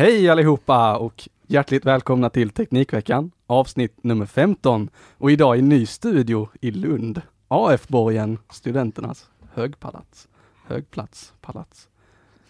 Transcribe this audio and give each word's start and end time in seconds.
Hej 0.00 0.28
allihopa 0.28 0.96
och 0.96 1.28
hjärtligt 1.46 1.84
välkomna 1.86 2.30
till 2.30 2.50
Teknikveckan 2.50 3.30
avsnitt 3.46 4.04
nummer 4.04 4.26
15 4.26 4.90
och 5.18 5.30
idag 5.30 5.58
i 5.58 5.62
ny 5.62 5.86
studio 5.86 6.48
i 6.60 6.70
Lund. 6.70 7.22
AF-borgen, 7.48 8.38
studenternas 8.50 9.30
högpalats. 9.52 10.28
Högplats, 10.66 11.32
palats. 11.40 11.88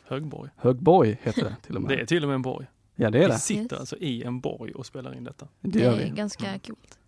Högborg. 0.05 0.51
Högborg 0.57 1.19
heter 1.23 1.43
det 1.45 1.57
till 1.67 1.77
och 1.77 1.83
med. 1.83 1.91
Det 1.99 2.01
är 2.03 2.07
till 2.07 2.23
och 2.23 2.29
med 2.29 2.35
en 2.35 2.43
borg. 2.43 2.67
Ja 2.95 3.11
det 3.11 3.19
är 3.19 3.23
Vi 3.23 3.29
det. 3.29 3.39
sitter 3.39 3.63
Yes. 3.77 3.81
alltså 3.81 3.97
i 3.97 4.23
en 4.23 4.41
borg 4.41 4.73
och 4.73 4.87
spelar 4.87 5.17
in 5.17 5.25
detta. 5.25 5.47
Det 5.61 5.79
Det 5.79 5.85
är 5.85 5.97
vi. 5.97 6.11
ganska 6.11 6.59
coolt. 6.59 6.99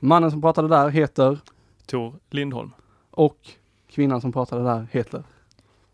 Mannen 0.00 0.30
som 0.30 0.40
pratade 0.40 0.68
där 0.68 0.88
heter 0.88 1.38
Tor 1.86 2.14
Lindholm. 2.30 2.70
och 3.10 3.38
kvinnan 3.90 4.20
som 4.20 4.32
pratade 4.32 4.64
där 4.64 4.86
heter 4.90 5.22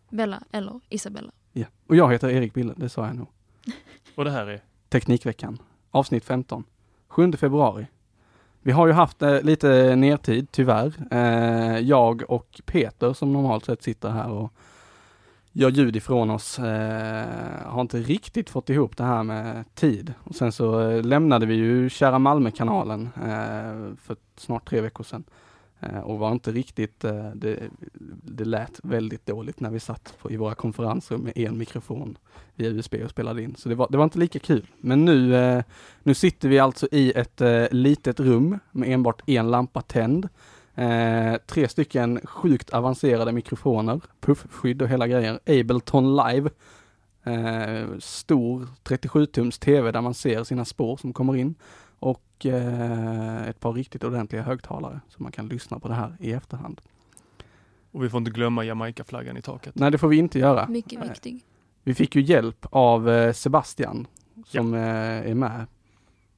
Bella 0.09 0.43
eller 0.53 0.81
Isabella. 0.89 1.31
ja. 1.53 1.67
Och 1.87 1.97
jag 1.97 2.13
heter 2.13 2.29
Erik 2.31 2.55
Bille, 2.55 2.75
det 2.77 2.89
sa 2.89 3.07
jag 3.07 3.17
nog. 3.17 3.27
Och 4.15 4.25
det 4.25 4.31
här 4.31 4.47
är 4.47 4.61
Teknikveckan, 4.89 5.59
avsnitt 5.91 6.25
15, 6.25 6.65
7 7.09 7.33
februari. 7.33 7.87
Vi 8.63 8.73
har 8.73 8.87
ju 8.87 8.93
haft 8.93 9.23
eh, 9.23 9.41
lite 9.43 9.97
nertid, 9.97 10.49
tyvärr. 10.51 10.93
Eh, 11.11 11.79
jag 11.79 12.23
och 12.29 12.61
Peter 12.65 13.13
som 13.13 13.33
normalt 13.33 13.65
sett 13.65 13.83
sitter 13.83 14.09
här 14.09 14.31
och 14.31 14.53
gör 15.53 15.71
ljud 15.71 15.97
ifrån 15.97 16.31
oss, 16.31 16.59
eh, 16.59 17.27
har 17.65 17.81
inte 17.81 17.99
riktigt 17.99 18.51
fått 18.51 18.71
ihop 18.71 18.97
det 18.97 19.05
här 19.05 19.23
med 19.23 19.75
tid. 19.75 20.15
Och 20.25 20.35
sen 20.35 20.53
så 20.53 20.91
eh, 20.91 21.03
lämnade 21.03 21.47
vi 21.47 21.55
ju 21.55 21.91
Kära 21.91 22.19
Malmö-kanalen 22.19 23.11
eh, 23.17 23.97
för 24.03 24.17
snart 24.37 24.69
tre 24.69 24.81
veckor 24.81 25.05
sedan. 25.05 25.25
Eh, 25.93 25.99
och 25.99 26.19
var 26.19 26.33
inte 26.33 26.53
riktigt, 26.53 27.05
eh, 27.05 27.31
det, 27.35 27.59
det 28.23 28.45
lät 28.45 28.81
väldigt 28.83 29.27
dåligt 29.27 29.61
när 29.61 29.71
vi 29.71 29.81
satt 29.81 30.15
på, 30.23 30.31
i 30.31 30.37
våra 30.37 30.55
konferensrum 30.55 31.21
med 31.21 31.39
en 31.39 31.59
mikrofon 31.59 32.19
via 32.55 32.71
USB 32.71 32.95
och 33.05 33.11
spelade 33.11 33.43
in. 33.43 33.55
Så 33.59 33.69
det 33.69 33.75
var, 33.75 33.89
det 33.91 33.97
var 33.97 34.05
inte 34.05 34.19
lika 34.19 34.39
kul. 34.39 34.67
Men 34.81 35.05
nu, 35.05 35.37
eh, 35.37 35.63
nu 36.03 36.15
sitter 36.15 36.49
vi 36.49 36.59
alltså 36.59 36.89
i 36.93 37.13
ett 37.13 37.43
litet 37.71 38.21
rum 38.21 38.59
med 38.73 38.89
enbart 38.93 39.23
en 39.27 39.51
lampa 39.51 39.81
tänd. 39.81 40.29
Eh, 40.75 41.37
tre 41.47 41.69
stycken 41.69 42.21
sjukt 42.25 42.71
avancerade 42.71 43.33
mikrofoner, 43.33 44.01
puffskydd 44.21 44.83
och 44.83 44.89
hela 44.89 45.07
grejer, 45.07 45.41
Ableton 45.47 46.17
Live. 46.17 46.51
Eh, 47.25 47.99
stor 47.99 48.69
37-tums 48.85 49.59
TV 49.59 49.91
där 49.91 50.01
man 50.01 50.15
ser 50.15 50.45
sina 50.45 50.65
spår 50.65 50.97
som 50.97 51.13
kommer 51.13 51.37
in. 51.37 51.55
Och 51.99 52.47
eh, 52.47 53.49
ett 53.49 53.61
par 53.61 53.73
riktigt 53.73 54.05
ordentliga 54.05 54.43
högtalare 54.43 55.01
så 55.09 55.23
man 55.23 55.33
kan 55.33 55.49
lyssna 55.49 55.79
på 55.79 55.89
det 55.89 55.95
här 55.95 56.17
i 56.21 56.33
efterhand. 56.33 56.81
Och 57.91 58.05
vi 58.05 58.09
får 58.09 58.19
inte 58.19 58.31
glömma 58.31 58.65
Jamaica-flaggan 58.65 59.37
i 59.37 59.43
taket. 59.43 59.75
Nej, 59.75 59.91
det 59.91 59.99
får 59.99 60.09
vi 60.09 60.17
inte 60.17 60.39
göra. 60.39 60.69
Mycket 60.69 61.01
Nej. 61.01 61.09
viktig. 61.09 61.45
Vi 61.83 61.95
fick 61.95 62.17
ju 62.17 62.23
hjälp 62.23 62.67
av 62.71 63.11
eh, 63.11 63.33
Sebastian 63.33 64.07
som 64.47 64.75
eh, 64.75 64.81
är 65.31 65.35
med 65.35 65.67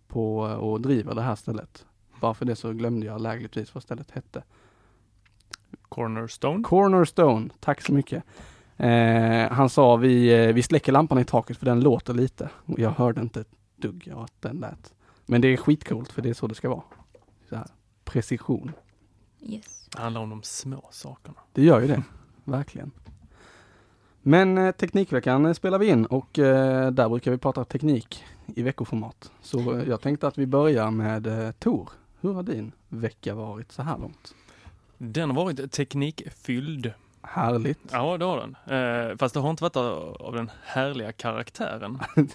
på 0.08 0.38
och 0.38 0.80
driver 0.80 1.14
det 1.14 1.22
här 1.22 1.34
stället. 1.34 1.86
Bara 2.20 2.34
för 2.34 2.44
det 2.44 2.56
så 2.56 2.72
glömde 2.72 3.06
jag 3.06 3.20
lägligtvis 3.20 3.74
vad 3.74 3.82
stället 3.82 4.10
hette. 4.10 4.42
Cornerstone. 5.88 6.62
Cornerstone, 6.62 7.48
tack 7.60 7.82
så 7.82 7.92
mycket. 7.92 8.24
Eh, 8.76 9.52
han 9.52 9.68
sa 9.68 9.96
vi, 9.96 10.44
eh, 10.46 10.52
vi 10.52 10.62
släcker 10.62 10.92
lampan 10.92 11.18
i 11.18 11.24
taket 11.24 11.56
för 11.56 11.66
den 11.66 11.80
låter 11.80 12.14
lite. 12.14 12.50
Och 12.66 12.78
Jag 12.78 12.90
hörde 12.90 13.20
inte 13.20 13.40
ett 13.40 13.52
dugg 13.76 14.12
att 14.16 14.32
den 14.40 14.56
lät. 14.56 14.94
Men 15.26 15.40
det 15.40 15.48
är 15.48 15.56
skitcoolt 15.56 16.12
för 16.12 16.22
det 16.22 16.28
är 16.28 16.34
så 16.34 16.46
det 16.46 16.54
ska 16.54 16.68
vara. 16.68 16.82
Så 17.48 17.56
här, 17.56 17.66
precision. 18.04 18.72
Yes. 19.40 19.88
Det 19.92 20.02
handlar 20.02 20.20
om 20.20 20.30
de 20.30 20.42
små 20.42 20.88
sakerna. 20.90 21.36
Det 21.52 21.62
gör 21.62 21.80
ju 21.80 21.86
det, 21.86 22.02
verkligen. 22.44 22.90
Men 24.22 24.58
eh, 24.58 24.72
Teknikveckan 24.72 25.46
eh, 25.46 25.52
spelar 25.52 25.78
vi 25.78 25.86
in 25.86 26.06
och 26.06 26.38
eh, 26.38 26.90
där 26.90 27.08
brukar 27.08 27.30
vi 27.30 27.38
prata 27.38 27.64
teknik 27.64 28.24
i 28.46 28.62
veckoformat. 28.62 29.32
Så 29.40 29.78
eh, 29.78 29.88
jag 29.88 30.00
tänkte 30.00 30.26
att 30.26 30.38
vi 30.38 30.46
börjar 30.46 30.90
med 30.90 31.26
eh, 31.26 31.50
Tor. 31.50 31.90
Hur 32.20 32.32
har 32.32 32.42
din 32.42 32.72
vecka 32.88 33.34
varit 33.34 33.72
så 33.72 33.82
här 33.82 33.98
långt? 33.98 34.34
Den 34.98 35.30
har 35.30 35.36
varit 35.36 35.72
teknikfylld. 35.72 36.92
Härligt. 37.28 37.78
Ja, 37.92 38.18
det 38.18 38.24
har 38.24 38.40
den. 38.40 38.56
Eh, 39.10 39.16
fast 39.16 39.34
det 39.34 39.40
har 39.40 39.50
inte 39.50 39.62
varit 39.62 39.76
av, 39.76 40.32
den 40.34 40.50
härliga 40.64 41.12
karaktären. 41.12 41.98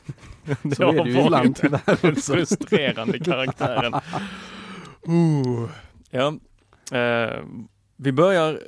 Så 0.75 0.91
är 0.91 1.03
det 1.03 1.43
ju 1.47 1.53
tyvärr 1.53 2.01
den 2.01 2.15
frustrerande 2.15 3.19
karaktären. 3.19 3.93
Uh. 5.07 5.69
Ja, 6.13 6.33
eh, 6.97 7.43
vi 7.95 8.11
börjar 8.11 8.61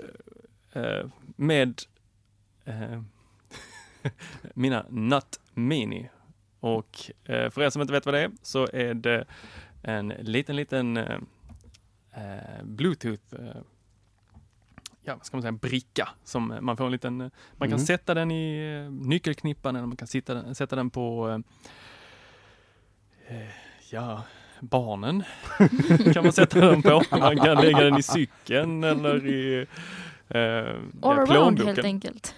eh, 0.73 1.05
med 1.35 1.81
eh, 2.65 3.01
mina 4.53 4.85
Nut 4.89 5.39
Mini. 5.53 6.09
Och 6.59 7.11
eh, 7.23 7.49
för 7.49 7.61
er 7.61 7.69
som 7.69 7.81
inte 7.81 7.93
vet 7.93 8.05
vad 8.05 8.15
det 8.15 8.21
är 8.21 8.31
så 8.41 8.67
är 8.73 8.93
det 8.93 9.25
en 9.81 10.07
liten, 10.07 10.55
liten 10.55 10.97
eh, 10.97 12.63
Bluetooth 12.63 13.35
ja, 15.03 15.15
vad 15.15 15.25
ska 15.25 15.38
man 15.38 15.41
säga, 15.41 15.51
bricka 15.51 16.09
som 16.23 16.57
man 16.61 16.77
får 16.77 16.85
en 16.85 16.91
liten, 16.91 17.21
eh, 17.21 17.29
man 17.53 17.69
kan 17.69 17.77
Mm. 17.77 17.85
sätta 17.85 18.13
den 18.13 18.31
i 18.31 18.73
eh, 18.85 18.91
nyckelknippan 18.91 19.75
eller 19.75 19.88
man 19.88 19.97
kan 19.97 20.07
sitta 20.07 20.33
den, 20.33 20.55
sätta 20.55 20.75
den 20.75 20.89
på 20.89 21.29
eh, 23.27 23.38
eh, 23.38 23.50
ja, 23.91 24.23
barnen 24.59 25.23
kan 26.13 26.23
man 26.23 26.33
sätta 26.33 26.59
den 26.59 26.81
på. 26.81 27.03
Man 27.11 27.38
kan 27.38 27.57
lägga 27.57 27.79
den 27.79 27.97
i 27.97 28.03
cykeln 28.03 28.83
eller 28.83 29.27
i 29.27 29.67
eh, 30.27 30.39
All 30.39 30.77
ja, 31.01 31.11
around 31.11 31.59
helt 31.63 31.79
enkelt. 31.85 32.35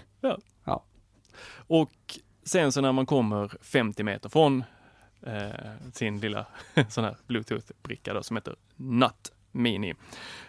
Och 1.67 2.19
sen 2.43 2.71
så 2.71 2.81
när 2.81 2.91
man 2.91 3.05
kommer 3.05 3.51
50 3.61 4.03
meter 4.03 4.29
från 4.29 4.63
eh, 5.21 5.49
sin 5.93 6.19
lilla 6.19 6.45
sån 6.89 7.03
här 7.03 7.15
bluetooth-bricka 7.27 8.13
då, 8.13 8.23
som 8.23 8.35
heter 8.37 8.55
Nut 8.75 9.31
Mini, 9.51 9.93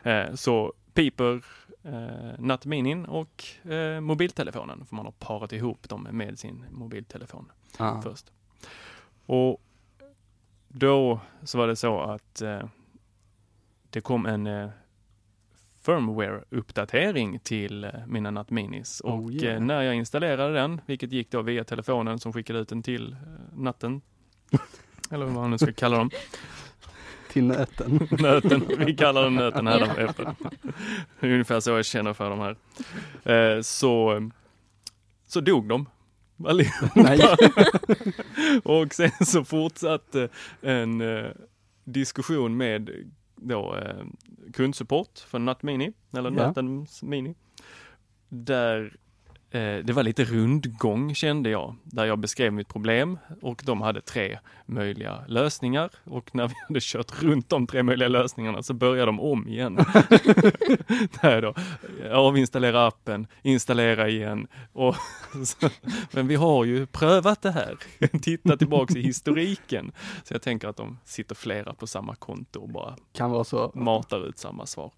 eh, 0.03 0.35
så 0.35 0.73
piper 0.95 1.45
eh, 1.87 2.39
Nut 2.39 2.65
Minin 2.67 3.05
och 3.05 3.45
eh, 3.71 4.01
mobiltelefonen, 4.01 4.87
för 4.87 4.97
man 4.97 5.05
har 5.05 5.13
parat 5.13 5.53
ihop 5.53 5.89
dem 5.89 6.09
med 6.11 6.39
sin 6.39 6.65
mobiltelefon 6.71 7.53
Ah. 7.79 8.03
först. 8.03 8.33
Och 9.27 9.63
då 10.69 11.21
så 11.43 11.59
var 11.59 11.67
det 11.67 11.77
så 11.77 12.01
att 12.01 12.43
eh, 12.43 12.63
det 13.91 14.01
kom 14.01 14.27
en 14.27 14.47
eh, 14.47 14.69
firmware-uppdatering 15.85 17.39
till 17.39 17.85
eh, 17.85 17.91
mina 18.07 18.31
Nut 18.31 18.51
Minis 18.51 19.01
och 19.01 19.15
Oh, 19.15 19.33
yeah. 19.35 19.61
när 19.63 19.83
jag 19.83 19.95
installerade 19.95 20.55
den, 20.55 20.81
vilket 20.87 21.13
gick 21.13 21.31
då 21.31 21.43
via 21.43 21.65
telefonen 21.65 22.19
som 22.19 22.33
skickade 22.33 22.59
ut 22.59 22.69
den 22.69 22.83
till 22.83 23.13
eh, 23.13 23.19
natten, 23.59 24.01
eller 25.11 25.25
vad 25.25 25.35
man 25.35 25.51
nu 25.51 25.59
ska 25.59 25.73
kalla 25.73 25.99
dem, 25.99 26.11
Till 27.37 27.45
nöten. 27.45 28.09
nöten, 28.19 28.63
vi 28.79 28.97
kallar 28.97 29.23
den 29.23 29.35
nöten 29.35 29.67
här 29.67 29.99
efter. 29.99 30.35
Ungefär 31.21 31.61
så 31.61 31.71
jag 31.71 31.85
känner 31.85 32.13
för 32.13 32.31
de 32.31 32.39
här. 32.41 32.57
Eh, 33.57 33.61
så, 33.63 34.23
så 35.27 35.41
dog 35.41 35.69
de. 35.69 35.89
allihopa. 36.47 36.91
Nej. 36.95 37.21
Och 38.65 38.95
sen 38.95 39.11
så 39.27 39.45
fortsatte 39.45 40.29
en 40.61 41.01
eh, 41.01 41.31
diskussion 41.85 42.57
med 42.57 42.91
då 43.37 43.77
eh, 43.77 44.05
kundsupport 44.53 45.19
för 45.19 45.39
Nut 45.39 45.63
Mini, 45.63 45.93
eller 46.17 46.31
Ja. 46.31 46.47
Nutens 46.49 47.03
Mini. 47.03 47.35
Där 48.29 48.97
det 49.85 49.93
var 49.93 50.03
lite 50.03 50.25
rundgång 50.25 51.15
kände 51.15 51.51
jag, 51.51 51.77
där 51.85 52.05
jag 52.05 52.19
beskrev 52.19 52.53
mitt 52.53 52.69
problem 52.69 53.19
och 53.43 53.63
de 53.65 53.81
hade 53.81 54.01
tre 54.01 54.39
möjliga 54.67 55.25
lösningar 55.29 55.91
och 56.05 56.35
när 56.35 56.49
vi 56.49 56.55
hade 56.69 56.81
kört 56.83 57.23
runt 57.23 57.49
de 57.49 57.67
tre 57.67 57.83
möjliga 57.83 58.09
lösningarna 58.09 58.63
så 58.63 58.75
började 58.75 59.07
de 59.07 59.21
om 59.21 59.49
igen. 59.49 59.75
Där 61.21 61.43
då, 61.43 61.55
avinstallera 62.13 62.87
appen, 62.87 63.27
installera 63.43 64.09
igen 64.09 64.47
och 64.73 64.97
så, 65.45 65.69
men 66.13 66.27
vi 66.29 66.35
har 66.35 66.65
ju 66.65 66.87
prövat 66.87 67.43
det 67.43 67.51
här. 67.51 67.77
Titta 68.23 68.57
tillbaks 68.57 68.97
i 68.97 69.03
historiken. 69.03 69.93
Så 70.25 70.35
jag 70.35 70.43
tänker 70.43 70.69
att 70.69 70.77
de 70.77 70.99
sitter 71.05 71.35
flera 71.35 71.75
på 71.75 71.87
samma 71.87 72.15
konto 72.15 72.61
och 72.61 72.69
bara 72.69 72.97
Kan 73.13 73.31
vara 73.31 73.45
så. 73.45 73.73
matar 73.75 74.29
ut 74.29 74.39
samma 74.39 74.67
svar. 74.67 74.91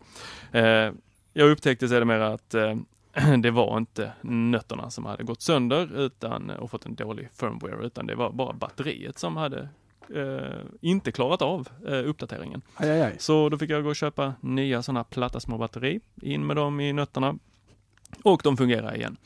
Eh, 0.53 0.93
jag 1.33 1.50
upptäckte 1.50 1.89
sedermera 1.89 2.29
att 2.29 2.55
eh, 2.55 2.75
det 3.43 3.51
var 3.51 3.79
inte 3.79 4.13
nötterna 4.21 4.91
som 4.91 5.05
hade 5.05 5.23
gått 5.25 5.43
sönder 5.43 5.99
utan, 6.01 6.51
och 6.51 6.71
fått 6.71 6.87
en 6.87 6.95
dålig 6.95 7.29
firmware, 7.35 7.87
utan 7.87 8.07
det 8.07 8.15
var 8.15 8.33
bara 8.33 8.53
batteriet 8.53 9.19
som 9.19 9.37
hade 9.37 9.69
eh, 10.15 10.59
inte 10.81 11.13
klarat 11.13 11.43
av 11.43 11.69
eh, 11.89 12.09
uppdateringen. 12.09 12.63
Aj, 12.75 12.91
aj, 12.91 13.03
aj. 13.03 13.17
Så 13.19 13.49
då 13.49 13.59
fick 13.59 13.71
jag 13.71 13.83
gå 13.83 13.89
och 13.89 13.97
köpa 13.97 14.35
nya 14.41 14.83
sådana 14.83 15.05
platta 15.05 15.41
små 15.41 15.59
batteri, 15.59 16.01
in 16.23 16.47
med 16.47 16.57
dem 16.57 16.81
i 16.81 16.93
nötterna 16.93 17.35
och 18.23 18.41
de 18.45 18.57
fungerar 18.57 18.97
igen. 18.97 19.17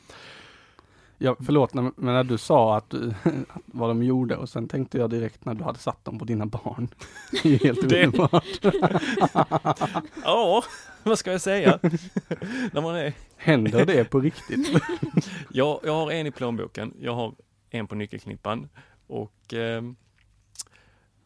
Ja, 1.17 1.35
förlåt, 1.45 1.73
men 1.73 1.93
när 1.95 2.23
du 2.23 2.37
sa 2.37 2.77
att 2.77 2.89
du, 2.89 3.13
vad 3.65 3.89
de 3.89 4.03
gjorde 4.03 4.35
och 4.35 4.49
sen 4.49 4.67
tänkte 4.67 4.97
jag 4.97 5.09
direkt 5.09 5.45
när 5.45 5.53
du 5.53 5.63
hade 5.63 5.79
satt 5.79 6.05
dem 6.05 6.19
på 6.19 6.25
dina 6.25 6.45
barn. 6.45 6.87
Det 7.31 7.45
är 7.45 7.49
ju 7.51 7.57
helt 7.57 7.89
Det- 7.89 8.05
underbart. 8.05 8.43
Ja, 10.23 10.63
vad 11.03 11.19
ska 11.19 11.31
jag 11.31 11.41
säga? 11.41 11.79
När 12.71 12.81
man 12.81 12.95
är 12.95 13.13
Händer 13.43 13.85
det 13.85 14.05
på 14.05 14.19
riktigt? 14.19 14.81
Jag, 15.49 15.79
jag 15.83 15.93
har 15.93 16.11
en 16.11 16.27
i 16.27 16.31
plånboken, 16.31 16.93
jag 16.99 17.15
har 17.15 17.35
en 17.69 17.87
på 17.87 17.95
nyckelknippan 17.95 18.69
och 19.07 19.53
ehm, 19.53 19.95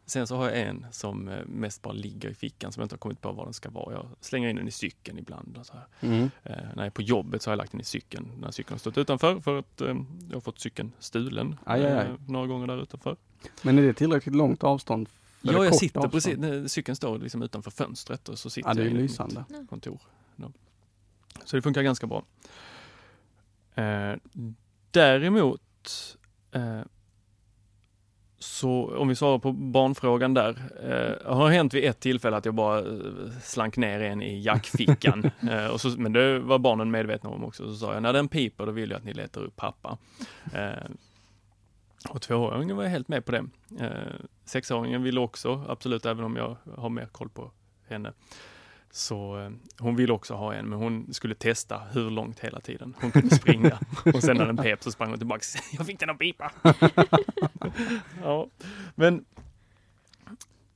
sen 0.06 0.26
så 0.26 0.36
har 0.36 0.44
jag 0.50 0.60
en 0.60 0.86
som 0.92 1.28
eh, 1.28 1.44
mest 1.46 1.82
bara 1.82 1.92
ligger 1.92 2.28
i 2.30 2.34
fickan 2.34 2.72
som 2.72 2.80
jag 2.80 2.84
inte 2.84 2.94
har 2.94 2.98
kommit 2.98 3.20
på 3.20 3.32
var 3.32 3.44
den 3.44 3.54
ska 3.54 3.70
vara. 3.70 3.92
Jag 3.94 4.06
slänger 4.20 4.48
in 4.48 4.56
den 4.56 4.68
i 4.68 4.70
cykeln 4.70 5.18
ibland. 5.18 5.56
Och 5.60 5.66
så 5.66 5.72
här. 5.72 5.84
Mm. 6.00 6.22
Eh, 6.22 6.30
när 6.56 6.76
jag 6.76 6.86
är 6.86 6.90
på 6.90 7.02
jobbet 7.02 7.42
så 7.42 7.50
har 7.50 7.52
jag 7.52 7.56
lagt 7.58 7.72
den 7.72 7.80
i 7.80 7.84
cykeln 7.84 8.32
när 8.40 8.50
cykeln 8.50 8.74
har 8.74 8.78
stått 8.78 8.98
utanför 8.98 9.40
för 9.40 9.58
att 9.58 9.80
eh, 9.80 9.96
jag 10.28 10.36
har 10.36 10.40
fått 10.40 10.58
cykeln 10.60 10.92
stulen 10.98 11.56
Aj, 11.64 11.86
aj, 11.86 11.92
aj. 11.92 12.06
eh, 12.06 12.14
några 12.28 12.46
gånger 12.46 12.66
där 12.66 12.82
utanför. 12.82 13.16
Men 13.62 13.78
är 13.78 13.82
det 13.82 13.92
tillräckligt 13.94 14.34
långt 14.34 14.64
avstånd? 14.64 15.08
För 15.08 15.52
Ja, 15.52 15.64
jag 15.64 15.74
sitter 15.74 16.00
avstånd? 16.00 16.42
precis, 16.42 16.72
cykeln 16.72 16.96
står 16.96 17.18
liksom 17.18 17.42
utanför 17.42 17.70
fönstret 17.70 18.28
och 18.28 18.38
så 18.38 18.50
sitter 18.50 18.68
Ja, 18.70 18.74
det 18.74 18.80
är 18.80 18.84
jag 18.84 18.92
ju 18.92 18.98
i 18.98 19.02
mitt 19.02 19.10
lysande. 19.10 19.44
kontor. 19.68 20.00
Ja. 20.36 20.50
Så 21.48 21.56
det 21.56 21.62
funkar 21.62 21.82
ganska 21.82 22.06
bra. 22.06 22.24
Eh, 23.74 24.16
däremot 24.90 25.60
eh, 26.52 26.80
så 28.38 28.96
om 28.98 29.08
vi 29.08 29.14
svarar 29.14 29.38
på 29.38 29.52
barnfrågan 29.52 30.34
där, 30.34 30.56
eh, 30.82 31.34
har 31.34 31.50
hänt 31.50 31.74
vid 31.74 31.84
ett 31.84 32.00
tillfälle 32.00 32.36
att 32.36 32.44
jag 32.44 32.54
bara 32.54 32.78
eh, 32.78 32.84
slank 33.42 33.76
ner 33.76 34.00
en 34.00 34.22
i 34.22 34.40
jackfickan. 34.40 35.30
eh, 35.50 35.66
och 35.66 35.80
så, 35.80 35.88
men 35.88 36.12
det 36.12 36.38
var 36.38 36.58
barnen 36.58 36.90
medvetna 36.90 37.30
om 37.30 37.44
också. 37.44 37.66
Så 37.66 37.74
sa 37.74 37.94
jag, 37.94 38.02
när 38.02 38.12
den 38.12 38.28
piper 38.28 38.66
då 38.66 38.72
vill 38.72 38.90
jag 38.90 38.98
att 38.98 39.04
ni 39.04 39.12
letar 39.12 39.40
upp 39.40 39.56
pappa. 39.56 39.98
Eh, 40.54 40.90
och 42.08 42.22
tvååringen 42.22 42.76
var 42.76 42.84
helt 42.84 43.08
med 43.08 43.24
på 43.24 43.32
det. 43.32 43.44
Eh, 43.80 44.26
sexåringen 44.44 45.02
ville 45.02 45.20
också, 45.20 45.64
absolut, 45.68 46.06
även 46.06 46.24
om 46.24 46.36
jag 46.36 46.56
har 46.76 46.88
mer 46.88 47.06
koll 47.06 47.28
på 47.28 47.50
henne. 47.88 48.12
Så 48.90 49.38
eh, 49.40 49.50
hon 49.78 49.96
ville 49.96 50.12
också 50.12 50.34
ha 50.34 50.54
en, 50.54 50.68
men 50.68 50.78
hon 50.78 51.14
skulle 51.14 51.34
testa 51.34 51.78
hur 51.92 52.10
långt 52.10 52.40
hela 52.40 52.60
tiden 52.60 52.94
hon 53.00 53.10
kunde 53.10 53.34
springa. 53.34 53.78
och 54.14 54.22
sen 54.22 54.36
när 54.36 54.46
den 54.46 54.56
pep 54.56 54.82
så 54.82 54.90
sprang 54.92 55.08
hon 55.08 55.18
tillbaka. 55.18 55.42
Jag 55.72 55.86
fick 55.86 56.00
den 56.00 56.10
att 56.10 56.18
pipa. 56.18 56.52
ja, 58.22 58.48
men 58.94 59.24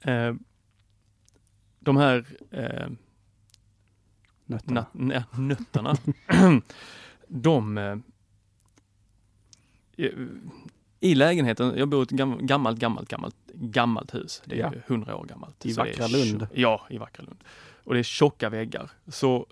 eh, 0.00 0.34
de 1.80 1.96
här 1.96 2.24
eh, 2.50 2.88
Nötterna. 4.46 4.86
nö- 4.92 5.22
nö- 5.32 5.40
nötterna, 5.40 5.96
de 7.28 7.78
eh, 7.78 7.96
i 11.00 11.14
lägenheten, 11.14 11.72
jag 11.78 11.88
bor 11.88 12.00
i 12.00 12.02
ett 12.02 12.10
gam- 12.10 12.46
gammalt, 12.46 12.78
gammalt, 12.78 13.08
gammalt, 13.08 13.36
gammalt 13.54 14.14
hus. 14.14 14.42
Det 14.46 14.54
är 14.54 14.58
Ja. 14.58 14.72
ju 14.74 14.80
hundra 14.86 15.16
år 15.16 15.24
gammalt. 15.26 15.66
I 15.66 15.72
vackra 15.72 16.06
Lund. 16.06 16.46
Ja, 16.54 16.86
i 16.90 16.98
vackra 16.98 17.24
Lund. 17.24 17.44
Och 17.84 17.94
det 17.94 18.00
är 18.00 18.04
tjocka 18.04 18.50
väggar. 18.50 18.90
Så 19.08 19.46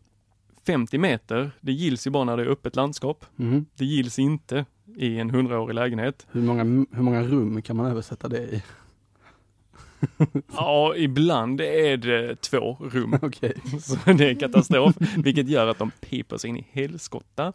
50 0.67 0.99
meter, 0.99 1.50
det 1.61 1.73
gills 1.73 2.06
ju 2.06 2.11
bara 2.11 2.25
när 2.25 2.37
det 2.37 2.43
är 2.43 2.47
öppet 2.47 2.77
landskap. 2.77 3.25
Mhm. 3.37 3.67
Det 3.77 3.84
gills 3.84 4.19
inte 4.19 4.65
i 4.96 5.19
en 5.19 5.31
hundraårig 5.31 5.75
lägenhet. 5.75 6.27
Hur, 6.31 6.43
många, 6.43 6.65
hur 6.93 7.03
många 7.03 7.22
rum 7.22 7.63
kan 7.63 7.77
man 7.77 7.87
översätta 7.87 8.29
det 8.29 8.39
i? 8.43 8.63
Ja, 10.56 10.94
ibland 10.96 11.60
är 11.60 11.96
det 11.96 12.41
två 12.41 12.77
rum. 12.81 13.19
Okej. 13.22 13.55
Så 13.81 14.13
det 14.13 14.31
är 14.31 14.34
katastrof, 14.34 14.94
vilket 15.17 15.49
gör 15.49 15.67
att 15.67 15.79
de 15.79 15.91
piper 16.01 16.37
sig 16.37 16.51
in 16.51 16.56
i 16.56 16.67
helskotta. 16.72 17.53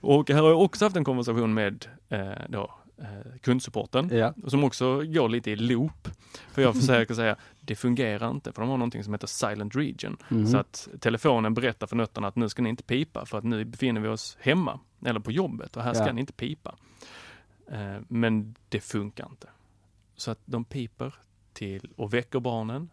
Och 0.00 0.30
här 0.30 0.42
har 0.42 0.48
jag 0.48 0.62
också 0.62 0.84
haft 0.84 0.96
en 0.96 1.04
konversation 1.04 1.54
med 1.54 1.86
eh, 2.08 2.30
då, 2.48 2.70
kundsupporten, 3.40 4.08
Ja. 4.12 4.34
som 4.46 4.64
också 4.64 5.02
går 5.02 5.28
lite 5.28 5.50
i 5.50 5.56
loop. 5.56 6.08
För 6.52 6.62
jag 6.62 6.74
försöker 6.76 7.14
säga, 7.14 7.36
det 7.60 7.76
fungerar 7.76 8.30
inte, 8.30 8.52
för 8.52 8.62
de 8.62 8.70
har 8.70 8.76
någonting 8.76 9.04
som 9.04 9.14
heter 9.14 9.26
silent 9.26 9.76
region. 9.76 10.16
Mhm. 10.28 10.46
Så 10.46 10.56
att 10.58 10.88
telefonen 11.00 11.54
berättar 11.54 11.86
för 11.86 11.96
nötterna 11.96 12.28
att 12.28 12.36
nu 12.36 12.48
ska 12.48 12.62
ni 12.62 12.68
inte 12.68 12.82
pipa, 12.82 13.26
för 13.26 13.38
att 13.38 13.44
nu 13.44 13.64
befinner 13.64 14.00
vi 14.00 14.08
oss 14.08 14.36
hemma, 14.40 14.80
eller 15.06 15.20
på 15.20 15.32
jobbet, 15.32 15.76
och 15.76 15.82
här 15.82 15.94
ska 15.94 16.06
Ja. 16.06 16.12
ni 16.12 16.20
inte 16.20 16.32
pipa. 16.32 16.74
Eh, 17.70 17.96
men 18.08 18.54
det 18.68 18.80
funkar 18.80 19.26
inte. 19.30 19.48
Så 20.16 20.30
att 20.30 20.38
de 20.44 20.64
piper 20.64 21.14
till 21.52 21.90
och 21.96 22.14
väcker 22.14 22.40
barnen. 22.40 22.90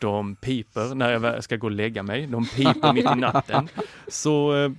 De 0.00 0.36
piper 0.36 0.94
när 0.94 1.10
jag 1.10 1.44
ska 1.44 1.56
gå 1.56 1.66
och 1.66 1.70
lägga 1.70 2.02
mig. 2.02 2.26
De 2.26 2.46
piper 2.46 2.92
mitt 2.92 3.10
i 3.10 3.14
natten. 3.14 3.68
Så 4.08 4.56
eh, 4.64 4.72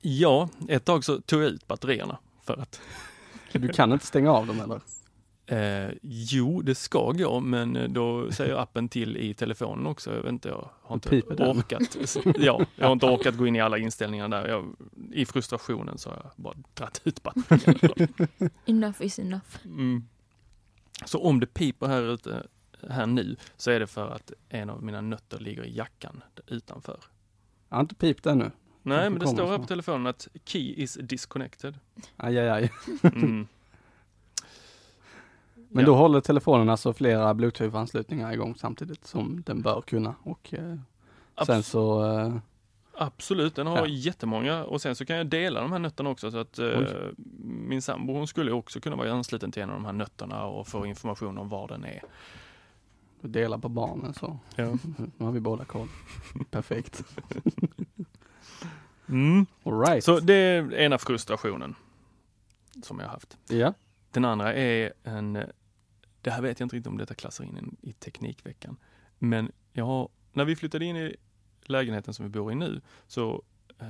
ja, 0.00 0.48
ett 0.68 0.84
tag 0.84 1.04
så 1.04 1.20
tog 1.20 1.42
jag 1.42 1.48
ut 1.50 1.66
batterierna 1.66 2.18
för 2.42 2.56
att 2.60 2.80
Du 3.52 3.68
kan 3.68 3.92
inte 3.92 4.06
stänga 4.06 4.32
av 4.32 4.46
dem 4.46 4.60
eller? 4.60 4.80
Eh, 5.50 5.90
jo, 6.02 6.62
det 6.62 6.74
ska 6.74 7.12
gå, 7.12 7.40
men 7.40 7.76
eh, 7.76 7.88
då 7.88 8.32
säger 8.32 8.54
appen 8.54 8.88
till 8.88 9.16
i 9.16 9.34
telefonen 9.34 9.86
också. 9.86 10.14
Jag 10.14 10.22
vet 10.22 10.32
inte, 10.32 10.48
jag 10.48 10.70
har 10.82 10.94
inte 10.94 11.22
orkat. 11.38 12.16
Ja, 12.38 12.66
jag 12.76 12.86
har 12.86 12.92
inte 12.92 13.06
orkat 13.06 13.36
gå 13.36 13.46
in 13.46 13.56
i 13.56 13.60
alla 13.60 13.78
inställningar 13.78 14.28
där. 14.28 14.48
Jag, 14.48 14.76
I 15.12 15.26
frustrationen 15.26 15.98
så 15.98 16.10
har 16.10 16.16
jag 16.16 16.32
bara 16.36 16.54
dragit 16.74 17.00
ut 17.04 17.22
batterierna. 17.22 18.08
Enough 18.66 19.02
is 19.02 19.18
enough. 19.18 19.56
Mm. 19.64 20.04
Så 21.04 21.18
om 21.18 21.40
det 21.40 21.46
piper 21.46 21.86
här 21.86 22.02
ute, 22.02 22.46
här 22.90 23.06
nu, 23.06 23.36
så 23.56 23.70
är 23.70 23.80
det 23.80 23.86
för 23.86 24.08
att 24.08 24.32
en 24.48 24.70
av 24.70 24.82
mina 24.82 25.00
nötter 25.00 25.38
ligger 25.38 25.64
i 25.64 25.76
jackan 25.76 26.22
utanför. 26.46 26.98
Jag 27.68 27.76
har 27.76 27.80
inte 27.80 27.94
pipt 27.94 28.26
ännu. 28.26 28.50
Nej, 28.88 29.10
men 29.10 29.18
det 29.18 29.28
står 29.28 29.46
här 29.46 29.58
på 29.58 29.64
telefonen 29.66 30.06
att 30.06 30.28
key 30.44 30.74
is 30.76 30.98
disconnected. 31.02 31.78
Aj, 32.16 32.38
aj, 32.38 32.48
aj. 32.48 32.70
Mm. 33.02 33.46
Men 35.70 35.80
Ja. 35.84 35.86
då 35.86 35.94
håller 35.96 36.20
telefonen 36.20 36.68
alltså 36.68 36.92
flera 36.92 37.34
bluetooth-anslutningar 37.34 38.32
igång 38.32 38.54
samtidigt 38.54 39.06
som 39.06 39.42
den 39.46 39.62
bör 39.62 39.80
kunna 39.80 40.14
och 40.22 40.54
eh, 40.54 40.76
sen 41.46 41.62
så 41.62 42.04
eh, 42.18 42.36
Absolut, 43.00 43.54
den 43.54 43.66
har 43.66 43.76
Ja. 43.78 43.86
jättemånga 43.86 44.64
och 44.64 44.80
sen 44.82 44.96
så 44.96 45.04
kan 45.06 45.16
jag 45.16 45.26
dela 45.26 45.60
de 45.60 45.72
här 45.72 45.78
nötterna 45.78 46.10
också 46.10 46.30
så 46.30 46.38
att 46.38 46.58
eh, 46.58 46.80
min 47.44 47.82
sambo 47.82 48.12
hon 48.12 48.26
skulle 48.26 48.52
också 48.52 48.80
kunna 48.80 48.96
vara 48.96 49.12
ansluten 49.12 49.52
till 49.52 49.62
en 49.62 49.70
av 49.70 49.76
de 49.76 49.84
här 49.84 49.92
nötterna 49.92 50.44
och 50.44 50.68
få 50.68 50.86
information 50.86 51.38
om 51.38 51.48
var 51.48 51.68
den 51.68 51.84
är. 51.84 52.02
dela 53.20 53.58
på 53.58 53.68
barnen 53.68 54.14
så 54.14 54.38
Ja. 54.56 54.64
nu 55.16 55.24
har 55.24 55.32
vi 55.32 55.40
båda 55.40 55.64
koll. 55.64 55.88
Perfekt. 56.50 57.04
Mm. 59.08 59.46
All 59.64 59.80
right. 59.80 60.04
Så 60.04 60.20
det 60.20 60.34
är 60.34 60.74
ena 60.74 60.98
frustrationen 60.98 61.74
som 62.82 62.98
jag 62.98 63.06
har 63.06 63.12
haft. 63.12 63.38
Ja. 63.48 63.74
Den 64.10 64.24
andra 64.24 64.54
är 64.54 64.92
en, 65.04 65.36
eh, 65.36 65.44
det 66.20 66.30
här 66.30 66.42
vet 66.42 66.60
jag 66.60 66.64
inte 66.64 66.76
riktigt 66.76 66.90
om 66.90 66.98
detta 66.98 67.14
klassar 67.14 67.44
in 67.44 67.76
i 67.82 67.92
Teknikveckan, 67.92 68.76
men 69.18 69.52
jag 69.72 69.84
har, 69.84 70.08
när 70.32 70.44
vi 70.44 70.56
flyttade 70.56 70.84
in 70.84 70.96
i 70.96 71.16
lägenheten 71.62 72.14
som 72.14 72.24
vi 72.24 72.28
bor 72.30 72.52
i 72.52 72.54
nu 72.54 72.80
så 73.06 73.42
eh, 73.78 73.86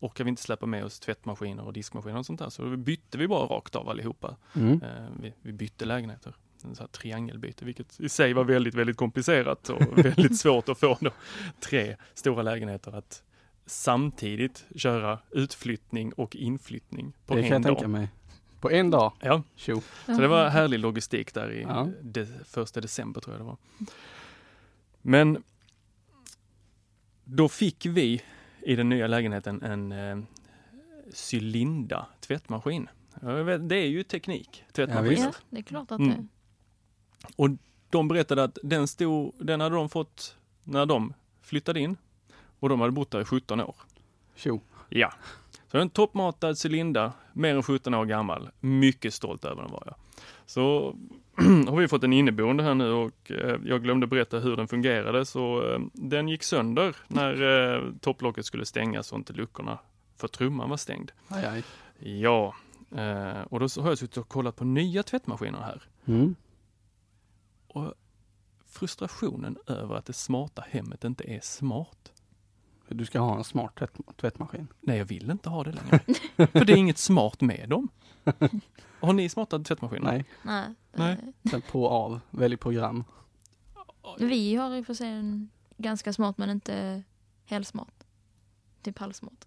orkar 0.00 0.24
vi 0.24 0.28
inte 0.28 0.42
släppa 0.42 0.66
med 0.66 0.84
oss 0.84 1.00
tvättmaskiner 1.00 1.64
och 1.64 1.72
diskmaskiner 1.72 2.18
och 2.18 2.26
sånt 2.26 2.38
där, 2.38 2.50
så 2.50 2.62
då 2.62 2.76
bytte 2.76 3.18
vi 3.18 3.28
bara 3.28 3.46
rakt 3.46 3.76
av 3.76 3.88
allihopa. 3.88 4.36
Mm. 4.54 4.82
Eh, 4.82 5.08
vi, 5.20 5.34
vi 5.42 5.52
bytte 5.52 5.84
lägenheter, 5.84 6.34
en 6.64 6.74
sån 6.74 6.82
här 6.82 6.88
triangelbyte, 6.88 7.64
vilket 7.64 8.00
i 8.00 8.08
sig 8.08 8.32
var 8.32 8.44
väldigt, 8.44 8.74
väldigt 8.74 8.96
komplicerat 8.96 9.68
och 9.68 9.98
väldigt 10.04 10.38
svårt 10.38 10.68
att 10.68 10.78
få 10.78 10.98
då, 11.00 11.10
tre 11.60 11.96
stora 12.14 12.42
lägenheter 12.42 12.92
att 12.92 13.22
samtidigt 13.68 14.66
köra 14.76 15.18
utflyttning 15.30 16.12
och 16.12 16.36
inflyttning 16.36 17.12
på 17.26 17.34
Det 17.34 17.40
en 17.40 17.48
kan 17.48 17.52
jag 17.52 17.62
dag. 17.62 17.76
tänka 17.78 17.88
mig. 17.88 18.08
På 18.60 18.70
en 18.70 18.90
dag? 18.90 19.12
Ja, 19.20 19.42
Tjo. 19.56 19.80
så 20.06 20.12
det 20.12 20.28
var 20.28 20.48
härlig 20.48 20.78
logistik 20.78 21.34
där 21.34 21.52
i 21.52 21.62
Ja. 21.62 21.88
de, 22.02 22.26
första 22.44 22.80
december 22.80 23.20
tror 23.20 23.34
jag 23.36 23.40
det 23.40 23.46
var. 23.46 23.56
Men 25.02 25.42
då 27.24 27.48
fick 27.48 27.86
vi 27.86 28.22
i 28.62 28.76
den 28.76 28.88
nya 28.88 29.06
lägenheten 29.06 29.62
en 29.62 29.92
eh, 29.92 30.18
Cylinda 31.30 32.06
tvättmaskin. 32.20 32.88
Vet, 33.20 33.68
Det 33.68 33.76
är 33.76 33.86
ju 33.88 34.02
teknik, 34.02 34.64
tvättmaskiner. 34.72 35.16
Ja, 35.26 35.32
det 35.50 35.58
är 35.58 35.62
klart 35.62 35.90
att 35.92 35.98
Mm. 36.00 36.10
det 36.10 36.26
Och 37.36 37.48
de 37.90 38.08
berättade 38.08 38.44
att 38.44 38.58
den 38.62 38.88
stod, 38.88 39.34
den 39.38 39.60
hade 39.60 39.74
de 39.76 39.88
fått 39.88 40.36
när 40.64 40.86
de 40.86 41.12
flyttade 41.42 41.80
in 41.80 41.96
och 42.60 42.68
de 42.68 42.80
hade 42.80 42.92
bott 42.92 43.10
där 43.10 43.20
i 43.20 43.24
17 43.24 43.60
år. 43.60 43.74
Tjo. 44.34 44.60
Ja. 44.88 45.12
Så 45.70 45.78
en 45.78 45.90
toppmatad 45.90 46.56
cylinder, 46.64 47.12
mer 47.32 47.54
än 47.54 47.62
17 47.62 47.94
år 47.94 48.04
gammal. 48.04 48.50
Mycket 48.60 49.14
stolt 49.14 49.44
över 49.44 49.62
den 49.62 49.72
var 49.72 49.82
jag. 49.86 49.94
Så 50.46 50.96
har 51.68 51.76
vi 51.76 51.88
fått 51.88 52.04
en 52.04 52.12
inneboende 52.12 52.62
här 52.62 52.74
nu 52.74 52.92
och 52.92 53.30
eh, 53.30 53.60
jag 53.64 53.82
glömde 53.82 54.06
berätta 54.06 54.38
hur 54.38 54.56
den 54.56 54.68
fungerade 54.68 55.26
så 55.26 55.72
eh, 55.72 55.80
den 55.92 56.28
gick 56.28 56.42
sönder 56.42 56.96
när 57.08 57.42
eh, 57.42 57.92
topplocket 58.00 58.46
skulle 58.46 58.66
stängas 58.66 59.12
och 59.12 59.18
inte 59.18 59.32
luckorna 59.32 59.78
för 60.16 60.28
trumman 60.28 60.70
var 60.70 60.76
stängd. 60.76 61.10
Aj, 61.28 61.44
aj. 61.44 61.64
Ja, 62.20 62.54
och 63.48 63.60
då 63.60 63.82
har 63.82 63.88
jag 63.88 63.98
suttit 63.98 64.16
och 64.16 64.28
kollat 64.28 64.56
på 64.56 64.64
nya 64.64 65.02
tvättmaskiner 65.02 65.58
här. 65.58 65.82
Mm. 66.06 66.34
Och 67.68 67.94
frustrationen 68.66 69.56
över 69.66 69.94
att 69.94 70.06
det 70.06 70.12
smarta 70.12 70.64
hemmet 70.68 71.04
inte 71.04 71.30
är 71.30 71.40
smart. 71.40 72.12
Du 72.88 73.04
ska 73.04 73.20
ha 73.20 73.36
en 73.36 73.44
smart 73.44 73.74
tvätt, 73.78 73.96
tvättmaskin. 74.16 74.68
Nej, 74.80 74.98
jag 74.98 75.04
vill 75.04 75.30
inte 75.30 75.48
ha 75.48 75.64
det 75.64 75.72
längre. 75.72 76.00
För 76.46 76.64
det 76.64 76.72
är 76.72 76.76
inget 76.76 76.98
smart 76.98 77.40
med 77.40 77.68
dem. 77.68 77.88
Har 79.00 79.12
ni 79.12 79.28
smarta 79.28 79.58
tvättmaskiner? 79.58 80.12
Nej, 80.12 80.24
Nej. 80.42 80.74
Nej. 80.92 81.32
sen 81.50 81.62
på 81.62 81.84
och 81.84 81.92
av, 81.92 82.20
välj 82.30 82.56
program. 82.56 83.04
Vi 84.18 84.54
har 84.54 84.74
i 84.76 84.82
och 84.82 84.86
för 84.86 84.94
sig 84.94 85.08
en 85.08 85.50
ganska 85.76 86.12
smart 86.12 86.38
men 86.38 86.50
inte 86.50 87.02
helt 87.44 87.66
smart. 87.66 88.04
Typ 88.82 88.98
halvsmart. 88.98 89.44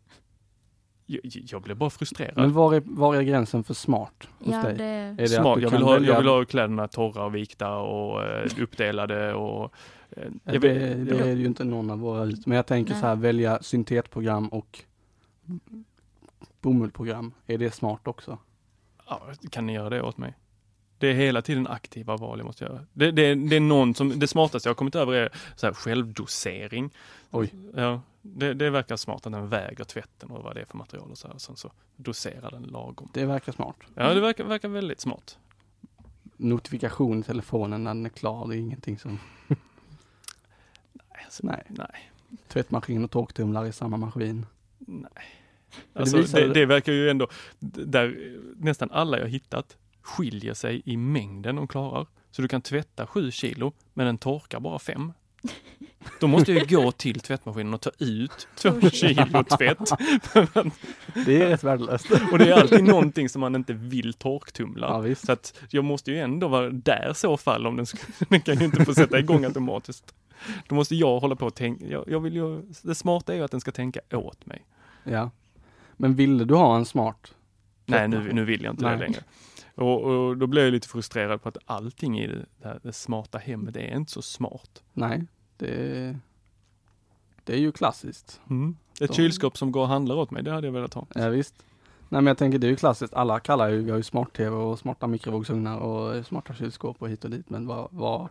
Jag, 1.24 1.44
jag 1.52 1.62
blir 1.62 1.76
bara 1.76 1.90
frustrerad. 1.90 2.34
Men 2.38 2.54
var 2.54 2.74
är, 2.76 2.82
var 2.86 3.16
är 3.16 3.22
gränsen 3.22 3.64
för 3.64 3.74
smart 3.74 4.28
hos 4.40 4.54
Ja, 4.54 4.64
dig? 4.64 4.78
det... 4.78 4.84
Är 4.86 5.14
det 5.16 5.28
Smart. 5.28 5.62
Jag 5.62 5.70
vill, 5.70 5.82
ha, 5.82 5.94
välja- 5.94 6.14
jag 6.14 6.18
vill 6.20 6.28
ha 6.30 6.46
kläderna 6.46 6.88
torra 6.88 7.26
och 7.26 7.36
vikta 7.36 7.76
och 7.78 8.24
eh, 8.24 8.48
uppdelade 8.62 9.34
och... 9.34 9.74
Eh, 10.10 10.24
det, 10.44 10.60
vet- 10.60 11.06
det 11.08 11.18
jag- 11.18 11.28
är 11.28 11.36
ju 11.36 11.46
inte 11.46 11.64
någon 11.64 11.90
av 11.90 12.00
våra. 12.00 12.26
Men 12.46 12.56
jag 12.56 12.66
tänker 12.66 12.92
Nej. 12.94 13.02
så 13.02 13.08
här, 13.08 13.16
välja 13.16 13.60
syntetprogram 13.62 14.48
och 14.48 14.80
bomullprogram. 16.62 17.34
Är 17.48 17.58
det 17.58 17.72
smart 17.74 18.08
också? 18.08 18.38
Ja, 19.08 19.22
kan 19.50 19.66
ni 19.66 19.74
göra 19.74 19.90
det 19.90 20.02
åt 20.02 20.18
mig? 20.18 20.34
Det 20.98 21.08
är 21.08 21.14
hela 21.14 21.42
tiden 21.42 21.68
aktiva 21.68 22.18
val 22.18 22.38
jag 22.40 22.46
måste 22.46 22.64
göra. 22.66 22.80
Det, 22.94 23.12
det, 23.12 23.36
det 23.36 23.56
är 23.56 23.60
någon 23.60 23.94
som, 23.96 24.20
det 24.20 24.28
smartaste 24.28 24.70
jag 24.70 24.74
har 24.74 24.76
kommit 24.78 24.96
över 24.96 25.14
är 25.14 25.30
så 25.56 25.66
här 25.66 25.74
självdosering. 25.74 26.90
Oj. 27.32 27.54
Ja, 27.76 28.02
det, 28.22 28.54
det 28.54 28.70
verkar 28.70 28.96
smart 28.96 29.26
att 29.26 29.34
den 29.34 29.50
väger 29.50 29.84
tvätten 29.84 30.30
och 30.32 30.44
vad 30.44 30.56
det 30.56 30.62
är 30.62 30.66
för 30.66 30.78
material 30.78 31.12
och 31.12 31.18
så 31.18 31.28
här. 31.28 31.34
Och 31.36 31.42
sen 31.42 31.56
så 31.56 31.72
doserar 31.96 32.52
den 32.52 32.64
lagom. 32.64 33.10
Det 33.14 33.26
verkar 33.26 33.52
smart. 33.52 33.76
Ja, 33.96 34.14
det 34.14 34.22
verkar, 34.22 34.44
verkar 34.44 34.70
väldigt 34.70 35.00
smart. 35.02 35.38
Notifikation 36.38 37.20
i 37.20 37.24
telefonen 37.24 37.84
när 37.84 37.94
den 37.94 38.06
är 38.06 38.10
klar, 38.10 38.48
det 38.48 38.56
är 38.56 38.60
ingenting 38.60 39.00
som... 39.00 39.20
Alltså, 41.26 41.46
Nej. 41.48 41.64
nej. 41.70 42.12
Tvättmaskin 42.48 43.04
och 43.04 43.12
torktumlare 43.12 43.68
i 43.68 43.72
samma 43.72 43.98
maskin. 43.98 44.46
Nej. 44.78 45.10
det 45.94 46.00
Alltså, 46.00 46.18
det, 46.18 46.48
det- 46.48 46.54
det 46.54 46.66
verkar 46.66 46.92
ju 46.94 47.10
ändå, 47.10 47.28
där 47.60 48.38
nästan 48.58 48.92
alla 48.92 49.20
jag 49.20 49.28
hittat 49.28 49.78
skiljer 50.02 50.54
sig 50.54 50.82
i 50.86 50.98
mängden 50.98 51.56
de 51.56 51.68
klarar. 51.68 52.08
Så 52.32 52.42
du 52.42 52.48
kan 52.48 52.62
tvätta 52.62 53.08
sju 53.08 53.32
kilo, 53.32 53.74
men 53.94 54.06
den 54.06 54.18
torkar 54.18 54.60
bara 54.60 54.80
fem. 54.80 55.14
Då 56.20 56.28
måste 56.28 56.54
jag 56.54 56.72
ju 56.72 56.78
gå 56.78 56.92
till 56.92 57.20
tvättmaskinen 57.20 57.74
och 57.74 57.82
ta 57.82 57.92
ut 58.00 58.48
två 58.56 58.90
kilo 58.90 59.44
tvätt. 59.44 59.90
Det 61.26 61.42
är 61.42 61.50
rätt 61.50 61.64
värdelöst. 61.64 62.12
och 62.32 62.38
det 62.38 62.50
är 62.50 62.54
alltid 62.54 62.84
någonting 62.84 63.30
som 63.30 63.40
man 63.40 63.56
inte 63.56 63.74
vill 63.74 64.14
torktumla. 64.14 64.88
Ja, 64.88 65.00
visst. 65.00 65.26
Så 65.26 65.32
att 65.32 65.60
jag 65.70 65.84
måste 65.84 66.12
ju 66.12 66.20
ändå 66.20 66.48
vara 66.48 66.70
där 66.70 67.12
i 67.12 67.16
så 67.16 67.38
fall 67.38 67.68
om 67.68 67.76
den, 67.76 67.86
den 68.30 68.42
kan 68.42 68.60
ju 68.60 68.66
inte 68.66 68.86
få 68.86 68.94
sätta 68.94 69.20
igång 69.20 69.46
automatiskt. 69.46 70.14
Då 70.68 70.76
måste 70.76 70.96
jag 70.96 71.20
hålla 71.20 71.36
på 71.36 71.46
och 71.46 71.56
tänka, 71.56 71.86
jag, 71.86 72.04
jag 72.08 72.20
vill 72.20 72.36
ju, 72.36 72.62
det 72.82 72.96
smarta 72.96 73.34
är 73.34 73.38
ju 73.38 73.44
att 73.44 73.52
den 73.52 73.62
ska 73.62 73.72
tänka 73.72 74.00
åt 74.12 74.46
mig. 74.46 74.66
Ja. 75.04 75.32
Men 75.98 76.16
ville 76.16 76.46
du 76.46 76.56
ha 76.56 76.76
en 76.76 76.86
smart? 76.86 77.34
Nej, 77.86 78.08
nu, 78.08 78.34
nu 78.34 78.46
vill 78.46 78.64
jag 78.64 78.74
inte 78.74 78.84
Nej. 78.84 78.94
det 78.94 79.00
längre. 79.04 79.24
Och, 79.76 80.04
och 80.04 80.38
då 80.38 80.48
blev 80.48 80.64
jag 80.64 80.72
lite 80.72 80.88
frustrerad 80.88 81.44
på 81.44 81.50
att 81.50 81.58
allting 81.66 82.20
i 82.20 82.28
det, 82.28 82.46
här, 82.64 82.80
det 82.84 82.94
smarta 82.94 83.38
hemmet 83.38 83.76
är 83.76 83.98
inte 83.98 84.12
så 84.12 84.22
smart. 84.22 84.84
Nej, 84.94 85.24
det, 85.66 86.18
det 87.44 87.54
är 87.54 87.58
ju 87.58 87.72
klassiskt. 87.72 88.42
Ett 89.02 89.08
Så. 89.10 89.14
kylskåp 89.14 89.58
som 89.58 89.72
går 89.72 89.82
och 89.82 89.88
handlar 89.88 90.16
åt 90.16 90.32
mig, 90.32 90.44
det 90.44 90.52
hade 90.52 90.68
jag 90.68 90.72
velat 90.74 90.94
ha. 90.94 91.08
Ja, 91.16 91.30
visst. 91.30 91.56
Nej 92.10 92.22
men 92.22 92.28
jag 92.28 92.38
tänker 92.38 92.60
det 92.60 92.68
är 92.68 92.72
ju 92.72 92.76
klassiskt. 92.76 93.14
Alla 93.14 93.40
kallar 93.40 93.70
ju, 93.70 93.82
vi 93.84 93.90
har 93.92 93.98
ju 93.98 94.04
smart-tv 94.04 94.56
och 94.56 94.80
smarta 94.80 95.08
mikrovågsugnar 95.08 95.78
och 95.78 96.26
smarta 96.26 96.54
kylskåp 96.54 97.02
och 97.02 97.10
hit 97.10 97.24
och 97.26 97.32
dit. 97.32 97.50
Men 97.50 97.68
vad, 97.68 97.88
vad 97.92 98.28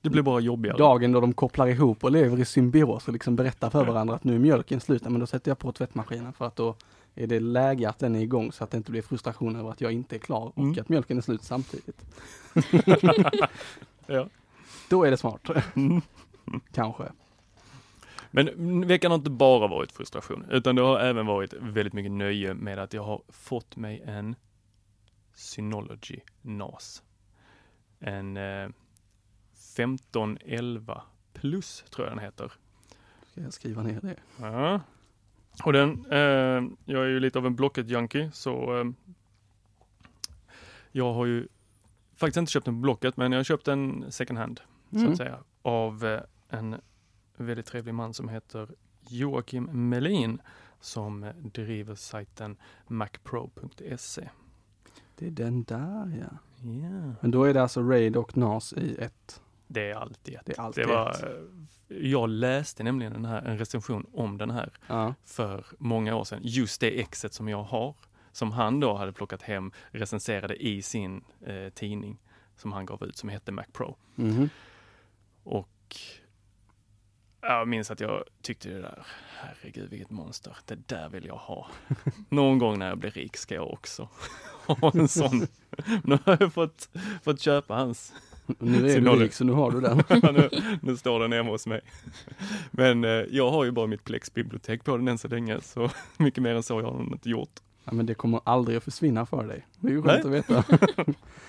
Det 0.00 0.10
blir 0.10 0.22
bara 0.22 0.40
jobbigare. 0.40 0.76
dagen 0.78 1.12
då 1.12 1.20
de 1.20 1.32
kopplar 1.32 1.66
ihop 1.66 2.04
och 2.04 2.10
lever 2.10 2.40
i 2.40 2.44
symbios 2.44 3.06
och 3.08 3.12
liksom 3.12 3.36
berättar 3.36 3.70
för 3.70 3.84
varandra 3.84 4.14
att 4.14 4.24
nu 4.24 4.34
är 4.34 4.38
mjölken 4.38 4.80
slut, 4.80 5.02
men 5.04 5.20
då 5.20 5.26
sätter 5.26 5.50
jag 5.50 5.58
på 5.58 5.72
tvättmaskinen 5.72 6.32
för 6.32 6.46
att 6.46 6.56
då 6.56 6.74
är 7.14 7.26
det 7.26 7.40
läge 7.40 7.88
att 7.88 7.98
den 7.98 8.14
är 8.16 8.20
igång 8.20 8.52
så 8.52 8.64
att 8.64 8.70
det 8.70 8.76
inte 8.76 8.90
blir 8.90 9.02
frustration 9.02 9.56
över 9.56 9.70
att 9.70 9.80
jag 9.80 9.92
inte 9.92 10.16
är 10.16 10.18
klar 10.18 10.52
och 10.54 10.58
Mm. 10.58 10.76
att 10.80 10.88
mjölken 10.88 11.18
är 11.18 11.22
slut 11.22 11.42
samtidigt. 11.42 12.04
Ja. 14.06 14.28
Då 14.90 15.04
är 15.04 15.10
det 15.10 15.16
smart. 15.16 15.50
Kanske. 16.72 17.12
Men 18.30 18.48
mm, 18.48 18.88
veckan 18.88 19.10
har 19.10 19.18
inte 19.18 19.30
bara 19.30 19.68
varit 19.68 19.92
frustration, 19.92 20.46
utan 20.50 20.76
det 20.76 20.82
har 20.82 21.00
även 21.00 21.26
varit 21.26 21.52
väldigt 21.52 21.92
mycket 21.92 22.12
nöje 22.12 22.54
med 22.54 22.78
att 22.78 22.92
jag 22.92 23.02
har 23.02 23.22
fått 23.28 23.76
mig 23.76 24.02
en 24.06 24.36
Synology 25.34 26.20
NAS. 26.42 27.02
En 27.98 28.36
eh, 28.36 28.68
1511 29.76 31.02
plus 31.32 31.84
tror 31.90 32.06
jag 32.06 32.16
den 32.16 32.24
heter. 32.24 32.52
Ska 33.30 33.40
jag 33.40 33.52
skriva 33.52 33.82
ner 33.82 34.00
det? 34.00 34.16
Ja. 34.40 34.80
Och 35.64 35.72
den, 35.72 36.06
eh, 36.10 36.70
jag 36.84 37.04
är 37.04 37.08
ju 37.08 37.20
lite 37.20 37.38
av 37.38 37.46
en 37.46 37.56
Blocket-junkie 37.56 38.30
så 38.32 38.80
eh, 38.80 38.84
jag 40.92 41.12
har 41.12 41.26
ju 41.26 41.48
faktiskt 42.16 42.36
inte 42.36 42.52
köpt 42.52 42.68
en 42.68 42.74
på 42.74 42.80
Blocket 42.80 43.16
men 43.16 43.32
jag 43.32 43.38
har 43.38 43.44
köpt 43.44 43.68
en 43.68 44.12
second 44.12 44.38
hand 44.38 44.60
så 44.90 44.96
Mm. 44.98 45.10
att 45.12 45.16
säga 45.16 45.38
av 45.62 46.04
eh, 46.04 46.20
en 46.48 46.76
väldigt 47.36 47.66
trevlig 47.66 47.94
man 47.94 48.14
som 48.14 48.28
heter 48.28 48.68
Joakim 49.08 49.88
Melin 49.88 50.40
som 50.80 51.32
driver 51.42 51.94
sajten 51.94 52.56
macpro.se. 52.86 54.28
Det 55.16 55.26
är 55.26 55.30
den 55.30 55.62
där 55.62 56.18
ja. 56.20 56.38
Ja. 56.62 57.14
Men 57.20 57.30
då 57.30 57.44
är 57.44 57.54
det 57.54 57.62
alltså 57.62 57.82
RAID 57.82 58.16
och 58.16 58.36
NAS 58.36 58.72
i 58.72 58.96
ett. 58.98 59.42
Det 59.66 59.90
är 59.90 59.94
alltid 59.94 60.34
ett. 60.34 60.42
Det 60.46 60.58
är 60.58 60.60
alltid 60.62 60.84
Det 60.86 60.92
var, 60.94 61.10
ett. 61.10 61.22
eh, 61.22 61.96
jag 62.08 62.28
läste 62.28 62.82
nämligen 62.82 63.12
den 63.12 63.24
här, 63.24 63.42
en 63.42 63.58
recension 63.58 64.06
om 64.12 64.38
den 64.38 64.50
här 64.50 64.72
Ja. 64.86 65.14
för 65.24 65.64
många 65.78 66.16
år 66.16 66.24
sedan. 66.24 66.40
Just 66.42 66.80
det 66.80 67.00
exet 67.00 67.34
som 67.34 67.48
jag 67.48 67.62
har, 67.62 67.94
som 68.32 68.52
han 68.52 68.80
då 68.80 68.94
hade 68.94 69.12
plockat 69.12 69.42
hem, 69.42 69.72
recenserade 69.90 70.66
i 70.66 70.82
sin 70.82 71.24
eh, 71.40 71.68
tidning. 71.74 72.18
som 72.56 72.72
han 72.72 72.86
gav 72.86 73.02
ut 73.04 73.16
som 73.16 73.28
hette 73.28 73.52
Mac 73.52 73.64
Pro. 73.72 73.96
Mhm. 74.14 74.48
Och 75.44 75.96
jag 77.42 77.68
minns 77.68 77.90
att 77.90 78.00
jag 78.00 78.24
tyckte 78.42 78.68
det 78.68 78.80
där, 78.80 79.06
herregud 79.36 79.90
vilket 79.90 80.10
monster, 80.10 80.56
det 80.66 80.88
där 80.88 81.08
vill 81.08 81.26
jag 81.26 81.36
ha. 81.36 81.66
Någon 82.28 82.58
gång 82.58 82.78
när 82.78 82.88
jag 82.88 82.98
blir 82.98 83.10
rik 83.10 83.36
ska 83.36 83.54
jag 83.54 83.70
också 83.72 84.08
ha 84.66 84.92
en 84.94 85.08
sån. 85.08 85.46
Nu 86.04 86.18
har 86.24 86.36
jag 86.40 86.52
fått, 86.52 86.88
fått 87.22 87.40
köpa 87.40 87.74
hans. 87.74 88.12
Nu 88.58 88.90
är 88.90 89.00
du 89.00 89.10
rik 89.10 89.32
så 89.32 89.44
nu 89.44 89.52
har 89.52 89.70
du 89.70 89.80
den. 89.80 90.02
nu, 90.34 90.50
nu 90.82 90.96
står 90.96 91.20
den 91.20 91.32
hemma 91.32 91.50
hos 91.50 91.66
mig. 91.66 91.80
Men 92.70 93.04
eh, 93.04 93.10
jag 93.10 93.50
har 93.50 93.64
ju 93.64 93.70
bara 93.70 93.86
mitt 93.86 94.04
Plex-bibliotek 94.04 94.84
på 94.84 94.96
den 94.96 95.08
än 95.08 95.18
så 95.18 95.28
länge, 95.28 95.60
så 95.60 95.90
mycket 96.16 96.42
mer 96.42 96.54
än 96.54 96.62
så 96.62 96.74
har 96.74 96.82
jag 96.82 97.08
inte 97.12 97.30
gjort. 97.30 97.60
Ja, 97.84 97.92
men 97.92 98.06
det 98.06 98.14
kommer 98.14 98.40
aldrig 98.44 98.76
att 98.76 98.84
försvinna 98.84 99.26
för 99.26 99.44
dig. 99.46 99.66
Det 99.80 99.88
är 99.88 99.92
ju 99.92 100.02
Nej. 100.02 100.22
skönt 100.22 100.24
att 100.26 100.32
veta. 100.32 100.64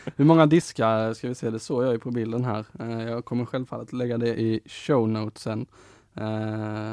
Hur 0.15 0.25
många 0.25 0.45
diskar, 0.45 1.13
ska 1.13 1.27
vi 1.27 1.35
se, 1.35 1.49
det 1.49 1.59
såg 1.59 1.83
jag 1.83 1.91
ju 1.93 1.99
på 1.99 2.11
bilden 2.11 2.45
här. 2.45 2.65
Eh, 2.79 3.01
Jag 3.03 3.25
kommer 3.25 3.45
självfallet 3.45 3.93
lägga 3.93 4.17
det 4.17 4.41
i 4.41 4.59
show 4.65 5.09
notesen. 5.09 5.65
Eh, 6.13 6.23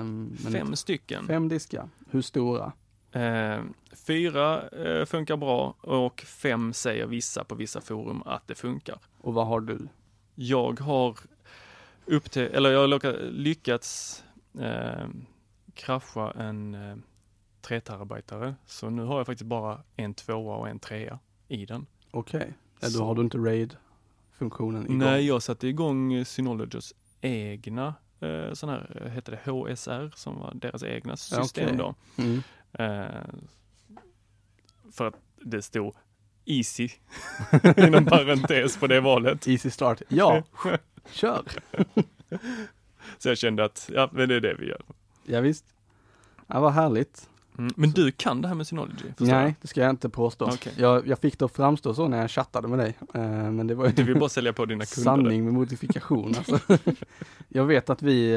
men 0.05 0.37
Fem 0.53 0.77
stycken. 0.77 1.27
Fem 1.27 1.49
diskar. 1.49 1.89
Hur 2.11 2.23
stora? 2.23 2.73
Eh, 3.13 3.59
fyra 4.07 4.69
eh, 4.69 5.05
funkar 5.05 5.37
bra 5.37 5.75
och 5.81 6.21
fem 6.21 6.73
säger 6.73 7.07
vissa 7.07 7.45
på 7.45 7.55
vissa 7.55 7.81
forum 7.81 8.23
att 8.27 8.47
det 8.49 8.55
funkar. 8.55 8.99
Och 9.21 9.35
vad 9.35 9.47
har 9.47 9.61
du? 9.61 9.79
Jag 10.35 10.81
har 10.81 11.19
upp 12.07 12.31
till, 12.31 12.43
eller 12.43 12.71
jag 12.71 12.81
har 12.81 12.87
lycka- 12.89 13.31
lyckats 13.31 14.23
eh, 14.61 15.07
krascha 15.75 16.31
en 16.31 16.75
eh, 16.75 16.97
3 17.61 17.81
terabytare. 17.81 18.55
Så 18.67 18.91
nu 18.91 19.03
har 19.03 19.17
jag 19.17 19.27
faktiskt 19.27 19.49
bara 19.49 19.83
en 19.97 20.15
tvåa 20.15 20.57
och 20.57 20.69
en 20.69 20.79
trea 20.79 21.19
i 21.49 21.67
den. 21.67 21.87
Okej, 22.11 22.53
ja, 22.81 22.89
då 22.89 23.05
har 23.05 23.15
du 23.15 23.21
inte 23.21 23.39
RAID-funktionen 23.39 24.85
igång. 24.85 24.99
Nej, 24.99 25.27
jag 25.27 25.43
satte 25.43 25.69
igång 25.69 26.25
Synologys 26.25 26.95
egna 27.21 27.95
eh, 28.21 28.53
sån 28.53 28.69
här, 28.69 29.03
eh, 29.05 29.11
heter 29.11 29.33
det 29.33 29.51
HSR, 29.51 30.13
som 30.15 30.39
var 30.39 30.53
deras 30.55 30.83
egna 30.83 31.17
system 31.17 31.65
okej. 31.65 31.77
då. 31.77 31.95
Mm. 32.17 32.43
Eh, 32.73 33.25
för 34.93 35.07
att 35.07 35.15
det 35.37 35.63
stod 35.63 35.95
Easy 36.45 36.89
inom 37.77 38.05
parentes 38.05 38.77
på 38.77 38.87
det 38.87 39.01
valet. 39.01 39.49
Easy 39.49 39.71
start. 39.71 40.03
Ja, 40.09 40.43
kör! 41.11 41.43
Så 43.19 43.29
jag 43.29 43.39
kände 43.39 43.65
att, 43.65 43.91
ja 43.95 44.09
men 44.13 44.29
det 44.29 44.35
är 44.35 44.41
det 44.41 44.55
vi 44.55 44.69
gör. 44.69 44.83
Ja, 45.25 45.41
visst. 45.41 45.65
Ja, 46.47 46.61
vad 46.61 46.73
härligt. 46.73 47.29
Mm. 47.59 47.73
Men 47.77 47.91
du 47.91 48.11
kan 48.11 48.43
det 48.43 48.49
här 48.49 48.55
med 48.55 48.67
Synology? 48.67 49.05
Nej, 49.19 49.57
det 49.61 49.69
ska 49.69 49.81
jag 49.81 49.91
inte 49.91 50.09
påstå. 50.09 50.45
Okej. 50.45 50.73
Jag, 50.77 51.07
jag 51.07 51.19
fick 51.19 51.39
det 51.39 51.45
att 51.45 51.53
framstå 51.53 51.95
så 51.95 52.09
när 52.09 52.21
jag 52.21 52.31
chattade 52.31 52.69
med 52.69 52.79
dig. 52.79 52.95
Eh, 53.15 53.51
men 53.51 53.67
det 53.67 53.75
var? 53.75 53.89
Du 53.89 54.03
vill 54.03 54.19
bara 54.19 54.29
sälja 54.29 54.53
på 54.53 54.65
dina 54.65 54.85
kunder? 54.85 55.11
sanning 55.11 55.45
med 55.45 55.55
modifikation. 55.55 56.35
Alltså. 56.39 56.59
jag 57.49 57.65
vet 57.65 57.91
att 57.91 58.03
vi 58.03 58.35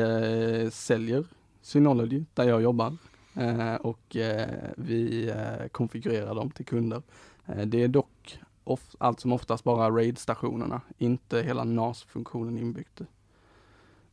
eh, 0.64 0.70
säljer 0.70 1.24
Synology 1.62 2.24
där 2.34 2.44
jag 2.44 2.62
jobbar 2.62 2.98
eh, 3.34 3.76
och 3.76 4.16
vi 4.76 5.34
konfigurerar 5.72 6.36
dem 6.36 6.52
till 6.52 6.66
kunder. 6.66 7.02
Det 7.66 7.84
är 7.84 7.88
dock 7.88 8.40
allt 8.98 9.20
som 9.20 9.32
oftast 9.32 9.64
bara 9.64 9.90
RAID-stationerna, 9.90 10.82
inte 10.98 11.42
hela 11.42 11.64
NAS-funktionen 11.64 12.58
inbyggt. 12.58 13.02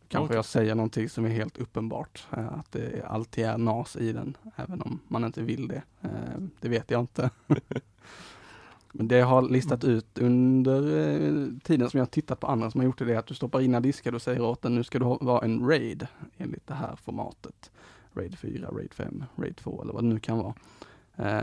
Kanske 0.08 0.34
jag 0.34 0.44
säger 0.44 0.74
någonting 0.74 1.08
som 1.08 1.24
är 1.24 1.28
helt 1.28 1.58
uppenbart, 1.58 2.26
eh, 2.36 2.52
att 2.52 2.72
det 2.72 3.04
alltid 3.06 3.44
är 3.44 3.58
NAS 3.58 3.96
i 3.96 4.12
den, 4.12 4.36
även 4.56 4.82
om 4.82 5.00
man 5.08 5.24
inte 5.24 5.42
vill 5.42 5.68
det. 5.68 5.82
Eh, 6.02 6.40
det 6.60 6.68
vet 6.68 6.90
jag 6.90 7.00
inte. 7.00 7.30
Men 8.92 9.08
det 9.08 9.16
jag 9.16 9.26
har 9.26 9.42
listat 9.42 9.84
ut 9.84 10.18
under 10.18 10.82
eh, 10.82 11.46
tiden 11.62 11.90
som 11.90 11.98
jag 11.98 12.04
har 12.04 12.10
tittat 12.10 12.40
på 12.40 12.46
andra 12.46 12.70
som 12.70 12.80
har 12.80 12.84
gjort 12.84 12.98
det, 12.98 13.14
är 13.14 13.18
att 13.18 13.26
du 13.26 13.34
stoppar 13.34 13.60
in 13.60 13.82
diskar 13.82 14.14
och 14.14 14.22
säger 14.22 14.40
åt 14.40 14.62
den, 14.62 14.74
nu 14.74 14.84
ska 14.84 14.98
du 14.98 15.04
vara 15.04 15.44
en 15.44 15.68
RAID 15.68 16.06
enligt 16.36 16.66
det 16.66 16.74
här 16.74 16.96
formatet. 16.96 17.70
RAID 18.12 18.38
4, 18.38 18.68
RAID 18.72 18.94
5, 18.94 19.24
RAID 19.36 19.56
2 19.56 19.82
eller 19.82 19.92
vad 19.92 20.02
det 20.02 20.08
nu 20.08 20.20
kan 20.20 20.38
vara. 20.38 20.54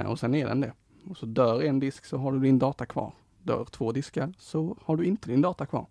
Och 0.08 0.20
sen 0.20 0.36
är 0.36 0.48
den 0.48 0.62
det. 0.62 0.74
Och 1.10 1.18
så 1.18 1.26
dör 1.26 1.62
en 1.62 1.80
disk 1.80 2.06
så 2.06 2.18
har 2.18 2.32
du 2.32 2.40
din 2.40 2.60
data 2.60 2.86
kvar. 2.86 3.14
Dör 3.44 3.66
två 3.66 3.92
diskar 3.92 4.34
så 4.38 4.78
har 4.82 4.98
du 4.98 5.06
inte 5.06 5.30
din 5.30 5.42
data 5.42 5.66
kvar. 5.66 5.88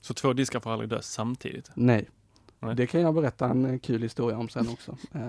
Så 0.00 0.14
två 0.14 0.32
diskar 0.32 0.60
får 0.60 0.70
aldrig 0.72 0.90
dö 0.90 1.02
samtidigt? 1.02 1.70
Nej. 1.74 2.08
Nej. 2.60 2.74
Det 2.74 2.86
kan 2.86 3.00
jag 3.00 3.14
berätta 3.14 3.48
en 3.48 3.64
eh, 3.64 3.78
kul 3.78 4.02
historia 4.02 4.38
om 4.38 4.48
sen 4.48 4.68
också. 4.68 4.96
Eh, 5.12 5.20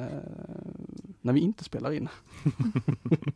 när 1.22 1.34
vi 1.34 1.40
inte 1.40 1.64
spelar 1.64 1.92
in. 1.92 2.10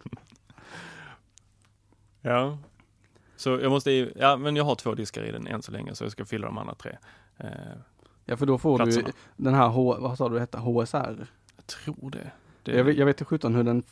Ja. 2.22 2.58
Så 3.36 3.50
jag 3.50 3.70
måste, 3.70 3.92
ja 4.16 4.38
men 4.38 4.56
jag 4.56 4.64
har 4.64 4.76
två 4.76 4.94
diskar 4.96 5.24
i 5.24 5.32
den 5.32 5.48
än 5.48 5.62
så 5.62 5.72
länge 5.72 5.96
så 5.96 6.04
jag 6.04 6.12
ska 6.12 6.26
fylla 6.26 6.48
de 6.48 6.58
andra 6.58 6.76
tre. 6.76 6.98
Eh, 7.38 7.50
Ja 8.26 8.38
för 8.38 8.46
då 8.46 8.58
får 8.58 8.78
Platserna. 8.78 9.08
du 9.08 9.44
den 9.44 9.54
här, 9.54 9.68
H, 9.68 9.98
vad 10.00 10.18
sa 10.18 10.30
du 10.30 10.40
hette, 10.40 10.58
HSR? 10.58 11.28
jag 11.56 11.66
tror 11.68 12.10
det. 12.12 12.32
det 12.64 12.72
Jag 12.72 12.84
vet, 12.84 12.98
jag 12.98 13.06
vet 13.06 13.16
inte 13.16 13.26
sjutton 13.26 13.56
hur 13.56 13.64
den 13.64 13.84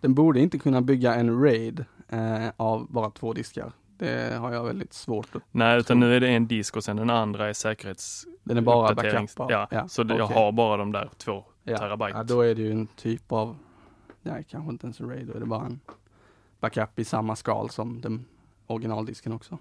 Den 0.00 0.14
borde 0.14 0.40
inte 0.40 0.58
kunna 0.58 0.80
bygga 0.82 1.14
en 1.14 1.42
RAID 1.42 1.84
eh, 2.08 2.48
av 2.56 2.86
bara 2.92 3.10
två 3.10 3.32
diskar. 3.32 3.72
Det 4.00 4.34
har 4.34 4.52
jag 4.52 4.64
väldigt 4.64 4.92
svårt 4.92 5.36
att, 5.36 5.42
Nej, 5.50 5.78
utan 5.80 6.00
nu 6.00 6.16
är 6.16 6.20
det 6.20 6.28
en 6.28 6.46
disk 6.46 6.76
och 6.76 6.84
sen 6.84 6.96
den 6.96 7.10
andra 7.10 7.48
är 7.48 7.52
säkerhets... 7.52 8.26
den 8.44 8.56
är 8.56 8.60
bara 8.60 8.94
backup. 8.94 9.30
Ja, 9.38 9.88
så 9.88 10.02
det, 10.02 10.16
jag 10.16 10.26
har 10.26 10.52
bara 10.52 10.76
de 10.76 10.92
där 10.92 11.10
två 11.16 11.44
ja. 11.64 11.78
terabyte. 11.78 12.18
Ja, 12.18 12.22
då 12.22 12.40
är 12.40 12.54
det 12.54 12.62
ju 12.62 12.72
en 12.72 12.86
typ 12.86 13.32
av, 13.32 13.56
nej 14.22 14.44
kanske 14.50 14.72
inte 14.72 14.86
ens 14.86 15.00
en 15.00 15.10
RAID, 15.10 15.26
då 15.26 15.32
är 15.32 15.40
det 15.40 15.46
bara 15.46 15.66
en 15.66 15.80
backup 16.60 16.98
i 16.98 17.04
samma 17.04 17.36
skal 17.36 17.70
som 17.70 18.00
den 18.00 18.24
originaldisken 18.66 19.32
också. 19.32 19.58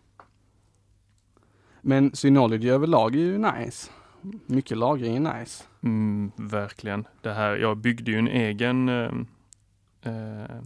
Men 1.81 2.15
Synology 2.15 2.69
överlag 2.69 3.15
är 3.15 3.19
ju 3.19 3.37
nice. 3.37 3.91
Mycket 4.45 4.77
lagring 4.77 5.15
är 5.15 5.39
nice. 5.39 5.63
Mm, 5.83 6.31
verkligen. 6.35 7.07
Det 7.21 7.33
här, 7.33 7.55
jag 7.55 7.77
byggde 7.77 8.11
ju 8.11 8.17
en 8.17 8.27
egen 8.27 8.89
eh, 8.89 9.11
eh, 10.01 10.61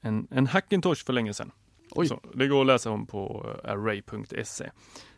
en, 0.00 0.28
en 0.30 0.46
Hackintosh 0.46 1.04
för 1.04 1.12
länge 1.12 1.34
sedan. 1.34 1.50
Det 2.34 2.48
går 2.48 2.60
att 2.60 2.66
läsa 2.66 2.90
om 2.90 3.06
på 3.06 3.50
eh, 3.64 3.70
array.se 3.70 4.70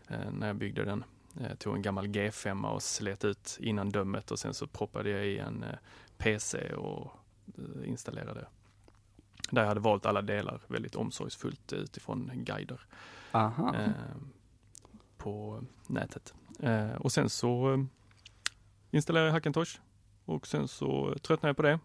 eh, 0.08 0.30
när 0.32 0.46
jag 0.46 0.56
byggde 0.56 0.84
den. 0.84 1.04
Jag 1.48 1.58
tog 1.58 1.74
en 1.76 1.82
gammal 1.82 2.06
G5 2.06 2.64
och 2.64 2.82
slet 2.82 3.24
ut 3.24 3.58
innan 3.60 3.90
dömet 3.90 4.30
och 4.30 4.38
sen 4.38 4.54
så 4.54 4.66
proppade 4.66 5.10
jag 5.10 5.26
i 5.26 5.38
en 5.38 5.62
eh, 5.62 5.76
PC 6.18 6.74
och 6.74 7.12
eh, 7.58 7.88
installerade. 7.88 8.46
Där 9.50 9.62
jag 9.62 9.68
hade 9.68 9.80
valt 9.80 10.06
alla 10.06 10.22
delar 10.22 10.60
väldigt 10.66 10.94
omsorgsfullt 10.96 11.72
utifrån 11.72 12.30
guider 12.34 12.80
Aha. 13.32 13.74
eh, 13.74 13.90
på 15.16 15.64
nätet. 15.86 16.34
Eh, 16.60 16.94
och 16.94 17.12
sen 17.12 17.30
så 17.30 17.72
eh, 17.72 17.84
installerade 18.90 19.28
jag 19.28 19.32
Hackintosh 19.32 19.78
och 20.24 20.46
sen 20.46 20.68
så 20.68 21.14
tröttnade 21.22 21.48
jag 21.48 21.56
på 21.56 21.62
det. 21.62 21.78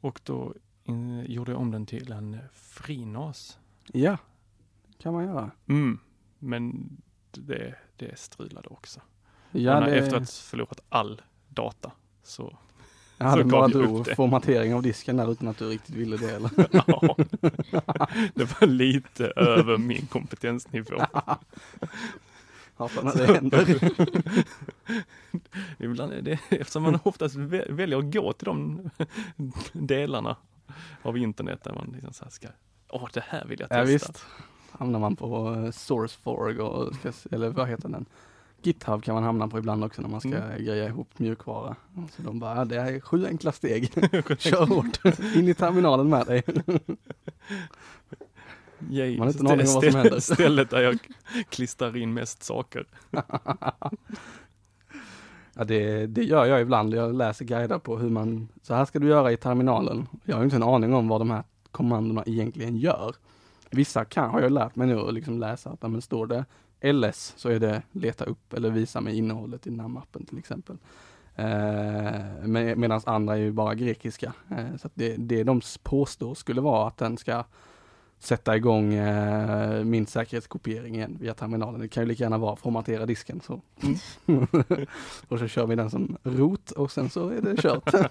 Och 0.00 0.20
då 0.24 0.54
in, 0.88 1.24
gjorde 1.28 1.52
jag 1.52 1.60
om 1.60 1.70
den 1.70 1.86
till 1.86 2.12
en 2.12 2.38
FreeNAS. 2.52 3.58
Ja, 3.92 4.16
kan 4.98 5.12
man 5.14 5.24
göra. 5.24 5.50
Mm, 5.66 5.98
men 6.38 6.90
det, 7.32 7.74
det 7.96 8.18
strulade 8.18 8.68
också. 8.68 9.00
Ja, 9.52 9.80
det, 9.80 9.98
Efter 9.98 10.16
att 10.16 10.22
ha 10.22 10.26
förlorat 10.26 10.80
all 10.88 11.22
data 11.48 11.92
så 12.22 12.58
jag 13.18 13.26
hade 13.26 13.44
bara 13.44 13.68
det. 13.68 14.14
formatering 14.14 14.74
av 14.74 14.82
disken 14.82 15.16
där 15.16 15.32
utan 15.32 15.48
att 15.48 15.58
du 15.58 15.68
riktigt 15.68 15.94
ville 15.94 16.16
det 16.16 16.30
eller? 16.30 16.50
ja, 16.86 17.16
det 18.34 18.60
var 18.60 18.66
lite 18.66 19.26
över 19.26 19.78
min 19.78 20.06
kompetensnivå. 20.06 20.96
Hatar 22.76 23.02
när 23.02 23.14
det 23.14 23.34
händer. 23.34 23.92
Ibland 25.84 26.12
är 26.12 26.22
det, 26.22 26.38
eftersom 26.50 26.82
man 26.82 26.98
oftast 27.02 27.36
vä- 27.36 27.72
väljer 27.72 27.98
att 27.98 28.12
gå 28.12 28.32
till 28.32 28.44
de 28.44 28.90
delarna 29.72 30.36
av 31.02 31.18
internet 31.18 31.64
där 31.64 31.74
man 31.74 31.90
liksom 31.94 32.12
så 32.12 32.24
här 32.24 32.30
ska, 32.30 32.48
åh 32.88 33.08
det 33.12 33.24
här 33.28 33.44
vill 33.44 33.60
jag 33.60 33.68
testa. 33.68 33.78
Ja 33.78 33.84
visst. 33.84 34.24
Hamnar 34.70 34.98
man 35.00 35.16
på 35.16 35.54
eh, 35.54 35.70
SourceForge 35.70 36.60
och, 36.62 36.92
eller 37.30 37.48
vad 37.48 37.68
heter 37.68 37.88
den? 37.88 38.06
GitHub 38.62 39.04
kan 39.04 39.14
man 39.14 39.24
hamna 39.24 39.48
på 39.48 39.58
ibland 39.58 39.84
också 39.84 40.02
när 40.02 40.08
man 40.08 40.20
ska 40.20 40.28
Mm. 40.28 40.64
greja 40.64 40.86
ihop 40.86 41.18
mjukvara. 41.18 41.76
Så 42.16 42.22
de 42.22 42.38
bara, 42.38 42.64
det 42.64 42.76
är 42.76 43.00
sju 43.00 43.26
enkla 43.26 43.52
steg. 43.52 43.92
Kör 44.38 44.66
hårt. 44.66 45.04
In 45.36 45.48
i 45.48 45.54
terminalen 45.54 46.08
med 46.08 46.26
dig. 46.26 46.42
Yay. 48.90 49.18
Man 49.18 49.26
har 49.26 49.32
inte 49.32 49.40
en 49.40 49.46
aning 49.46 49.66
om 49.68 49.74
vad 49.74 49.84
som 49.84 49.94
händer. 49.94 50.20
Stället 50.20 50.70
där 50.70 50.80
jag 50.82 50.98
klistrar 51.48 51.96
in 51.96 52.14
mest 52.14 52.42
saker. 52.42 52.86
Ja, 55.58 55.64
det, 55.64 56.06
det 56.06 56.24
gör 56.24 56.46
jag 56.46 56.60
ibland. 56.60 56.94
Jag 56.94 57.14
läser 57.14 57.44
guider 57.44 57.78
på 57.78 57.98
hur 57.98 58.10
man, 58.10 58.48
så 58.62 58.74
här 58.74 58.84
ska 58.84 58.98
du 58.98 59.08
göra 59.08 59.32
i 59.32 59.36
terminalen. 59.36 60.08
Jag 60.24 60.36
har 60.36 60.44
inte 60.44 60.56
en 60.56 60.62
aning 60.62 60.94
om 60.94 61.08
vad 61.08 61.20
de 61.20 61.30
här 61.30 61.42
kommandona 61.70 62.22
egentligen 62.26 62.76
gör. 62.76 63.14
Vissa 63.70 64.04
kan, 64.04 64.30
har 64.30 64.40
jag 64.40 64.52
lärt 64.52 64.76
mig 64.76 64.86
nu 64.86 64.98
att 64.98 65.14
liksom 65.14 65.38
läsa 65.38 65.70
att, 65.70 65.82
men 65.82 66.02
står 66.02 66.26
det 66.26 66.44
ls 66.80 67.34
så 67.36 67.48
är 67.48 67.60
det 67.60 67.82
leta 67.92 68.24
upp 68.24 68.52
eller 68.52 68.70
visa 68.70 69.00
mig 69.00 69.18
innehållet 69.18 69.66
i 69.66 69.70
den 69.70 69.80
här 69.80 69.88
mappen 69.88 70.24
till 70.26 70.38
exempel. 70.38 70.76
Eh, 71.34 71.46
med, 72.46 72.78
Medan 72.78 73.00
andra 73.06 73.34
är 73.34 73.40
ju 73.40 73.52
bara 73.52 73.74
grekiska. 73.74 74.32
Eh, 74.50 74.76
så 74.76 74.86
att 74.86 74.92
det, 74.94 75.16
det 75.16 75.44
de 75.44 75.60
påstår 75.82 76.34
skulle 76.34 76.60
vara 76.60 76.88
att 76.88 76.96
den 76.96 77.16
ska 77.16 77.44
sätta 78.18 78.56
igång 78.56 78.94
eh, 78.94 79.84
min 79.84 80.06
säkerhetskopiering 80.06 80.94
igen 80.94 81.16
via 81.20 81.34
terminalen. 81.34 81.80
Det 81.80 81.88
kan 81.88 82.02
ju 82.02 82.08
lika 82.08 82.24
gärna 82.24 82.38
vara 82.38 82.56
formatera 82.56 83.06
disken 83.06 83.40
så. 83.40 83.60
Mm. 84.26 84.46
och 85.28 85.38
så 85.38 85.48
kör 85.48 85.66
vi 85.66 85.74
den 85.76 85.90
som 85.90 86.16
rot 86.22 86.70
och 86.70 86.90
sen 86.92 87.10
så 87.10 87.28
är 87.28 87.40
det 87.40 87.56
kört. 87.62 87.94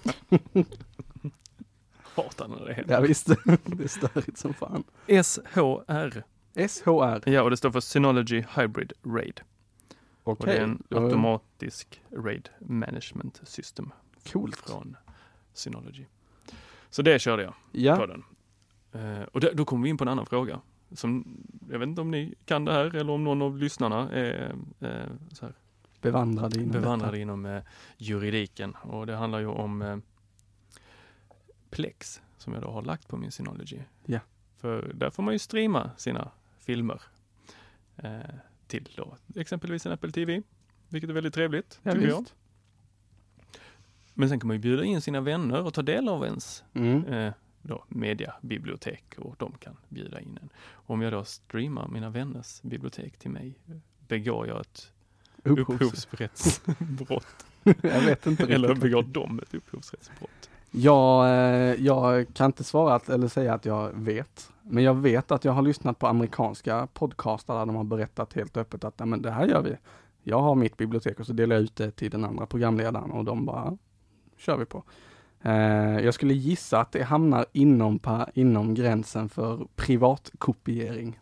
Hatar 2.16 2.48
när 2.48 2.66
det 2.66 2.74
händer. 2.74 2.94
ja 2.94 3.00
visst, 3.02 3.28
det 3.66 3.84
är 3.84 3.88
störigt 3.88 4.38
som 4.38 4.54
fan. 4.54 4.84
SHR. 5.08 6.24
SHR, 6.68 7.30
Ja, 7.30 7.42
och 7.42 7.50
det 7.50 7.58
står 7.58 7.72
för 7.72 7.80
Synology 7.80 8.44
Hybrid 8.56 8.94
RAID. 9.04 9.42
Och 10.24 10.38
det 10.46 10.58
är 10.58 10.64
en 10.64 10.84
automatisk 10.90 12.02
RAID 12.12 12.50
Management 12.60 13.42
System 13.44 13.92
Coolt. 14.32 14.56
från 14.56 14.98
Synology. 15.54 16.06
Så 16.90 17.02
det 17.02 17.20
körde 17.20 17.44
jag 17.44 17.52
på 17.52 17.58
Ja, 17.72 18.06
den. 18.08 18.24
Eh, 18.96 19.22
och 19.24 19.42
då 19.56 19.66
kommer 19.66 19.84
vi 19.84 19.90
in 19.90 19.98
på 19.98 20.04
en 20.04 20.08
annan 20.08 20.26
fråga. 20.26 20.62
Som, 20.92 21.38
jag 21.72 21.80
vet 21.80 21.88
inte 21.88 22.02
om 22.02 22.12
ni 22.12 22.34
kan 22.46 22.66
det 22.66 22.72
här 22.74 22.96
eller 22.96 23.14
om 23.14 23.24
någon 23.24 23.42
av 23.42 23.58
lyssnarna 23.58 24.12
är 24.12 24.56
eh, 24.80 24.90
så 25.34 25.46
här, 25.46 25.56
bevandrade 26.02 26.60
inom 26.60 26.72
bevandrade 26.72 27.20
inom 27.20 27.46
eh, 27.46 27.64
juridiken. 27.98 28.76
Och 28.82 29.08
det 29.08 29.16
handlar 29.16 29.40
ju 29.40 29.48
om 29.48 30.02
Plex 31.70 32.22
som 32.38 32.54
jag 32.54 32.62
då 32.62 32.72
har 32.72 32.82
lagt 32.82 33.08
på 33.08 33.18
min 33.18 33.32
Synology. 33.32 33.80
Ja. 34.06 34.20
För 34.58 34.92
där 34.96 35.10
får 35.10 35.24
man 35.24 35.34
ju 35.34 35.40
streama 35.40 35.92
sina 35.98 36.32
filmer 36.60 37.02
eh, 37.98 38.20
till 38.68 38.90
då 38.96 39.16
exempelvis 39.36 39.86
en 39.86 39.92
Apple 39.92 40.12
TV, 40.12 40.42
vilket 40.90 41.10
är 41.10 41.14
väldigt 41.14 41.34
trevligt, 41.34 41.80
Ja, 41.84 41.92
tycker 41.94 42.08
jag. 42.08 42.26
Men 44.14 44.30
sen 44.30 44.40
kan 44.40 44.48
man 44.48 44.56
ju 44.56 44.62
bjuda 44.62 44.84
in 44.84 45.02
sina 45.02 45.22
vänner 45.22 45.66
och 45.66 45.74
ta 45.74 45.82
del 45.82 46.10
av 46.10 46.24
ens 46.26 46.64
Mm. 46.74 47.06
eh, 47.06 47.34
då, 47.68 47.84
mediabibliotek 47.88 49.04
och 49.18 49.36
de 49.38 49.52
kan 49.60 49.78
bjuda 49.90 50.20
in 50.22 50.40
en. 50.42 50.50
Om 50.74 51.02
jag 51.02 51.14
då 51.14 51.24
streamar 51.24 51.88
mina 51.88 52.10
vänners 52.10 52.62
bibliotek 52.62 53.18
till 53.18 53.32
mig, 53.32 53.60
begår 54.08 54.48
jag 54.48 54.62
ett 54.62 54.92
Upphovs- 55.44 55.74
upphovsrättsbrott? 55.74 57.46
Jag 57.82 58.02
vet 58.02 58.26
inte 58.26 58.44
Eller 58.44 58.76
begår 58.76 59.04
de 59.04 59.40
ett 59.40 59.54
upphovsrättsbrott? 59.54 60.50
Jag, 60.72 61.26
eh, 61.28 61.76
jag 61.86 62.34
kan 62.34 62.46
inte 62.46 62.64
svara 62.64 62.96
att, 62.96 63.10
eller 63.10 63.28
säga 63.28 63.54
att 63.54 63.66
jag 63.66 63.92
vet. 63.94 64.52
Men 64.62 64.84
jag 64.84 64.94
vet 64.94 65.32
att 65.32 65.46
jag 65.46 65.52
har 65.52 65.62
lyssnat 65.62 66.00
på 66.00 66.08
amerikanska 66.08 66.88
podcastar 66.94 67.60
där 67.60 67.66
de 67.66 67.76
har 67.76 67.84
berättat 67.84 68.34
helt 68.34 68.58
öppet 68.58 68.84
att 68.84 69.00
"Nej, 69.00 69.08
men 69.08 69.22
det 69.22 69.32
här 69.32 69.48
gör 69.48 69.62
vi. 69.62 69.78
Jag 70.24 70.42
har 70.42 70.56
mitt 70.56 70.78
bibliotek 70.78 71.20
och 71.20 71.26
så 71.26 71.34
delar 71.34 71.56
jag 71.56 71.64
ut 71.64 71.76
det 71.76 71.92
till 71.92 72.12
den 72.12 72.26
andra 72.26 72.46
programledaren 72.46 73.12
och 73.12 73.26
de 73.26 73.46
bara 73.46 73.78
kör 74.38 74.58
vi 74.58 74.66
på. 74.66 74.84
Eh, 75.42 76.00
jag 76.00 76.14
skulle 76.14 76.34
gissa 76.34 76.80
att 76.80 76.92
det 76.92 77.04
hamnar 77.04 77.46
inom, 77.52 78.00
pa, 78.00 78.28
inom 78.34 78.74
gränsen 78.74 79.30
för 79.30 79.68
privatkopiering. 79.76 81.20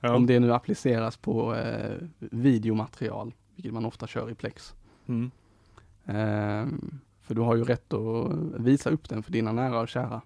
Om 0.00 0.26
det 0.26 0.40
nu 0.40 0.52
appliceras 0.52 1.16
på 1.16 1.54
eh, 1.54 1.96
videomaterial, 2.18 3.34
vilket 3.54 3.72
man 3.74 3.84
ofta 3.86 4.06
kör 4.06 4.30
i 4.30 4.34
Plex. 4.34 4.74
Mm. 5.06 5.30
Ehm, 6.06 7.00
för 7.22 7.34
du 7.34 7.40
har 7.40 7.56
ju 7.56 7.64
rätt 7.64 7.92
att 7.92 8.32
visa 8.60 8.90
upp 8.90 9.08
den 9.08 9.22
för 9.22 9.32
dina 9.32 9.52
nära 9.52 9.80
och 9.80 9.88
kära. 9.88 10.20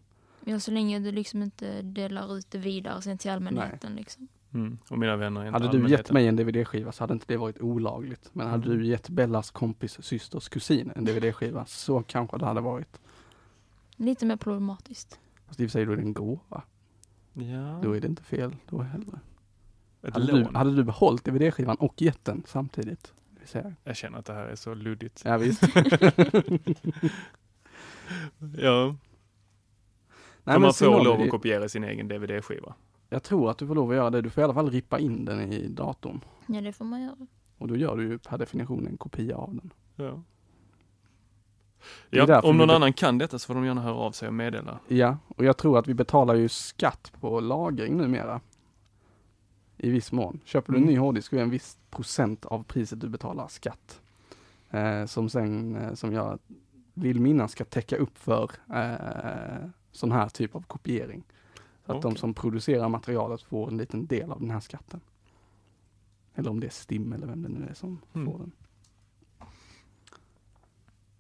Ja, 0.44 0.60
så 0.60 0.70
länge 0.70 0.98
du 0.98 1.12
liksom 1.12 1.42
inte 1.42 1.82
delar 1.82 2.36
ut 2.36 2.46
det 2.50 2.58
vidare 2.58 3.02
sen 3.02 3.18
till 3.18 3.30
allmänheten 3.30 3.94
liksom. 3.96 4.28
Mm. 4.54 4.78
Och 4.88 4.98
mina 4.98 5.16
vänner 5.16 5.50
Hade 5.50 5.68
du 5.68 5.88
gett 5.90 6.10
mig 6.12 6.26
en 6.26 6.36
DVD-skiva 6.36 6.92
så 6.92 7.02
hade 7.02 7.12
inte 7.12 7.24
det 7.28 7.36
varit 7.36 7.60
olagligt. 7.60 8.30
Men 8.32 8.48
hade 8.50 8.66
Mm. 8.66 8.78
du 8.78 8.86
gett 8.86 9.08
Bellas 9.08 9.50
kompis 9.50 10.02
systers 10.04 10.48
kusin 10.48 10.92
en 10.96 11.04
DVD-skiva 11.04 11.64
så 11.66 12.02
kanske 12.02 12.38
det 12.38 12.46
hade 12.46 12.60
varit. 12.60 13.00
Lite 14.02 14.26
mer 14.26 14.36
problematiskt. 14.36 15.20
Fast 15.46 15.60
i 15.60 15.66
och 15.66 15.70
för 15.70 15.72
sig 15.72 15.84
då 15.86 15.92
är 15.92 15.96
det 15.96 16.02
en 16.02 16.12
gåva. 16.12 16.62
Ja, 17.32 17.80
Då 17.82 17.96
är 17.96 18.00
det 18.00 18.06
inte 18.06 18.22
fel. 18.22 18.56
Då 18.68 18.82
heller. 18.82 19.20
ett 20.02 20.14
Hade 20.14 20.26
du, 20.26 20.32
lån. 20.42 20.54
hade 20.54 20.76
du 20.76 20.84
behållit 20.84 21.24
DVD-skivan 21.24 21.76
och 21.76 22.02
gett 22.02 22.24
den 22.24 22.42
samtidigt? 22.46 23.12
Jag 23.84 23.96
känner 23.96 24.18
att 24.18 24.24
det 24.26 24.32
här 24.34 24.46
är 24.46 24.54
så 24.56 24.74
luddigt. 24.74 25.22
Ja 25.24 25.38
visst. 25.38 25.62
Ja, 28.58 28.96
Nej, 30.44 30.58
man 30.58 30.72
får 30.74 31.04
lov 31.04 31.20
att 31.20 31.30
kopiera 31.30 31.68
sin 31.68 31.84
egen 31.84 32.08
DVD-skiva. 32.08 32.74
Jag 33.08 33.22
tror 33.22 33.50
att 33.50 33.58
du 33.58 33.66
får 33.66 33.74
lov 33.74 33.90
att 33.90 33.96
göra 33.96 34.10
det. 34.10 34.20
Du 34.22 34.30
får 34.30 34.40
i 34.40 34.44
alla 34.44 34.54
fall 34.54 34.70
rippa 34.70 34.98
in 34.98 35.24
den 35.24 35.52
i 35.52 35.68
datorn. 35.68 36.20
Ja, 36.46 36.60
det 36.60 36.72
får 36.72 36.84
man 36.84 37.02
göra. 37.02 37.26
Och 37.58 37.68
då 37.68 37.76
gör 37.76 37.96
du 37.96 38.02
ju 38.08 38.18
per 38.18 38.38
definition 38.38 38.86
en 38.86 38.96
kopia 38.96 39.36
av 39.36 39.54
den. 39.54 39.72
Ja. 39.96 40.22
Ja, 42.10 42.40
om 42.40 42.56
någon 42.56 42.70
annan 42.70 42.92
kan 42.92 43.18
detta 43.18 43.38
så 43.38 43.46
får 43.46 43.54
de 43.54 43.64
gärna 43.64 43.80
höra 43.82 43.94
av 43.94 44.12
sig 44.12 44.28
och 44.28 44.34
meddela. 44.34 44.78
Ja, 44.88 45.16
och 45.28 45.44
jag 45.44 45.56
tror 45.56 45.78
att 45.78 45.88
vi 45.88 45.94
betalar 45.94 46.34
ju 46.34 46.48
skatt 46.48 47.12
på 47.20 47.40
lagring 47.40 47.96
numera. 47.96 48.40
I 49.78 49.90
viss 49.90 50.12
mån. 50.12 50.40
Köper 50.44 50.72
du 50.72 50.78
en 50.78 50.82
Mm. 50.84 50.94
ny 50.94 50.98
hårddisk 51.00 51.30
så 51.30 51.36
är 51.36 51.40
en 51.40 51.50
viss 51.50 51.78
procent 51.90 52.44
av 52.46 52.62
priset 52.64 53.00
du 53.00 53.08
betalar 53.08 53.48
skatt. 53.48 54.00
Eh, 54.70 55.06
som 55.06 55.28
sen, 55.28 55.76
eh, 55.76 55.94
som 55.94 56.12
jag 56.12 56.38
vill 56.94 57.20
minnas 57.20 57.52
ska 57.52 57.64
täcka 57.64 57.96
upp 57.96 58.18
för 58.18 58.50
eh, 58.74 59.68
sån 59.92 60.12
här 60.12 60.28
typ 60.28 60.54
av 60.56 60.60
kopiering. 60.62 61.22
Så 61.86 61.92
att 61.92 62.02
de 62.02 62.16
som 62.16 62.34
producerar 62.34 62.88
materialet 62.88 63.42
får 63.42 63.68
en 63.68 63.76
liten 63.76 64.06
del 64.06 64.32
av 64.32 64.40
den 64.40 64.50
här 64.50 64.60
skatten. 64.60 65.00
Eller 66.34 66.50
om 66.50 66.60
det 66.60 66.66
är 66.66 66.70
STIM 66.70 67.12
eller 67.12 67.26
vem 67.26 67.42
det 67.42 67.48
nu 67.48 67.66
är 67.70 67.74
som 67.74 67.98
Mm. 68.14 68.26
får 68.32 68.38
den. 68.38 68.52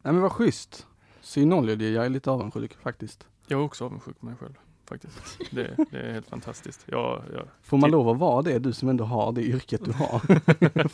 Nej 0.02 0.12
men 0.12 0.20
vad 0.22 0.32
schysst. 0.32 0.86
Synology, 1.20 1.92
jag 1.94 2.04
är 2.04 2.08
lite 2.10 2.30
avundsjuk 2.30 2.74
faktiskt. 2.82 3.26
Jag 3.46 3.60
är 3.60 3.64
också 3.64 3.84
avundsjuk 3.84 4.20
på 4.20 4.26
mig 4.26 4.34
själv 4.40 4.54
faktiskt. 4.88 5.38
Det, 5.50 5.76
det 5.90 5.98
är 5.98 6.12
helt 6.12 6.28
fantastiskt. 6.28 6.84
Jag, 6.86 7.22
jag, 7.34 7.48
Får 7.62 7.78
man 7.78 7.90
lov 7.90 8.08
att 8.08 8.18
vara 8.18 8.42
det, 8.42 8.58
du 8.58 8.72
som 8.72 8.88
ändå 8.88 9.04
har 9.04 9.32
det 9.32 9.42
yrket 9.42 9.84
du 9.84 9.92
har? 9.92 10.20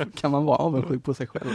kan 0.17 0.31
man 0.31 0.45
vara 0.45 0.57
avundsjuk 0.57 1.05
på 1.05 1.15
sig 1.15 1.27
själv? 1.27 1.51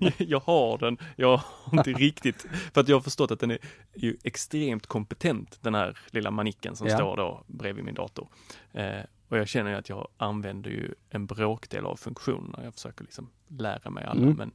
jag 0.18 0.40
har 0.40 0.78
den, 0.78 0.98
jag 1.16 1.36
har 1.36 1.78
inte 1.78 1.92
riktigt, 2.00 2.46
för 2.72 2.80
att 2.80 2.88
jag 2.88 2.96
har 2.96 3.00
förstått 3.00 3.30
att 3.30 3.40
den 3.40 3.50
är 3.50 3.58
ju 3.94 4.16
extremt 4.24 4.86
kompetent, 4.86 5.58
den 5.62 5.74
här 5.74 5.98
lilla 6.10 6.30
manicken 6.30 6.76
som 6.76 6.86
Ja. 6.86 6.96
står 6.96 7.16
då 7.16 7.44
bredvid 7.46 7.84
min 7.84 7.94
dator. 7.94 8.28
Eh, 8.72 9.00
och 9.28 9.38
jag 9.38 9.48
känner 9.48 9.70
ju 9.70 9.76
att 9.76 9.88
jag 9.88 10.08
använder 10.16 10.70
ju 10.70 10.94
en 11.10 11.26
bråkdel 11.26 11.86
av 11.86 11.96
funktionerna. 11.96 12.64
Jag 12.64 12.74
försöker 12.74 13.04
liksom 13.04 13.28
lära 13.48 13.90
mig 13.90 14.04
alla, 14.04 14.22
Mm. 14.22 14.34
men 14.36 14.50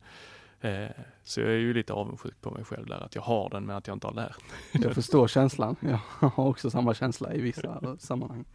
eh, 0.63 0.89
så 1.23 1.41
jag 1.41 1.49
är 1.49 1.57
ju 1.57 1.73
lite 1.73 1.93
avundsjuk 1.93 2.41
på 2.41 2.51
mig 2.51 2.63
själv 2.63 2.85
där, 2.85 3.01
att 3.05 3.15
jag 3.15 3.21
har 3.21 3.49
den 3.49 3.65
men 3.65 3.75
att 3.75 3.87
jag 3.87 3.95
inte 3.95 4.07
har 4.07 4.13
lärt 4.13 4.41
mig. 4.41 4.83
Jag 4.83 4.93
förstår 4.93 5.27
känslan. 5.27 5.75
Jag 5.79 5.99
har 6.29 6.47
också 6.47 6.69
samma 6.69 6.93
känsla 6.93 7.33
i 7.33 7.41
vissa 7.41 7.97
sammanhang. 7.99 8.45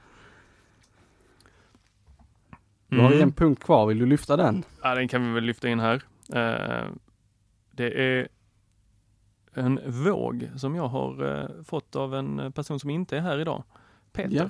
Du 2.86 3.00
har 3.00 3.12
ju 3.12 3.20
en 3.20 3.32
punkt 3.32 3.64
kvar, 3.64 3.86
vill 3.86 3.98
du 3.98 4.06
lyfta 4.06 4.36
den? 4.36 4.64
Ja, 4.82 4.94
den 4.94 5.08
kan 5.08 5.26
vi 5.26 5.32
väl 5.32 5.44
lyfta 5.44 5.68
in 5.68 5.80
här. 5.80 6.02
Eh, 6.32 6.88
det 7.70 8.00
är 8.00 8.28
en 9.54 9.80
våg 9.86 10.50
som 10.56 10.74
jag 10.74 10.88
har 10.88 11.40
eh, 11.40 11.62
fått 11.64 11.96
av 11.96 12.14
en 12.14 12.52
person 12.52 12.80
som 12.80 12.90
inte 12.90 13.16
är 13.16 13.20
här 13.20 13.38
idag. 13.38 13.64
Peter. 14.12 14.36
Ja. 14.36 14.48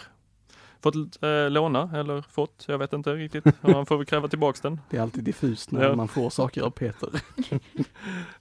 Fått 0.80 0.94
eh, 1.22 1.50
låna 1.50 1.90
eller 1.94 2.22
fått, 2.22 2.64
jag 2.68 2.78
vet 2.78 2.92
inte 2.92 3.14
riktigt. 3.14 3.44
Han 3.60 3.86
får 3.86 3.96
väl 3.96 4.06
kräva 4.06 4.28
tillbaks 4.28 4.60
den. 4.60 4.80
Det 4.90 4.96
är 4.96 5.00
alltid 5.02 5.24
diffust 5.24 5.70
när 5.70 5.84
Ja. 5.84 5.96
man 5.96 6.08
får 6.08 6.30
saker 6.30 6.62
av 6.62 6.70
Peter. 6.70 7.10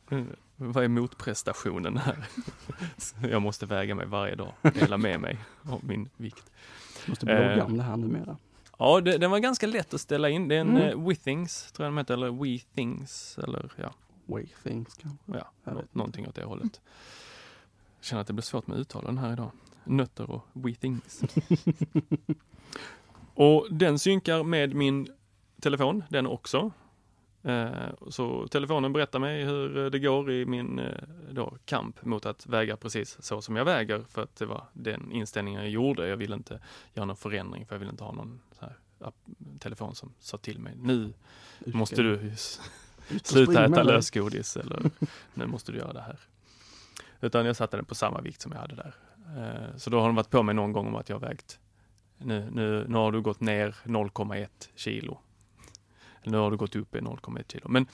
Eh, 0.10 0.20
Vad 0.60 0.84
är 0.84 0.88
motprestationen 0.88 1.98
här? 1.98 2.18
Jag 3.32 3.42
måste 3.42 3.66
väga 3.66 3.96
mig 3.96 4.06
varje 4.06 4.36
dag, 4.36 4.52
dela 4.62 4.98
med 4.98 5.20
mig 5.20 5.40
av 5.72 5.86
min 5.86 6.10
vikt. 6.18 6.52
Måste 7.08 7.26
blogga 7.26 7.56
Eh. 7.58 7.66
om 7.66 7.78
det 7.78 7.84
här 7.84 7.98
numera. 7.98 8.38
Ja, 8.80 9.02
det, 9.02 9.18
den 9.18 9.32
var 9.32 9.40
ganska 9.40 9.68
lätt 9.68 9.94
att 9.94 10.02
ställa 10.02 10.30
in. 10.30 10.48
Det 10.48 10.56
är 10.56 10.60
en 10.62 10.70
Mm. 10.70 10.82
mm. 10.82 11.06
Withings, 11.08 11.72
tror 11.72 11.86
jag 11.86 11.94
de 11.94 11.98
heter, 11.98 12.14
eller 12.14 12.32
WeThings, 12.32 13.38
eller 13.44 13.72
ja, 13.76 13.94
Way 14.26 14.46
things 14.64 14.94
kanske. 14.94 15.20
Ja, 15.66 15.74
någonting 15.92 16.28
åt 16.28 16.36
det 16.36 16.44
hållet. 16.44 16.82
Jag 18.00 18.06
känner 18.06 18.22
att 18.22 18.28
det 18.28 18.34
blir 18.34 18.44
svårt 18.44 18.68
med 18.68 18.78
uttalen 18.80 19.18
här 19.18 19.34
idag. 19.34 19.52
Nötter 19.88 20.32
och 20.32 20.48
we 20.54 20.76
things. 20.76 21.24
och 23.34 23.68
den 23.70 24.00
synkar 24.00 24.44
med 24.44 24.76
min 24.76 25.08
telefon, 25.62 26.04
den 26.10 26.28
också. 26.28 26.72
Eh, 27.44 27.70
så 28.10 28.48
telefonen 28.48 28.94
berättar 28.94 29.20
mig 29.20 29.44
hur 29.44 29.90
det 29.90 30.00
går 30.00 30.32
i 30.32 30.46
min 30.46 30.80
eh, 30.80 31.04
då, 31.32 31.58
kamp 31.66 32.06
mot 32.06 32.26
att 32.26 32.48
väga 32.48 32.78
precis 32.78 33.18
så 33.20 33.42
som 33.42 33.56
jag 33.56 33.66
väger. 33.66 34.04
För 34.10 34.24
att 34.24 34.36
det 34.36 34.46
var 34.46 34.64
den 34.74 35.12
inställningen 35.12 35.62
jag 35.62 35.70
gjorde. 35.70 36.08
Jag 36.08 36.18
ville 36.18 36.36
inte 36.36 36.60
göra 36.94 37.06
någon 37.06 37.18
förändring 37.18 37.66
för 37.66 37.76
jag 37.76 37.80
ville 37.80 37.92
inte 37.92 38.04
ha 38.04 38.12
någon 38.12 38.40
telefon 39.60 39.96
som 39.96 40.14
sa 40.20 40.38
till 40.38 40.60
mig 40.60 40.74
nu 40.78 41.14
måste 41.66 42.02
du 42.02 42.32
sluta 43.24 43.66
äta 43.66 43.84
lösgodis 43.84 44.58
eller 44.58 44.92
nu 45.34 45.46
måste 45.46 45.72
du 45.72 45.78
göra 45.78 45.94
det 45.94 46.02
här. 46.02 46.20
Utan 47.22 47.46
jag 47.46 47.56
satte 47.56 47.78
den 47.78 47.86
på 47.86 47.96
samma 47.96 48.22
vikt 48.22 48.42
som 48.42 48.52
jag 48.52 48.60
hade 48.60 48.76
där. 48.76 48.96
Eh, 49.38 49.76
Så 49.78 49.90
då 49.90 50.00
har 50.00 50.08
den 50.08 50.16
varit 50.16 50.30
på 50.30 50.44
mig 50.44 50.56
någon 50.56 50.72
gång 50.74 50.88
om 50.88 50.96
att 50.96 51.10
jag 51.10 51.16
har 51.20 51.28
vägt, 51.28 51.60
nu, 52.18 52.50
nu, 52.52 52.86
nu 52.88 52.98
har 52.98 53.12
du 53.12 53.22
gått 53.22 53.40
ner 53.42 53.76
0,1 53.84 54.48
kilo. 54.76 55.20
Nu 56.24 56.38
har 56.38 56.52
du 56.52 56.58
gått 56.58 56.76
upp 56.76 56.96
i 56.96 57.00
0,1 57.00 57.52
kilo. 57.52 57.68
Men 57.70 57.88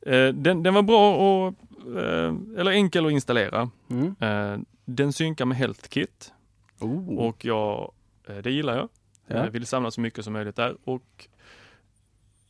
eh, 0.00 0.28
den, 0.34 0.62
den 0.62 0.74
var 0.74 0.82
bra 0.82 1.14
och, 1.16 1.54
eh, 2.02 2.34
eller 2.58 2.70
enkel 2.70 3.06
att 3.06 3.12
installera. 3.12 3.70
Mm. 3.88 4.64
Den 4.84 5.12
synkar 5.12 5.44
med 5.44 5.56
HealthKit 5.56 6.32
Oh. 6.80 7.18
och 7.18 7.44
jag 7.44 7.92
Det 8.42 8.50
gillar 8.50 8.76
jag. 8.76 8.88
Ja. 9.26 9.36
Jag 9.36 9.50
vill 9.50 9.66
samla 9.66 9.90
så 9.90 10.00
mycket 10.00 10.24
som 10.24 10.32
möjligt 10.32 10.56
där 10.56 10.76
och 10.84 11.28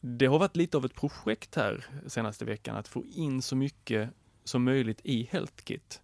det 0.01 0.27
har 0.27 0.38
varit 0.38 0.57
lite 0.57 0.77
av 0.77 0.85
ett 0.85 0.95
projekt 0.95 1.55
här 1.55 1.85
senaste 2.07 2.45
veckan 2.45 2.77
att 2.77 2.88
få 2.88 3.05
in 3.14 3.43
så 3.43 3.57
mycket 3.57 4.11
som 4.45 4.64
möjligt 4.64 5.01
i 5.05 5.29
HealthKit. 5.33 6.01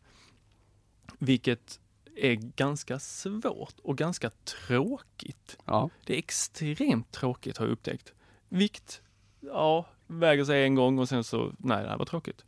Vilket 1.18 1.80
är 2.16 2.34
ganska 2.34 2.98
svårt 2.98 3.74
och 3.82 3.96
ganska 3.98 4.30
tråkigt. 4.30 5.58
Ja. 5.64 5.90
Det 6.04 6.14
är 6.14 6.18
extremt 6.18 7.12
tråkigt 7.12 7.58
har 7.58 7.66
jag 7.66 7.72
upptäckt. 7.72 8.12
Vikt, 8.48 9.02
ja, 9.40 9.86
väger 10.06 10.44
sig 10.44 10.64
en 10.64 10.74
gång 10.74 10.98
och 10.98 11.08
sen 11.08 11.24
så, 11.24 11.52
nej 11.58 11.82
det 11.82 11.88
här 11.88 11.98
var 11.98 12.06
tråkigt. 12.06 12.44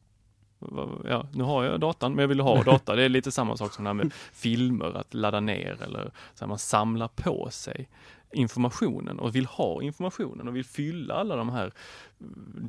Ja, 1.05 1.29
nu 1.33 1.45
har 1.45 1.65
jag 1.65 1.81
datan, 1.81 2.13
men 2.15 2.23
jag 2.23 2.29
vill 2.29 2.41
ha 2.41 2.63
data. 2.73 2.97
Det 2.97 3.03
är 3.03 3.09
lite 3.09 3.33
samma 3.33 3.57
sak 3.57 3.73
som 3.73 3.85
det 3.85 3.89
här 3.89 3.95
med 3.95 4.13
filmer, 4.33 4.97
att 4.97 5.15
ladda 5.15 5.41
ner 5.41 5.83
eller 5.83 6.11
så 6.35 6.45
här, 6.45 6.47
man 6.47 6.59
samlar 6.59 7.09
på 7.09 7.51
sig 7.51 7.89
informationen 8.33 9.19
och 9.19 9.35
vill 9.37 9.47
ha 9.47 9.83
informationen 9.83 10.49
och 10.49 10.57
vill 10.57 10.65
fylla 10.65 11.15
alla 11.15 11.37
de 11.37 11.49
här 11.49 11.73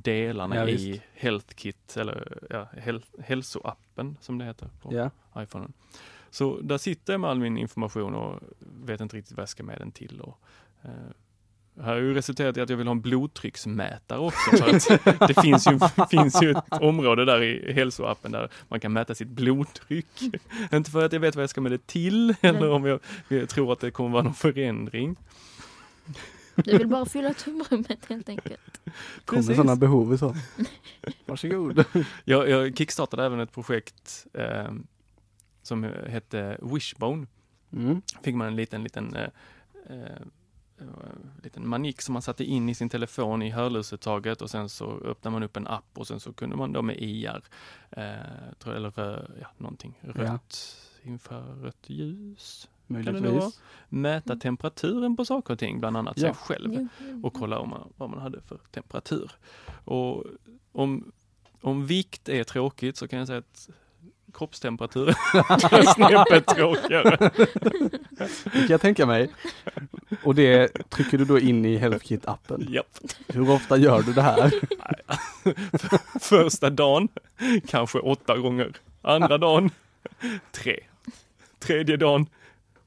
delarna 0.02 0.56
Ja, 0.56 0.68
i. 0.70 1.02
HealthKit 1.14 1.98
eller 1.98 2.40
ja, 2.50 2.68
häl 2.78 3.02
hälsoappen 3.20 4.18
som 4.22 4.38
det 4.38 4.46
heter 4.46 4.70
på 4.82 4.94
Ja. 4.96 5.12
iPhonen. 5.44 5.74
Så 6.32 6.60
där 6.62 6.78
sitter 6.78 7.14
jag 7.14 7.20
med 7.20 7.30
all 7.30 7.40
min 7.40 7.58
information 7.58 8.16
och 8.16 8.40
vet 8.60 9.02
inte 9.02 9.18
riktigt 9.18 9.38
vad 9.38 9.42
jag 9.42 9.50
ska 9.50 9.64
med 9.64 9.80
den 9.80 9.92
till. 9.92 10.22
Och, 10.22 10.40
eh, 10.84 10.92
det 11.74 11.86
här 11.86 11.94
har 11.94 12.00
ju 12.00 12.14
resulterat 12.14 12.58
i 12.58 12.62
att 12.62 12.70
jag 12.70 12.78
vill 12.78 12.88
ha 12.88 12.92
en 12.92 13.02
blodtrycksmätare 13.02 14.20
också. 14.20 14.58
För 14.58 14.76
att 14.76 15.28
det 15.28 15.42
finns 15.42 15.68
ju, 15.68 15.80
finns 16.10 16.44
ju 16.44 16.52
ett 16.52 16.82
område 16.82 17.26
där 17.26 17.44
i 17.44 17.74
hälsoappen 17.74 18.32
där 18.32 18.50
man 18.68 18.80
kan 18.80 18.94
mäta 18.94 19.16
sitt 19.16 19.28
blodtryck. 19.28 20.22
Inte 20.74 20.92
för 20.92 21.06
att 21.06 21.14
jag 21.14 21.20
vet 21.20 21.36
vad 21.36 21.44
jag 21.44 21.50
ska 21.50 21.62
med 21.62 21.72
det 21.72 21.88
till 21.88 22.36
eller 22.42 22.70
om 22.70 22.86
jag, 22.86 23.00
jag 23.28 23.50
tror 23.50 23.74
att 23.74 23.80
det 23.80 23.92
kommer 23.92 24.10
vara 24.10 24.24
någon 24.24 24.34
förändring. 24.34 25.16
Du 26.56 26.78
vill 26.78 26.88
bara 26.88 27.06
fylla 27.06 27.34
tomrummet 27.34 28.06
helt 28.10 28.30
enkelt. 28.30 28.82
Kommer 29.26 29.42
Precis. 29.42 29.56
sådana 29.56 29.76
behov 29.76 30.18
så. 30.18 30.36
Varsågod. 31.26 31.86
Jag, 32.26 32.50
jag 32.50 32.78
kickstartade 32.78 33.26
även 33.26 33.40
ett 33.40 33.52
projekt 33.52 34.28
eh, 34.34 34.72
som 35.62 35.84
hette 36.08 36.58
Wishbone. 36.62 37.28
Mm. 37.74 38.02
fick 38.24 38.36
man 38.36 38.48
en 38.48 38.56
liten, 38.56 38.84
liten, 38.84 39.16
eh, 39.16 39.30
eh, 39.90 40.22
liten 41.44 41.68
manik 41.68 42.02
som 42.02 42.14
man 42.14 42.22
satte 42.22 42.44
in 42.44 42.70
i 42.70 42.76
sin 42.76 42.90
telefon 42.90 43.42
i 43.42 43.50
hörlursuttaget 43.50 44.42
och 44.42 44.50
sen 44.50 44.70
så 44.70 44.86
öppnade 44.92 45.34
man 45.34 45.44
upp 45.44 45.58
en 45.58 45.68
app 45.68 45.98
och 45.98 46.08
sen 46.08 46.20
så 46.20 46.34
kunde 46.34 46.56
man 46.56 46.74
då 46.74 46.82
med 46.82 46.96
IR, 47.00 47.44
eh, 47.92 48.14
tror, 48.60 48.74
eller 48.74 48.94
ja, 49.42 49.48
någonting 49.58 50.00
rött, 50.02 50.78
infrarött 51.04 51.90
ljus? 51.90 52.70
Möjligtvis. 52.92 53.62
mäta 53.90 54.36
temperaturen 54.36 55.18
på 55.18 55.26
saker 55.26 55.54
och 55.54 55.60
ting, 55.60 55.80
bland 55.80 55.98
annat 55.98 56.18
Ja. 56.18 56.34
sig 56.34 56.34
själv 56.34 56.88
och 57.24 57.34
kolla 57.34 57.60
om 57.60 57.70
man, 57.70 57.94
vad 57.98 58.10
man 58.10 58.20
hade 58.20 58.42
för 58.42 58.60
temperatur. 58.72 59.32
Och 59.86 60.24
om, 60.72 61.12
om 61.62 61.86
vikt 61.86 62.30
är 62.30 62.44
tråkigt 62.44 62.98
så 62.98 63.08
kan 63.08 63.20
jag 63.20 63.28
säga 63.28 63.40
att 63.40 63.70
kroppstemperatur 64.34 65.10
är 65.10 65.94
snäppet 65.94 66.48
tråkigare. 66.48 67.32
Det 68.44 68.52
kan 68.52 68.68
jag 68.68 68.82
tänka 68.82 69.06
mig. 69.06 69.30
Och 70.24 70.36
det 70.36 70.90
trycker 70.90 71.18
du 71.18 71.26
då 71.26 71.40
in 71.40 71.66
i 71.66 71.78
HealthKit-appen. 71.78 72.72
Japp. 72.74 73.00
Hur 73.28 73.50
ofta 73.50 73.78
gör 73.78 74.02
du 74.02 74.14
det 74.14 74.22
här? 74.22 74.54
Första 76.20 76.70
dagen 76.70 77.08
kanske 77.68 78.00
åtta 78.00 78.38
gånger. 78.38 78.72
Andra 79.02 79.38
dagen 79.38 79.70
tre. 80.52 80.80
Tredje 81.60 81.98
dagen 81.98 82.26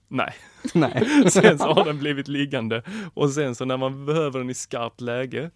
nej. 0.09 0.35
Nej. 0.75 1.31
Sen 1.31 1.59
så 1.59 1.73
har 1.73 1.85
den 1.85 1.99
blivit 1.99 2.29
liggande 2.29 2.83
och 3.15 3.31
sen 3.31 3.55
så 3.55 3.65
när 3.65 3.77
man 3.77 4.07
behöver 4.07 4.39
den 4.39 4.51
i 4.51 4.55
skarpt 4.55 5.01
läge 5.01 5.51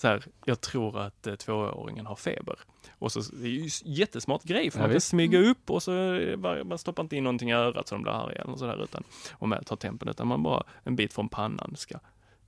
så 0.00 0.08
här, 0.08 0.24
jag 0.44 0.60
tror 0.60 0.98
att 1.00 1.26
eh, 1.26 1.34
tvååringen 1.34 2.06
har 2.06 2.16
feber. 2.16 2.58
Och 2.98 3.12
så, 3.12 3.20
det 3.20 3.46
är 3.46 3.50
ju 3.50 3.68
jättesmart 3.84 4.42
grej 4.42 4.70
för 4.70 4.78
Ja, 4.78 4.82
man 4.82 4.88
kan 4.90 4.94
visst. 4.94 5.08
smyga 5.08 5.38
upp 5.38 5.70
och 5.70 5.82
så 5.82 6.18
bara, 6.38 6.64
man 6.64 6.78
stoppar 6.78 7.02
inte 7.02 7.16
in 7.16 7.24
någonting 7.24 7.50
i 7.50 7.52
örat 7.52 7.88
så 7.88 7.94
de 7.94 8.02
blir 8.02 8.12
arga 8.12 8.42
eller 8.42 8.56
sådär 8.56 8.82
utan 8.84 9.04
och 9.32 9.48
med 9.48 9.66
tar 9.66 9.76
tempen 9.76 10.08
utan 10.08 10.26
man 10.26 10.42
bara 10.42 10.62
en 10.84 10.96
bit 10.96 11.12
från 11.12 11.28
pannan 11.28 11.74
ska 11.76 11.98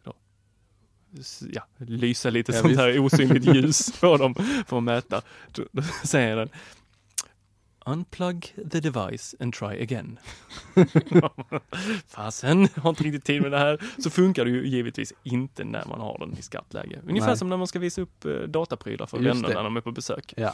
då, 0.04 0.14
ja, 1.52 1.62
lysa 1.76 2.30
lite 2.30 2.52
Ja, 2.52 2.58
sånt 2.58 2.70
visst. 2.70 2.80
här 2.80 2.98
osynligt 2.98 3.44
ljus 3.54 4.00
på 4.00 4.16
dem 4.16 4.34
för 4.66 4.76
att 4.76 4.82
mäta. 4.82 5.22
Då, 5.52 5.62
då 5.72 5.82
säger 5.82 6.36
den 6.36 6.48
Unplug 7.86 8.54
the 8.70 8.80
device 8.80 9.34
and 9.40 9.54
try 9.54 9.82
again. 9.82 10.18
Fasen, 12.08 12.68
har 12.76 12.90
inte 12.90 13.04
riktigt 13.04 13.24
tid 13.24 13.42
med 13.42 13.50
det 13.50 13.58
här. 13.58 13.80
Så 13.98 14.10
funkar 14.10 14.44
det 14.44 14.50
ju 14.50 14.66
givetvis 14.66 15.12
inte 15.22 15.64
när 15.64 15.84
man 15.88 16.00
har 16.00 16.18
den 16.18 16.38
i 16.38 16.42
skarpt 16.42 16.74
läge. 16.74 17.00
Ungefär 17.08 17.28
Nej. 17.28 17.36
som 17.36 17.48
när 17.48 17.56
man 17.56 17.66
ska 17.66 17.78
visa 17.78 18.00
upp 18.00 18.24
eh, 18.24 18.32
dataprylar 18.32 19.06
för 19.06 19.18
Just 19.18 19.36
vänner 19.36 19.48
det. 19.48 19.54
när 19.54 19.64
de 19.64 19.76
är 19.76 19.80
på 19.80 19.92
besök. 19.92 20.34
Ja. 20.36 20.52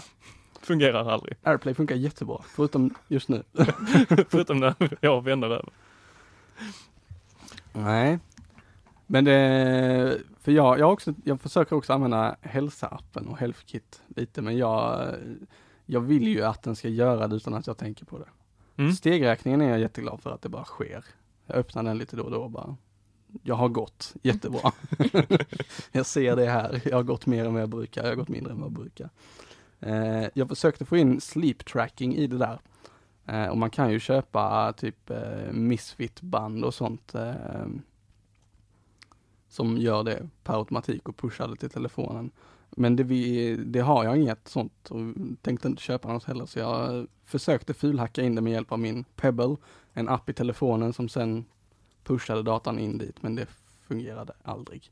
Fungerar 0.60 1.10
aldrig. 1.10 1.36
Airplay 1.42 1.74
funkar 1.74 1.94
jättebra, 1.96 2.42
förutom 2.48 2.94
just 3.08 3.28
nu. 3.28 3.42
Förutom 4.28 4.58
när 4.58 4.74
jag 5.00 5.10
har 5.14 5.20
vänner 5.20 5.46
över. 5.46 5.68
Nej. 7.72 8.18
Men 9.06 9.24
det, 9.24 10.18
för 10.40 10.52
jag, 10.52 10.78
jag, 10.78 10.92
också, 10.92 11.14
jag 11.24 11.40
försöker 11.40 11.76
också 11.76 11.92
använda 11.92 12.36
hälsaappen 12.40 13.28
och 13.28 13.38
HealthKit 13.38 14.02
lite, 14.08 14.42
men 14.42 14.56
jag, 14.56 15.14
jag 15.86 16.00
vill 16.00 16.28
ju 16.28 16.42
att 16.42 16.62
den 16.62 16.76
ska 16.76 16.88
göra 16.88 17.28
det 17.28 17.36
utan 17.36 17.54
att 17.54 17.66
jag 17.66 17.76
tänker 17.76 18.04
på 18.04 18.18
det. 18.18 18.28
Mm. 18.76 18.92
Stegräkningen 18.92 19.60
är 19.60 19.68
jag 19.68 19.80
jätteglad 19.80 20.20
för 20.20 20.30
att 20.30 20.42
det 20.42 20.48
bara 20.48 20.64
sker. 20.64 21.04
Jag 21.46 21.56
öppnar 21.56 21.82
den 21.82 21.98
lite 21.98 22.16
då 22.16 22.22
och 22.22 22.30
då 22.30 22.48
bara, 22.48 22.76
jag 23.42 23.54
har 23.54 23.68
gått 23.68 24.14
jättebra. 24.22 24.72
jag 25.92 26.06
ser 26.06 26.36
det 26.36 26.46
här, 26.46 26.82
jag 26.84 26.96
har 26.96 27.02
gått 27.02 27.26
mer 27.26 27.44
än 27.44 27.52
vad 27.52 27.62
jag 27.62 27.68
brukar, 27.68 28.02
jag 28.02 28.10
har 28.10 28.16
gått 28.16 28.28
mindre 28.28 28.52
än 28.52 28.60
vad 28.60 28.66
jag 28.66 28.72
brukar. 28.72 29.10
Eh, 29.80 30.28
jag 30.34 30.48
försökte 30.48 30.84
få 30.84 30.96
in 30.96 31.20
sleep 31.20 31.64
tracking 31.64 32.16
i 32.16 32.26
det 32.26 32.38
där. 32.38 32.58
Eh, 33.26 33.46
och 33.46 33.58
man 33.58 33.70
kan 33.70 33.92
ju 33.92 34.00
köpa 34.00 34.72
typ 34.72 35.10
eh, 35.10 35.52
Misfit-band 35.52 36.64
och 36.64 36.74
sånt 36.74 37.14
eh, 37.14 37.66
som 39.48 39.78
gör 39.78 40.02
det 40.02 40.28
per 40.44 40.58
automatik 40.58 41.08
och 41.08 41.16
pushar 41.16 41.48
det 41.48 41.56
till 41.56 41.70
telefonen. 41.70 42.30
Men 42.78 42.96
det, 42.96 43.04
vi, 43.04 43.56
det 43.56 43.80
har 43.80 44.04
jag 44.04 44.16
inget 44.16 44.48
sånt 44.48 44.90
och 44.90 45.00
tänkte 45.42 45.68
inte 45.68 45.82
köpa 45.82 46.12
något 46.12 46.24
heller 46.24 46.46
så 46.46 46.58
jag 46.58 47.06
försökte 47.24 47.74
fulhacka 47.74 48.22
in 48.22 48.34
det 48.34 48.40
med 48.40 48.52
hjälp 48.52 48.72
av 48.72 48.78
min 48.78 49.04
Pebble, 49.04 49.56
en 49.92 50.08
app 50.08 50.28
i 50.28 50.32
telefonen 50.32 50.92
som 50.92 51.08
sen 51.08 51.44
pushade 52.04 52.42
datan 52.42 52.78
in 52.78 52.98
dit 52.98 53.22
men 53.22 53.34
det 53.34 53.46
fungerade 53.88 54.32
aldrig. 54.42 54.90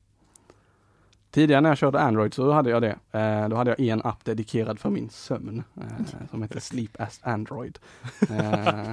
Tidigare 1.34 1.60
när 1.60 1.68
jag 1.70 1.78
körde 1.78 2.00
Android 2.00 2.34
så 2.34 2.50
hade 2.52 2.70
jag 2.70 2.82
det. 2.82 2.96
Eh, 3.18 3.48
då 3.48 3.56
hade 3.56 3.70
jag 3.70 3.80
en 3.80 4.02
app 4.04 4.24
dedikerad 4.24 4.78
för 4.78 4.90
min 4.90 5.08
sömn 5.10 5.62
eh, 5.76 6.06
som 6.30 6.42
heter 6.42 6.60
Sleep 6.60 7.00
as 7.00 7.20
Android. 7.22 7.78
Eh, 8.30 8.90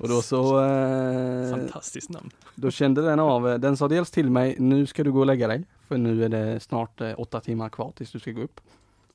och 0.00 0.08
då 0.08 0.22
så 0.22 0.64
eh, 0.64 1.50
Fantastiskt 1.50 2.10
namn. 2.10 2.30
då 2.54 2.70
kände 2.70 3.02
den 3.02 3.20
av, 3.20 3.48
eh, 3.48 3.58
den 3.58 3.76
sa 3.76 3.88
dels 3.88 4.10
till 4.10 4.30
mig, 4.30 4.56
nu 4.58 4.86
ska 4.86 5.04
du 5.04 5.12
gå 5.12 5.20
och 5.20 5.26
lägga 5.26 5.48
dig, 5.48 5.64
för 5.88 5.98
nu 5.98 6.24
är 6.24 6.28
det 6.28 6.60
snart 6.60 7.00
eh, 7.00 7.12
åtta 7.16 7.40
timmar 7.40 7.68
kvar 7.68 7.92
tills 7.96 8.12
du 8.12 8.18
ska 8.18 8.30
gå 8.30 8.42
upp. 8.42 8.60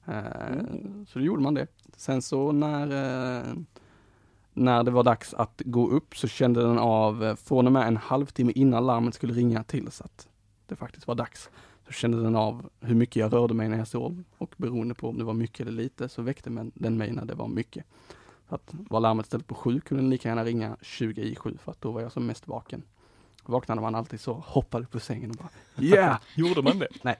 Eh, 0.05 0.13
Så 1.07 1.19
då 1.19 1.25
gjorde 1.25 1.41
man 1.41 1.53
det. 1.53 1.67
Sen 1.97 2.21
så 2.21 2.51
när, 2.51 2.85
när 4.53 4.83
det 4.83 4.91
var 4.91 5.03
dags 5.03 5.33
att 5.33 5.61
gå 5.65 5.89
upp 5.89 6.17
så 6.17 6.27
kände 6.27 6.61
den 6.61 6.79
av, 6.79 7.35
från 7.43 7.65
och 7.67 7.73
med 7.73 7.87
en 7.87 7.97
halvtimme 7.97 8.51
innan 8.55 8.85
larmet 8.85 9.13
skulle 9.13 9.33
ringa 9.33 9.63
tills 9.63 10.01
att 10.01 10.27
det 10.67 10.75
faktiskt 10.75 11.07
var 11.07 11.15
dags, 11.15 11.49
så 11.89 11.93
kände 11.93 12.23
den 12.23 12.35
av 12.35 12.69
hur 12.79 12.95
mycket 12.95 13.15
jag 13.15 13.33
rörde 13.33 13.53
mig 13.53 13.69
när 13.69 13.77
jag 13.77 13.87
sov 13.87 14.23
och 14.37 14.55
beroende 14.57 14.93
på 14.93 15.09
om 15.09 15.17
det 15.17 15.23
var 15.23 15.33
mycket 15.33 15.59
eller 15.59 15.71
lite 15.71 16.09
så 16.09 16.21
väckte 16.21 16.71
den 16.73 16.97
mig 16.97 17.11
när 17.11 17.25
det 17.25 17.35
var 17.35 17.47
mycket. 17.47 17.85
Så 18.49 18.55
att 18.55 18.73
var 18.73 18.99
larmet 18.99 19.25
ställt 19.25 19.47
på 19.47 19.55
sju 19.55 19.79
kunde 19.79 20.03
den 20.03 20.09
lika 20.09 20.29
gärna 20.29 20.45
ringa 20.45 20.77
20 20.81 21.21
i 21.21 21.35
sju 21.35 21.57
för 21.63 21.71
att 21.71 21.81
då 21.81 21.91
var 21.91 22.01
jag 22.01 22.11
som 22.11 22.25
mest 22.25 22.47
vaken. 22.47 22.83
Vaknade 23.43 23.81
man 23.81 23.95
alltid 23.95 24.19
så, 24.19 24.33
hoppade 24.33 24.85
på 24.85 24.99
sängen 24.99 25.29
och 25.29 25.35
bara 25.35 25.49
yeah! 25.85 26.19
Gjorde 26.35 26.61
man 26.61 26.79
det? 26.79 26.87
Nej. 27.03 27.17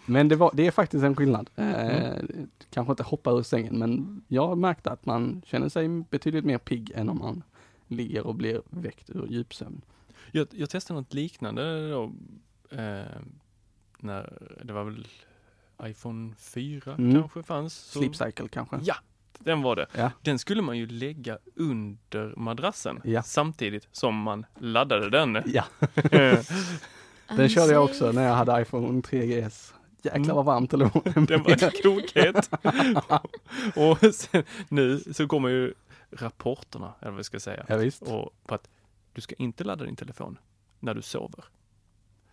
men 0.05 0.27
det, 0.27 0.35
var, 0.35 0.51
det 0.53 0.67
är 0.67 0.71
faktiskt 0.71 1.03
en 1.03 1.15
skillnad. 1.15 1.49
Eh, 1.55 2.23
kanske 2.69 2.91
inte 2.91 3.03
hoppa 3.03 3.31
ur 3.31 3.43
sängen 3.43 3.79
men 3.79 4.21
jag 4.27 4.57
märkte 4.57 4.91
att 4.91 5.05
man 5.05 5.41
känner 5.45 5.69
sig 5.69 5.87
betydligt 5.89 6.45
mer 6.45 6.57
pigg 6.57 6.91
än 6.95 7.09
om 7.09 7.17
man 7.17 7.43
ligger 7.87 8.27
och 8.27 8.35
blir 8.35 8.61
väckt 8.69 9.09
ur 9.09 9.27
djupsömn. 9.27 9.81
Jag, 10.31 10.47
jag 10.51 10.69
testade 10.69 10.99
något 10.99 11.13
liknande 11.13 11.89
då, 11.89 12.11
eh, 12.71 13.19
när 13.99 14.37
det 14.63 14.73
var 14.73 14.83
väl 14.83 15.07
iPhone 15.83 16.35
4 16.37 16.93
Mm. 16.97 17.13
kanske 17.21 17.43
fanns. 17.43 17.73
Så, 17.73 17.99
Sleep 17.99 18.15
cycle 18.15 18.47
kanske? 18.47 18.79
Ja, 18.83 18.95
den 19.39 19.61
var 19.61 19.75
det. 19.75 19.87
Ja. 19.93 20.11
Den 20.21 20.39
skulle 20.39 20.61
man 20.61 20.77
ju 20.77 20.87
lägga 20.87 21.37
under 21.55 22.33
madrassen 22.37 23.01
Ja. 23.03 23.23
samtidigt 23.23 23.87
som 23.91 24.15
man 24.15 24.45
laddade 24.59 25.09
den. 25.09 25.43
Ja, 25.45 25.63
den 27.37 27.49
körde 27.49 27.73
jag 27.73 27.83
också 27.83 28.11
när 28.11 28.23
jag 28.23 28.35
hade 28.35 28.61
iPhone 28.61 29.01
3GS. 29.01 29.73
Jäklar 30.01 30.35
vad 30.35 30.45
varmt 30.45 30.71
telefonen 30.71 31.13
Mm. 31.15 31.25
Den 31.25 31.43
var 31.43 31.81
kokhet. 31.83 32.49
och 33.75 34.15
sen, 34.15 34.43
nu 34.69 34.99
så 34.99 35.27
kommer 35.27 35.49
ju 35.49 35.73
rapporterna, 36.11 36.93
eller 36.99 37.11
vad 37.11 37.17
jag 37.19 37.25
ska 37.25 37.39
säga, 37.39 37.65
Ja, 37.67 37.91
och 38.13 38.33
på 38.47 38.55
att 38.55 38.69
du 39.13 39.21
ska 39.21 39.35
inte 39.35 39.63
ladda 39.63 39.85
din 39.85 39.95
telefon 39.95 40.37
när 40.79 40.93
du 40.93 41.01
sover. 41.01 41.45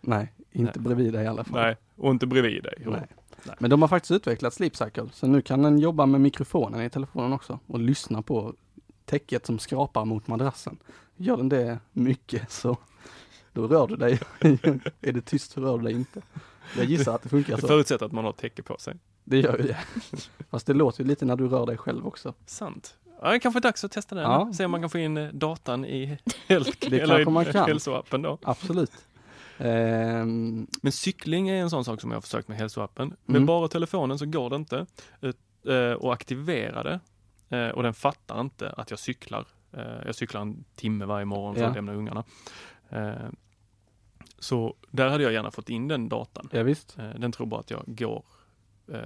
Nej, 0.01 0.33
inte 0.51 0.71
Nej. 0.79 0.83
bredvid 0.83 1.13
dig 1.13 1.23
i 1.23 1.27
alla 1.27 1.43
fall. 1.43 1.61
Nej, 1.61 1.75
och 1.95 2.11
inte 2.11 2.27
bredvid 2.27 2.63
dig. 2.63 2.83
Och- 2.87 2.91
Nej. 2.93 3.07
Men 3.59 3.69
de 3.69 3.81
har 3.81 3.89
faktiskt 3.89 4.11
utvecklat 4.11 4.53
Sleep 4.53 4.75
Cycle, 4.75 5.09
så 5.13 5.27
nu 5.27 5.41
kan 5.41 5.61
den 5.61 5.79
jobba 5.79 6.05
med 6.05 6.21
mikrofonen 6.21 6.81
i 6.81 6.89
telefonen 6.89 7.33
också 7.33 7.59
och 7.67 7.79
lyssna 7.79 8.21
på 8.21 8.53
täcket 9.05 9.45
som 9.45 9.59
skrapar 9.59 10.05
mot 10.05 10.27
madrassen. 10.27 10.77
Gör 11.15 11.37
den 11.37 11.49
det 11.49 11.79
mycket 11.91 12.51
så 12.51 12.77
då 13.53 13.67
rör 13.67 13.87
du 13.87 13.95
dig. 13.95 14.19
är 15.01 15.11
det 15.11 15.21
tyst 15.21 15.51
så 15.51 15.61
rör 15.61 15.77
du 15.77 15.83
dig 15.83 15.93
inte. 15.93 16.21
Jag 16.77 16.85
gissar 16.85 17.15
att 17.15 17.21
det 17.23 17.29
funkar 17.29 17.55
Det 17.55 17.61
så. 17.61 17.67
förutsätter 17.67 18.05
att 18.05 18.11
man 18.11 18.25
har 18.25 18.31
täcke 18.31 18.61
på 18.61 18.77
sig. 18.79 18.95
Det 19.23 19.39
gör 19.39 19.57
ju 19.57 19.63
det. 19.63 19.77
Fast 20.49 20.67
det 20.67 20.73
låter 20.73 21.03
ju 21.03 21.07
lite 21.07 21.25
när 21.25 21.35
du 21.35 21.47
rör 21.47 21.65
dig 21.65 21.77
själv 21.77 22.07
också. 22.07 22.33
Sant. 22.45 22.95
Ja, 23.21 23.31
det 23.31 23.39
kanske 23.39 23.59
är 23.59 23.61
dags 23.61 23.83
att 23.83 23.91
testa 23.91 24.15
den. 24.15 24.23
Ja. 24.23 24.51
Se 24.53 24.65
om 24.65 24.71
man 24.71 24.81
kan 24.81 24.89
få 24.89 24.97
in 24.97 25.17
eh, 25.17 25.29
datan 25.33 25.85
i 25.85 26.17
Det 26.47 26.53
eller 26.99 27.49
i 27.49 27.57
hälsoappen 27.57 28.21
då. 28.21 28.37
Absolut. 28.43 28.91
Ehm, 29.57 30.67
Men 30.81 30.91
cykling 30.91 31.49
är 31.49 31.55
en 31.61 31.69
sån 31.69 31.85
sak 31.85 32.01
som 32.01 32.11
jag 32.11 32.15
har 32.15 32.21
försökt 32.21 32.47
med 32.47 32.57
hälsoappen. 32.57 33.15
Med 33.25 33.35
Mm. 33.35 33.45
bara 33.45 33.67
telefonen 33.67 34.19
så 34.19 34.25
går 34.25 34.49
det 34.49 34.55
inte 34.55 34.85
eh, 35.67 35.91
att 35.95 36.03
aktivera 36.03 36.83
det. 36.83 36.99
Eh, 37.57 37.69
Och 37.69 37.83
den 37.83 37.93
fattar 37.93 38.41
inte 38.41 38.69
att 38.69 38.89
jag 38.89 38.99
cyklar. 38.99 39.45
Eh, 39.73 39.81
Jag 40.05 40.15
cyklar 40.15 40.41
en 40.41 40.63
timme 40.75 41.05
varje 41.05 41.25
morgon 41.25 41.55
för 41.55 41.61
Ja. 41.61 41.67
att 41.69 41.75
lämna 41.75 41.93
ungarna. 41.93 42.23
Eh, 42.89 43.13
Så 44.39 44.75
där 44.91 45.09
hade 45.09 45.23
jag 45.23 45.33
gärna 45.33 45.51
fått 45.51 45.69
in 45.69 45.87
den 45.87 46.09
datan. 46.09 46.49
ja, 46.51 46.63
visst. 46.63 46.97
Den 47.17 47.31
tror 47.31 47.47
bara 47.47 47.59
att 47.59 47.71
jag 47.71 47.83
går 47.87 48.23
eh, 48.93 48.99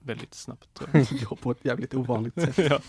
väldigt 0.00 0.34
snabbt. 0.34 0.74
tror 0.74 0.88
jag. 0.92 1.06
Går 1.28 1.36
på 1.36 1.50
ett 1.50 1.64
jävligt 1.64 1.94
ovanligt 1.94 2.34
sätt. 2.42 2.58
ja. 2.70 2.80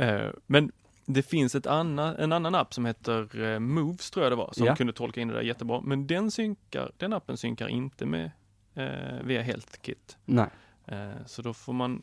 Eh, 0.00 0.30
Men 0.46 0.72
det 1.12 1.22
finns 1.22 1.54
ett 1.54 1.66
anna, 1.66 2.16
en 2.16 2.32
annan 2.32 2.54
app 2.54 2.74
som 2.74 2.86
heter 2.86 3.40
eh, 3.40 3.58
Moves 3.58 4.10
tror 4.10 4.24
jag 4.24 4.32
det 4.32 4.36
var, 4.36 4.50
som 4.52 4.66
Ja. 4.66 4.76
kunde 4.76 4.92
tolka 4.92 5.20
in 5.20 5.28
det 5.28 5.34
där 5.34 5.42
jättebra. 5.42 5.80
Men 5.80 6.06
den 6.06 6.30
synkar, 6.30 6.92
den 6.96 7.12
appen 7.12 7.36
synkar 7.36 7.68
inte 7.68 8.06
med 8.06 8.30
eh, 8.74 9.22
via 9.24 9.42
HealthKit. 9.42 10.18
Nej. 10.24 10.48
Eh, 10.86 11.10
så 11.26 11.42
då 11.42 11.54
får 11.54 11.72
man, 11.72 12.02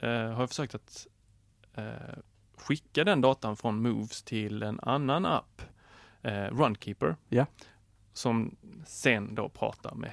eh, 0.00 0.08
har 0.10 0.40
jag 0.40 0.48
försökt 0.48 0.74
att 0.74 1.06
eh, 1.74 1.84
skicka 2.56 3.04
den 3.04 3.20
datan 3.20 3.56
från 3.56 3.82
Moves 3.82 4.22
till 4.22 4.62
en 4.62 4.80
annan 4.80 5.26
app, 5.26 5.62
eh, 6.22 6.32
Runkeeper. 6.44 7.16
Ja. 7.28 7.46
Som 8.12 8.56
sen 8.86 9.34
då 9.34 9.48
pratar 9.48 9.94
med 9.94 10.10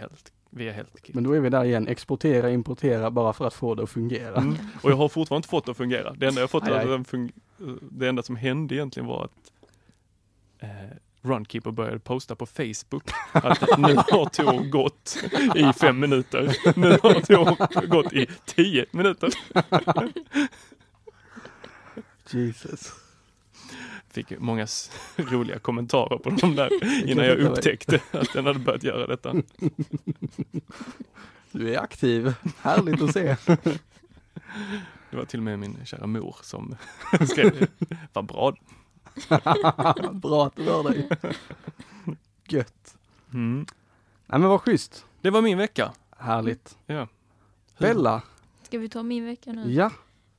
Health, 0.51 0.57
via 0.57 0.73
HealthKit. 0.73 1.15
Men 1.15 1.23
då 1.23 1.33
är 1.33 1.39
vi 1.39 1.49
där 1.49 1.63
igen, 1.65 1.87
exportera, 1.87 2.49
importera 2.51 3.11
bara 3.11 3.33
för 3.33 3.45
att 3.47 3.53
få 3.53 3.75
det 3.75 3.83
att 3.83 3.89
fungera. 3.89 4.35
Mm. 4.35 4.55
Och 4.81 4.91
jag 4.91 4.95
har 4.97 5.09
fortfarande 5.09 5.37
inte 5.39 5.49
fått 5.49 5.65
det 5.65 5.71
att 5.71 5.77
fungera. 5.77 6.13
Det 6.13 6.25
enda 6.27 6.41
jag 6.41 6.49
fått 6.49 6.63
Aj, 6.63 6.73
aj. 6.73 6.85
fung- 6.87 7.31
det 7.81 8.07
enda 8.07 8.23
som 8.23 8.35
hände 8.35 8.75
egentligen 8.75 9.07
var 9.07 9.23
att 9.23 9.31
eh, 10.59 10.69
Runkeeper 11.21 11.71
började 11.71 11.99
posta 11.99 12.35
på 12.35 12.45
Facebook 12.45 13.03
att 13.31 13.77
nu 13.79 13.95
har 13.95 14.25
Tor 14.29 14.69
gått 14.69 15.17
i 15.55 15.73
fem 15.73 15.99
minuter. 15.99 16.55
Nu 16.79 16.89
har 16.89 17.21
Tor 17.21 17.87
gått 17.87 18.13
i 18.13 18.27
tio 18.45 18.85
minuter. 18.91 19.29
Jesus. 22.29 22.91
Fick 24.15 24.39
många 24.39 24.63
s- 24.63 24.91
roliga 25.15 25.59
kommentarer 25.59 26.17
på 26.17 26.29
de 26.29 26.55
där 26.55 26.69
innan 27.09 27.25
jag 27.25 27.37
upptäckte 27.39 28.01
att 28.11 28.33
den 28.33 28.45
hade 28.45 28.59
börjat 28.59 28.83
göra 28.83 29.07
detta. 29.07 29.33
Du 31.51 31.73
är 31.73 31.79
aktiv, 31.79 32.33
härligt 32.61 33.01
att 33.01 33.13
se. 33.13 33.35
Det 35.11 35.17
var 35.17 35.25
till 35.25 35.39
och 35.39 35.43
med 35.43 35.59
min 35.59 35.77
kära 35.85 36.07
mor 36.07 36.35
som 36.41 36.75
skrev, 37.29 37.67
vad 38.13 38.25
bra. 38.25 38.55
Bra 40.11 40.45
att 40.47 40.55
du 40.55 40.63
rör 40.65 40.83
dig. 40.83 41.09
Gött. 42.49 42.97
Mm. 43.33 43.65
Nej 44.25 44.39
men 44.39 44.49
vad 44.49 44.61
schysst. 44.61 45.05
Det 45.21 45.29
var 45.29 45.41
min 45.41 45.57
vecka. 45.57 45.91
Härligt. 46.17 46.77
Ja. 46.85 47.07
Bella, 47.77 48.21
Ska 48.63 48.77
vi 48.77 48.89
ta 48.89 49.03
min 49.03 49.25
vecka 49.25 49.51
nu? 49.51 49.71
ja. 49.73 49.91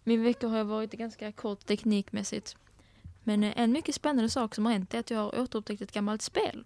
Min 0.04 0.22
vecka 0.22 0.48
har 0.48 0.64
varit 0.64 0.92
ganska 0.92 1.32
kort 1.32 1.66
teknikmässigt. 1.66 2.56
Men 3.28 3.44
eh, 3.44 3.52
en 3.56 3.72
mycket 3.72 3.94
spännande 3.94 4.28
sak 4.30 4.54
som 4.54 4.64
har 4.66 4.72
hänt 4.72 4.94
är 4.94 4.98
att 4.98 5.10
jag 5.10 5.18
har 5.18 5.40
återupptäckt 5.40 5.82
ett 5.82 5.92
gammalt 5.92 6.22
spel. 6.22 6.64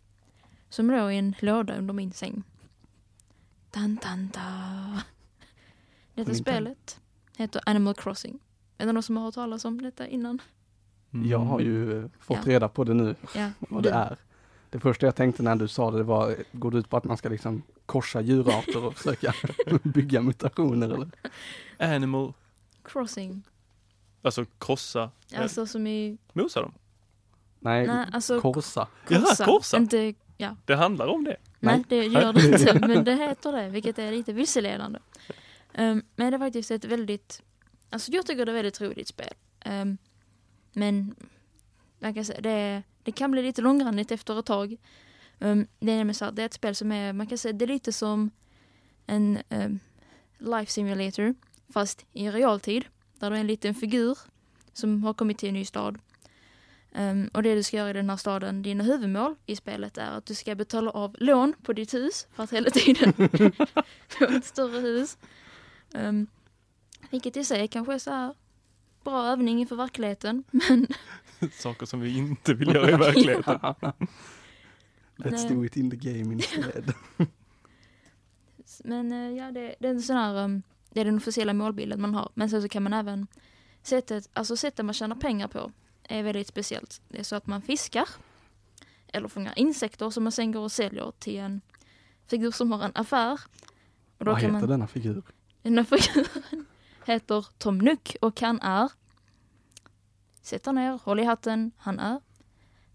Som 0.69 0.91
låg 0.91 1.13
i 1.13 1.17
en 1.17 1.35
låda 1.41 1.77
under 1.79 1.95
min 1.95 2.13
säng. 2.13 2.43
Tan, 3.71 3.97
tan, 3.97 4.29
ta. 4.29 4.41
Detta 4.41 5.03
Nintendo. 6.15 6.35
spelet 6.35 7.01
heter 7.37 7.63
Animal 7.67 7.95
Crossing. 7.95 8.39
Är 8.79 8.87
det 8.87 8.93
någon 8.93 9.03
som 9.03 9.17
har 9.17 9.25
hört 9.25 9.35
talas 9.35 9.65
om 9.65 9.83
detta 9.83 10.07
innan? 10.07 10.43
Jag 11.11 11.39
har 11.39 11.61
ju 11.61 11.99
eh, 12.05 12.11
fått 12.21 12.37
Ja. 12.47 12.53
reda 12.53 12.69
på 12.69 12.85
det 12.85 12.95
nu, 12.95 13.15
Ja, 13.35 13.51
vad 13.59 13.83
det 13.83 13.91
är. 13.91 14.17
Det 14.71 14.81
första 14.81 15.07
jag 15.07 15.17
tänkte 15.17 15.43
när 15.43 15.57
du 15.57 15.69
sa 15.69 15.91
det, 15.91 15.97
det 15.99 16.03
var, 16.05 16.37
går 16.53 16.71
det 16.71 16.79
ut 16.79 16.89
på 16.91 16.97
att 16.97 17.05
man 17.05 17.17
ska 17.17 17.29
liksom 17.29 17.63
korsa 17.87 18.21
djurarter 18.21 18.85
och 18.87 18.95
försöka 18.95 19.35
bygga 19.83 20.21
mutationer 20.23 20.89
eller? 20.91 21.11
Animal, 21.79 22.33
Crossing. 22.85 23.43
Alltså 24.23 24.45
krossa, 24.59 25.11
eh, 25.33 25.41
Alltså 25.43 25.67
som 25.67 25.87
i... 25.87 26.19
mosa 26.33 26.63
dem. 26.63 26.73
Nej, 27.61 27.87
Nej, 27.87 28.07
alltså 28.13 28.41
korsa. 28.41 28.89
Jaha, 29.09 29.37
korsa. 29.45 29.77
Inte, 29.77 30.15
ja, 30.37 30.57
Det 30.65 30.75
handlar 30.75 31.07
om 31.07 31.25
det. 31.25 31.37
Nej, 31.59 31.77
Nej. 31.77 31.85
det 31.89 32.07
gör 32.07 32.33
det 32.33 32.47
inte, 32.47 32.79
men 32.89 33.05
det 33.05 33.15
heter 33.15 33.53
det, 33.53 33.69
vilket 33.69 33.99
är 33.99 34.13
lite 34.13 34.33
vilseledande. 34.33 34.99
Um, 35.75 36.03
men 36.17 36.31
det 36.31 36.37
är 36.37 36.39
faktiskt 36.39 36.71
ett 36.71 36.85
väldigt, 36.85 37.43
alltså 37.91 38.13
jag 38.13 38.27
tycker 38.27 38.47
det 38.47 38.53
är 38.53 38.55
ett 38.55 38.59
väldigt 38.59 38.81
roligt 38.81 39.09
spel. 39.09 39.35
Um, 39.67 39.99
men 40.73 41.15
man 41.99 42.15
kan 42.15 42.25
säga, 42.25 42.41
det, 42.41 42.83
det 43.03 43.13
kan 43.13 43.31
bli 43.31 43.43
lite 43.43 43.63
långrandigt 43.63 44.11
efter 44.11 44.39
ett 44.39 44.47
tag. 44.47 44.77
Um, 45.39 45.67
det 45.79 45.93
är 45.93 45.97
nämligen 45.97 46.15
så 46.15 46.25
att 46.25 46.37
det 46.37 46.43
är 46.43 46.47
ett 46.47 46.55
spel 46.55 46.75
som 46.75 46.93
är, 46.93 47.13
man 47.13 47.27
kan 47.27 47.39
säga, 47.39 47.53
det 47.53 47.65
är 47.65 47.67
lite 47.67 47.93
som 47.93 48.31
en 49.07 49.39
um, 49.49 49.81
life 50.39 50.73
simulator, 50.73 51.35
fast 51.73 52.07
i 52.13 52.31
realtid. 52.31 52.85
Där 53.21 53.31
du 53.31 53.37
är 53.37 53.41
en 53.41 53.47
liten 53.47 53.75
figur 53.75 54.19
som 54.73 55.05
har 55.05 55.15
kommit 55.15 55.39
till 55.39 55.49
en 55.49 55.55
ny 55.55 55.65
stad. 55.65 55.99
Um, 56.93 57.31
och 57.33 57.43
det 57.43 57.55
du 57.55 57.63
ska 57.63 57.77
göra 57.77 57.91
i 57.91 57.93
den 57.93 58.11
här 58.11 58.17
staden, 58.17 58.63
dina 58.63 58.85
huvudmål 58.85 59.35
i 59.47 59.57
spelet 59.57 59.99
är 59.99 60.11
att 60.11 60.27
du 60.27 60.35
ska 60.35 60.55
betala 60.55 60.91
av 60.91 61.17
lån 61.19 61.55
på 61.63 61.73
ditt 61.73 61.95
hus 61.95 62.27
för 62.33 62.43
att 62.43 62.53
hela 62.53 62.71
tiden 62.71 63.13
få 64.09 64.25
ett 64.25 64.45
större 64.45 64.81
hus. 64.81 65.19
Um, 65.95 66.27
vilket 67.11 67.37
i 67.37 67.45
sig 67.45 67.69
kanske 67.69 67.95
är 67.95 67.99
så 67.99 68.11
här 68.11 68.35
bra 69.05 69.27
övning 69.27 69.61
inför 69.61 69.77
verkligheten. 69.77 70.45
Men 70.51 70.87
Saker 71.53 71.87
som 71.87 72.01
vi 72.01 72.17
inte 72.17 72.55
vill 72.55 72.75
göra 72.75 72.91
i 72.91 72.97
verkligheten. 72.97 73.59
Let's 75.17 75.49
do 75.49 75.65
it 75.65 75.77
in 75.77 75.91
the 75.91 75.97
game 75.97 76.35
instead. 76.35 76.95
Men 78.85 79.13
eh, 79.13 79.39
ja, 79.39 79.51
det, 79.51 79.75
det 79.81 79.89
är 79.89 79.91
en 79.91 80.03
sån 80.03 80.17
här, 80.17 80.45
um, 80.45 80.63
det 80.91 81.01
är 81.01 81.05
den 81.05 81.17
officiella 81.17 81.55
målbilden 81.55 82.01
man 82.01 82.15
har. 82.15 82.31
Men 82.35 82.51
sen 82.51 82.63
så 82.63 82.69
kan 82.69 82.83
man 82.83 82.93
även, 82.93 83.27
sättet, 83.83 84.29
alltså 84.33 84.57
sättet 84.57 84.85
man 84.85 84.95
tjänar 84.95 85.17
pengar 85.17 85.49
på 85.49 85.73
är 86.03 86.23
väldigt 86.23 86.47
speciellt. 86.47 87.03
Det 87.09 87.19
är 87.19 87.23
så 87.23 87.37
att 87.37 87.47
man 87.47 87.63
fiskar 87.63 88.09
eller 89.13 89.29
fångar 89.29 89.53
insekter 89.57 90.11
som 90.11 90.23
man 90.25 90.33
sen 90.33 90.53
går 90.53 90.61
och 90.61 90.73
säljer 90.73 91.13
till 91.19 91.37
en 91.37 91.61
figur 92.27 92.51
som 92.51 92.73
har 92.73 92.85
en 92.85 92.93
affär. 92.95 93.41
Och 94.19 94.25
då 94.25 94.31
Vad 94.31 94.41
heter 94.41 94.53
man, 94.53 94.69
denna 94.69 94.87
figur? 94.87 95.23
Den 95.63 95.79
här 95.79 95.85
figuren 95.85 96.67
heter 97.05 97.47
Tom 97.59 97.79
Nook 97.79 98.17
och 98.21 98.41
han 98.41 98.61
är, 98.61 98.93
sätter 100.43 100.73
ner, 100.73 100.99
håll 101.05 101.21
i 101.21 101.25
hatten, 101.25 101.73
han 101.77 101.99
är 101.99 102.21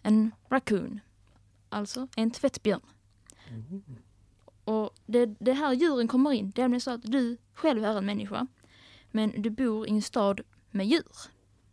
en 0.02 0.32
raccoon. 0.50 1.00
Alltså 1.70 2.08
en 2.16 2.32
tvättbjörn. 2.32 2.82
Och 4.66 4.90
det, 5.06 5.26
det 5.26 5.54
här 5.54 5.74
djuren 5.74 6.08
kommer 6.08 6.32
in, 6.32 6.52
det 6.56 6.62
är 6.62 6.64
nämligen 6.64 6.82
så 6.82 6.92
att 6.92 7.02
du 7.04 7.38
själv 7.54 7.86
är 7.86 7.98
en 7.98 8.06
människa. 8.06 8.48
Men 9.12 9.42
du 9.42 9.50
bor 9.50 9.88
i 9.88 9.90
en 9.90 10.02
stad 10.02 10.42
med 10.72 10.88
djur 10.88 11.04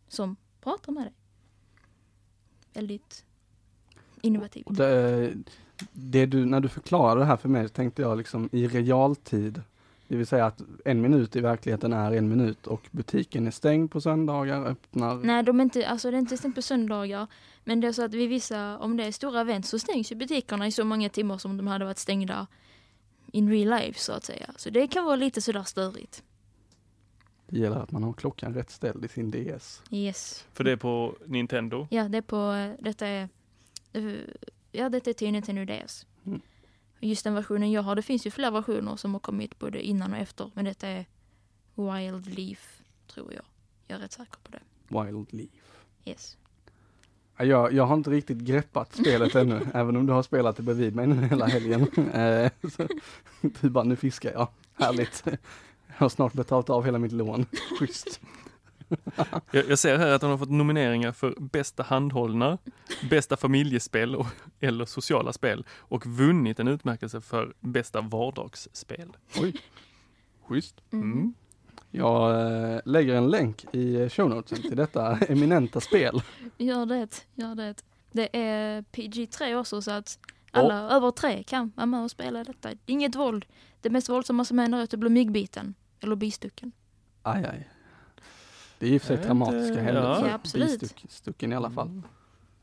som 0.09 0.37
pratar 0.61 0.93
med 0.93 1.03
dig. 1.03 1.13
Väldigt 2.75 3.25
innovativt. 4.21 4.67
Det, 4.71 5.33
det 5.93 6.27
du, 6.27 6.45
när 6.45 6.61
du 6.61 6.69
förklarade 6.69 7.21
det 7.21 7.25
här 7.25 7.37
för 7.37 7.49
mig 7.49 7.69
så 7.69 7.75
tänkte 7.75 8.03
jag 8.03 8.19
liksom 8.19 8.49
i 8.53 8.69
realtid. 8.69 9.63
Det 10.09 10.17
vill 10.17 10.27
säga 10.27 10.47
att 10.47 10.63
en 10.85 11.01
minut 11.01 11.37
i 11.37 11.41
verkligheten 11.41 11.93
är 11.93 12.13
en 12.13 12.29
minut 12.29 12.67
och 12.67 12.89
butiken 12.91 13.47
är 13.47 13.51
stängd 13.51 13.91
på 13.91 14.01
söndagar, 14.01 14.67
öppnar. 14.67 15.15
Nej, 15.15 15.43
de 15.43 15.61
är 15.61 15.65
inte, 15.65 15.89
alltså 15.89 16.11
det 16.11 16.17
är 16.17 16.19
inte 16.19 16.37
stängt 16.37 16.55
på 16.55 16.63
söndagar. 16.63 17.27
Men 17.65 17.81
det 17.81 17.89
är 17.89 17.93
så 17.93 18.05
att 18.05 18.15
vid 18.15 18.29
vissa, 18.29 18.79
om 18.79 18.97
det 18.97 19.05
är 19.05 19.13
stora 19.13 19.41
event 19.41 19.67
så 19.67 19.79
stängs 19.79 20.13
ju 20.13 20.17
butikerna 20.17 20.67
i 20.67 20.73
så 20.73 20.85
många 20.85 21.09
timmar 21.09 21.39
som 21.39 21.57
de 21.57 21.67
hade 21.67 21.85
varit 21.85 21.99
stängda 21.99 22.47
in 23.33 23.51
real 23.51 23.69
life 23.69 23.99
så 23.99 24.13
att 24.13 24.25
säga. 24.25 24.51
Så 24.57 24.71
det 24.71 24.87
kan 24.87 25.05
vara 25.05 25.17
lite 25.17 25.41
sådär 25.41 25.63
störigt. 25.63 26.23
Det 27.47 27.59
gäller 27.59 27.77
att 27.77 27.91
man 27.91 28.03
har 28.03 28.13
klockan 28.13 28.55
rätt 28.55 28.71
ställd 28.71 29.05
i 29.05 29.09
sin 29.09 29.31
DS. 29.31 29.83
Yes. 29.91 30.47
För 30.53 30.65
det 30.65 30.73
är 30.73 30.77
på 30.77 31.17
Nintendo. 31.27 31.87
Ja, 31.91 32.09
det 32.09 32.19
är 32.19 32.23
på, 32.23 32.53
eh, 32.53 32.85
detta 32.85 33.07
är, 33.07 33.29
eh, 33.93 34.15
ja 34.73 34.89
detta 34.89 35.11
är 35.11 35.15
till 35.15 35.33
Nintendo 35.33 35.65
DS. 35.65 36.07
Mm. 36.27 36.41
Just 37.01 37.25
den 37.25 37.35
versionen 37.35 37.71
jag 37.71 37.83
har, 37.83 37.97
det 37.97 38.03
finns 38.03 38.27
ju 38.27 38.31
flera 38.31 38.51
versioner 38.51 38.97
som 38.97 39.13
har 39.13 39.21
kommit 39.21 39.59
både 39.59 39.83
innan 39.83 40.13
och 40.13 40.19
efter. 40.19 40.51
Men 40.55 40.65
detta 40.65 40.89
är 40.89 41.07
Wild 41.75 42.39
Leaf, 42.39 42.83
tror 43.07 43.33
jag. 43.33 43.45
Jag 43.87 43.97
är 43.97 44.03
rätt 44.03 44.13
säker 44.13 44.39
på 44.43 44.51
det. 44.53 44.61
Wild 44.89 45.33
Leaf. 45.33 45.85
Yes. 46.05 46.37
Jag, 47.37 47.73
jag 47.73 47.87
har 47.87 47.95
inte 47.95 48.11
riktigt 48.11 48.39
greppat 48.39 48.95
spelet 48.95 49.35
ännu, 49.35 49.61
även 49.75 49.97
om 49.97 50.07
du 50.07 50.13
har 50.13 50.23
spelat 50.23 50.57
det 50.57 50.63
bredvid 50.63 50.95
mig 50.97 51.07
nu 51.07 51.27
hela 51.27 51.47
helgen. 51.47 51.87
Eh, 52.13 52.51
så, 52.77 52.89
du 53.61 53.71
bara, 53.71 53.85
nu 53.85 53.97
fiskar 53.97 54.33
jag. 54.33 54.49
Härligt. 54.75 55.23
Jag 55.87 55.95
har 55.97 56.09
snart 56.09 56.33
betalat 56.33 56.71
av 56.71 56.85
hela 56.85 56.99
mitt 56.99 57.13
lån. 57.13 57.47
Schysst. 57.79 58.21
Jag, 59.51 59.69
jag 59.69 59.79
ser 59.79 59.99
här 59.99 60.13
att 60.13 60.23
hon 60.23 60.31
har 60.31 60.39
fått 60.39 60.51
nomineringar 60.51 61.13
för 61.13 61.35
bästa 61.39 61.83
handhållna, 61.83 62.59
bästa 63.11 63.37
familjespel 63.37 64.17
och, 64.17 64.27
eller 64.61 64.85
sociala 64.85 65.33
spel 65.33 65.67
och 65.71 66.07
vunnit 66.07 66.61
en 66.61 66.69
utmärkelse 66.69 67.21
för 67.21 67.55
bästa 67.61 68.01
vardagsspel. 68.01 69.17
Oj. 69.41 69.55
Schysst. 70.49 70.81
Mm. 70.93 71.35
Jag 71.95 72.41
eh, 72.75 72.81
lägger 72.85 73.15
en 73.15 73.31
länk 73.31 73.75
i 73.75 74.09
show 74.09 74.29
notesen 74.31 74.63
till 74.63 74.77
detta 74.77 75.17
eminenta 75.29 75.81
spel. 75.81 76.23
Gör 76.59 76.87
det, 76.87 77.27
gör 77.35 77.55
det. 77.55 77.75
Det 78.13 78.37
är 78.41 78.83
PG-3 78.83 79.55
också 79.55 79.83
så 79.83 79.91
att 79.91 80.19
alla 80.51 80.75
över 80.91 81.11
tre 81.11 81.43
kan 81.43 81.73
vara 81.77 81.87
med 81.87 82.03
och 82.05 82.11
spela 82.11 82.45
detta. 82.45 82.71
Inget 82.87 83.15
våld. 83.15 83.47
Det 83.81 83.91
mest 83.91 84.09
våldsamma 84.09 84.45
som 84.45 84.59
händer 84.59 84.79
är 84.79 84.83
att 84.83 84.91
du 84.91 84.97
blir 84.97 85.11
myggbiten. 85.11 85.75
Eller 86.01 86.17
bistucken. 86.17 86.73
Aj, 87.23 87.45
aj. 87.45 87.69
Det 88.79 88.87
är 88.87 88.91
i 88.91 88.99
och 88.99 89.03
för 89.03 89.17
sig 89.17 89.25
dramatiska 89.27 89.83
händelser. 89.83 90.27
ja. 90.29 90.35
absolut. 90.35 90.81
Bistuck- 90.83 91.07
Stucken 91.09 91.53
i 91.53 91.57
alla 91.57 91.71
fall. 91.71 92.03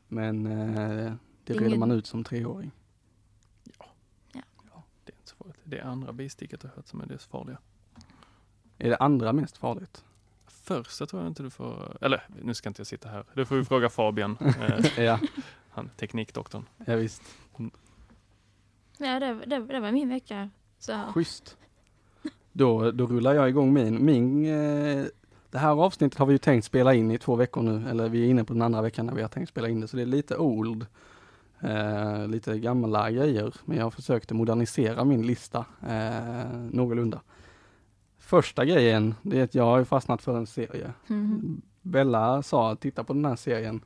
Men 0.08 0.46
eh, 0.46 1.12
det 1.44 1.52
reder 1.52 1.66
ingen- 1.66 1.78
man 1.78 1.90
ut 1.90 2.06
som 2.06 2.24
treåring. 2.24 2.70
Det 4.32 4.38
är 5.12 5.16
inte 5.16 5.28
så 5.30 5.36
farligt. 5.36 5.56
Det 5.64 5.78
är 5.78 5.84
andra 5.84 6.12
bisticket 6.12 6.62
jag 6.62 6.70
har 6.70 6.76
hört 6.76 6.88
som 6.88 7.00
är 7.00 7.06
det 7.06 7.18
farliga. 7.18 7.58
Är 8.80 8.90
det 8.90 8.96
andra 8.96 9.32
mest 9.32 9.56
farligt? 9.56 10.04
Första 10.46 11.06
tror 11.06 11.22
jag 11.22 11.30
inte 11.30 11.42
du 11.42 11.50
får, 11.50 11.96
eller 12.00 12.22
nu 12.42 12.54
ska 12.54 12.68
inte 12.68 12.80
jag 12.80 12.86
sitta 12.86 13.08
här. 13.08 13.24
Du 13.34 13.44
får 13.44 13.56
ju 13.56 13.64
fråga 13.64 13.88
Fabian, 13.88 14.36
eh, 14.96 15.04
Ja, 15.04 15.18
han 15.70 15.90
teknikdoktorn. 15.96 16.64
ja 16.86 16.96
visst. 16.96 17.22
Ja, 18.98 19.20
det, 19.20 19.34
det, 19.46 19.58
det 19.58 19.80
var 19.80 19.92
min 19.92 20.08
vecka. 20.08 20.50
Så 20.78 20.92
här. 20.92 21.12
Schysst. 21.12 21.56
Då, 22.52 22.90
då 22.90 23.06
rullar 23.06 23.34
jag 23.34 23.48
igång 23.48 23.72
min. 23.72 24.04
min 24.04 24.46
eh, 24.46 25.04
det 25.50 25.58
här 25.58 25.70
avsnittet 25.70 26.18
har 26.18 26.26
vi 26.26 26.32
ju 26.32 26.38
tänkt 26.38 26.64
spela 26.64 26.94
in 26.94 27.10
i 27.10 27.18
två 27.18 27.36
veckor 27.36 27.62
nu, 27.62 27.88
eller 27.90 28.08
vi 28.08 28.24
är 28.24 28.30
inne 28.30 28.44
på 28.44 28.52
den 28.52 28.62
andra 28.62 28.82
veckan 28.82 29.06
när 29.06 29.14
vi 29.14 29.22
har 29.22 29.28
tänkt 29.28 29.48
spela 29.48 29.68
in 29.68 29.80
det, 29.80 29.88
så 29.88 29.96
det 29.96 30.02
är 30.02 30.06
lite 30.06 30.36
old. 30.36 30.86
Eh, 31.60 32.28
lite 32.28 32.58
gamla 32.58 33.10
grejer, 33.10 33.54
men 33.64 33.76
jag 33.76 33.84
har 33.84 33.90
försökt 33.90 34.30
modernisera 34.32 35.04
min 35.04 35.26
lista 35.26 35.64
eh, 35.88 36.50
någorlunda. 36.70 37.20
Första 38.30 38.64
grejen, 38.64 39.14
det 39.22 39.38
är 39.40 39.44
att 39.44 39.54
jag 39.54 39.64
har 39.64 39.84
fastnat 39.84 40.22
för 40.22 40.36
en 40.36 40.46
serie. 40.46 40.92
Mhm. 41.06 41.62
Bella 41.82 42.42
sa 42.42 42.76
titta 42.76 43.04
på 43.04 43.12
den 43.12 43.24
här 43.24 43.36
serien. 43.36 43.80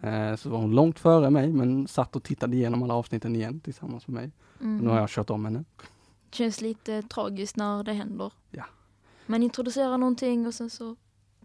Eh, 0.00 0.36
så 0.36 0.50
var 0.50 0.58
hon 0.58 0.74
långt 0.74 0.98
före 0.98 1.30
mig 1.30 1.52
men 1.52 1.88
satt 1.88 2.16
och 2.16 2.22
tittade 2.22 2.56
igenom 2.56 2.82
alla 2.82 2.94
avsnitten 2.94 3.36
igen 3.36 3.60
tillsammans 3.60 4.08
med 4.08 4.14
mig. 4.14 4.30
Mhm. 4.58 4.78
Nu 4.78 4.88
har 4.88 4.98
jag 5.00 5.08
kört 5.08 5.30
om 5.30 5.44
henne. 5.44 5.64
Känns 6.30 6.60
lite 6.60 7.02
tragiskt 7.02 7.56
när 7.56 7.82
det 7.82 7.92
händer. 7.92 8.32
Ja. 8.50 8.64
Man 9.26 9.42
introducerar 9.42 9.98
någonting 9.98 10.46
och 10.46 10.54
sen 10.54 10.70
så 10.70 10.96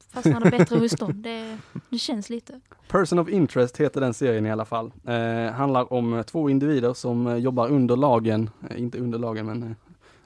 fastnar 0.09 0.39
det 0.39 0.51
bättre 0.51 0.79
hos 0.79 0.91
dem. 0.91 1.21
Det, 1.21 1.57
det 1.89 1.97
känns 1.97 2.29
lite. 2.29 2.59
Person 2.87 3.19
of 3.19 3.29
Interest 3.29 3.77
heter 3.77 4.01
den 4.01 4.13
serien 4.13 4.45
i 4.45 4.51
alla 4.51 4.65
fall. 4.65 4.91
Eh, 5.07 5.51
handlar 5.53 5.93
om 5.93 6.23
två 6.27 6.49
individer 6.49 6.93
som 6.93 7.27
eh, 7.27 7.35
jobbar 7.35 7.69
under 7.69 7.95
lagen, 7.95 8.49
eh, 8.69 8.81
inte 8.81 8.97
under 8.99 9.19
lagen 9.19 9.45
men 9.45 9.63
eh, 9.63 9.71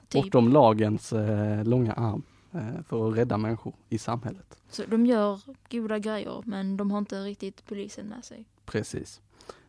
Typ. 0.10 0.24
bortom 0.24 0.50
lagens 0.50 1.14
eh, 1.14 1.64
långa 1.64 1.94
arm 1.94 2.24
eh, 2.52 2.82
för 2.88 3.10
att 3.10 3.18
rädda 3.18 3.38
människor 3.38 3.74
i 3.90 3.98
samhället. 3.98 4.62
Så 4.70 4.84
de 4.88 5.06
gör 5.06 5.42
goda 5.70 6.00
grejer 6.00 6.44
men 6.46 6.78
de 6.78 6.92
har 6.92 6.98
inte 6.98 7.24
riktigt 7.24 7.66
polisen 7.66 8.08
med 8.08 8.26
sig. 8.26 8.46
Precis. 8.66 9.22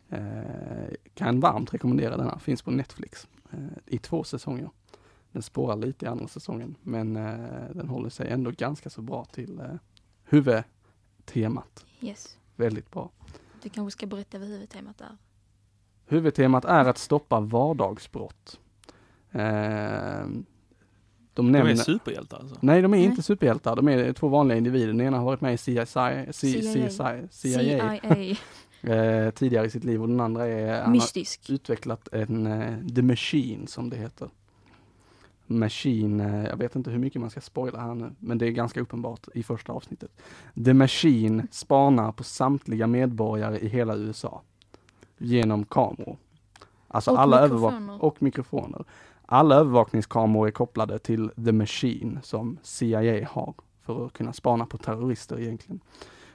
Eh, 0.09 0.95
kan 1.15 1.41
varmt 1.41 1.75
rekommendera 1.75 2.17
denna, 2.17 2.39
finns 2.39 2.63
på 2.63 2.71
Netflix 2.71 3.29
eh, 3.53 3.59
i 3.87 3.99
två 3.99 4.25
säsonger. 4.25 4.71
Den 5.33 5.43
spårar 5.43 5.77
lite 5.77 6.05
i 6.05 6.09
andra 6.09 6.29
säsongen 6.29 6.75
men 6.83 7.17
eh, 7.17 7.75
den 7.75 7.89
håller 7.89 8.09
sig 8.11 8.31
ändå 8.31 8.51
ganska 8.51 8.91
så 8.91 9.03
bra 9.03 9.25
till 9.25 9.61
eh, 9.61 9.67
huvudtemat. 10.25 11.85
Yes. 12.01 12.39
Väldigt 12.57 12.91
bra. 12.91 13.11
Du 13.63 13.69
kanske 13.69 13.91
ska 13.91 14.07
berätta 14.07 14.39
vad 14.39 14.49
huvudtemat 14.49 15.01
är. 15.01 15.17
Huvudtemat 16.07 16.65
är 16.65 16.85
att 16.85 16.99
stoppa 16.99 17.41
vardagsbrott. 17.41 18.61
Eh, 19.33 19.41
de 21.35 21.47
De 21.47 21.53
nämner... 21.53 21.71
är 21.71 21.75
superhjältar 21.77 22.39
alltså. 22.39 22.57
Nej, 22.61 22.83
de 22.83 22.93
är 22.95 22.99
Nej. 22.99 23.07
inte 23.07 23.23
superhjältar. 23.23 23.77
De 23.77 23.89
är 23.89 24.13
två 24.13 24.29
vanliga 24.29 24.59
individer. 24.59 24.87
Den 24.87 25.01
ena 25.01 25.19
har 25.19 25.25
varit 25.25 25.41
med 25.41 25.55
i 25.55 25.57
CSI, 25.57 25.85
C- 26.33 26.63
CIA. 26.63 26.91
CIA, 26.91 27.29
CIA. 27.31 28.37
eh, 28.83 29.31
tidigare 29.31 29.67
i 29.67 29.71
sitt 29.71 29.85
liv 29.85 30.03
och 30.03 30.09
den 30.09 30.21
andra 30.21 30.47
är, 30.47 30.87
Mystisk. 30.89 31.51
utvecklat 31.51 32.09
en 32.13 32.47
eh, 32.47 32.87
The 32.95 33.03
Machine 33.03 33.67
som 33.67 33.91
det 33.91 33.97
heter. 33.97 34.29
Machine, 35.47 36.21
eh, 36.21 36.45
jag 36.45 36.57
vet 36.57 36.77
inte 36.77 36.91
hur 36.91 36.99
mycket 36.99 37.21
man 37.21 37.31
ska 37.31 37.41
spoila 37.41 37.81
här 37.81 37.95
nu, 37.95 38.11
men 38.19 38.39
det 38.39 38.47
är 38.47 38.51
ganska 38.51 38.81
uppenbart 38.81 39.29
i 39.35 39.43
första 39.43 39.73
avsnittet. 39.73 40.11
The 40.65 40.75
Machine 40.75 41.43
spanar 41.51 42.13
på 42.13 42.25
samtliga 42.25 42.87
medborgare 42.87 43.59
i 43.59 43.69
hela 43.69 43.97
USA 43.97 44.43
genom 45.19 45.65
kameror. 45.65 46.17
Alltså 46.89 47.11
Och 47.11 47.21
alla 47.21 47.43
mikrofoner. 47.43 47.77
övervak- 47.89 47.99
och 48.01 48.23
mikrofoner. 48.23 48.85
Alla 49.33 49.55
övervakningskameror 49.55 50.47
är 50.47 50.51
kopplade 50.51 50.99
till 50.99 51.31
The 51.45 51.53
Machine 51.53 52.19
som 52.23 52.59
CIA 52.63 53.29
har 53.31 53.55
för 53.83 54.07
att 54.07 54.13
kunna 54.13 54.33
spana 54.33 54.67
på 54.67 54.79
terrorister 54.79 55.41
egentligen. 55.41 55.81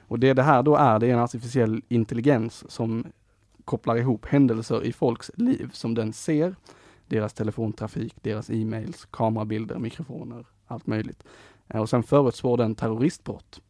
Och 0.08 0.18
det 0.18 0.32
det 0.34 0.42
här 0.42 0.62
då 0.62 0.76
är, 0.76 0.98
det 0.98 1.06
är 1.06 1.12
en 1.12 1.18
artificiell 1.18 1.82
intelligens 1.88 2.70
som 2.70 3.04
kopplar 3.64 3.96
ihop 3.96 4.26
händelser 4.26 4.84
i 4.84 4.92
folks 4.92 5.30
liv 5.34 5.70
som 5.72 5.94
den 5.94 6.12
ser, 6.12 6.54
deras 7.06 7.32
telefontrafik, 7.32 8.14
deras 8.22 8.50
e-mails, 8.50 9.06
kamerabilder, 9.10 9.78
mikrofoner, 9.78 10.46
allt 10.66 10.86
möjligt. 10.86 11.24
Eh, 11.68 11.80
Och 11.80 11.90
sen 11.90 12.02
förutspår 12.02 12.56
den 12.56 12.74
terroristbrott 12.74 13.60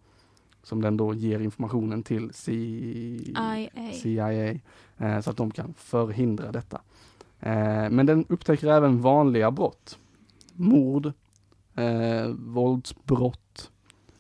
som 0.63 0.83
den 0.83 0.97
då 0.97 1.15
ger 1.15 1.41
informationen 1.41 2.03
till 2.03 2.31
C- 2.35 2.53
IA. 2.53 3.33
CIA 3.93 4.51
eh, 4.99 5.21
så 5.21 5.31
att 5.31 5.37
de 5.37 5.51
kan 5.51 5.75
förhindra 5.77 6.53
detta. 6.53 6.81
Eh, 7.41 7.91
men 7.91 8.07
den 8.07 8.25
upptäcker 8.29 8.67
även 8.69 9.01
vanliga 9.01 9.51
brott. 9.51 9.99
Mord, 10.53 11.13
eh, 11.75 12.27
våldsbrott 12.39 13.71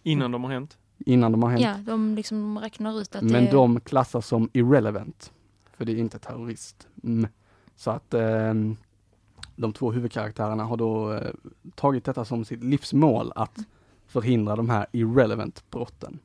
Innan 0.02 0.30
de 0.32 0.44
har 0.44 0.50
hänt. 0.50 0.78
innan 0.98 1.32
de 1.32 1.42
har 1.42 1.50
hänt. 1.50 1.62
Ja, 1.62 1.76
de 1.92 2.14
liksom 2.14 2.58
räknar 2.58 3.00
ut 3.00 3.16
att 3.16 3.22
Men 3.22 3.32
det 3.32 3.48
är... 3.50 3.52
de 3.52 3.80
klassas 3.80 4.26
som 4.26 4.50
irrelevant. 4.52 5.32
För 5.76 5.84
det 5.84 5.92
är 5.92 5.96
inte 5.96 6.18
terrorist. 6.18 6.88
Mm. 7.04 7.30
Så 7.76 7.90
att 7.90 8.14
ehm, 8.14 8.76
de 9.56 9.72
två 9.72 9.92
huvudkaraktärerna 9.92 10.64
har 10.64 10.76
då 10.76 11.12
eh, 11.12 11.30
tagit 11.74 12.04
detta 12.04 12.24
som 12.24 12.44
sitt 12.44 12.64
livsmål 12.64 13.32
att 13.34 13.58
förhindra 14.06 14.56
de 14.56 14.70
här 14.70 14.86
irrelevant 14.92 15.64
brotten. 15.70 16.18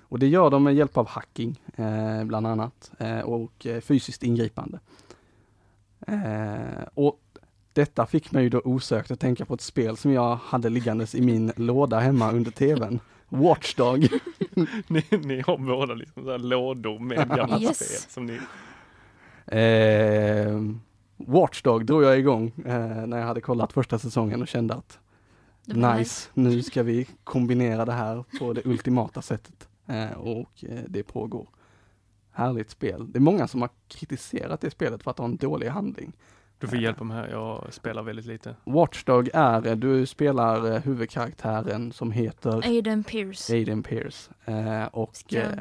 Och 0.00 0.18
det 0.18 0.26
gör 0.26 0.50
de 0.50 0.62
med 0.62 0.74
hjälp 0.74 0.96
av 0.96 1.08
hacking 1.08 1.60
eh, 1.76 2.24
bland 2.24 2.46
annat 2.46 2.90
eh, 2.98 3.20
och 3.20 3.66
eh, 3.66 3.80
fysiskt 3.80 4.22
ingripande. 4.22 4.80
Eh, 6.10 6.84
och 6.94 7.20
detta 7.72 8.06
fick 8.06 8.32
mig 8.32 8.50
då 8.50 8.60
osökt 8.64 9.10
att 9.10 9.20
tänka 9.20 9.44
på 9.44 9.54
ett 9.54 9.60
spel 9.60 9.96
som 9.96 10.12
jag 10.12 10.36
hade 10.36 10.68
liggandes 10.68 11.14
i 11.14 11.20
min 11.20 11.52
låda 11.56 11.98
hemma 11.98 12.32
under 12.32 12.50
tvn. 12.50 13.00
Watchdog. 13.28 13.98
Ni, 14.86 15.04
ni 15.10 15.40
har 15.46 15.58
båda 15.58 15.94
liksom 15.94 16.24
så 16.24 16.30
här 16.30 16.38
lådor 16.38 16.98
med 16.98 17.28
gammalt 17.28 17.62
Yes. 17.62 17.76
spel 17.78 18.10
som 18.12 18.26
ni 18.26 18.38
Eh, 19.46 20.60
Watchdog 21.16 21.86
drog 21.86 22.02
jag 22.02 22.18
igång 22.18 22.52
eh, 22.66 23.06
när 23.06 23.18
jag 23.18 23.26
hade 23.26 23.40
kollat 23.40 23.72
första 23.72 23.98
säsongen 23.98 24.42
och 24.42 24.48
kände 24.48 24.74
att 24.74 24.98
var 25.64 25.96
nice, 25.98 26.28
nu 26.34 26.62
ska 26.62 26.82
vi 26.82 27.06
kombinera 27.24 27.84
det 27.84 27.92
här 27.92 28.24
på 28.38 28.52
det 28.52 28.66
ultimata 28.66 29.22
sättet. 29.22 29.68
Eh, 29.86 30.12
och 30.12 30.64
eh, 30.68 30.78
det 30.88 31.02
pågår. 31.02 31.46
Härligt 32.40 32.70
spel. 32.70 33.12
Det 33.12 33.18
är 33.18 33.20
många 33.20 33.48
som 33.48 33.60
har 33.60 33.70
kritiserat 33.88 34.60
det 34.60 34.70
spelet 34.70 35.02
för 35.02 35.10
att 35.10 35.18
ha 35.18 35.24
en 35.24 35.36
dålig 35.36 35.68
handling. 35.68 36.12
Du 36.58 36.68
får 36.68 36.78
hjälpa 36.78 37.04
mig 37.04 37.16
här, 37.16 37.28
jag 37.28 37.72
spelar 37.72 38.02
väldigt 38.02 38.26
lite. 38.26 38.56
Watchdog 38.64 39.30
är, 39.34 39.76
du 39.76 40.06
spelar 40.06 40.72
eh, 40.72 40.80
huvudkaraktären 40.80 41.92
som 41.92 42.12
heter 42.12 42.66
Aiden 42.66 43.04
Pierce. 43.04 43.50
Aiden 43.50 43.82
Pierce. 43.82 44.30
Eh, 44.44 44.84
och 44.84 45.16
Ska- 45.16 45.38
eh, 45.38 45.58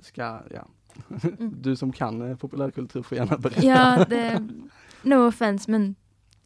ska, 0.00 0.40
ja. 0.50 0.68
du 1.38 1.76
som 1.76 1.92
kan 1.92 2.30
eh, 2.30 2.36
populärkultur 2.36 3.02
får 3.02 3.18
gärna 3.18 3.38
berätta. 3.38 3.66
Ja, 3.66 4.04
det... 4.08 4.48
No 5.02 5.28
offense, 5.28 5.70
men 5.70 5.94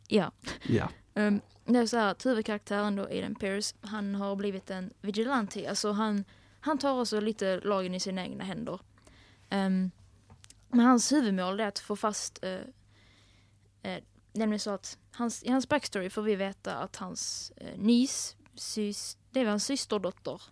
ja. 0.09 0.33
ja. 0.67 0.89
Um, 1.15 1.41
det 1.65 1.79
är 1.79 1.87
så 1.87 1.97
här 1.97 2.11
att 2.11 2.27
huvudkaraktären 2.27 2.97
då, 2.97 3.05
Aiden 3.05 3.35
Pierce, 3.35 3.75
han 3.81 4.15
har 4.15 4.37
blivit 4.37 4.71
en 4.71 4.91
vigilante. 5.01 5.69
Alltså 5.69 5.93
han, 5.93 6.25
han 6.61 6.79
tar 6.79 7.01
också 7.01 7.21
lite 7.21 7.61
lagen 7.61 7.95
i 7.95 8.01
sina 8.01 8.27
egna 8.27 8.45
händer. 8.45 8.81
Um, 9.51 9.91
men 10.69 10.81
hans 10.87 11.13
huvudmål 11.13 11.61
är 11.61 11.69
att 11.69 11.79
få 11.79 11.97
fast, 11.97 12.45
uh, 12.45 12.51
uh, 13.91 13.99
nämligen 14.33 14.61
så 14.61 14.71
att 14.71 14.99
hans, 15.13 15.43
i 15.43 15.51
hans 15.51 15.69
backstory 15.69 16.11
får 16.11 16.23
vi 16.23 16.37
veta 16.37 16.77
att 16.77 16.97
hans 16.97 17.53
uh, 17.63 17.79
niece, 17.79 18.37
sys, 18.55 19.19
det 19.31 19.45
var 19.45 19.51
hans 19.51 19.65
systerdotter. 19.65 20.43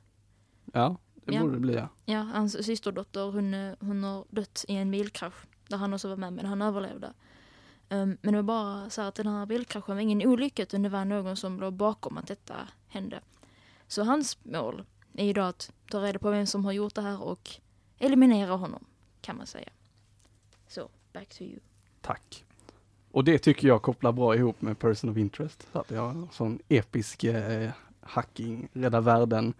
Ja, 0.73 0.97
det 1.15 1.35
Ja. 1.35 1.41
borde 1.41 1.55
det 1.55 1.61
bli 1.61 1.75
ja. 1.75 1.89
Ja, 2.05 2.19
hans 2.21 2.65
systerdotter 2.65 3.31
hon, 3.31 3.55
eh, 3.55 3.75
hon 3.81 4.05
har 4.05 4.25
dött 4.31 4.65
i 4.69 4.75
en 4.75 4.91
bilkrasch. 4.91 5.47
Där 5.69 5.77
han 5.77 5.95
också 5.95 6.09
var 6.09 6.17
med 6.17 6.33
men 6.33 6.47
han 6.47 6.63
överlevde. 6.63 7.13
Um, 7.89 8.19
men 8.23 8.35
det 8.35 8.37
var 8.37 8.43
bara 8.43 8.91
så 8.91 9.03
att 9.03 9.15
den 9.15 9.27
här 9.27 9.47
bilkraschen 9.47 9.95
var 9.97 10.03
ingen 10.03 10.29
olycka 10.29 10.63
utan 10.63 10.83
det 10.83 10.89
var 10.89 11.05
någon 11.05 11.37
som 11.37 11.61
låg 11.61 11.73
bakom 11.73 12.19
att 12.19 12.27
detta 12.27 12.55
hände. 12.89 13.21
Så 13.89 14.03
hans 14.03 14.45
mål 14.45 14.85
är 15.13 15.25
idag 15.25 15.49
att 15.49 15.73
ta 15.91 16.03
reda 16.03 16.19
på 16.19 16.31
vem 16.31 16.47
som 16.47 16.65
har 16.65 16.73
gjort 16.73 16.95
det 16.95 17.03
här 17.03 17.23
och 17.23 17.51
eliminera 18.05 18.53
honom 18.57 18.85
kan 19.21 19.37
man 19.37 19.47
säga. 19.47 19.69
Så, 20.67 20.89
back 21.13 21.29
to 21.29 21.43
you. 21.43 21.59
Tack. 22.01 22.45
Och 23.11 23.25
det 23.25 23.39
tycker 23.39 23.69
jag 23.69 23.83
kopplar 23.83 24.13
bra 24.13 24.37
ihop 24.37 24.63
med 24.63 24.79
Person 24.79 25.11
of 25.11 25.17
Interest. 25.17 25.69
Så 25.73 25.79
att 25.79 25.91
jag 25.91 26.01
har 26.03 26.11
en 26.11 26.29
sån 26.33 26.59
episk 26.69 27.25
eh, 27.25 27.71
hacking, 28.01 28.69
rädda 28.73 29.01
världen, 29.01 29.55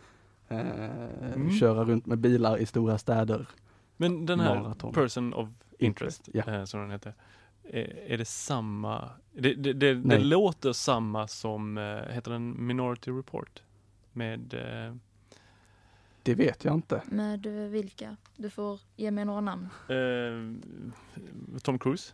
eh, 0.49 1.51
köra 1.61 1.85
runt 1.85 2.07
med 2.07 2.19
bilar 2.19 2.59
i 2.59 2.67
stora 2.67 2.99
städer. 2.99 3.49
Men 3.97 4.27
den 4.27 4.41
här 4.41 4.61
Maraton. 4.61 4.93
person 4.93 5.35
of 5.35 5.49
interest, 5.79 6.29
Ja. 6.33 6.43
eh, 6.55 6.65
som 6.65 6.81
den 6.81 6.91
heter, 6.91 7.15
är, 7.63 8.11
är 8.13 8.19
det 8.19 8.25
samma? 8.25 9.11
Det, 9.33 9.55
det, 9.55 9.73
det, 9.73 9.95
det 9.95 10.19
låter 10.19 10.73
samma 10.73 11.29
som, 11.29 11.79
eh, 11.79 12.13
heter 12.15 12.31
den 12.31 12.67
Minority 12.67 13.11
Report? 13.11 13.63
Med, 14.13 14.55
eh, 14.55 14.95
Det 16.25 16.35
vet 16.35 16.65
jag 16.65 16.75
inte. 16.75 17.03
Med 17.07 17.47
eh, 17.47 17.53
vilka? 17.71 18.17
Du 18.37 18.51
får 18.51 18.81
ge 18.97 19.11
mig 19.11 19.25
några 19.25 19.41
namn. 19.41 19.69
eh, 19.89 21.59
Tom 21.63 21.79
Cruise? 21.79 22.13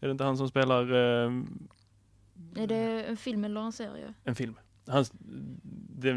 Är 0.00 0.06
det 0.06 0.12
inte 0.12 0.24
han 0.24 0.36
som 0.36 0.48
spelar 0.48 0.82
eh, 0.92 1.32
Är 2.56 2.66
det 2.66 3.04
en 3.04 3.16
film 3.16 3.44
eller 3.44 3.60
en 3.60 3.72
serie? 3.72 4.14
en 4.24 4.34
film? 4.34 4.54
Hans, 4.86 5.12
det, 5.98 6.12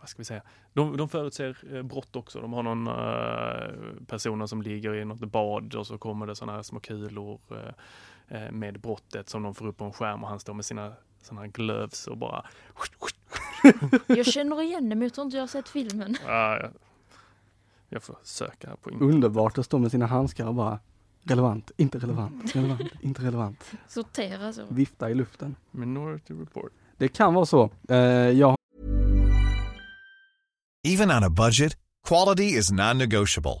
vad 0.00 0.08
ska 0.08 0.18
vi 0.18 0.24
säga? 0.24 0.42
De, 0.72 0.96
de 0.96 1.08
förutser 1.08 1.58
eh, 1.76 1.82
brott 1.82 2.16
också. 2.16 2.40
De 2.40 2.52
har 2.52 2.62
någon 2.62 2.86
eh, 2.86 4.04
personer 4.06 4.46
som 4.46 4.62
ligger 4.62 4.94
i 4.94 5.04
något 5.04 5.20
bad 5.32 5.74
och 5.74 5.86
så 5.86 5.98
kommer 5.98 6.26
det 6.26 6.36
sådana 6.36 6.52
här 6.52 6.62
små 6.62 6.80
kulor 6.80 7.40
eh, 7.50 8.42
eh, 8.42 8.50
med 8.50 8.80
brottet 8.80 9.28
som 9.28 9.42
de 9.42 9.54
får 9.54 9.66
upp 9.66 9.76
på 9.76 9.84
en 9.84 9.92
skärm 9.92 10.22
och 10.24 10.28
han 10.30 10.40
står 10.40 10.54
med 10.54 10.64
sina 10.64 10.92
sådana 11.22 11.40
här 11.40 11.48
gloves 11.48 12.06
och 12.06 12.16
bara 12.18 12.46
Jag 14.06 14.26
känner 14.26 14.62
igen 14.62 14.88
det 14.88 14.94
men 14.94 15.02
jag 15.02 15.14
tror 15.14 15.24
inte 15.24 15.36
jag 15.36 15.42
har 15.42 15.48
sett 15.48 15.68
filmen. 15.68 16.16
Ja, 16.26 16.58
jag, 16.60 16.70
jag 17.88 18.02
får 18.02 18.16
söka 18.22 18.68
här 18.68 18.76
på 18.76 18.90
internet. 18.90 19.14
Underbart 19.14 19.58
att 19.58 19.66
stå 19.66 19.78
med 19.78 19.90
sina 19.90 20.06
handskar 20.06 20.46
och 20.46 20.54
bara 20.54 20.78
relevant, 21.22 21.70
inte 21.76 21.98
relevant, 21.98 22.56
relevant, 22.56 22.82
inte 23.00 23.22
relevant. 23.22 23.64
Sortera 23.88 24.52
så. 24.52 24.62
Vifta 24.68 25.10
i 25.10 25.14
luften. 25.14 25.56
Minority 25.70 26.34
Report. 26.34 26.72
Det 26.96 27.08
kan 27.08 27.34
vara 27.34 27.46
så. 27.46 27.70
Eh, 27.88 27.96
jag 28.30 28.56
Even 30.88 31.10
on 31.10 31.24
a 31.24 31.30
budget, 31.30 31.76
quality 32.08 32.44
is 32.58 32.72
non-negotiable. 32.72 33.60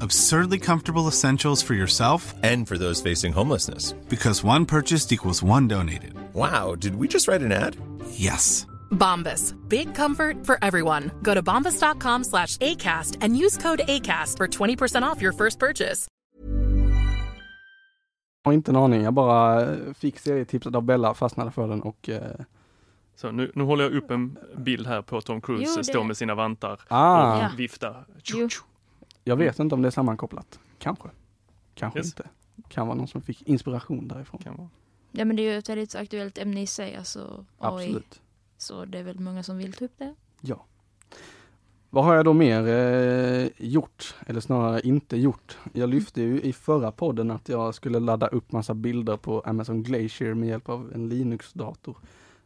Absurdly 0.00 0.58
comfortable 0.58 1.08
essentials 1.08 1.62
for 1.62 1.74
yourself 1.74 2.34
And 2.42 2.68
for 2.68 2.78
those 2.78 3.02
facing 3.10 3.32
homelessness. 3.34 3.94
because 4.08 4.44
one 4.44 4.64
purchased 4.66 5.12
equals 5.12 5.42
one 5.42 5.68
donated. 5.68 6.12
Wow, 6.34 6.74
did 6.76 6.94
we 6.94 7.08
just 7.08 7.28
write 7.28 7.42
an 7.44 7.52
ad? 7.52 7.76
Yes. 8.10 8.66
Bombas. 8.90 9.54
Big 9.68 9.94
comfort 9.94 10.46
for 10.46 10.58
everyone. 10.64 11.10
Go 11.22 11.34
to 11.34 11.42
bombas.com 11.42 12.24
slash 12.24 12.56
ACAST 12.58 13.16
and 13.20 13.36
use 13.36 13.58
code 13.62 13.80
ACAST 13.88 14.36
for 14.36 14.46
20% 14.48 15.02
off 15.02 15.22
your 15.22 15.32
first 15.32 15.58
purchase. 15.58 16.06
har 18.44 18.52
inte 18.52 18.70
en 18.70 18.76
aning. 18.76 19.02
Jag 19.02 19.14
bara 19.14 19.62
eh, 19.62 19.76
fick 19.98 20.18
serietipset 20.18 20.74
av 20.74 20.82
Bella, 20.82 21.14
fastnade 21.14 21.50
för 21.50 21.68
den 21.68 21.82
och 21.82 22.08
eh, 22.08 22.22
Så 23.16 23.30
nu, 23.30 23.52
nu 23.54 23.64
håller 23.64 23.84
jag 23.84 23.92
upp 23.92 24.10
en 24.10 24.38
bild 24.56 24.86
här 24.86 25.02
på 25.02 25.20
Tom 25.20 25.40
Cruise 25.40 25.64
Jo, 25.66 25.76
det- 25.76 25.84
står 25.84 26.04
med 26.04 26.16
sina 26.16 26.34
vantar 26.34 26.80
ah, 26.88 27.36
och 27.36 27.42
Ja. 27.42 27.50
viftar. 27.56 28.04
Jo. 28.24 28.48
Jag 29.28 29.36
vet 29.36 29.58
inte 29.58 29.74
om 29.74 29.82
det 29.82 29.88
är 29.88 29.90
sammankopplat. 29.90 30.58
Kanske. 30.78 31.08
Kanske 31.74 31.98
Yes. 31.98 32.06
inte. 32.06 32.28
Kan 32.68 32.86
vara 32.86 32.96
någon 32.98 33.08
som 33.08 33.22
fick 33.22 33.42
inspiration 33.42 34.08
därifrån. 34.08 34.40
Kan 34.40 34.56
vara. 34.56 34.68
Ja 35.12 35.24
men 35.24 35.36
det 35.36 35.42
är 35.42 35.52
ju 35.52 35.58
ett 35.58 35.68
väldigt 35.68 35.94
aktuellt 35.94 36.38
ämne 36.38 36.62
i 36.62 36.66
sig, 36.66 36.96
alltså 36.96 37.44
AI. 37.58 37.84
Absolut. 37.84 38.20
Så 38.56 38.84
det 38.84 38.98
är 38.98 39.02
väl 39.02 39.20
många 39.20 39.42
som 39.42 39.58
vill 39.58 39.72
ta 39.72 39.84
upp 39.84 39.98
det. 39.98 40.14
Ja. 40.40 40.64
Vad 41.90 42.04
har 42.04 42.14
jag 42.14 42.24
då 42.24 42.32
mer 42.32 42.66
eh, 42.68 43.48
gjort? 43.56 44.14
Eller 44.26 44.40
snarare 44.40 44.80
inte 44.80 45.16
gjort. 45.16 45.58
Jag 45.72 45.88
lyfte 45.90 46.22
ju 46.22 46.40
i 46.40 46.52
förra 46.52 46.92
podden 46.92 47.30
att 47.30 47.48
jag 47.48 47.74
skulle 47.74 48.00
ladda 48.00 48.26
upp 48.26 48.52
massa 48.52 48.74
bilder 48.74 49.16
på 49.16 49.40
Amazon 49.40 49.82
Glacier 49.82 50.34
med 50.34 50.48
hjälp 50.48 50.68
av 50.68 50.92
en 50.94 51.08
Linux-dator. 51.08 51.96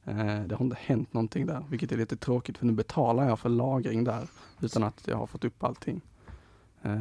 Eh, 0.04 0.40
det 0.46 0.54
har 0.54 0.64
inte 0.64 0.76
hänt 0.80 1.12
någonting 1.12 1.46
där, 1.46 1.64
vilket 1.70 1.92
är 1.92 1.96
lite 1.96 2.16
tråkigt 2.16 2.58
för 2.58 2.66
nu 2.66 2.72
betalar 2.72 3.28
jag 3.28 3.38
för 3.38 3.48
lagring 3.48 4.04
där 4.04 4.28
utan 4.60 4.82
att 4.82 5.02
jag 5.06 5.16
har 5.16 5.26
fått 5.26 5.44
upp 5.44 5.64
allting. 5.64 6.00
Eh, 6.84 7.00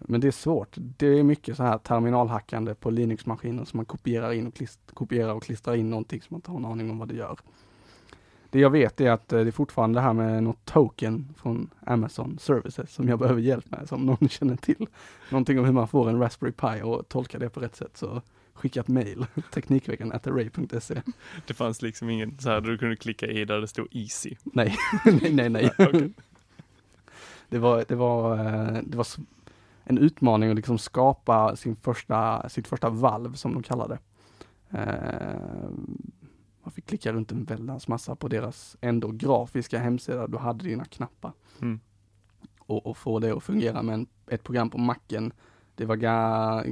men 0.00 0.20
det 0.20 0.26
är 0.26 0.30
svårt. 0.32 0.76
Det 0.78 1.06
är 1.06 1.22
mycket 1.22 1.56
så 1.56 1.62
här 1.62 1.78
terminalhackande 1.78 2.74
på 2.74 2.90
Linux-maskiner 2.90 3.64
som 3.64 3.76
man 3.78 3.86
kopierar 3.86 4.32
in 4.32 4.46
och, 4.46 4.54
klist- 4.54 4.94
kopierar 4.94 5.34
och 5.34 5.42
klistrar 5.42 5.74
in 5.74 5.90
någonting 5.90 6.20
som 6.22 6.28
man 6.34 6.38
inte 6.38 6.50
har 6.50 6.58
en 6.58 6.64
aning 6.64 6.90
om 6.90 6.98
vad 6.98 7.08
det 7.08 7.14
gör. 7.14 7.38
Det 8.50 8.60
jag 8.60 8.70
vet 8.70 9.00
är 9.00 9.10
att 9.10 9.32
eh, 9.32 9.40
det 9.40 9.46
är 9.48 9.52
fortfarande 9.52 9.98
det 9.98 10.02
här 10.02 10.12
med 10.12 10.42
något 10.42 10.64
token 10.64 11.34
från 11.36 11.70
Amazon 11.86 12.38
Services 12.38 12.92
som 12.92 13.08
jag 13.08 13.18
behöver 13.18 13.40
hjälp 13.40 13.70
med, 13.70 13.88
som 13.88 14.06
någon 14.06 14.28
känner 14.28 14.56
till. 14.56 14.86
Någonting 15.30 15.58
om 15.58 15.64
hur 15.64 15.72
man 15.72 15.88
får 15.88 16.08
en 16.08 16.18
Raspberry 16.20 16.52
Pi 16.52 16.82
och 16.82 17.08
tolkar 17.08 17.38
det 17.38 17.50
på 17.50 17.60
rätt 17.60 17.76
sätt. 17.76 17.96
Så 17.96 18.22
skicka 18.54 18.80
ett 18.80 18.88
mail, 18.88 19.26
teknikveckan 19.54 20.12
array.se. 20.12 21.02
Det 21.46 21.54
fanns 21.54 21.82
liksom 21.82 22.10
ingen 22.10 22.38
så 22.38 22.48
här 22.48 22.60
där 22.60 22.70
du 22.70 22.78
kunde 22.78 22.96
klicka 22.96 23.26
i 23.26 23.44
där 23.44 23.60
det 23.60 23.68
stod 23.68 23.86
easy. 23.90 24.34
Nej, 24.44 24.76
nej, 25.04 25.32
nej, 25.32 25.48
nej. 25.48 25.70
Okej. 25.78 26.12
Det 27.48 27.58
var, 27.58 27.84
det 27.88 27.94
var, 27.94 28.38
eh, 28.38 28.82
det 28.82 28.96
var 28.96 29.06
en 29.84 29.98
utmaning 29.98 30.50
att 30.50 30.56
liksom 30.56 30.78
skapa 30.78 31.56
sin 31.56 31.76
första, 31.76 32.48
sitt 32.48 32.68
första 32.68 32.90
valv 32.90 33.34
som 33.34 33.54
de 33.54 33.62
kallar 33.62 33.88
det. 33.88 33.98
Eh, 34.78 35.70
Man 36.62 36.72
fick 36.72 36.86
klicka 36.86 37.12
runt 37.12 37.32
en 37.32 37.44
väldans 37.44 37.88
massa 37.88 38.16
på 38.16 38.28
deras 38.28 38.76
ändå 38.80 39.10
grafiska 39.10 39.78
hemsida. 39.78 40.26
Du 40.26 40.38
hade 40.38 40.64
dina 40.64 40.84
knappar. 40.84 41.32
Mm. 41.60 41.80
Och, 42.58 42.86
och 42.86 42.96
få 42.96 43.18
det 43.18 43.30
att 43.36 43.42
fungera 43.42 43.82
med 43.82 43.94
en, 43.94 44.06
ett 44.26 44.42
program 44.42 44.70
på 44.70 44.78
macken. 44.78 45.32
Det 45.74 45.84
var 45.84 45.96
ga, 45.96 46.64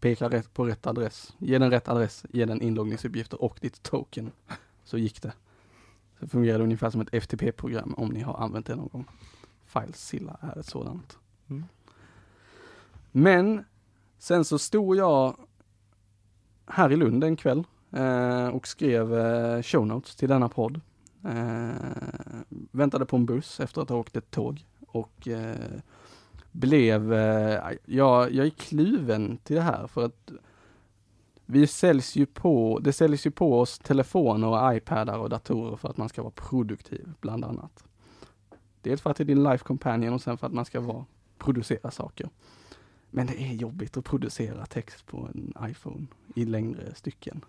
peka 0.00 0.28
rätt 0.28 0.54
på 0.54 0.64
rätt 0.66 0.86
adress. 0.86 1.34
Ge 1.38 1.58
den 1.58 1.70
rätt 1.70 1.88
adress, 1.88 2.24
ge 2.30 2.44
den 2.44 2.62
inloggningsuppgifter 2.62 3.42
och 3.42 3.58
ditt 3.60 3.82
token. 3.82 4.30
Så 4.84 4.98
gick 4.98 5.22
det. 5.22 5.32
Så 6.20 6.28
fungerar 6.28 6.58
det 6.58 6.64
ungefär 6.64 6.90
som 6.90 7.00
ett 7.00 7.14
FTP-program 7.14 7.94
om 7.96 8.08
ni 8.08 8.20
har 8.20 8.34
använt 8.34 8.66
det 8.66 8.76
någon 8.76 8.88
gång. 8.88 9.04
FileZilla 9.72 10.36
är 10.40 10.58
ett 10.58 10.66
sådant. 10.66 11.18
Mm. 11.50 11.64
Men 13.12 13.64
sen 14.18 14.44
så 14.44 14.58
stod 14.58 14.96
jag 14.96 15.36
här 16.66 16.92
i 16.92 16.96
Lund 16.96 17.24
en 17.24 17.36
kväll 17.36 17.64
eh, 17.90 18.48
och 18.48 18.66
skrev 18.66 19.14
eh, 19.14 19.62
show 19.62 19.86
notes 19.86 20.16
till 20.16 20.28
denna 20.28 20.48
podd. 20.48 20.80
Eh, 21.24 21.70
väntade 22.70 23.06
på 23.06 23.16
en 23.16 23.26
buss 23.26 23.60
efter 23.60 23.82
att 23.82 23.88
ha 23.88 23.96
åkt 23.96 24.16
ett 24.16 24.30
tåg 24.30 24.64
och 24.86 25.28
eh, 25.28 25.80
blev, 26.52 27.12
eh, 27.12 27.60
jag, 27.84 28.32
jag 28.32 28.46
är 28.46 28.50
kluven 28.50 29.38
till 29.44 29.56
det 29.56 29.62
här 29.62 29.86
för 29.86 30.04
att 30.04 30.32
vi 31.46 31.66
säljs 31.66 32.16
ju 32.16 32.26
på, 32.26 32.78
det 32.82 32.92
säljs 32.92 33.26
ju 33.26 33.30
på 33.30 33.60
oss 33.60 33.78
telefoner 33.78 34.48
och 34.48 34.76
iPadar 34.76 35.18
och 35.18 35.28
datorer 35.28 35.76
för 35.76 35.88
att 35.88 35.96
man 35.96 36.08
ska 36.08 36.22
vara 36.22 36.32
produktiv, 36.36 37.12
bland 37.20 37.44
annat. 37.44 37.84
Dels 38.82 39.00
för 39.00 39.10
att 39.10 39.16
det 39.16 39.22
är 39.22 39.26
din 39.26 39.42
life 39.42 39.64
companion 39.64 40.14
och 40.14 40.22
sen 40.22 40.38
för 40.38 40.46
att 40.46 40.52
man 40.52 40.64
ska 40.64 40.80
vara, 40.80 41.04
producera 41.38 41.90
saker. 41.90 42.30
Men 43.10 43.26
det 43.26 43.42
är 43.42 43.52
jobbigt 43.54 43.96
att 43.96 44.04
producera 44.04 44.66
text 44.66 45.06
på 45.06 45.28
en 45.34 45.54
iPhone 45.70 46.06
i 46.34 46.44
längre 46.44 46.94
stycken. 46.94 47.44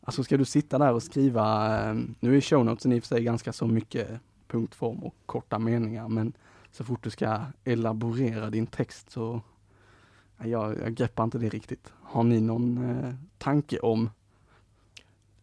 Alltså 0.00 0.24
ska 0.24 0.36
du 0.36 0.44
sitta 0.44 0.78
där 0.78 0.92
och 0.92 1.02
skriva, 1.02 1.76
ehm, 1.78 2.14
nu 2.20 2.36
är 2.36 2.40
show 2.40 2.64
notesen 2.64 2.92
i 2.92 2.98
och 2.98 3.02
för 3.02 3.08
sig 3.08 3.24
ganska 3.24 3.52
så 3.52 3.66
mycket 3.66 4.20
punktform 4.48 4.98
och 4.98 5.14
korta 5.26 5.58
meningar, 5.58 6.08
men 6.08 6.32
så 6.70 6.84
fort 6.84 7.04
du 7.04 7.10
ska 7.10 7.40
elaborera 7.64 8.50
din 8.50 8.66
text 8.66 9.10
så 9.10 9.40
jag, 10.36 10.78
jag 10.78 10.94
greppar 10.94 11.24
inte 11.24 11.38
det 11.38 11.48
riktigt. 11.48 11.92
Har 12.02 12.24
ni 12.24 12.40
någon 12.40 12.90
eh, 12.90 13.14
tanke 13.38 13.78
om 13.78 14.10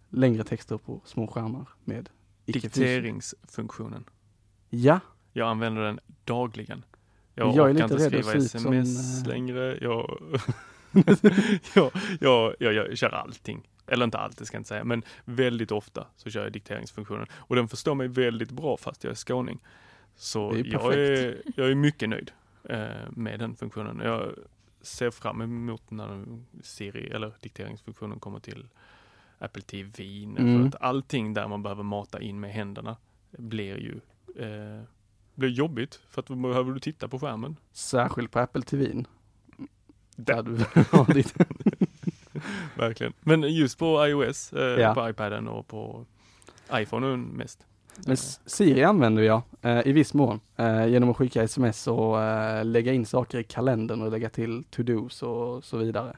längre 0.09 0.43
texter 0.43 0.77
på 0.77 1.01
små 1.05 1.27
skärmar 1.27 1.69
med 1.83 2.09
icke-fys- 2.45 2.61
Dikteringsfunktionen. 2.61 4.03
Ja, 4.75 4.99
Jag 5.33 5.49
använder 5.49 5.81
den 5.81 5.99
dagligen. 6.23 6.85
Jag, 7.35 7.55
Jag 7.55 7.69
är 7.69 7.73
lite 7.73 7.83
inte 7.83 7.95
rädd 7.95 8.05
att 8.05 8.25
skriva 8.25 8.33
ut 8.33 8.51
som, 8.51 8.73
sms 8.73 9.23
eh, 9.23 9.27
längre. 9.29 9.77
Jag, 9.81 10.19
jag, 11.75 11.91
jag, 12.19 12.55
jag, 12.59 12.73
jag 12.73 12.97
kör 12.97 13.09
allting. 13.09 13.69
Eller 13.87 14.05
inte 14.05 14.17
alltid 14.17 14.47
ska 14.47 14.55
jag 14.55 14.59
inte 14.59 14.67
säga, 14.67 14.83
men 14.83 15.03
väldigt 15.25 15.71
ofta 15.71 16.07
så 16.15 16.29
kör 16.29 16.43
jag 16.43 16.51
dikteringsfunktionen. 16.51 17.27
Och 17.33 17.55
den 17.55 17.67
förstår 17.67 17.95
mig 17.95 18.07
väldigt 18.07 18.51
bra 18.51 18.77
fast 18.77 19.03
jag 19.03 19.11
är 19.11 19.15
skåning. 19.15 19.59
Så 20.15 20.51
Det 20.51 20.59
är 20.59 20.65
jag 20.65 20.93
är, 20.93 21.41
jag 21.55 21.71
är 21.71 21.75
mycket 21.75 22.09
nöjd 22.09 22.31
eh, 22.69 22.87
med 23.09 23.39
den 23.39 23.55
funktionen. 23.55 23.99
Jag 24.03 24.33
ser 24.81 25.11
fram 25.11 25.41
emot 25.41 25.91
när 25.91 26.25
Siri 26.61 27.09
eller 27.09 27.31
dikteringsfunktionen 27.41 28.19
kommer 28.19 28.39
till 28.39 28.67
Apple 29.37 29.61
TV. 29.61 30.23
Mm. 30.23 30.59
För 30.59 30.67
att 30.67 30.81
allting 30.81 31.33
där 31.33 31.47
man 31.47 31.63
behöver 31.63 31.83
mata 31.83 32.21
in 32.21 32.39
med 32.39 32.51
händerna 32.51 32.97
blir 33.37 33.77
ju 33.77 33.99
eh, 34.39 34.81
blir 35.35 35.49
jobbigt 35.49 35.99
för 36.09 36.21
att 36.21 36.25
då 36.27 36.35
behöver 36.35 36.71
du 36.73 36.79
titta 36.79 37.07
på 37.07 37.19
skärmen. 37.19 37.55
särskilt 37.71 38.31
på 38.31 38.39
Apple 38.39 38.61
TV. 38.61 39.03
Där. 40.15 40.43
Du 40.43 40.57
har 40.97 41.13
ditt, 41.13 41.33
Verkligen. 42.77 43.13
Men 43.21 43.43
just 43.43 43.79
på 43.79 44.07
iOS, 44.07 44.53
eh, 44.53 44.61
Ja. 44.81 44.93
på 44.93 45.09
iPaden 45.09 45.47
och 45.47 45.67
på 45.67 46.05
iPhonen 46.73 47.21
mest. 47.23 47.65
Men 48.05 48.13
S- 48.13 48.39
Siri 48.45 48.83
använder 48.83 49.23
jag 49.23 49.41
eh, 49.61 49.87
i 49.87 49.91
viss 49.91 50.13
mån 50.13 50.39
eh, 50.55 50.85
genom 50.87 51.09
att 51.09 51.17
skicka 51.17 51.43
sms 51.43 51.87
och 51.87 52.21
eh, 52.21 52.65
lägga 52.65 52.93
in 52.93 53.05
saker 53.05 53.39
i 53.39 53.43
kalendern 53.43 54.01
och 54.01 54.11
lägga 54.11 54.29
till 54.29 54.63
to-dos 54.63 55.23
och 55.23 55.63
så 55.63 55.77
vidare. 55.77 56.17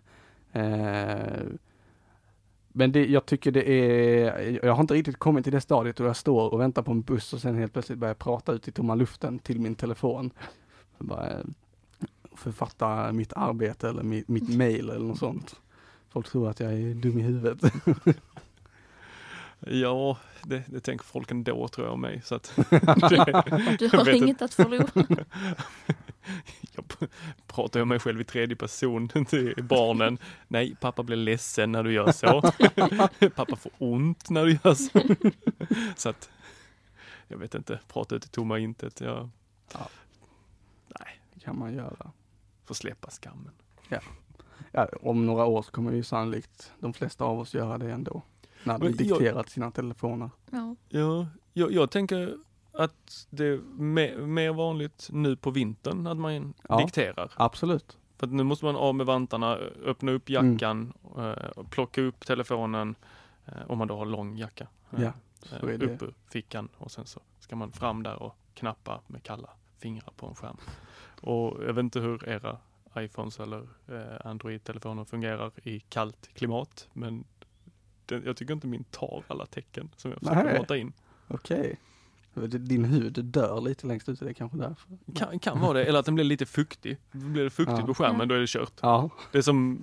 Men 2.77 2.91
det, 2.91 3.05
jag 3.05 3.25
tycker 3.25 3.51
det 3.51 3.69
är, 3.69 4.59
jag 4.65 4.73
har 4.73 4.81
inte 4.81 4.93
riktigt 4.93 5.17
kommit 5.17 5.43
till 5.43 5.53
det 5.53 5.61
stadiet 5.61 5.99
och 5.99 6.05
jag 6.05 6.15
står 6.15 6.53
och 6.53 6.59
väntar 6.59 6.81
på 6.81 6.91
en 6.91 7.01
buss 7.01 7.33
och 7.33 7.41
sen 7.41 7.55
helt 7.55 7.73
plötsligt 7.73 7.99
börjar 7.99 8.09
jag 8.09 8.19
prata 8.19 8.51
ut 8.51 8.67
i 8.67 8.71
tomma 8.71 8.95
luften 8.95 9.39
till 9.39 9.59
min 9.59 9.75
telefon. 9.75 10.31
Bara, 10.97 11.29
eh, 11.29 11.45
författa 12.35 13.11
mitt 13.11 13.33
arbete 13.33 13.89
eller 13.89 14.03
mitt, 14.03 14.27
mitt 14.27 14.55
mail 14.55 14.89
eller 14.89 15.05
något 15.05 15.19
sånt. 15.19 15.55
Folk 16.09 16.29
tror 16.29 16.49
att 16.49 16.59
jag 16.59 16.73
är 16.73 16.93
dum 16.93 17.19
i 17.19 17.21
huvudet. 17.21 17.73
Ja, 19.59 20.17
det, 20.43 20.63
det 20.67 20.79
tänker 20.79 21.05
folk 21.05 21.31
ändå 21.31 21.67
tror 21.67 21.87
jag 21.87 21.93
om 21.93 22.01
mig. 22.01 22.21
Så 22.25 22.35
att 22.35 22.53
Du 23.79 23.85
Jag 23.85 23.89
har 23.89 24.15
inget 24.15 24.41
att 24.41 24.53
förlora. 24.53 25.25
jag 26.75 26.85
pratar 27.47 27.81
om 27.81 27.87
mig 27.87 27.99
själv 27.99 28.21
i 28.21 28.23
tredje 28.23 28.55
person 28.55 29.07
till 29.29 29.53
barnen. 29.63 30.17
Nej, 30.47 30.75
pappa 30.81 31.03
blir 31.03 31.17
ledsen 31.17 31.71
när 31.71 31.83
du 31.83 31.93
gör 31.93 32.11
så. 32.11 32.41
pappa 33.35 33.55
får 33.55 33.71
ont 33.77 34.29
när 34.29 34.45
du 34.45 34.51
gör 34.63 34.73
så. 34.73 34.99
så 35.95 36.09
att, 36.09 36.29
jag 37.27 37.37
vet 37.37 37.55
inte, 37.55 37.79
prata 37.87 38.15
ut 38.15 38.25
i 38.25 38.29
tomma 38.29 38.59
intet. 38.59 39.01
Jag 39.01 39.29
Det 41.33 41.39
kan 41.39 41.59
man 41.59 41.73
göra. 41.73 42.11
får 42.65 42.75
släppa 42.75 43.09
skammen. 43.09 43.51
Ja, 44.71 44.87
om 45.01 45.25
några 45.25 45.45
år 45.45 45.61
så 45.61 45.71
kommer 45.71 45.91
ju 45.91 46.03
sannolikt 46.03 46.71
de 46.79 46.93
flesta 46.93 47.23
av 47.25 47.39
oss 47.39 47.53
göra 47.53 47.77
det 47.77 47.91
ändå. 47.91 48.21
När 48.63 48.73
de 48.79 48.85
Men 48.85 48.87
jag- 49.07 49.19
dikterat 49.19 49.49
sina 49.49 49.71
telefoner. 49.71 50.29
Ja. 50.51 50.75
Ja, 50.89 51.27
jag, 51.53 51.71
jag 51.71 51.91
tänker 51.91 52.37
att 52.77 53.27
det 53.29 53.45
är 53.45 53.57
me, 53.77 54.17
mer 54.17 54.53
vanligt 54.53 55.09
nu 55.11 55.35
på 55.35 55.51
vintern 55.51 56.07
att 56.07 56.17
man 56.17 56.53
Ja. 56.69 56.77
dikterar. 56.77 57.31
Absolut. 57.35 57.97
För 58.17 58.27
att 58.27 58.33
nu 58.33 58.43
måste 58.43 58.65
man 58.65 58.75
av 58.75 58.95
med 58.95 59.05
vantarna, 59.05 59.55
öppna 59.85 60.11
upp 60.11 60.29
jackan, 60.29 60.93
eh, 61.17 61.29
och 61.31 61.69
plocka 61.71 62.01
upp 62.01 62.25
telefonen 62.25 62.95
eh, 63.45 63.53
om 63.67 63.77
man 63.77 63.87
då 63.87 63.97
har 63.97 64.05
lång 64.05 64.37
jacka. 64.37 64.67
eh, 64.91 65.01
Ja, 65.03 65.11
så 65.41 65.65
är 65.67 65.71
eh, 65.73 65.77
det. 65.79 65.85
upp 65.85 66.01
ur 66.03 66.13
fickan 66.29 66.69
och 66.77 66.91
sen 66.91 67.05
så 67.05 67.19
ska 67.39 67.55
man 67.55 67.71
fram 67.71 68.03
där 68.03 68.23
och 68.23 68.35
knappa 68.53 69.01
med 69.07 69.23
kalla 69.23 69.49
fingrar 69.77 70.13
på 70.17 70.27
en 70.27 70.35
skärm. 70.35 70.57
Och 71.21 71.63
jag 71.63 71.73
vet 71.73 71.83
inte 71.83 71.99
hur 71.99 72.29
era 72.29 72.57
iPhones 72.97 73.39
eller 73.39 73.67
eh, 73.87 74.25
Android-telefoner 74.27 75.05
fungerar 75.05 75.51
i 75.63 75.79
kallt 75.79 76.29
klimat, 76.33 76.87
men 76.93 77.23
den, 78.05 78.23
jag 78.25 78.37
tycker 78.37 78.53
inte 78.53 78.67
min 78.67 78.83
tar 78.83 79.23
alla 79.27 79.45
tecken 79.45 79.89
som 79.95 80.11
jag 80.11 80.19
försöker 80.19 80.59
mata 80.59 80.77
in. 80.77 80.93
Okej. 81.27 81.79
Din 82.43 82.85
hud 82.85 83.25
dör 83.25 83.61
lite 83.61 83.87
längst 83.87 84.09
ut, 84.09 84.19
det 84.19 84.29
är 84.29 84.33
kanske 84.33 84.57
därför. 84.57 84.97
Kan, 85.15 85.39
kan 85.39 85.59
vara 85.59 85.73
det, 85.73 85.85
eller 85.85 85.99
att 85.99 86.05
den 86.05 86.15
blir 86.15 86.25
lite 86.25 86.45
fuktig. 86.45 86.97
Blir 87.11 87.43
det 87.43 87.49
fuktigt 87.49 87.79
Ja. 87.79 87.85
på 87.85 87.93
skärmen, 87.93 88.27
då 88.27 88.35
är 88.35 88.39
det 88.39 88.47
kört. 88.49 88.73
Ja, 88.81 89.09
Det 89.31 89.37
är 89.37 89.41
som 89.41 89.81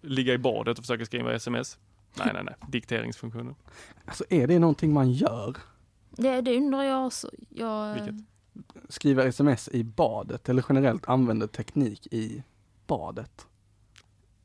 ligga 0.00 0.34
i 0.34 0.38
badet 0.38 0.78
och 0.78 0.84
försöka 0.84 1.04
skriva 1.06 1.32
sms. 1.34 1.78
Nej, 2.18 2.30
nej, 2.34 2.42
nej. 2.44 2.54
Dikteringsfunktionen. 2.68 3.54
alltså 4.04 4.24
är 4.30 4.46
det 4.46 4.58
någonting 4.58 4.92
man 4.92 5.12
gör? 5.12 5.56
Det, 6.10 6.40
det 6.40 6.56
undrar 6.56 6.82
jag 6.82 7.06
också. 7.06 7.30
Jag, 7.48 7.94
Vilket? 7.94 8.14
Skriver 8.88 9.26
sms 9.26 9.68
i 9.68 9.84
badet 9.84 10.48
eller 10.48 10.64
generellt 10.68 11.08
använder 11.08 11.46
teknik 11.46 12.06
i 12.10 12.42
badet? 12.86 13.46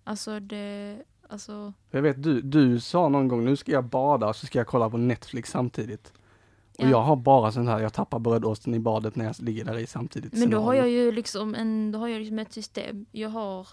Alltså 0.04 0.40
det, 0.40 0.98
alltså, 1.30 1.74
Jag 1.92 2.02
vet 2.02 2.24
du, 2.24 2.42
du 2.42 2.80
sa 2.80 3.10
någon 3.10 3.28
gång, 3.28 3.46
nu 3.46 3.56
ska 3.56 3.72
jag 3.72 3.86
bada 3.86 4.34
så 4.34 4.46
ska 4.46 4.60
jag 4.60 4.68
kolla 4.68 4.90
på 4.90 4.98
Netflix 4.98 5.50
samtidigt. 5.52 6.14
Och 6.78 6.84
Ja. 6.84 6.90
jag 6.90 7.02
har 7.02 7.16
bara 7.16 7.52
sånt 7.52 7.70
här, 7.70 7.80
jag 7.80 7.94
tappar 7.94 8.20
brödosten 8.20 8.76
i 8.76 8.80
badet 8.80 9.16
när 9.16 9.26
jag 9.26 9.36
ligger 9.40 9.66
där 9.66 9.78
i 9.78 9.88
samtidigt. 9.88 10.34
men 10.34 10.50
då 10.50 10.60
har 10.60 10.74
jag 10.74 10.90
ju 10.90 11.12
liksom 11.12 11.56
en, 11.56 11.92
då 11.92 12.00
har 12.00 12.08
jag 12.08 12.20
liksom 12.20 12.40
ett 12.40 12.54
system. 12.54 13.06
Jag 13.12 13.30
har 13.30 13.68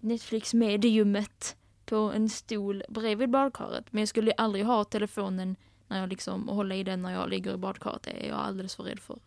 Netflix 0.00 0.54
mediumet 0.54 1.56
på 1.84 1.96
en 1.96 2.28
stol 2.28 2.82
bredvid 2.88 3.30
badkaret. 3.30 3.84
Men 3.90 4.00
jag 4.00 4.08
skulle 4.08 4.32
aldrig 4.32 4.64
ha 4.64 4.84
telefonen 4.84 5.56
när 5.88 6.00
jag 6.00 6.08
liksom, 6.08 6.48
och 6.48 6.56
hålla 6.56 6.74
i 6.74 6.84
den 6.84 7.02
när 7.02 7.12
jag 7.12 7.28
ligger 7.30 7.54
i 7.54 7.56
badkaret. 7.56 8.02
Det 8.02 8.10
är 8.26 8.28
jag 8.28 8.38
alldeles 8.38 8.74
för 8.74 8.82
rädd 8.84 9.00
för. 9.00 9.18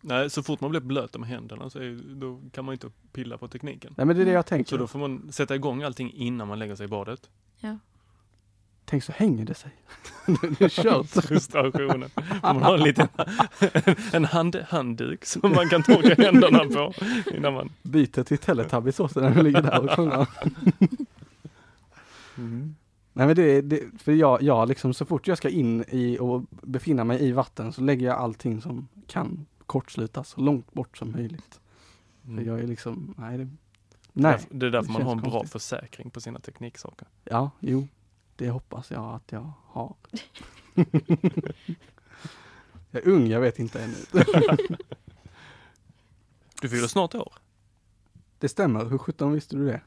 Nej, 0.00 0.30
så 0.30 0.42
fort 0.42 0.60
man 0.60 0.70
blir 0.70 0.80
blöt 0.80 1.18
med 1.18 1.28
händerna 1.28 1.70
så 1.70 1.78
är, 1.78 2.14
då 2.14 2.40
kan 2.52 2.64
man 2.64 2.72
inte 2.72 2.90
pilla 3.12 3.38
på 3.38 3.48
tekniken. 3.48 3.94
Nej 3.96 4.06
men 4.06 4.16
det 4.16 4.22
är 4.22 4.26
det 4.26 4.32
jag 4.32 4.46
tänker. 4.46 4.70
Så 4.70 4.76
då 4.76 4.86
får 4.86 4.98
man 4.98 5.32
sätta 5.32 5.54
igång 5.54 5.82
allting 5.82 6.12
innan 6.12 6.48
man 6.48 6.58
lägger 6.58 6.76
sig 6.76 6.84
i 6.84 6.88
badet. 6.88 7.30
Ja. 7.58 7.78
Tänk 8.90 9.04
så 9.04 9.12
hänger 9.12 9.44
det 9.44 9.54
sig. 9.54 9.70
det 10.26 10.64
är 10.64 10.68
kört. 10.68 11.06
Frustrationen. 11.06 12.10
Man 12.42 12.62
ha 12.62 12.74
en 12.74 12.82
liten 12.82 13.08
en 14.12 14.24
hand, 14.24 14.56
handduk 14.68 15.24
som 15.24 15.50
man 15.50 15.68
kan 15.68 15.82
torka 15.82 16.22
händerna 16.22 16.58
på 16.58 16.92
innan 17.34 17.54
man... 17.54 17.70
Byter 17.82 18.22
till 18.22 18.38
Teletubbies 18.38 19.00
också 19.00 19.20
när 19.20 19.30
vi 19.30 19.42
ligger 19.42 19.62
där 19.62 19.84
och 19.84 19.90
sjunger. 19.96 20.26
Mm. 22.38 22.74
Nej 23.12 23.26
men 23.26 23.36
det, 23.36 23.60
det 23.60 23.82
för 23.98 24.12
jag, 24.12 24.42
jag 24.42 24.68
liksom 24.68 24.94
så 24.94 25.04
fort 25.04 25.28
jag 25.28 25.38
ska 25.38 25.48
in 25.48 25.84
i 25.88 26.18
och 26.20 26.42
befinna 26.50 27.04
mig 27.04 27.22
i 27.22 27.32
vatten 27.32 27.72
så 27.72 27.80
lägger 27.80 28.06
jag 28.06 28.16
allting 28.16 28.60
som 28.60 28.88
kan 29.06 29.46
kortslutas 29.66 30.28
så 30.28 30.40
långt 30.40 30.72
bort 30.72 30.98
som 30.98 31.12
möjligt. 31.12 31.60
För 32.24 32.42
jag 32.42 32.60
är 32.60 32.66
liksom, 32.66 33.14
nej 33.18 33.38
det, 33.38 33.48
nej. 34.12 34.38
Det 34.50 34.66
är 34.66 34.70
därför 34.70 34.86
det 34.86 34.92
man 34.92 35.02
har 35.02 35.12
en 35.12 35.20
bra 35.20 35.30
konstigt. 35.30 35.52
försäkring 35.52 36.10
på 36.10 36.20
sina 36.20 36.40
tekniksaker. 36.40 37.08
Ja, 37.24 37.50
jo, 37.60 37.88
det 38.38 38.50
hoppas 38.50 38.90
jag 38.90 39.14
att 39.14 39.32
jag 39.32 39.52
har. 39.66 39.94
jag 42.90 43.02
är 43.02 43.08
ung, 43.08 43.26
jag 43.26 43.40
vet 43.40 43.58
inte 43.58 43.82
ännu. 43.82 43.94
Du 46.62 46.68
fyller 46.68 46.86
snart 46.88 47.14
år. 47.14 47.32
det 48.38 48.48
stämmer, 48.48 48.84
hur 48.84 48.98
sjutton 48.98 49.32
visste 49.32 49.56
du 49.56 49.66
det? 49.66 49.80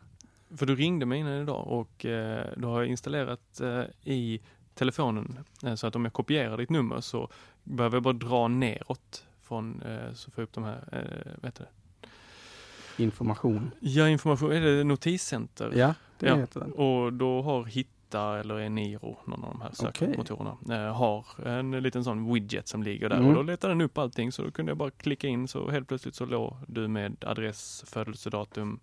För 0.58 0.66
du 0.66 0.76
ringde 0.76 1.06
mig 1.06 1.20
innan 1.20 1.34
idag 1.42 1.68
och 1.68 2.06
eh, 2.06 2.48
då 2.58 2.70
har 2.70 2.82
jag 2.82 2.90
installerat 2.90 3.60
eh, 3.62 3.84
i 4.04 4.42
telefonen 4.74 5.40
eh, 5.64 5.76
så 5.76 5.88
att 5.88 5.96
om 5.96 6.04
jag 6.06 6.14
kopierar 6.14 6.58
ditt 6.58 6.70
nummer 6.70 7.02
så 7.02 7.30
behöver 7.64 7.96
jag 7.96 8.04
bara 8.04 8.14
dra 8.14 8.48
neråt 8.48 9.26
från 9.42 9.82
eh, 9.82 10.14
så 10.14 10.32
får 10.32 10.42
jag 10.42 10.44
upp 10.44 10.54
de 10.54 10.64
här, 10.64 10.84
eh, 10.92 11.32
vad 11.42 11.46
heter 11.46 11.64
det? 11.64 13.04
Information. 13.04 13.72
Ja, 13.80 14.10
information, 14.10 14.52
är 14.52 14.62
det 14.62 14.84
notiscenter? 14.84 15.74
Ja, 15.76 15.94
det 16.20 16.28
Ja. 16.28 16.36
heter 16.36 16.60
den. 16.60 16.72
Och 16.72 17.14
då 17.14 17.42
har 17.42 17.64
hit, 17.66 17.90
Vita 18.12 18.40
eller 18.40 18.60
Eniro, 18.60 19.18
någon 19.26 19.44
av 19.44 19.52
de 19.52 19.62
här 19.62 19.72
sökmotorerna, 19.74 20.58
eh, 20.88 20.96
har 20.96 21.26
en 21.48 21.72
liten 21.72 22.04
sån 22.04 22.34
widget 22.34 22.68
som 22.68 22.84
ligger 22.84 23.10
där 23.10 23.16
Mm. 23.16 23.28
och 23.28 23.34
då 23.36 23.42
letar 23.42 23.70
den 23.70 23.82
upp 23.82 23.98
allting 23.98 24.32
så 24.32 24.44
då 24.44 24.52
kunde 24.52 24.70
jag 24.70 24.78
bara 24.78 24.92
klicka 24.92 25.28
in 25.28 25.48
så 25.48 25.70
helt 25.70 25.88
plötsligt 25.88 26.16
så 26.16 26.26
låg 26.26 26.54
du 26.68 26.88
med 26.88 27.24
adress, 27.26 27.84
födelsedatum, 27.88 28.80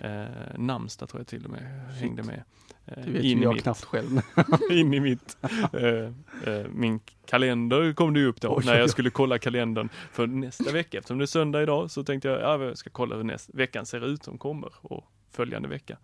eh, 0.00 0.24
namnsdag 0.56 1.08
tror 1.08 1.20
jag 1.20 1.26
till 1.26 1.44
och 1.44 1.50
med 1.50 1.62
hängde 2.00 2.22
med. 2.22 2.42
Eh, 2.86 3.04
Det 3.04 3.10
vet 3.10 3.22
in 3.24 3.42
jag 3.42 3.54
mitt- 3.54 3.62
knappt 3.62 3.84
själv. 3.84 4.20
in 4.70 4.94
i 4.94 5.00
mitt, 5.00 5.36
eh, 5.72 6.54
eh, 6.54 6.66
min 6.70 7.00
kalender 7.26 7.92
kom 7.92 8.14
det 8.14 8.24
upp 8.24 8.40
då 8.40 8.56
Oj, 8.56 8.62
när 8.66 8.78
jag 8.78 8.90
skulle 8.90 9.10
kolla 9.10 9.38
kalendern 9.38 9.88
för 10.12 10.26
nästa 10.26 10.72
vecka. 10.72 10.98
Eftersom 10.98 11.18
det 11.18 11.24
är 11.24 11.26
söndag 11.26 11.62
idag 11.62 11.90
så 11.90 12.04
tänkte 12.04 12.28
jag, 12.28 12.40
ja, 12.40 12.64
jag 12.64 12.78
ska 12.78 12.90
kolla 12.90 13.16
hur 13.16 13.24
nästa 13.24 13.52
veckan 13.56 13.86
ser 13.86 14.06
ut 14.06 14.24
som 14.24 14.38
kommer 14.38 14.72
och 14.80 15.04
följande 15.30 15.68
vecka. 15.68 15.96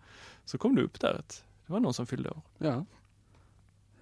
Så 0.45 0.57
kom 0.57 0.75
det 0.75 0.81
upp 0.81 0.99
där 0.99 1.13
att 1.13 1.43
det 1.71 1.73
var 1.73 1.79
någon 1.79 1.93
som 1.93 2.05
fyllde 2.05 2.29
år. 2.29 2.41
Ja. 2.57 2.85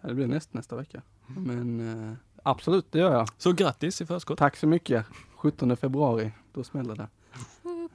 Det 0.01 0.13
blir 0.13 0.27
näst, 0.27 0.53
nästa 0.53 0.75
vecka. 0.75 1.01
Men 1.27 1.79
eh, 2.09 2.13
absolut, 2.43 2.91
det 2.91 2.99
gör 2.99 3.11
jag. 3.11 3.27
Så 3.37 3.53
grattis 3.53 4.01
i 4.01 4.05
förskott. 4.05 4.37
Tack 4.37 4.57
så 4.57 4.67
mycket. 4.67 5.05
17 5.35 5.77
februari, 5.77 6.31
då 6.53 6.63
smäller 6.63 6.95
det. 6.95 7.07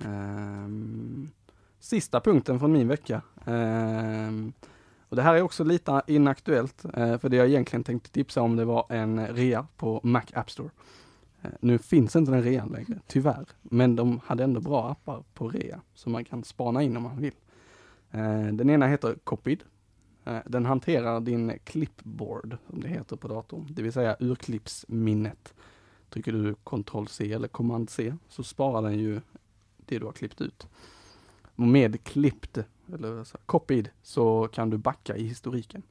Ehm, 0.04 1.30
sista 1.80 2.20
punkten 2.20 2.58
från 2.58 2.72
min 2.72 2.88
vecka. 2.88 3.22
Ehm, 3.44 4.52
och 5.08 5.16
det 5.16 5.22
här 5.22 5.34
är 5.34 5.42
också 5.42 5.64
lite 5.64 6.02
inaktuellt, 6.06 6.84
eh, 6.84 7.18
för 7.18 7.28
det 7.28 7.36
jag 7.36 7.48
egentligen 7.48 7.84
tänkte 7.84 8.10
tipsa 8.10 8.42
om 8.42 8.56
det 8.56 8.64
var 8.64 8.86
en 8.88 9.26
rea 9.26 9.66
på 9.76 10.00
Mac 10.02 10.24
App 10.32 10.50
Store. 10.50 10.70
Eh, 11.42 11.50
nu 11.60 11.78
finns 11.78 12.16
inte 12.16 12.32
den 12.32 12.42
rean 12.42 12.68
längre, 12.68 13.00
tyvärr. 13.06 13.46
Men 13.62 13.96
de 13.96 14.20
hade 14.26 14.44
ändå 14.44 14.60
bra 14.60 14.90
appar 14.90 15.22
på 15.34 15.48
rea, 15.48 15.80
som 15.94 16.12
man 16.12 16.24
kan 16.24 16.44
spana 16.44 16.82
in 16.82 16.96
om 16.96 17.02
man 17.02 17.16
vill. 17.20 17.34
Eh, 18.14 18.46
den 18.52 18.70
ena 18.70 18.86
heter 18.86 19.14
Copied. 19.24 19.64
Eh, 20.24 20.38
den 20.46 20.66
hanterar 20.66 21.20
din 21.20 21.58
clipboard, 21.64 22.56
som 22.70 22.80
det 22.80 22.88
heter 22.88 23.16
på 23.16 23.28
datorn, 23.28 23.66
det 23.70 23.82
vill 23.82 23.92
säga 23.92 24.16
urklippsminnet. 24.20 25.54
Trycker 26.10 26.32
du 26.32 26.54
Ctrl 26.54 27.06
C 27.06 27.32
eller 27.32 27.48
Command 27.48 27.90
C 27.90 28.14
så 28.28 28.42
sparar 28.42 28.82
den 28.82 28.98
ju 28.98 29.20
det 29.86 29.98
du 29.98 30.04
har 30.06 30.12
klippt 30.12 30.40
ut. 30.40 30.66
Och 31.56 31.66
med 31.68 32.04
clipped, 32.04 32.64
eller 32.94 33.24
så, 33.24 33.38
copied, 33.46 33.88
så 34.02 34.48
kan 34.52 34.70
du 34.70 34.78
backa 34.78 35.16
i 35.16 35.24
historiken. 35.26 35.82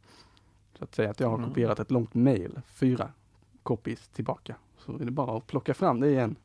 Så 0.78 0.84
att 0.84 0.96
säga 0.96 1.10
att 1.12 1.20
jag 1.20 1.30
har 1.30 1.38
Mm. 1.38 1.50
kopierat 1.50 1.80
ett 1.80 1.92
långt 1.92 2.14
mail, 2.14 2.62
fyra 2.68 3.10
copies 3.64 4.08
tillbaka. 4.08 4.56
Så 4.78 4.96
är 5.00 5.06
det 5.06 5.12
bara 5.12 5.38
att 5.38 5.48
plocka 5.48 5.74
fram 5.74 6.00
det 6.00 6.10
igen. 6.10 6.36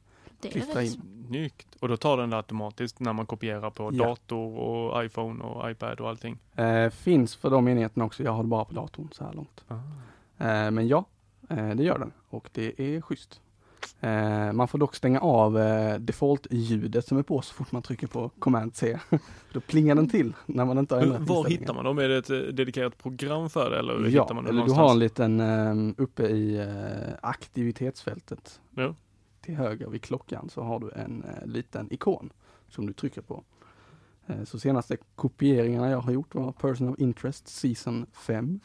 Det 0.41 0.49
är 0.49 0.53
Klistra 0.53 0.81
rätt. 0.81 0.95
in. 0.95 1.25
Snyggt. 1.29 1.67
Och 1.81 1.89
då 1.89 1.97
tar 1.97 2.17
den 2.17 2.31
det 2.31 2.37
automatiskt 2.37 3.01
när 3.01 3.13
man 3.13 3.27
kopierar 3.27 3.71
på 3.71 3.91
Ja. 3.93 4.05
dator 4.07 4.59
och 4.59 5.05
iPhone 5.05 5.45
och 5.45 5.71
iPad 5.71 6.01
och 6.01 6.09
allting. 6.09 6.39
Eh, 6.57 6.91
finns 6.91 7.37
för 7.37 7.51
de 7.51 7.69
enheterna 7.69 8.05
också, 8.05 8.23
jag 8.23 8.33
har 8.33 8.43
det 8.43 8.49
bara 8.49 8.65
på 8.65 8.75
datorn 8.75 9.09
så 9.13 9.25
här 9.25 9.33
långt. 9.33 9.65
Ah. 9.69 9.75
Eh, 10.45 10.71
men 10.71 10.89
ja, 10.89 11.05
eh, 11.51 11.69
det 11.71 11.83
gör 11.83 11.99
den 11.99 12.13
och 12.29 12.49
det 12.53 12.81
är 12.97 13.01
schysst. 13.01 13.41
Eh, 14.01 14.53
man 14.53 14.69
får 14.69 14.79
dock 14.79 14.95
stänga 14.97 15.21
av 15.21 15.59
eh, 15.59 15.99
default-ljudet 15.99 17.07
som 17.07 17.19
är 17.19 17.23
på 17.23 17.43
så 17.43 17.55
fort 17.55 17.73
man 17.73 17.83
trycker 17.83 18.07
på 18.07 18.31
Command 18.39 18.77
C. 18.77 18.99
Då 19.53 19.61
plingar 19.61 19.95
den 19.95 20.09
till 20.09 20.35
när 20.47 20.65
man 20.65 20.79
inte 20.79 20.95
har 20.95 21.03
ändrat 21.03 21.21
Var 21.21 21.45
hittar 21.49 21.75
man 21.75 21.85
dem? 21.85 21.99
Är 21.99 22.09
det 22.09 22.17
ett 22.17 22.31
eh, 22.31 22.37
dedikerat 22.39 22.99
program 22.99 23.51
för 23.51 23.71
det 23.71 23.79
eller 23.79 23.95
Ja, 24.09 24.23
hittar 24.23 24.35
man 24.35 24.47
eller 24.47 24.65
du 24.65 24.73
har 24.73 24.91
en 24.91 24.99
liten 24.99 25.41
eh, 25.41 25.95
uppe 26.03 26.23
i 26.27 26.59
eh, 26.59 27.15
aktivitetsfältet. 27.23 28.61
Ja. 28.75 28.95
Till 29.49 29.57
höger 29.57 29.87
vid 29.89 30.03
klockan 30.03 30.49
så 30.49 30.63
har 30.63 30.81
du 30.81 30.91
en 30.91 31.25
eh, 31.25 31.47
liten 31.47 31.93
ikon 31.93 32.33
som 32.69 32.87
du 32.87 32.93
trycker 32.93 33.21
på. 33.23 33.45
Eh, 34.27 34.45
så 34.45 34.59
senaste 34.59 34.97
kopieringarna 35.15 35.91
jag 35.91 36.01
har 36.01 36.13
gjort 36.13 36.35
var 36.35 36.53
Person 36.53 36.89
of 36.89 36.99
Interest 36.99 37.49
Season 37.49 38.07
5, 38.13 38.61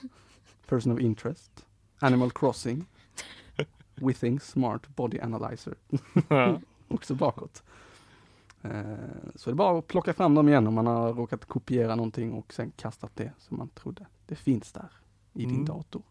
Person 0.67 0.93
of 0.93 0.99
Interest, 0.99 1.65
Animal 1.99 2.31
Crossing, 2.31 2.85
Withing 3.95 4.39
Smart 4.39 4.87
Body 4.95 5.19
Analyzer, 5.19 5.75
Ja. 6.29 6.59
också 6.87 7.15
bakåt. 7.15 7.63
Eh, 8.61 8.71
så 9.35 9.49
det 9.49 9.53
är 9.53 9.55
bara 9.55 9.79
att 9.79 9.87
plocka 9.87 10.13
fram 10.13 10.35
dem 10.35 10.49
igen 10.49 10.67
om 10.67 10.73
man 10.73 10.87
har 10.87 11.13
råkat 11.13 11.45
kopiera 11.45 11.95
någonting 11.95 12.33
och 12.33 12.53
sen 12.53 12.71
kastat 12.71 13.11
det 13.15 13.31
som 13.37 13.57
man 13.57 13.69
trodde. 13.69 14.05
Det 14.25 14.35
finns 14.35 14.71
där 14.71 14.89
i 15.33 15.39
din 15.45 15.49
Mm. 15.55 15.65
dator. 15.65 16.01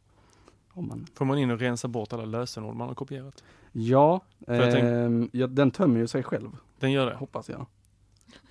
Man, 0.75 1.07
Får 1.15 1.25
man 1.25 1.39
in 1.39 1.51
och 1.51 1.59
rensa 1.59 1.89
bort 1.89 2.13
alla 2.13 2.25
lösenord 2.25 2.77
man 2.77 2.89
har 2.89 2.95
kopierat? 2.95 3.45
ja, 3.73 4.21
jag 4.47 4.73
tänk- 4.73 4.85
ehm, 4.85 5.31
ja, 5.33 5.47
den 5.47 5.71
tömmer 5.71 6.01
ju 6.01 6.07
sig 6.07 6.23
själv, 6.23 6.51
Den 6.79 6.93
gör 6.93 7.07
det. 7.11 7.17
hoppas 7.17 7.49
jag. 7.49 7.67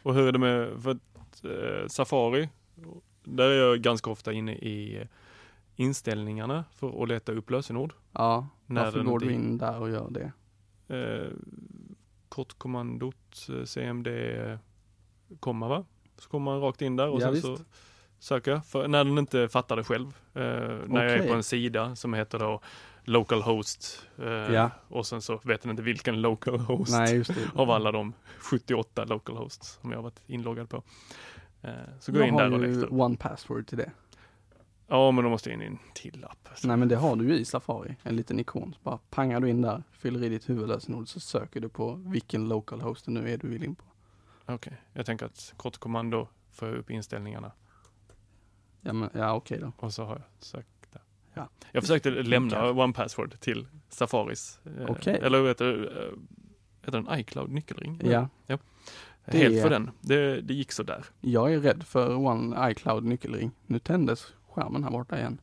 Och 0.04 0.14
hur 0.14 0.28
är 0.28 0.32
det 0.32 0.40
med 0.40 0.82
för 0.84 0.92
eh, 1.82 1.88
Safari? 1.88 2.50
Där 3.24 3.50
är 3.50 3.68
jag 3.68 3.80
ganska 3.82 4.10
ofta 4.10 4.34
inne 4.34 4.56
i 4.56 4.98
eh, 5.02 5.08
inställningarna 5.76 6.66
för 6.76 7.04
att 7.04 7.10
leta 7.10 7.32
upp 7.32 7.50
lösenord. 7.50 7.94
Ja, 8.12 8.48
När 8.66 8.84
varför 8.86 9.04
går 9.04 9.20
du 9.20 9.34
in 9.34 9.58
där 9.58 9.80
och 9.80 9.90
gör 9.90 10.10
det? 10.10 10.32
Eh, 10.96 11.32
kortkommandot 12.30 13.48
eh, 13.50 13.64
CMD 13.66 14.08
eh, 14.08 14.58
komma 15.40 15.68
va? 15.68 15.86
Så 16.18 16.30
kommer 16.30 16.52
man 16.52 16.62
rakt 16.62 16.82
in 16.82 16.96
där 16.96 17.10
och 17.10 17.16
Ja, 17.22 17.26
sen 17.26 17.34
visst. 17.34 17.46
så 17.46 17.58
söker 18.22 18.52
jag. 18.52 18.66
För 18.66 18.88
när 18.88 19.04
den 19.04 19.18
inte 19.18 19.50
fattar 19.50 19.76
det 19.76 19.84
själv. 19.84 20.08
Eh, 20.34 20.42
när 20.88 21.04
jag 21.04 21.12
är 21.12 21.28
på 21.28 21.34
en 21.34 21.44
sida 21.44 21.96
som 21.96 22.14
heter 22.14 22.40
då 22.40 22.62
localhost 23.04 24.08
eh, 24.18 24.26
Ja. 24.30 24.70
och 24.88 25.06
sen 25.08 25.22
så 25.22 25.40
vet 25.44 25.62
den 25.62 25.72
inte 25.72 25.84
vilken 25.84 26.22
localhost 26.22 26.92
Nej, 26.92 27.24
av 27.56 27.72
alla 27.72 27.92
de 27.92 28.14
78 28.38 29.06
localhosts 29.06 29.80
som 29.82 29.92
jag 29.92 29.98
har 29.98 30.04
varit 30.04 30.22
inloggad 30.28 30.70
på. 30.70 30.84
Eh, 31.62 31.72
så 32.00 32.12
går 32.12 32.22
jag 32.22 32.28
in 32.28 32.36
där 32.38 32.54
och 32.54 32.60
letar. 32.60 32.94
One 33.02 33.16
Password 33.18 33.68
till 33.68 33.78
det. 33.78 33.92
Ja, 34.88 35.12
men 35.12 35.24
då 35.24 35.30
måste 35.30 35.50
jag 35.50 35.56
in 35.56 35.62
i 35.62 35.66
en 35.66 35.80
till 35.94 36.26
app. 36.26 36.48
alltså. 36.50 36.68
Nej 36.68 36.78
men 36.78 36.88
det 36.88 36.96
har 36.96 37.16
du 37.16 37.28
ju 37.28 37.36
i 37.38 37.46
Safari, 37.46 37.96
en 38.04 38.16
liten 38.16 38.40
ikon. 38.40 38.74
Så 38.74 38.80
bara 38.84 39.00
pangar 39.10 39.40
du 39.40 39.50
in 39.50 39.62
där, 39.62 39.84
fyller 39.92 40.24
i 40.24 40.30
ditt 40.30 40.50
huvudlösenord 40.50 41.08
så 41.08 41.20
söker 41.20 41.60
du 41.60 41.70
på 41.70 41.94
vilken 42.06 42.48
localhost 42.48 43.06
det 43.06 43.12
nu 43.12 43.34
är 43.34 43.38
du 43.38 43.48
vill 43.48 43.64
in 43.64 43.76
på. 43.76 43.84
Okej, 44.46 44.74
jag 44.94 45.06
tänker 45.06 45.26
att 45.26 45.54
kortkommando 45.58 46.28
får 46.52 46.68
jag 46.68 46.78
upp 46.78 46.92
inställningarna 46.92 47.52
Ja, 48.82 48.94
men, 48.94 49.10
ja 49.14 49.34
okej 49.34 49.60
då. 49.60 49.72
och 49.78 49.94
så 49.94 50.04
har 50.06 50.14
jag 50.16 50.24
sökt 50.40 50.92
där. 50.92 51.02
Ja. 51.34 51.50
Jag 51.72 51.84
försökte 51.84 52.10
lämna. 52.10 52.70
One 52.72 52.94
Password 52.94 53.40
till 53.40 53.68
Safaris. 53.90 54.60
eh, 54.80 54.86
Okej. 54.90 55.20
Eller 55.24 55.42
vet 55.42 55.58
du, 55.58 55.88
eh, 55.88 56.18
heter 56.86 57.02
den 57.02 57.20
iCloud 57.20 57.52
nyckelring? 57.52 58.02
Ja. 58.04 58.28
ja. 58.48 58.58
Det- 59.26 59.38
Helt 59.38 59.62
för 59.62 59.70
den. 59.70 59.92
Det, 60.02 60.42
det 60.42 60.54
gick 60.54 60.72
så 60.72 60.84
där. 60.84 61.06
Jag 61.22 61.54
är 61.54 61.60
rädd 61.60 61.84
för 61.84 62.16
One 62.16 62.72
iCloud 62.72 63.04
nyckelring. 63.04 63.52
Nu 63.66 63.80
tändes 63.80 64.34
skärmen 64.52 64.84
här 64.84 64.92
borta 64.92 65.18
igen. 65.20 65.42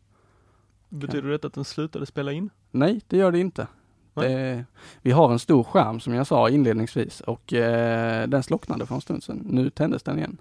Betyder 0.89 1.29
det 1.29 1.45
att 1.45 1.53
den 1.53 1.65
slutade 1.65 2.07
spela 2.07 2.33
in? 2.33 2.51
Nej, 2.71 3.01
det 3.07 3.17
gör 3.17 3.33
det 3.33 3.39
inte. 3.39 3.67
Det, 4.15 4.65
vi 5.03 5.11
har 5.11 5.33
en 5.33 5.39
stor 5.39 5.65
skärm 5.65 6.01
som 6.01 6.15
jag 6.15 6.27
sa 6.27 6.49
inledningsvis 6.51 7.21
och 7.21 7.53
eh, 7.53 8.29
den 8.29 8.43
slocknade 8.43 8.87
för 8.87 8.95
en 8.95 9.01
stund 9.01 9.23
sedan. 9.23 9.43
Nu 9.51 9.71
tändes 9.71 10.03
den 10.03 10.19
igen. 10.19 10.41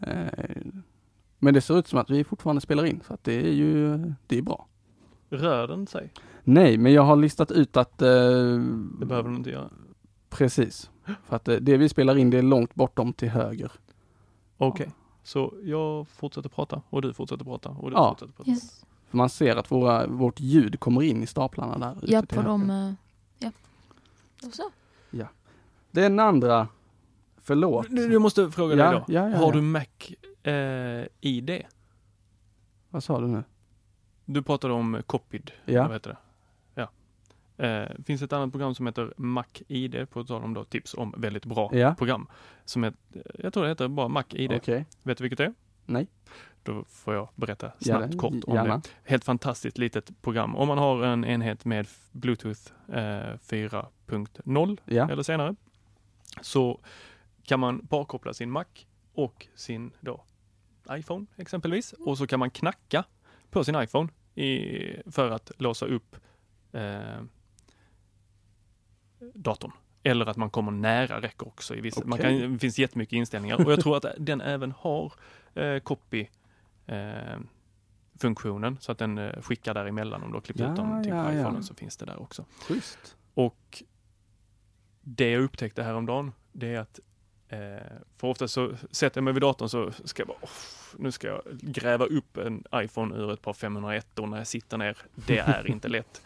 Eh, 0.00 0.26
men 1.42 1.54
det 1.54 1.60
ser 1.60 1.78
ut 1.78 1.88
som 1.88 1.98
att 1.98 2.10
vi 2.10 2.24
fortfarande 2.24 2.60
spelar 2.60 2.84
in 2.84 3.00
så 3.06 3.14
att 3.14 3.24
det 3.24 3.32
är 3.46 3.52
ju 3.52 3.98
det 4.26 4.38
är 4.38 4.42
bra. 4.42 4.66
Rör 5.30 5.68
den 5.68 5.86
sig? 5.86 6.12
Nej, 6.44 6.78
men 6.78 6.92
jag 6.92 7.02
har 7.02 7.16
listat 7.16 7.50
ut 7.50 7.76
att 7.76 8.02
eh, 8.02 8.08
Det 9.00 9.06
behöver 9.06 9.28
den 9.28 9.36
inte 9.38 9.50
göra. 9.50 9.70
Precis. 10.28 10.90
För 11.24 11.36
att 11.36 11.48
eh, 11.48 11.56
det 11.56 11.76
vi 11.76 11.88
spelar 11.88 12.16
in 12.16 12.30
det 12.30 12.38
är 12.38 12.42
långt 12.42 12.74
bortom 12.74 13.12
till 13.12 13.28
höger. 13.28 13.72
Okej, 14.56 14.90
så 15.22 15.54
jag 15.62 16.08
fortsätter 16.08 16.48
prata 16.48 16.82
och 16.90 17.02
du 17.02 17.14
fortsätter 17.14 17.44
prata 17.44 17.68
och 17.68 17.90
du 17.90 17.96
Ja. 17.96 18.08
fortsätter 18.10 18.32
prata. 18.32 18.50
Yes. 18.50 18.84
För 19.10 19.16
man 19.16 19.28
ser 19.28 19.56
att 19.56 19.70
våra, 19.70 20.06
vårt 20.06 20.40
ljud 20.40 20.80
kommer 20.80 21.02
in 21.02 21.22
i 21.22 21.26
staplarna 21.26 21.78
där. 21.78 21.96
Ja, 22.02 22.22
på 22.22 22.34
höger. 22.34 22.48
de... 22.48 22.70
eh, 22.70 22.92
Ja. 23.38 23.50
Och 24.46 24.54
så. 24.54 24.62
Den 25.90 26.18
andra, 26.20 26.68
förlåt. 27.42 27.86
Du, 27.90 28.12
jag 28.12 28.22
måste 28.22 28.50
fråga 28.50 28.76
dig 28.76 28.84
Ja, 28.84 28.92
då. 28.92 28.98
ja, 29.08 29.28
ja, 29.30 29.36
Har 29.36 29.46
ja. 29.46 29.52
du 29.52 29.60
Mac 29.60 29.84
eh, 30.42 31.06
ID? 31.20 31.62
Vad 32.90 33.04
sa 33.04 33.20
du 33.20 33.26
nu? 33.26 33.44
Du 34.24 34.42
pratade 34.42 34.74
om 34.74 35.02
Copied. 35.06 35.50
Ja. 35.64 35.82
Vad 35.82 35.92
heter 35.92 36.10
det? 36.10 36.16
Ja. 36.74 36.88
Eh, 37.66 37.88
finns 38.04 38.22
ett 38.22 38.32
annat 38.32 38.50
program 38.52 38.74
som 38.74 38.86
heter 38.86 39.14
Mac 39.16 39.44
ID, 39.68 40.10
på 40.10 40.24
tal 40.24 40.42
om 40.44 40.54
då 40.54 40.64
tips 40.64 40.94
om 40.94 41.14
väldigt 41.16 41.44
bra 41.46 41.70
Ja. 41.72 41.94
program. 41.94 42.26
Som 42.64 42.84
är, 42.84 42.92
jag 43.38 43.52
tror 43.52 43.62
det 43.62 43.68
heter 43.68 43.88
bara 43.88 44.08
Mac 44.08 44.24
ID. 44.30 44.52
Okej. 44.52 44.86
Vet 45.02 45.18
du 45.18 45.22
vilket 45.22 45.38
det 45.38 45.44
är? 45.44 45.54
Nej. 45.86 46.06
Då 46.62 46.84
får 46.84 47.14
jag 47.14 47.28
berätta 47.34 47.66
Ja, 47.66 47.72
snabbt 47.98 48.12
det- 48.12 48.18
kort 48.18 48.44
om 48.46 48.54
gärna. 48.54 48.76
det. 48.76 48.88
Helt 49.04 49.24
fantastiskt 49.24 49.78
litet 49.78 50.22
program. 50.22 50.56
Om 50.56 50.68
man 50.68 50.78
har 50.78 51.02
en 51.04 51.24
enhet 51.24 51.64
med 51.64 51.86
Bluetooth 52.12 52.60
eh, 52.88 53.36
4.0 53.38 54.78
Ja. 54.84 55.10
eller 55.10 55.22
senare 55.22 55.54
så 56.40 56.80
kan 57.42 57.60
man 57.60 57.86
parkoppla 57.86 58.34
sin 58.34 58.50
Mac 58.50 58.64
och 59.14 59.46
sin 59.54 59.90
då 60.00 60.24
iPhone 60.90 61.26
exempelvis 61.36 61.92
och 61.92 62.18
så 62.18 62.26
kan 62.26 62.38
man 62.38 62.50
knacka 62.50 63.04
på 63.50 63.64
sin 63.64 63.74
iPhone 63.82 64.08
i, 64.34 65.12
för 65.12 65.30
att 65.30 65.50
låsa 65.58 65.86
upp 65.86 66.16
eh, 66.72 67.22
datorn. 69.34 69.72
Eller 70.02 70.26
att 70.26 70.36
man 70.36 70.50
kommer 70.50 70.72
nära 70.72 71.20
räcker 71.20 71.46
också 71.46 71.74
i 71.74 71.80
vissa. 71.80 72.04
Man 72.04 72.18
kan, 72.18 72.52
det 72.52 72.58
finns 72.58 72.78
jättemycket 72.78 73.12
inställningar 73.12 73.64
och 73.64 73.72
jag 73.72 73.80
tror 73.80 73.96
att 73.96 74.04
den 74.18 74.40
även 74.40 74.72
har 74.72 75.12
eh, 75.54 75.78
copy 75.78 76.26
eh, 76.86 77.38
funktionen 78.18 78.78
så 78.80 78.92
att 78.92 78.98
den 78.98 79.18
eh, 79.18 79.42
skickar 79.42 79.74
däremellan. 79.74 80.22
Om 80.22 80.28
du 80.30 80.36
har 80.36 80.40
klippt 80.40 80.60
Ja, 80.60 80.98
ut 80.98 81.02
till 81.02 81.12
ja, 81.12 81.32
ja. 81.32 81.40
iPhonen 81.40 81.62
så 81.62 81.74
finns 81.74 81.96
det 81.96 82.06
där 82.06 82.22
också. 82.22 82.44
Schysst. 82.68 83.16
Och 83.34 83.82
det 85.00 85.30
jag 85.30 85.42
upptäckte 85.42 85.82
häromdagen, 85.82 86.32
det 86.52 86.74
är 86.74 86.80
att 86.80 87.00
för 88.16 88.26
ofta 88.28 88.48
så 88.48 88.72
sätter 88.90 89.18
jag 89.18 89.24
mig 89.24 89.32
vid 89.32 89.42
datorn 89.42 89.68
så 89.68 89.92
ska 90.04 90.20
jag 90.20 90.28
bara, 90.28 90.38
"Off, 90.42 90.94
nu 90.98 91.10
ska 91.12 91.26
jag 91.28 91.42
gräva 91.60 92.04
upp 92.06 92.36
en 92.36 92.64
iPhone 92.74 93.16
ur 93.16 93.32
ett 93.32 93.42
par 93.42 93.52
501 93.52 94.06
när 94.26 94.38
jag 94.38 94.46
sitter 94.46 94.78
ner. 94.78 94.98
Det 95.14 95.38
är 95.38 95.66
inte 95.70 95.88
lätt. 95.98 96.22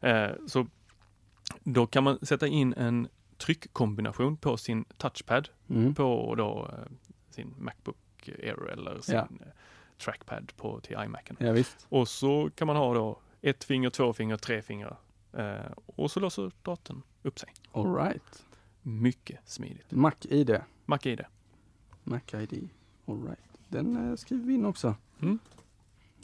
Eh, 0.00 0.28
så 0.46 0.66
då 1.64 1.86
kan 1.86 2.04
man 2.04 2.18
sätta 2.26 2.46
in 2.46 2.74
en 2.74 3.08
tryckkombination 3.38 4.36
på 4.36 4.56
sin 4.56 4.84
touchpad 4.84 5.48
Mm. 5.70 5.94
på 5.94 6.34
då 6.34 6.68
eh, 6.72 6.92
sin 7.30 7.54
Macbook 7.58 7.96
Air 8.26 8.68
eller 8.70 9.00
sin 9.00 9.14
Ja. 9.14 9.20
eh, 9.40 9.46
trackpad 9.98 10.52
på, 10.56 10.80
till 10.80 10.96
iMacen. 11.04 11.36
Ja. 11.38 11.64
Och 11.88 12.08
så 12.08 12.50
kan 12.54 12.66
man 12.66 12.76
ha 12.76 12.94
då 12.94 13.18
ett 13.42 13.64
finger, 13.64 13.90
två 13.90 14.12
fingrar, 14.12 14.36
tre 14.36 14.62
fingrar. 14.62 14.96
Eh, 15.32 15.54
och 15.86 16.10
så 16.10 16.20
låser 16.20 16.50
datorn 16.62 17.02
upp 17.22 17.38
sig. 17.38 17.48
All 17.72 17.94
right. 17.94 18.44
Mycket 18.82 19.48
smidigt. 19.48 19.90
Mac-ID. 19.90 20.60
Mac-ID. 20.86 21.20
Mac-ID. 22.04 22.68
All 23.06 23.22
right. 23.22 23.38
Den 23.68 24.10
eh, 24.10 24.16
skriver 24.16 24.46
vi 24.46 24.54
in 24.54 24.66
också. 24.66 24.94
Mm. 25.20 25.38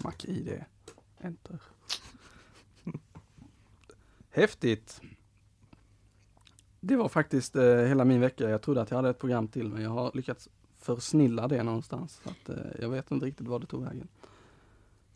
Mac-ID. 0.04 0.64
Enter. 1.18 1.61
Häftigt. 4.30 5.00
Det 6.80 6.96
var 6.96 7.09
faktiskt 7.09 7.57
eh, 7.57 7.64
hela 7.64 8.04
min 8.04 8.20
vecka. 8.20 8.48
Jag 8.48 8.62
trodde 8.62 8.82
att 8.82 8.90
jag 8.90 8.96
hade 8.96 9.11
ett 9.11 9.18
program 9.18 9.48
till 9.48 9.68
men 9.68 9.82
jag 9.82 9.90
har 9.90 10.11
lyckats 10.14 10.48
försnilla 10.78 11.48
det 11.48 11.62
någonstans. 11.62 12.20
Så 12.24 12.30
att, 12.30 12.48
eh, 12.48 12.80
jag 12.80 12.88
vet 12.88 13.11
inte 13.11 13.26
riktigt 13.26 13.46
var 13.46 13.59
det 13.59 13.66
tog 13.66 13.84
vägen. 13.84 14.09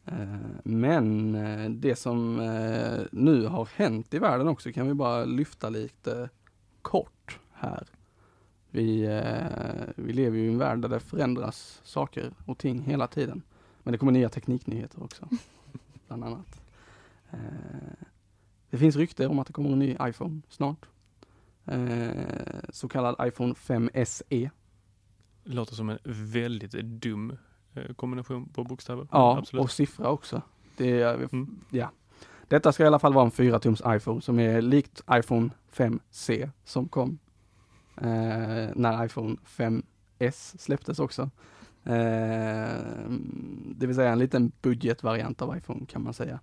Eh, 0.05 0.36
men 0.62 1.34
eh, 1.34 1.70
det 1.70 1.97
som 1.97 2.41
eh, 2.41 3.01
nu 3.12 3.47
har 3.47 3.68
hänt 3.74 4.14
i 4.14 4.18
världen 4.18 4.49
också 4.49 4.72
kan 4.72 4.88
vi 4.88 4.95
bara 4.95 5.24
lyfta 5.24 5.68
lite 5.68 6.28
kort 6.83 7.39
här. 7.53 7.87
Vi, 8.70 9.03
eh, 9.05 9.93
vi 9.97 10.12
lever 10.12 10.39
ju 10.39 10.45
i 10.45 10.49
en 10.53 10.59
värld 10.59 10.78
där 10.83 10.89
det 10.89 11.01
förändras 11.01 11.81
saker 11.85 12.33
och 12.47 12.59
ting 12.59 12.81
hela 12.83 13.07
tiden. 13.07 13.43
Men 13.83 13.93
det 13.93 13.99
kommer 13.99 14.12
nya 14.12 14.28
tekniknyheter 14.28 15.03
också, 15.03 15.28
bland 16.07 16.24
annat. 16.24 16.62
Eh, 17.31 17.39
det 18.70 18.78
finns 18.78 18.97
rykte 18.97 19.26
om 19.26 19.39
att 19.39 19.47
det 19.47 19.53
kommer 19.53 19.70
en 19.72 19.78
ny 19.78 19.97
iPhone 20.03 20.41
snart. 20.49 20.87
Eh, 21.64 22.11
så 22.68 22.89
kallad 22.89 23.16
iPhone 23.28 23.55
5 23.55 23.91
SE. 24.07 24.51
Låter 25.45 25.74
som 25.74 25.89
en 25.91 25.99
väldigt 26.05 26.72
dum 26.72 27.37
eh, 27.74 27.93
kombination 27.95 28.49
på 28.49 28.64
bokstäver. 28.64 29.07
Ja, 29.12 29.39
Absolut. 29.39 29.62
och 29.64 29.70
siffra 29.70 30.09
också. 30.09 30.43
Det, 30.76 31.03
Mm. 31.33 31.61
ja. 31.70 31.91
Detta 32.51 32.72
ska 32.72 32.84
i 32.84 32.86
alla 32.86 32.98
fall 32.98 33.14
vara 33.14 33.24
en 33.24 33.30
4-tums 33.30 33.96
iPhone 33.96 34.22
som 34.22 34.38
är 34.38 34.61
likt 34.61 35.03
iPhone 35.12 35.51
5C 35.74 36.51
som 36.64 36.88
kom 36.88 37.18
eh, 37.96 38.68
när 38.74 39.05
iPhone 39.05 39.36
5S 39.46 40.59
släpptes 40.59 40.98
också. 40.98 41.22
Eh, 41.84 42.80
det 43.76 43.86
vill 43.86 43.94
säga 43.94 44.12
en 44.12 44.18
liten 44.18 44.53
budgetvariant 44.62 45.42
av 45.42 45.57
iPhone 45.57 45.86
kan 45.86 46.03
man 46.03 46.14
säga. 46.14 46.40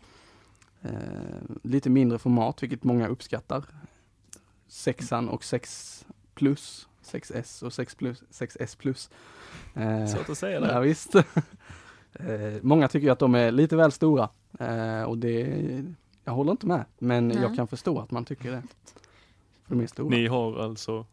Eh, 0.82 0.92
lite 1.64 1.90
mindre 1.90 2.18
format, 2.18 2.64
vilket 2.64 2.84
många 2.84 3.08
uppskattar. 3.08 3.66
6an 4.70 5.28
och 5.28 5.44
6 5.44 6.06
plus, 6.36 6.88
6S 7.04 7.64
och 7.64 7.74
6 7.74 7.96
plus, 7.96 8.24
6S 8.32 8.78
plus. 8.78 9.10
Eh, 9.74 10.06
Svårt 10.06 10.30
att 10.30 10.38
säga 10.38 10.60
det. 10.60 10.74
Ja, 10.74 10.80
visst. 10.80 11.16
eh, 12.14 12.62
många 12.62 12.88
tycker 12.88 13.12
att 13.12 13.20
de 13.20 13.36
är 13.36 13.52
lite 13.52 13.76
väl 13.76 13.92
stora 13.92 14.30
eh, 14.60 15.04
och 15.04 15.18
det, 15.18 15.86
jag 16.24 16.34
håller 16.34 16.52
inte 16.52 16.68
med, 16.68 16.86
men 17.00 17.28
Nej. 17.28 17.38
jag 17.42 17.56
kan 17.56 17.68
förstå 17.68 18.00
att 18.00 18.12
man 18.12 18.26
tycker 18.26 18.52
det. 18.52 18.64
För 19.64 19.76
de 19.76 19.84
är 19.84 19.88
stora. 19.88 20.10
Ni 20.10 20.28
har 20.28 20.60
alltså 20.60 21.06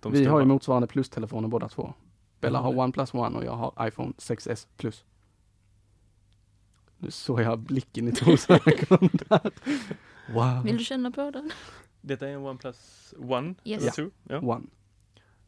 de 0.00 0.12
Vi 0.12 0.18
stora. 0.18 0.30
har 0.32 0.40
ju 0.40 0.46
motsvarande 0.46 0.86
plustelefoner 0.88 1.48
båda 1.48 1.68
två. 1.68 1.94
Bella 2.40 2.58
Ja, 2.58 2.62
har 2.62 2.78
OnePlus 2.78 3.14
One 3.14 3.38
och 3.38 3.44
jag 3.44 3.52
har 3.56 3.88
iPhone 3.88 4.12
6S 4.18 4.66
plus. 4.76 5.04
Nu 6.98 7.10
såg 7.10 7.40
jag 7.40 7.58
blicken 7.58 8.08
i 8.08 8.12
Tors 8.12 8.46
ögon 8.50 9.08
där. 9.28 9.50
Wow. 10.34 10.62
Vill 10.64 10.78
du 10.78 10.84
känna 10.84 11.10
på 11.10 11.30
den? 11.30 11.50
Detta 12.00 12.28
är 12.28 12.32
en 12.32 12.40
OnePlus 12.46 13.14
One? 13.18 13.54
Yes. 13.64 13.84
Ja. 13.84 13.92
two? 13.92 14.10
Ja. 14.28 14.38
One. 14.40 14.66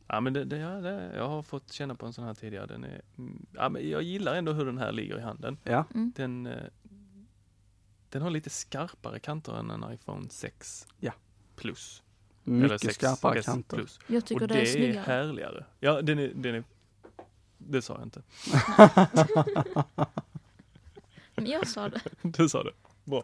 Ja 0.06 0.20
men 0.20 0.32
det, 0.32 0.44
det, 0.44 0.58
ja, 0.58 0.68
det, 0.70 1.12
jag 1.16 1.28
har 1.28 1.42
fått 1.42 1.72
känna 1.72 1.94
på 1.94 2.06
en 2.06 2.12
sån 2.12 2.24
här 2.24 2.34
tidigare. 2.34 2.66
Den 2.66 2.84
är, 2.84 3.02
mm, 3.18 3.46
ja, 3.52 3.68
men 3.68 3.90
jag 3.90 4.02
gillar 4.02 4.34
ändå 4.34 4.52
hur 4.52 4.66
den 4.66 4.78
här 4.78 4.92
ligger 4.92 5.18
i 5.18 5.20
handen. 5.20 5.56
Ja. 5.64 5.84
Mm. 5.94 6.12
Den, 6.16 6.46
eh, 6.46 6.52
den 8.10 8.22
har 8.22 8.30
lite 8.30 8.50
skarpare 8.50 9.18
kanter 9.18 9.52
än 9.58 9.70
en 9.70 9.92
iPhone 9.92 10.26
6 10.30 10.86
Ja. 11.00 11.12
plus. 11.56 12.02
Mycket 12.44 12.82
6S 12.82 12.92
skarpare 12.92 13.42
kanter. 13.42 13.76
Plus. 13.76 13.98
Jag 14.06 14.24
tycker 14.24 14.42
Och 14.42 14.48
det 14.48 14.54
det 14.54 14.60
är 14.60 14.62
är 14.62 14.66
snyggare. 14.72 15.02
härligare. 15.06 15.64
Ja, 15.80 16.02
den 16.02 16.18
är, 16.18 16.32
den 16.34 16.54
är, 16.54 16.64
det 17.58 17.82
sa 17.82 17.94
jag 17.94 18.02
inte. 18.02 18.22
Men 21.34 21.46
jag 21.46 21.66
sa 21.68 21.88
det. 21.88 22.00
Du 22.22 22.48
sa 22.48 22.62
det. 22.62 22.72
Bra. 23.04 23.22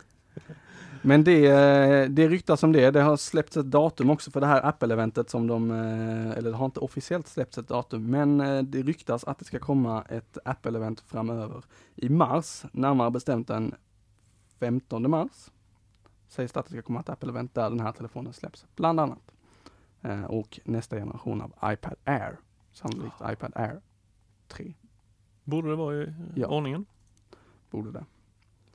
Men 1.03 1.24
det, 1.24 1.47
eh, 1.47 2.09
det 2.09 2.28
ryktas 2.28 2.62
om 2.62 2.72
det. 2.72 2.91
Det 2.91 3.01
har 3.01 3.16
släppts 3.16 3.57
ett 3.57 3.70
datum 3.70 4.11
också 4.11 4.30
för 4.30 4.41
det 4.41 4.47
här 4.47 4.62
Apple-eventet 4.66 5.30
som 5.30 5.47
de, 5.47 5.70
eh, 5.70 6.30
eller 6.39 6.51
det 6.51 6.57
har 6.57 6.64
inte 6.66 6.80
officiellt 6.80 7.28
släppts 7.28 7.59
ett 7.59 7.68
datum, 7.68 8.11
men 8.11 8.41
eh, 8.41 8.62
det 8.62 8.82
ryktas 8.82 9.24
att 9.24 9.39
det 9.39 9.45
ska 9.45 9.59
komma 9.59 10.03
ett 10.03 10.39
Apple-event 10.45 11.03
framöver 11.07 11.62
i 11.95 12.09
mars, 12.09 12.64
närmare 12.72 13.11
bestämt 13.11 13.49
den 13.49 13.74
15 14.61 15.11
mars. 15.11 15.50
Sägs 16.28 16.52
det 16.52 16.61
att 16.61 16.66
det 16.66 16.72
ska 16.72 16.82
komma 16.82 17.00
ett 17.00 17.09
Apple-event 17.09 17.48
där 17.54 17.70
den 17.70 17.80
här 17.80 17.92
telefonen 17.92 18.32
släpps, 18.32 18.66
bland 18.76 19.00
annat. 19.00 19.30
Eh, 20.02 20.24
Och 20.24 20.61
nästa 20.64 20.96
generation 20.96 21.40
av 21.42 21.72
iPad 21.72 21.94
Air, 22.04 22.36
sannolikt 22.72 23.16
iPad 23.32 23.52
Air 23.54 23.80
3, 24.48 24.74
Borde 25.44 25.68
det 25.70 25.76
vara 25.76 25.94
i 25.96 26.12
Ja. 26.34 26.46
ordningen? 26.48 26.86
borde 27.70 27.90
det. 27.92 28.04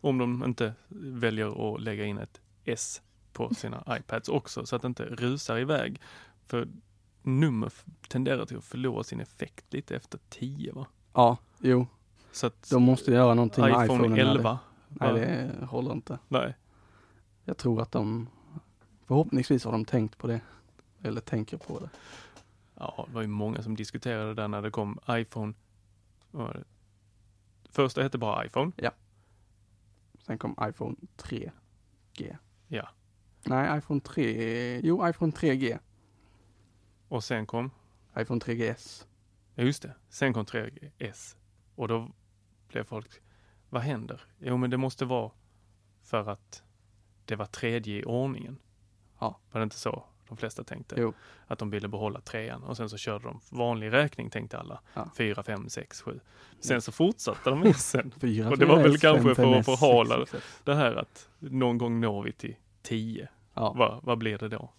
Om 0.01 0.17
de 0.17 0.43
inte 0.43 0.73
väljer 0.89 1.75
att 1.75 1.81
lägga 1.81 2.05
in 2.05 2.17
ett 2.17 2.41
S 2.65 3.01
på 3.33 3.53
sina 3.53 3.83
iPads 3.99 4.29
också 4.29 4.65
så 4.65 4.75
att 4.75 4.81
det 4.81 4.87
inte 4.87 5.03
rusar 5.05 5.57
iväg. 5.57 6.01
För 6.47 6.67
nummer 7.21 7.73
tenderar 8.07 8.45
till 8.45 8.57
att 8.57 8.63
förlora 8.63 9.03
sin 9.03 9.19
effekt 9.19 9.73
lite 9.73 9.95
efter 9.95 10.19
10 10.29 10.71
va? 10.73 10.85
Ja, 11.13 11.37
jo, 11.59 11.87
Så 12.31 12.47
att 12.47 12.69
de 12.69 12.83
måste 12.83 13.11
göra 13.11 13.33
någonting 13.33 13.63
med 13.63 13.71
iPhone 13.85 14.05
iPhone 14.05 14.21
11. 14.21 14.59
Nej, 14.93 15.13
det 15.13 15.65
håller 15.65 15.91
inte. 15.91 16.19
Nej. 16.27 16.57
Jag 17.43 17.57
tror 17.57 17.81
att 17.81 17.91
de, 17.91 18.29
förhoppningsvis 19.05 19.65
har 19.65 19.71
de 19.71 19.85
tänkt 19.85 20.17
på 20.17 20.27
det. 20.27 20.41
Eller 21.03 21.21
tänker 21.21 21.57
på 21.57 21.79
det. 21.79 21.89
Ja, 22.75 23.05
det 23.07 23.13
var 23.13 23.21
ju 23.21 23.27
många 23.27 23.63
som 23.63 23.75
diskuterade 23.75 24.27
det 24.27 24.33
där 24.33 24.47
när 24.47 24.61
det 24.61 24.71
kom 24.71 24.99
iPhone. 25.09 25.53
det? 26.31 26.63
Första 27.69 28.03
hette 28.03 28.17
bara 28.17 28.45
iPhone. 28.45 28.71
Sen 30.25 30.37
kom 30.37 30.55
iPhone 30.69 30.95
3G. 31.17 32.37
Ja. 32.67 32.89
Nej, 33.45 33.77
iPhone 33.77 34.01
3, 34.01 34.81
jo 34.83 35.09
iPhone 35.09 35.31
3G. 35.31 35.79
Och 37.07 37.23
sen 37.23 37.45
kom, 37.45 37.71
iPhone 38.17 38.39
3GS. 38.39 39.05
ja 39.55 39.63
just 39.63 39.81
det, 39.81 39.95
sen 40.09 40.33
kom 40.33 40.45
3GS. 40.45 41.35
Och 41.75 41.87
då 41.87 42.11
blev 42.67 42.83
folk, 42.83 43.21
vad 43.71 43.81
händer? 43.81 44.21
Jo 44.39 44.57
men 44.57 44.69
det 44.69 44.77
måste 44.77 45.05
vara 45.05 45.31
för 46.03 46.29
att 46.29 46.63
det 47.25 47.35
var 47.35 47.45
tredje 47.45 47.99
i 47.99 48.05
ordningen. 48.05 48.57
Ja. 49.19 49.39
Var 49.51 49.59
det 49.59 49.63
inte 49.63 49.79
så 49.79 50.03
de 50.27 50.37
flesta 50.37 50.63
tänkte? 50.63 50.95
Jo. 50.97 51.13
Att 51.47 51.59
de 51.59 51.69
ville 51.69 51.87
behålla 51.87 52.21
trean 52.21 52.63
och 52.63 52.77
sen 52.77 52.89
så 52.89 52.97
körde 52.97 53.23
de 53.25 53.39
vanlig 53.49 53.91
räkning 53.91 54.29
tänkte 54.29 54.59
alla. 54.59 54.81
Ja. 54.93 55.09
Fyra, 55.17 55.43
fem, 55.43 55.69
sex, 55.69 56.01
sju. 56.01 56.19
Sen 56.59 56.81
så 56.81 56.91
fortsatte 56.91 57.49
de 57.49 57.59
med 57.59 57.75
sen. 57.75 58.13
Fyra, 58.21 58.49
Och 58.49 58.57
det 58.57 58.65
var 58.65 58.77
väl 58.77 58.91
3GS, 58.95 59.01
kanske 59.01 59.35
för 59.35 59.43
att 59.43 59.65
5S, 59.65 59.77
förhala 59.77 60.17
6, 60.17 60.31
6. 60.31 60.61
det 60.63 60.75
här 60.75 60.95
att 60.95 61.29
någon 61.39 61.77
gång 61.77 61.99
når 61.99 62.23
vi 62.23 62.31
till 62.31 62.55
10. 62.81 63.27
Ja. 63.53 63.73
Vad, 63.73 64.03
vad 64.03 64.17
blir 64.17 64.37
det 64.37 64.47
då? 64.49 64.69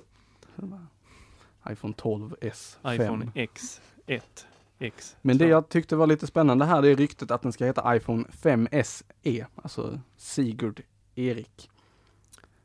iPhone 1.70 1.94
12S. 1.94 2.92
iPhone 2.94 3.32
5. 3.34 3.50
X, 4.82 4.94
1, 4.94 4.94
X. 4.94 5.16
Men 5.22 5.38
det 5.38 5.46
jag 5.46 5.68
tyckte 5.68 5.96
var 5.96 6.06
lite 6.06 6.26
spännande 6.26 6.64
här, 6.64 6.82
det 6.82 6.88
är 6.88 6.96
ryktet 6.96 7.30
att 7.30 7.42
den 7.42 7.52
ska 7.52 7.64
heta 7.64 7.96
iPhone 7.96 8.24
5SE, 8.42 9.46
alltså 9.54 10.00
Sigurd 10.16 10.82
Erik. 11.14 11.70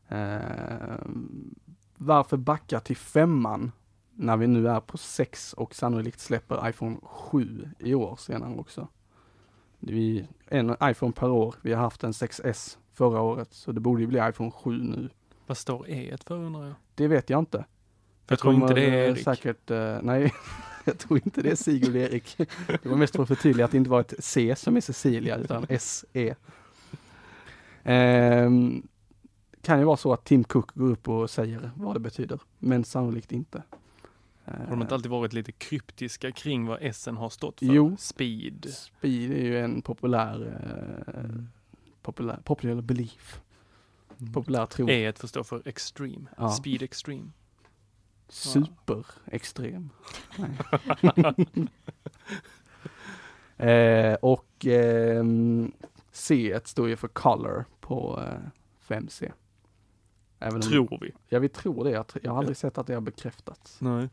Eh, 0.08 0.98
varför 1.96 2.38
backa 2.38 2.80
till 2.80 2.98
femman 2.98 3.72
när 4.16 4.38
vi 4.38 4.48
nu 4.48 4.70
är 4.70 4.80
på 4.80 4.98
6 4.98 5.54
och 5.54 5.76
sannolikt 5.76 6.20
släpper 6.20 6.70
iPhone 6.70 6.98
7 7.04 7.70
i 7.80 7.94
år 7.94 8.16
senare 8.16 8.60
också. 8.60 8.88
Vi, 9.80 10.28
en 10.48 10.76
iPhone 10.84 11.14
per 11.14 11.30
år, 11.30 11.56
vi 11.62 11.74
har 11.74 11.82
haft 11.82 12.04
en 12.04 12.12
6S 12.12 12.78
förra 12.94 13.22
året, 13.22 13.54
så 13.54 13.72
det 13.72 13.80
borde 13.80 14.02
ju 14.02 14.08
bli 14.08 14.20
iPhone 14.30 14.52
7 14.52 14.84
nu. 14.84 15.10
Vad 15.48 15.58
står 15.58 15.86
E1 15.86 16.28
för 16.28 16.36
undrar 16.36 16.66
jag? 16.66 16.76
Det 16.96 17.08
vet 17.08 17.30
jag 17.30 17.40
inte. 17.40 17.66
Jag 18.28 18.40
tror 18.40 18.54
inte 18.54 18.74
det 18.74 18.86
är 18.86 19.10
Erik. 19.10 19.24
Säkert, 19.24 19.72
eh, 19.72 19.98
nej, 20.02 20.34
jag 20.92 20.98
tror 20.98 21.20
inte 21.26 21.42
det 21.42 21.52
är 21.52 21.56
Sigurd 21.56 21.96
Erik. 21.96 22.38
Det 22.68 22.86
var 22.86 22.98
mest 22.98 23.16
för 23.16 23.24
att 23.24 23.28
förtydliga 23.28 23.66
att 23.66 23.72
det 23.72 23.78
inte 23.78 23.90
var 23.90 24.02
ett 24.02 24.14
C 24.20 24.56
som 24.56 24.78
är 24.78 24.82
Cecilia, 24.82 25.38
utan 25.38 25.68
SE. 25.80 26.36
Ehm, 27.84 28.88
kan 29.62 29.80
ju 29.80 29.86
vara 29.86 29.98
så 29.98 30.14
att 30.14 30.26
Tim 30.26 30.44
Cook 30.44 30.74
går 30.74 30.92
upp 30.92 31.10
och 31.10 31.30
säger 31.30 31.72
vad 31.76 31.96
det 31.96 32.00
betyder, 32.00 32.40
men 32.60 32.84
sannolikt 32.84 33.32
inte. 33.32 33.64
Har 34.46 34.70
de 34.70 34.82
inte 34.82 34.96
alltid 34.96 35.12
varit 35.12 35.34
lite 35.34 35.52
kryptiska 35.52 36.32
kring 36.32 36.66
vad 36.66 36.78
S 36.82 37.08
har 37.18 37.30
stått 37.30 37.60
för? 37.60 37.66
Jo. 37.66 37.96
Speed. 38.00 38.66
Speed 38.74 39.32
är 39.32 39.44
ju 39.44 39.60
en 39.60 39.82
populär, 39.82 40.60
eh, 41.08 41.44
populär, 42.02 42.40
popular 42.44 42.82
belief. 42.82 43.42
Populär 44.34 44.66
tro. 44.66 44.90
E 44.90 45.14
får 45.16 45.28
stå 45.28 45.44
för 45.44 45.62
extreme. 45.66 46.26
Ja. 46.38 46.50
Speed 46.50 46.82
extreme. 46.82 47.32
Superextrem. 48.30 49.90
Eh, 53.60 54.14
och 54.14 54.66
ehm, 54.66 55.72
C 56.12 56.60
står 56.66 56.90
ju 56.90 56.96
för 56.96 57.08
color 57.08 57.66
på 57.80 58.24
eh, 58.28 58.40
5C. 58.88 59.32
Även 60.40 60.56
om- 60.56 60.62
Tror 60.62 60.98
vi. 61.02 61.12
Ja, 61.28 61.40
vi 61.40 61.50
tror 61.50 61.84
det. 61.84 61.90
Jag, 61.92 62.06
jag 62.24 62.32
har 62.32 62.38
aldrig 62.38 62.58
sett 62.58 62.78
att 62.78 62.88
det 62.88 62.94
har 62.94 63.02
bekräftats. 63.02 63.82
Nej. 63.82 64.10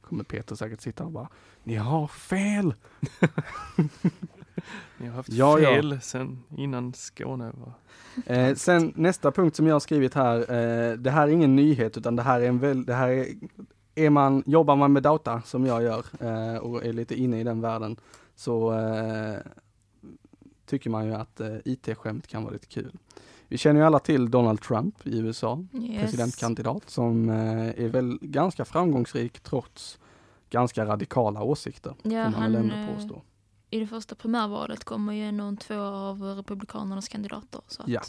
Kommer 0.00 0.24
Peter 0.24 0.54
säkert 0.56 0.80
sitta 0.80 1.04
och 1.04 1.10
bara, 1.12 1.28
ni 1.64 1.74
har 1.74 2.06
fel! 2.08 2.74
Ni 4.98 5.06
har 5.08 5.14
haft 5.16 5.28
Ja, 5.32 5.58
ja. 5.58 5.68
fel 5.70 6.00
sen 6.00 6.42
innan 6.56 6.92
Skåne 6.94 7.52
var... 7.54 7.72
Eh, 8.36 8.54
sen 8.54 8.92
nästa 8.96 9.32
punkt 9.32 9.56
som 9.56 9.66
jag 9.66 9.74
har 9.74 9.80
skrivit 9.80 10.14
här, 10.14 10.38
eh, 10.40 10.92
det 10.98 11.10
här 11.10 11.28
är 11.28 11.32
ingen 11.32 11.56
nyhet 11.56 11.96
utan 11.96 12.16
det 12.16 12.22
här 12.22 12.40
är 12.40 12.48
en 12.48 12.58
väl, 12.58 12.84
det 12.84 12.94
här 12.94 13.08
är, 13.08 13.26
är 13.94 14.10
man, 14.10 14.42
jobbar 14.46 14.76
man 14.76 14.92
med 14.92 15.02
data 15.02 15.42
som 15.44 15.66
jag 15.66 15.82
gör 15.82 16.04
eh, 16.20 16.56
och 16.58 16.84
är 16.84 16.92
lite 16.92 17.14
inne 17.20 17.40
i 17.40 17.44
den 17.44 17.60
världen 17.60 17.96
så 18.34 18.72
eh, 18.72 19.36
tycker 20.66 20.90
man 20.90 21.06
ju 21.06 21.14
att 21.14 21.40
eh, 21.40 21.56
IT-skämt 21.64 22.26
kan 22.26 22.42
vara 22.42 22.52
lite 22.52 22.66
kul. 22.66 22.92
Vi 23.48 23.58
känner 23.58 23.80
ju 23.80 23.86
alla 23.86 23.98
till 23.98 24.30
Donald 24.30 24.60
Trump 24.60 25.06
i 25.06 25.18
USA, 25.18 25.64
Yes. 25.72 26.00
presidentkandidat 26.00 26.90
som 26.90 27.28
eh, 27.28 27.84
är 27.84 27.88
väl 27.88 28.18
ganska 28.22 28.64
framgångsrik 28.64 29.40
trots 29.40 29.98
ganska 30.50 30.84
radikala 30.86 31.42
åsikter, 31.42 31.94
Ja, 32.02 32.10
får 32.24 32.30
man 32.40 32.52
väl 32.52 32.54
han, 32.56 32.70
ändå 32.70 32.94
påstå. 32.94 33.22
I 33.74 33.78
det 33.80 33.86
första 33.86 34.14
primärvalet 34.14 34.84
kommer 34.84 35.12
ju 35.12 35.22
ändå 35.22 35.56
två 35.60 35.80
av 35.80 36.22
republikanernas 36.22 37.08
kandidater. 37.08 37.60
Så 37.68 37.82
att, 37.82 37.88
Ja. 37.88 38.00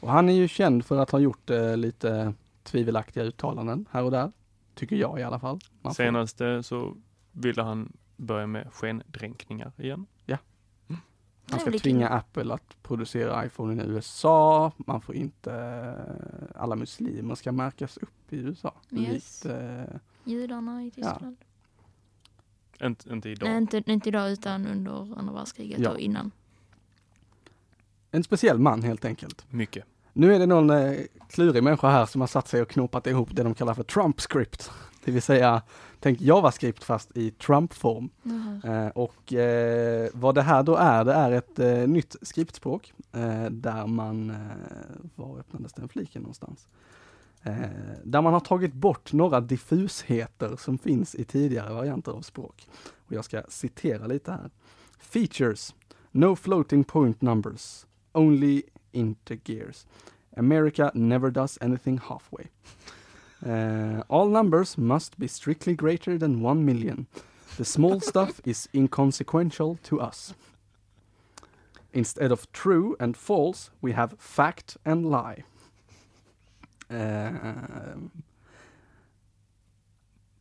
Och 0.00 0.10
han 0.10 0.28
är 0.28 0.32
ju 0.32 0.48
känd 0.48 0.84
för 0.84 0.98
att 0.98 1.10
ha 1.10 1.18
gjort 1.18 1.50
eh, 1.50 1.76
lite 1.76 2.34
tvivelaktiga 2.62 3.24
uttalanden 3.24 3.86
här 3.90 4.02
och 4.04 4.10
där. 4.10 4.32
Tycker 4.74 4.96
jag 4.96 5.20
i 5.20 5.22
alla 5.22 5.38
fall. 5.38 5.60
Man 5.82 5.94
får- 5.94 6.04
Senaste 6.04 6.62
så 6.62 6.96
ville 7.32 7.62
han 7.62 7.92
börja 8.16 8.46
med 8.46 8.68
skendränkningar 8.72 9.72
igen. 9.76 10.06
Man 11.50 11.58
ska 11.58 11.64
Trevlig 11.64 11.82
tvinga 11.82 12.06
kille. 12.06 12.18
Apple 12.18 12.54
att 12.54 12.82
producera 12.82 13.46
iPhone 13.46 13.82
i 13.84 13.86
USA. 13.86 14.72
Man 14.76 15.00
får 15.00 15.14
inte, 15.14 15.52
eh, 15.54 16.62
alla 16.62 16.76
muslimer 16.76 17.34
ska 17.34 17.52
märkas 17.52 17.96
upp 17.96 18.32
i 18.32 18.36
USA. 18.36 18.74
Yes. 18.90 19.44
Lite, 19.44 19.56
eh, 19.90 19.98
Judarna 20.24 20.84
i 20.84 20.90
Tyskland. 20.90 21.36
Inte, 22.82 23.12
inte 23.12 23.28
idag. 23.30 23.48
Nej, 23.48 23.58
inte, 23.58 23.82
inte 23.86 24.08
idag 24.08 24.30
utan 24.30 24.66
under 24.66 25.18
andra 25.18 25.32
världskriget 25.34 25.78
Ja. 25.78 25.90
och 25.90 25.98
innan. 25.98 26.30
en 28.10 28.24
speciell 28.24 28.58
man 28.58 28.82
helt 28.82 29.04
enkelt. 29.04 29.44
Mycket. 29.50 29.84
Nu 30.12 30.34
är 30.34 30.38
det 30.38 30.46
någon 30.46 30.70
eh, 30.70 30.92
klurig 31.28 31.62
människa 31.62 31.90
här 31.90 32.06
som 32.06 32.20
har 32.20 32.28
satt 32.28 32.48
sig 32.48 32.62
och 32.62 32.68
knopat 32.68 33.06
ihop 33.06 33.28
det 33.32 33.42
de 33.42 33.54
kallar 33.54 33.74
för 33.74 33.82
Trump 33.82 34.20
script. 34.20 34.70
Det 35.04 35.10
vill 35.12 35.22
säga, 35.22 35.62
tänk 36.00 36.20
JavaScript 36.20 36.84
fast 36.84 37.16
i 37.16 37.30
Trump-form. 37.30 38.10
Eh, 38.64 38.86
och 38.88 39.32
eh, 39.32 40.08
vad 40.14 40.34
det 40.34 40.42
här 40.42 40.62
då 40.62 40.76
är, 40.76 41.04
det 41.04 41.12
är 41.12 41.30
ett 41.32 41.58
eh, 41.58 41.88
nytt 41.88 42.16
skriptspråk 42.22 42.92
eh, 43.12 43.44
där 43.50 43.86
man, 43.86 44.30
eh, 44.30 44.36
var 45.14 45.38
öppnades 45.38 45.72
den 45.72 45.88
fliken 45.88 46.22
någonstans? 46.22 46.66
Eh, 47.42 47.54
där 48.04 48.22
man 48.22 48.32
har 48.32 48.40
tagit 48.40 48.72
bort 48.74 49.12
några 49.12 49.40
diffusheter 49.40 50.56
som 50.56 50.78
finns 50.78 51.14
i 51.14 51.24
tidigare 51.24 51.74
varianter 51.74 52.12
av 52.12 52.20
språk. 52.20 52.68
Och 53.06 53.12
jag 53.12 53.24
ska 53.24 53.42
citera 53.48 54.06
lite 54.06 54.32
här. 54.32 54.50
Features, 54.98 55.74
no 56.10 56.36
floating 56.36 56.84
point 56.84 57.22
numbers, 57.22 57.86
only 58.12 58.62
intergears. 58.92 59.86
America 60.36 60.90
never 60.94 61.30
does 61.30 61.58
anything 61.60 61.98
halfway. 61.98 62.46
Uh, 63.46 64.02
all 64.08 64.30
numbers 64.30 64.76
must 64.76 65.16
be 65.16 65.28
strictly 65.28 65.74
greater 65.74 66.18
than 66.18 66.46
one 66.46 66.64
million. 66.64 67.06
The 67.56 67.64
small 67.64 68.00
stuff 68.10 68.40
is 68.44 68.68
inconsequential 68.72 69.78
to 69.82 70.00
us. 70.00 70.34
Instead 71.92 72.32
of 72.32 72.50
true 72.52 72.96
and 73.00 73.16
false, 73.16 73.70
we 73.80 73.92
have 73.92 74.14
fact 74.18 74.76
and 74.84 75.10
lie. 75.10 75.44
Eh, 76.92 77.32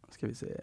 ska 0.10 0.28
vi 0.28 0.36
se. 0.36 0.60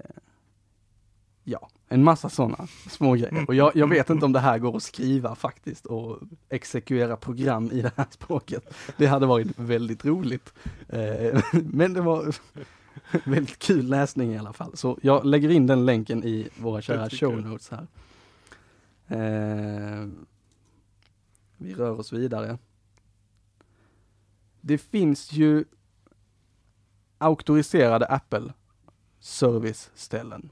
Ja, 1.44 1.68
en 1.88 2.04
massa 2.04 2.28
sådana 2.28 2.66
små 2.90 3.12
grejer. 3.12 3.44
Och 3.48 3.54
jag, 3.54 3.76
jag 3.76 3.86
vet 3.86 4.10
inte 4.10 4.24
om 4.24 4.32
det 4.32 4.40
här 4.40 4.58
går 4.58 4.76
att 4.76 4.82
skriva 4.82 5.34
faktiskt 5.34 5.86
och 5.86 6.18
exekvera 6.48 7.16
program 7.16 7.70
i 7.72 7.82
det 7.82 7.92
här 7.96 8.06
språket. 8.10 8.74
Det 8.96 9.06
hade 9.06 9.26
varit 9.26 9.58
väldigt 9.58 10.04
roligt. 10.04 10.52
Eh, 10.88 11.42
men 11.52 11.92
det 11.92 12.00
var 12.00 12.36
väldigt 13.24 13.58
kul 13.58 13.86
läsning 13.86 14.32
i 14.32 14.38
alla 14.38 14.52
fall. 14.52 14.76
Så 14.76 14.98
jag 15.02 15.24
lägger 15.24 15.48
in 15.48 15.66
den 15.66 15.86
länken 15.86 16.24
i 16.24 16.48
våra 16.56 16.82
kära 16.82 17.10
show 17.10 17.40
notes 17.40 17.70
här. 17.70 17.86
Eh, 19.06 20.08
vi 21.56 21.74
rör 21.74 22.00
oss 22.00 22.12
vidare. 22.12 22.58
Det 24.60 24.78
finns 24.78 25.32
ju 25.32 25.64
auktoriserade 27.18 28.06
Apple 28.06 28.52
serviceställen. 29.20 30.50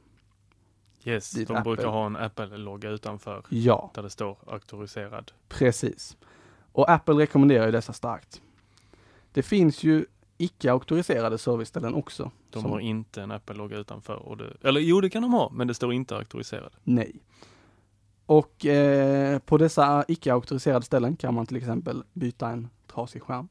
Yes, 1.05 1.31
de 1.31 1.45
brukar 1.45 1.61
Apple- 1.83 1.87
ha 1.87 2.07
en 2.07 2.17
Apple-logga 2.17 2.91
utanför 2.91 3.43
Ja, 3.49 3.91
där 3.95 4.03
det 4.03 4.11
står 4.11 4.39
auktoriserad. 4.47 5.33
precis. 5.49 6.17
Och 6.73 6.91
Apple 6.91 7.15
rekommenderar 7.15 7.67
ju 7.67 7.73
dessa 7.73 7.93
starkt. 7.93 8.43
Det 9.33 9.43
finns 9.43 9.85
ju 9.85 10.07
icke 10.39 10.73
auktoriserade 10.73 11.39
serviceställen 11.39 11.95
också. 11.95 12.31
De 12.51 12.63
som- 12.63 12.71
har 12.71 12.81
inte 12.81 13.23
en 13.23 13.31
Apple-logga 13.31 13.77
utanför. 13.77 14.15
Och 14.17 14.37
det, 14.37 14.57
eller 14.63 14.81
jo, 14.81 15.01
det 15.01 15.11
kan 15.11 15.23
de 15.23 15.33
ha, 15.33 15.51
men 15.51 15.67
det 15.69 15.75
står 15.75 15.93
inte 15.93 16.17
auktoriserad. 16.17 16.73
Nej. 16.83 17.21
Och 18.27 18.67
eh, 18.67 19.39
på 19.39 19.59
dessa 19.59 20.05
icke 20.09 20.33
auktoriserade 20.33 20.85
ställen 20.85 21.17
kan 21.17 21.35
man 21.35 21.47
till 21.47 21.57
exempel 21.57 22.03
byta 22.13 22.49
en 22.49 22.69
trasig 22.87 23.23
skärm, 23.23 23.49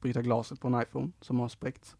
byta 0.00 0.22
glaset 0.22 0.60
på 0.60 0.68
en 0.68 0.82
iPhone 0.82 1.10
som 1.20 1.40
har 1.40 1.48
spräckts. 1.48 1.96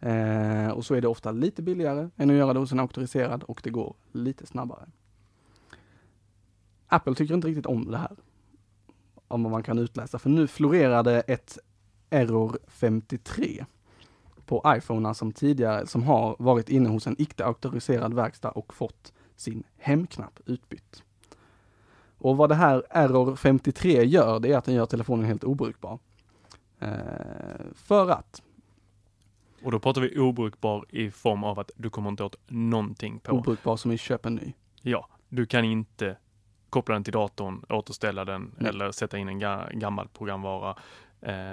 Eh, 0.00 0.68
och 0.68 0.84
så 0.84 0.94
är 0.94 1.00
det 1.00 1.08
ofta 1.08 1.32
lite 1.32 1.62
billigare 1.62 2.08
än 2.16 2.30
att 2.30 2.36
göra 2.36 2.52
det 2.52 2.58
hos 2.58 2.72
en 2.72 2.80
auktoriserad 2.80 3.42
och 3.42 3.60
det 3.64 3.70
går 3.70 3.94
lite 4.12 4.46
snabbare. 4.46 4.86
Apple 6.86 7.14
tycker 7.14 7.34
inte 7.34 7.48
riktigt 7.48 7.66
om 7.66 7.90
det 7.90 7.98
här. 7.98 8.16
Om 9.28 9.42
vad 9.42 9.52
man 9.52 9.62
kan 9.62 9.78
utläsa, 9.78 10.18
för 10.18 10.30
nu 10.30 10.46
florerade 10.46 11.20
ett 11.20 11.58
Error 12.10 12.58
53 12.68 13.64
på 14.46 14.62
iPhone 14.66 15.14
som 15.14 15.32
tidigare, 15.32 15.86
som 15.86 16.02
har 16.02 16.36
varit 16.38 16.68
inne 16.68 16.88
hos 16.88 17.06
en 17.06 17.16
icke 17.18 17.44
auktoriserad 17.44 18.14
verkstad 18.14 18.50
och 18.50 18.74
fått 18.74 19.12
sin 19.36 19.62
hemknapp 19.78 20.40
utbytt. 20.46 21.02
Och 22.18 22.36
vad 22.36 22.48
det 22.48 22.54
här 22.54 22.84
Error 22.90 23.36
53 23.36 24.04
gör, 24.04 24.40
det 24.40 24.52
är 24.52 24.56
att 24.56 24.64
den 24.64 24.74
gör 24.74 24.86
telefonen 24.86 25.26
helt 25.26 25.44
obrukbar. 25.44 25.98
Eh, 26.78 26.88
för 27.74 28.10
att 28.10 28.42
och 29.62 29.70
då 29.72 29.78
pratar 29.78 30.00
vi 30.00 30.18
obrukbar 30.18 30.84
i 30.88 31.10
form 31.10 31.44
av 31.44 31.58
att 31.58 31.70
du 31.76 31.90
kommer 31.90 32.10
inte 32.10 32.24
åt 32.24 32.36
någonting 32.46 33.18
på. 33.18 33.32
obrukbar 33.32 33.76
som 33.76 33.92
i 33.92 33.98
köp 33.98 34.26
en 34.26 34.34
ny. 34.34 34.52
Ja, 34.82 35.08
du 35.28 35.46
kan 35.46 35.64
inte 35.64 36.16
koppla 36.70 36.92
den 36.94 37.04
till 37.04 37.12
datorn, 37.12 37.64
återställa 37.68 38.24
den 38.24 38.54
Nej. 38.58 38.68
eller 38.68 38.90
sätta 38.92 39.18
in 39.18 39.28
en 39.28 39.42
ga- 39.42 39.72
gammal 39.78 40.08
programvara. 40.08 40.76
Eh, 41.20 41.52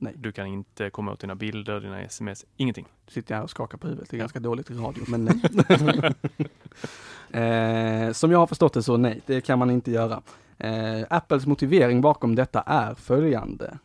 Nej. 0.00 0.14
Du 0.16 0.32
kan 0.32 0.46
inte 0.46 0.90
komma 0.90 1.12
åt 1.12 1.20
dina 1.20 1.34
bilder, 1.34 1.80
dina 1.80 2.02
sms, 2.02 2.44
ingenting. 2.56 2.86
Sitter 3.08 3.34
jag 3.34 3.44
och 3.44 3.50
skakar 3.50 3.78
på 3.78 3.86
huvudet, 3.86 4.10
det 4.10 4.16
är 4.16 4.18
ganska 4.18 4.40
dåligt 4.40 4.70
i 4.70 4.74
radio, 4.74 5.04
men 5.08 5.24
nej. 5.24 6.12
eh, 7.30 8.12
som 8.12 8.30
jag 8.30 8.38
har 8.38 8.46
förstått 8.46 8.72
det 8.72 8.82
så 8.82 8.96
nej, 8.96 9.20
det 9.26 9.40
kan 9.40 9.58
man 9.58 9.70
inte 9.70 9.90
göra. 9.90 10.22
Eh, 10.58 11.04
Apples 11.10 11.46
motivering 11.46 12.00
bakom 12.00 12.34
detta 12.34 12.60
är 12.62 12.94
följande 12.94 13.78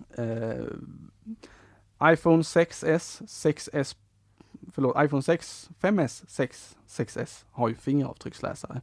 iPhone 2.04 2.42
6s, 2.42 3.22
6s, 3.22 3.96
förlåt, 4.72 4.96
iPhone 5.00 5.22
6, 5.22 5.70
5s, 5.82 6.24
6, 6.28 6.78
6s 6.88 7.46
har 7.52 7.70
ju 7.70 7.76
fingeravtrycksläsare. 7.76 8.82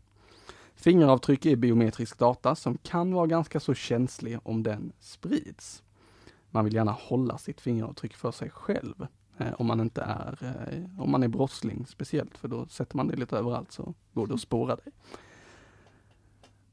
Fingeravtryck 0.74 1.46
är 1.46 1.56
biometrisk 1.56 2.18
data 2.18 2.54
som 2.54 2.78
kan 2.82 3.14
vara 3.14 3.26
ganska 3.26 3.60
så 3.60 3.74
känslig 3.74 4.38
om 4.42 4.62
den 4.62 4.92
sprids. 5.00 5.82
Man 6.50 6.64
vill 6.64 6.74
gärna 6.74 6.92
hålla 6.92 7.38
sitt 7.38 7.60
fingeravtryck 7.60 8.16
för 8.16 8.30
sig 8.30 8.50
själv. 8.50 9.06
Eh, 9.38 9.52
om 9.56 9.66
man 9.66 9.80
inte 9.80 10.02
är, 10.02 10.38
eh, 10.42 11.02
om 11.02 11.10
man 11.10 11.22
är 11.22 11.28
brottsling 11.28 11.86
speciellt, 11.86 12.38
för 12.38 12.48
då 12.48 12.66
sätter 12.66 12.96
man 12.96 13.08
det 13.08 13.16
lite 13.16 13.36
överallt 13.36 13.72
så 13.72 13.94
går 14.12 14.26
det 14.26 14.34
att 14.34 14.40
spåra 14.40 14.76
dig. 14.76 14.92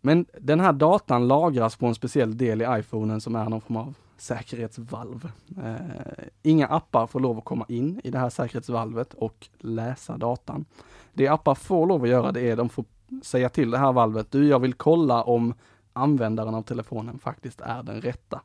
Men 0.01 0.25
den 0.41 0.59
här 0.59 0.73
datan 0.73 1.27
lagras 1.27 1.75
på 1.75 1.85
en 1.85 1.95
speciell 1.95 2.37
del 2.37 2.61
i 2.61 2.65
iPhonen 2.69 3.21
som 3.21 3.35
är 3.35 3.49
någon 3.49 3.61
form 3.61 3.77
av 3.77 3.95
säkerhetsvalv. 4.21 5.31
Eh, 5.57 6.25
inga 6.41 6.67
appar 6.67 7.07
får 7.07 7.19
lov 7.19 7.37
att 7.37 7.45
komma 7.45 7.65
in 7.69 8.01
i 8.03 8.11
det 8.11 8.19
här 8.19 8.29
säkerhetsvalvet 8.29 9.13
och 9.13 9.47
läsa 9.57 10.17
datan. 10.17 10.65
Det 11.13 11.27
appar 11.27 11.55
får 11.55 11.87
lov 11.87 12.03
att 12.03 12.09
göra 12.09 12.31
det 12.31 12.49
är 12.49 12.55
de 12.55 12.69
får 12.69 12.85
säga 13.23 13.49
till 13.49 13.71
det 13.71 13.77
här 13.77 13.93
valvet, 13.93 14.31
du 14.31 14.47
jag 14.47 14.59
vill 14.59 14.73
kolla 14.73 15.23
om 15.23 15.53
användaren 15.93 16.55
av 16.55 16.61
telefonen 16.61 17.19
faktiskt 17.19 17.61
är 17.61 17.83
den 17.83 18.01
rätta. 18.01 18.41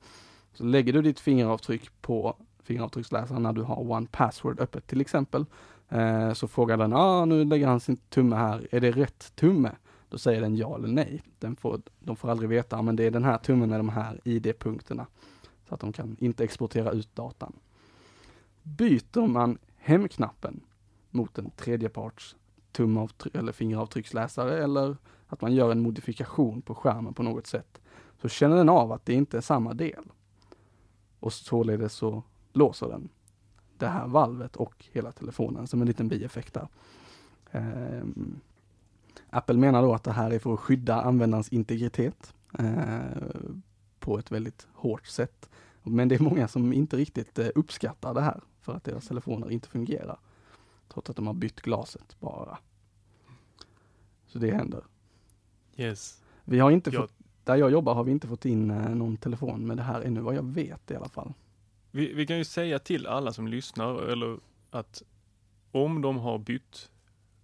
Så 0.55 0.65
lägger 0.65 0.93
du 0.93 1.03
ditt 1.03 1.21
fingeravtryck 1.21 1.91
på 2.01 2.37
fingeravtrycksläsaren 2.63 3.43
när 3.43 3.53
du 3.53 3.63
har 3.63 3.91
One 3.91 4.07
Password 4.11 4.61
öppet 4.61 4.87
till 4.87 5.01
exempel, 5.01 5.45
eh, 5.89 6.33
så 6.33 6.49
frågar 6.49 6.77
den, 6.77 6.93
ah, 6.93 7.25
nu 7.25 7.45
lägger 7.45 7.67
han 7.67 7.81
sin 7.81 7.97
tumme 7.97 8.37
här, 8.37 8.69
är 8.71 8.81
det 8.81 8.91
rätt 8.91 9.33
tumme? 9.37 9.71
Då 10.09 10.19
säger 10.19 10.41
den 10.41 10.57
ja 10.57 10.77
eller 10.77 10.89
nej. 10.89 11.23
Den 11.39 11.57
får, 11.57 11.81
de 12.01 12.17
får 12.17 12.31
aldrig 12.31 12.49
veta, 12.49 12.77
ah, 12.77 12.83
men 12.83 12.97
det 12.97 13.05
är 13.05 13.11
den 13.11 13.25
här 13.25 13.39
tummen 13.39 13.71
med 13.71 13.81
de 13.81 13.89
här 13.89 14.21
ID-punkterna. 14.25 15.07
Att 15.73 15.81
de 15.81 15.93
kan 15.93 16.17
inte 16.21 16.45
exportera 16.45 16.91
ut 16.91 17.17
datan. 17.17 17.53
Byter 18.63 19.27
man 19.27 19.59
hemknappen 19.77 20.61
mot 21.11 21.39
en 21.39 21.51
tredjeparts 21.51 22.37
tumavtryck 22.73 23.35
eller 23.35 23.53
fingeravtrycksläsare 23.53 24.65
eller 24.65 24.97
att 25.27 25.41
man 25.41 25.55
gör 25.55 25.73
en 25.73 25.81
modifikation 25.81 26.63
på 26.63 26.75
skärmen 26.75 27.15
på 27.15 27.23
något 27.23 27.47
sätt, 27.47 27.81
så 28.21 28.29
känner 28.29 28.57
den 28.57 28.69
av 28.69 28.93
att 28.93 29.07
det 29.07 29.15
inte 29.15 29.37
är 29.37 29.41
samma 29.41 29.75
del. 29.75 30.05
Och 31.21 31.33
således 31.33 31.93
så 31.93 32.23
låser 32.53 32.89
den 32.89 33.09
det 33.79 33.89
här 33.89 34.07
valvet 34.07 34.57
och 34.57 34.85
hela 34.93 35.13
telefonen 35.13 35.67
som 35.67 35.81
en 35.81 35.87
liten 35.87 36.09
bieffekt 36.09 36.55
där. 36.55 36.69
Um, 37.53 38.41
Apple 39.31 39.57
menar 39.57 39.83
då 39.83 39.95
att 39.95 40.05
det 40.05 40.13
här 40.13 40.31
är 40.31 40.39
för 40.39 40.55
att 40.55 40.61
skydda 40.61 41.03
användarens 41.03 41.49
integritet 41.49 42.35
eh, 42.59 43.01
på 43.99 44.19
ett 44.19 44.31
väldigt 44.31 44.67
hårt 44.75 45.07
sätt. 45.07 45.51
Men 45.83 46.09
det 46.09 46.15
är 46.15 46.21
många 46.23 46.49
som 46.49 46.73
inte 46.73 46.97
riktigt 46.97 47.39
eh, 47.39 47.49
uppskattar 47.55 48.15
det 48.15 48.21
här 48.21 48.41
för 48.61 48.75
att 48.75 48.85
deras 48.85 49.09
telefoner 49.09 49.51
inte 49.51 49.69
fungerar. 49.69 50.19
Trots 50.89 51.11
att 51.11 51.17
de 51.17 51.27
har 51.27 51.35
bytt 51.35 51.61
glaset 51.61 52.17
bara. 52.21 52.59
Så 54.27 54.39
det 54.39 54.55
händer. 54.55 54.85
Yes. 55.77 56.23
Vi 56.45 56.59
har 56.59 56.71
inte 56.71 56.91
Jag- 56.91 57.03
fått, 57.03 57.13
där 57.45 57.57
jag 57.57 57.71
jobbar 57.71 57.95
har 57.95 58.05
vi 58.05 58.11
inte 58.13 58.27
fått 58.29 58.45
in 58.45 58.71
eh, 58.71 58.89
någon 58.95 59.17
telefon 59.17 59.67
med 59.67 59.77
det 59.77 59.83
här 59.83 60.01
ännu, 60.01 60.21
vad 60.21 60.35
jag 60.35 60.43
vet 60.47 60.91
i 60.91 60.95
alla 60.97 61.09
fall. 61.09 61.33
Vi, 61.91 62.13
vi 62.15 62.27
kan 62.27 62.39
ju 62.39 62.45
säga 62.45 62.79
till 62.79 63.07
alla 63.07 63.33
som 63.33 63.49
lyssnar 63.49 64.03
eller 64.03 64.39
att 64.71 65.03
om 65.73 66.03
de 66.03 66.19
har 66.19 66.39
bytt 66.39 66.91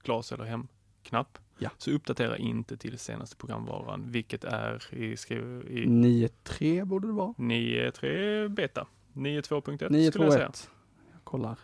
glas 0.02 0.32
eller 0.32 0.44
hemknapp 0.44 1.38
Ja. 1.58 1.70
så 1.78 1.90
uppdatera 1.90 2.36
inte 2.36 2.76
till 2.76 2.98
senaste 2.98 3.36
programvaran, 3.36 4.10
vilket 4.10 4.44
är 4.44 4.94
i, 4.94 5.16
skriv, 5.16 5.42
i 5.70 5.86
9.3 5.86 6.84
borde 6.84 7.06
det 7.06 7.12
vara. 7.12 7.32
9.3 7.32 8.48
beta. 8.48 8.86
9.2.1 9.12 10.10
skulle 10.10 10.26
jag 10.26 10.32
säga. 10.32 10.48
921. 10.48 10.70
Jag 11.12 11.24
kollar. 11.24 11.58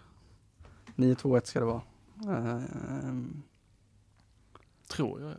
921 0.94 1.46
ska 1.46 1.60
det 1.60 1.66
vara. 1.66 1.82
Ehm, 2.24 3.42
Tror 4.88 5.20
jag. 5.20 5.30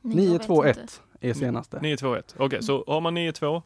Nej, 0.00 0.24
jag 0.24 0.32
vet 0.32 0.48
921 0.48 0.78
inte. 0.78 0.92
är 1.28 1.34
senaste. 1.34 1.80
921. 1.80 2.34
Okej, 2.38 2.62
så 2.62 2.84
har 2.86 3.00
man 3.00 3.18
9.2 3.18 3.62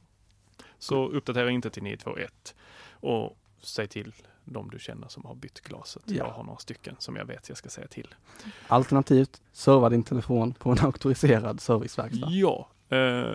så 0.78 1.08
uppdatera 1.08 1.50
inte 1.50 1.70
till 1.70 1.82
9.2.1 1.82 2.54
och 2.90 3.38
säg 3.60 3.88
till 3.88 4.12
de 4.52 4.70
du 4.70 4.78
känner 4.78 5.08
som 5.08 5.24
har 5.24 5.34
bytt 5.34 5.60
glaset. 5.60 6.02
Ja. 6.06 6.14
Jag 6.14 6.30
har 6.30 6.44
några 6.44 6.58
stycken 6.58 6.96
som 6.98 7.16
jag 7.16 7.24
vet 7.24 7.48
jag 7.48 7.58
ska 7.58 7.68
säga 7.68 7.86
till. 7.86 8.14
Alternativt, 8.68 9.42
serva 9.52 9.88
din 9.88 10.02
telefon 10.02 10.54
på 10.54 10.70
en 10.70 10.78
auktoriserad 10.78 11.60
serviceverkstad. 11.60 12.30
Ja, 12.30 12.68
eh, 12.88 13.32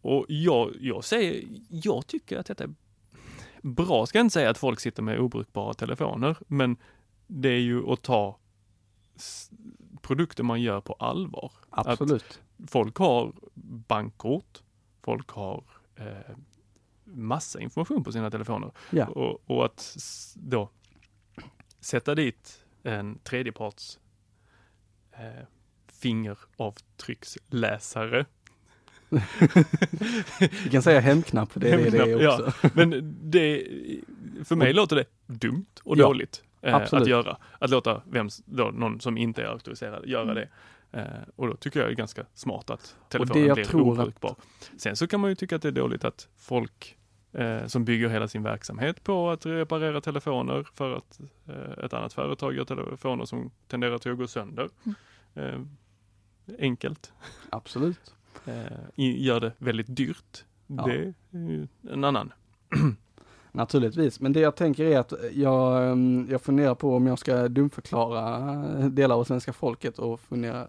och 0.00 0.24
jag, 0.28 0.70
jag 0.80 1.04
säger, 1.04 1.44
jag 1.68 2.06
tycker 2.06 2.38
att 2.38 2.46
detta 2.46 2.64
är 2.64 2.74
bra. 3.62 4.06
Ska 4.06 4.18
jag 4.18 4.24
inte 4.24 4.32
säga 4.32 4.50
att 4.50 4.58
folk 4.58 4.80
sitter 4.80 5.02
med 5.02 5.18
obrukbara 5.18 5.74
telefoner, 5.74 6.36
men 6.48 6.76
det 7.26 7.48
är 7.48 7.60
ju 7.60 7.92
att 7.92 8.02
ta 8.02 8.38
produkter 10.00 10.42
man 10.42 10.62
gör 10.62 10.80
på 10.80 10.92
allvar. 10.92 11.52
Absolut. 11.70 12.40
Att 12.58 12.70
folk 12.70 12.96
har 12.96 13.32
bankkort, 13.86 14.62
folk 15.02 15.30
har 15.30 15.64
eh, 15.96 16.36
massa 17.04 17.60
information 17.60 18.04
på 18.04 18.12
sina 18.12 18.30
telefoner. 18.30 18.70
Ja. 18.90 19.06
Och, 19.06 19.50
och 19.50 19.64
att 19.64 19.96
då 20.36 20.70
sätta 21.80 22.14
dit 22.14 22.64
en 22.82 23.18
tredjeparts 23.18 23.98
eh, 25.12 25.44
fingeravtrycksläsare. 25.92 28.24
Vi 30.64 30.70
kan 30.70 30.82
säga 30.82 31.00
hemknapp, 31.00 31.48
det 31.54 31.70
är 31.70 31.78
det 31.78 31.90
det 31.90 31.98
är 31.98 32.22
Ja, 32.22 32.46
också. 32.48 32.70
men 32.74 33.16
det, 33.22 33.66
för 34.44 34.56
mig 34.56 34.72
låter 34.72 34.96
det 34.96 35.04
dumt 35.26 35.66
och 35.84 35.98
Ja, 35.98 36.02
dåligt 36.06 36.42
eh, 36.62 36.74
att 36.74 37.06
göra. 37.06 37.36
Att 37.58 37.70
låta 37.70 38.02
vem, 38.10 38.28
då, 38.44 38.64
någon 38.64 39.00
som 39.00 39.18
inte 39.18 39.42
är 39.42 39.46
auktoriserad 39.46 40.06
göra 40.06 40.22
Mm. 40.22 40.34
det. 40.34 40.48
Eh, 40.94 41.04
och 41.36 41.46
då 41.46 41.56
tycker 41.56 41.80
jag 41.80 41.88
det 41.88 41.92
är 41.92 41.96
ganska 41.96 42.26
smart 42.34 42.70
att 42.70 42.96
telefonen 43.08 43.46
jag 43.46 43.54
blir 43.56 43.64
tror 43.64 43.92
att- 43.92 43.98
obrukbar. 43.98 44.34
Sen 44.76 44.96
så 44.96 45.06
kan 45.06 45.20
man 45.20 45.30
ju 45.30 45.34
tycka 45.36 45.56
att 45.56 45.62
det 45.62 45.68
är 45.68 45.72
dåligt 45.72 46.04
att 46.04 46.28
folk 46.36 46.96
eh, 47.32 47.66
som 47.66 47.84
bygger 47.84 48.08
hela 48.08 48.28
sin 48.28 48.42
verksamhet 48.42 49.04
på 49.04 49.30
att 49.30 49.46
reparera 49.46 50.00
telefoner 50.00 50.66
för 50.74 50.96
att 50.96 51.20
eh, 51.48 51.84
ett 51.84 51.92
annat 51.92 52.12
företag 52.12 52.54
gör 52.54 52.64
telefoner 52.64 53.24
som 53.24 53.50
tenderar 53.68 53.98
till 53.98 54.12
att 54.12 54.18
gå 54.18 54.26
sönder. 54.26 54.68
Eh, 55.34 55.60
enkelt. 56.58 57.12
Absolut. 57.50 58.14
Eh, 58.46 58.78
gör 58.96 59.40
det 59.40 59.52
väldigt 59.58 59.96
dyrt. 59.96 60.44
Ja. 60.66 60.86
Det 60.86 61.14
är 61.30 61.68
en 61.92 62.04
annan. 62.04 62.32
Naturligtvis, 63.56 64.20
men 64.20 64.32
det 64.32 64.40
jag 64.40 64.56
tänker 64.56 64.84
är 64.84 64.98
att 64.98 65.12
jag, 65.32 65.90
ehm, 65.90 66.26
jag 66.30 66.42
funderar 66.42 66.74
på 66.74 66.96
om 66.96 67.06
jag 67.06 67.18
ska 67.18 67.48
dumförklara 67.48 68.38
delar 68.88 69.16
av 69.16 69.24
svenska 69.24 69.52
folket 69.52 69.98
och 69.98 70.20
fundera, 70.20 70.68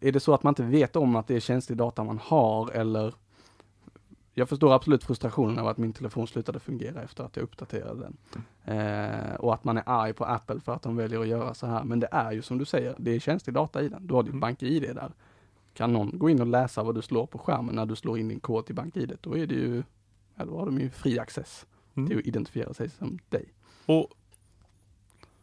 är 0.00 0.12
det 0.12 0.20
så 0.20 0.34
att 0.34 0.42
man 0.42 0.50
inte 0.50 0.62
vet 0.62 0.96
om 0.96 1.16
att 1.16 1.26
det 1.26 1.34
är 1.34 1.40
känslig 1.40 1.78
data 1.78 2.04
man 2.04 2.18
har 2.18 2.70
eller 2.70 3.14
jag 4.32 4.48
förstår 4.48 4.74
absolut 4.74 5.04
frustrationen 5.04 5.58
av 5.58 5.68
att 5.68 5.78
min 5.78 5.92
telefon 5.92 6.26
slutade 6.26 6.60
fungera 6.60 7.02
efter 7.02 7.24
att 7.24 7.36
jag 7.36 7.42
uppdaterade 7.42 8.00
den. 8.00 8.16
Eh, 8.76 9.34
och 9.34 9.54
att 9.54 9.64
man 9.64 9.76
är 9.76 9.82
arg 9.86 10.12
på 10.12 10.24
Apple 10.24 10.60
för 10.60 10.72
att 10.72 10.82
de 10.82 10.96
väljer 10.96 11.20
att 11.20 11.28
göra 11.28 11.54
så 11.54 11.66
här. 11.66 11.84
Men 11.84 12.00
det 12.00 12.08
är 12.10 12.32
ju 12.32 12.42
som 12.42 12.58
du 12.58 12.64
säger, 12.64 12.94
det 12.98 13.10
är 13.10 13.20
känslig 13.20 13.54
data 13.54 13.82
i 13.82 13.88
den. 13.88 14.06
Du 14.06 14.14
har 14.14 14.22
ditt 14.22 14.40
BankID 14.40 14.82
där. 14.82 15.12
Kan 15.74 15.92
någon 15.92 16.18
gå 16.18 16.30
in 16.30 16.40
och 16.40 16.46
läsa 16.46 16.82
vad 16.82 16.94
du 16.94 17.02
slår 17.02 17.26
på 17.26 17.38
skärmen 17.38 17.74
när 17.74 17.86
du 17.86 17.96
slår 17.96 18.18
in 18.18 18.28
din 18.28 18.40
kod 18.40 18.66
till 18.66 18.74
BankID, 18.74 19.18
då 19.20 19.36
är 19.36 19.46
det 19.46 19.54
ju, 19.54 19.82
ja, 20.34 20.44
då 20.44 20.58
har 20.58 20.66
de 20.66 20.78
ju 20.78 20.90
fri 20.90 21.18
access 21.18 21.66
Mm. 21.96 22.08
till 22.08 22.18
att 22.18 22.26
identifiera 22.26 22.74
sig 22.74 22.90
som 22.90 23.18
dig. 23.28 23.52
Och 23.86 24.10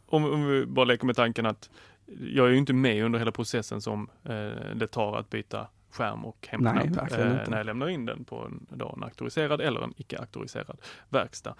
om, 0.06 0.24
om 0.24 0.46
vi 0.46 0.66
bara 0.66 0.84
leker 0.84 1.06
med 1.06 1.16
tanken 1.16 1.46
att 1.46 1.70
jag 2.20 2.46
är 2.46 2.50
ju 2.50 2.58
inte 2.58 2.72
med 2.72 3.04
under 3.04 3.18
hela 3.18 3.32
processen 3.32 3.80
som 3.80 4.10
eh, 4.24 4.74
det 4.76 4.86
tar 4.86 5.16
att 5.16 5.30
byta 5.30 5.68
skärm 5.90 6.24
och 6.24 6.48
Nej, 6.58 6.72
hemknapp 6.72 7.02
verkligen 7.02 7.38
eh, 7.38 7.48
när 7.48 7.56
jag 7.56 7.66
lämnar 7.66 7.88
in 7.88 8.06
den 8.06 8.24
på 8.24 8.44
en, 8.44 8.66
då, 8.70 8.92
en 8.96 9.02
auktoriserad 9.02 9.60
eller 9.60 9.80
en 9.80 9.94
icke 9.96 10.18
auktoriserad 10.18 10.80
verkstad. 11.08 11.54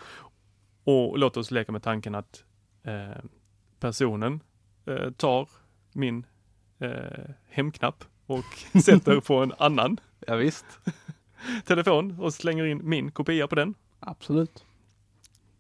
Och 0.85 1.19
låt 1.19 1.37
oss 1.37 1.51
leka 1.51 1.73
med 1.73 1.83
tanken 1.83 2.15
att 2.15 2.45
eh, 2.83 3.25
personen 3.81 4.41
eh, 4.87 5.11
tar 5.11 5.49
min 5.93 6.27
eh, 6.79 6.91
hemknapp 7.49 8.05
och 8.27 8.45
sätter 8.83 9.21
på 9.21 9.35
en 9.37 9.53
annan 9.59 10.01
Ja, 10.27 10.37
visst. 10.37 10.67
telefon 11.65 12.21
och 12.21 12.35
slänger 12.35 12.65
in 12.65 12.89
min 12.89 13.11
kopia 13.11 13.47
på 13.47 13.55
den. 13.55 13.75
Absolut. 14.01 14.65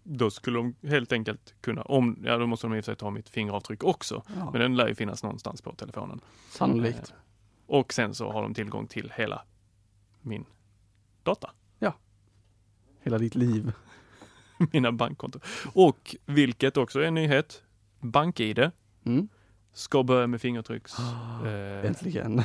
Då 0.04 0.30
skulle 0.30 0.58
de 0.58 0.74
helt 0.88 1.12
enkelt 1.12 1.54
kunna, 1.60 1.82
om, 1.82 2.18
ja 2.24 2.38
då 2.38 2.46
måste 2.46 2.66
de 2.66 2.74
i 2.74 2.80
och 2.80 2.84
för 2.84 2.92
sig 2.92 2.96
ta 2.96 3.10
mitt 3.10 3.28
fingeravtryck 3.28 3.84
också, 3.84 4.22
Ja. 4.36 4.50
men 4.50 4.60
den 4.60 4.76
lär 4.76 4.88
ju 4.88 4.94
finnas 4.94 5.22
någonstans 5.22 5.62
på 5.62 5.74
telefonen. 5.74 6.20
Sannolikt. 6.50 7.10
Eh, 7.10 7.16
och 7.66 7.92
sen 7.92 8.14
så 8.14 8.32
har 8.32 8.42
de 8.42 8.54
tillgång 8.54 8.86
till 8.86 9.12
hela 9.16 9.42
min 10.20 10.44
data, 11.22 11.50
Hela 13.04 13.18
ditt 13.18 13.34
liv. 13.34 13.72
mina 14.72 14.92
bankkonton. 14.92 15.40
Och 15.74 16.16
vilket 16.26 16.76
också 16.76 17.00
är 17.00 17.04
en 17.04 17.14
nyhet, 17.14 17.62
BankID 18.00 18.70
Mm. 19.04 19.28
ska 19.72 20.02
börja 20.02 20.26
med 20.26 20.40
fingeravtrycks... 20.40 20.98
eh, 21.44 21.86
Äntligen. 21.86 22.42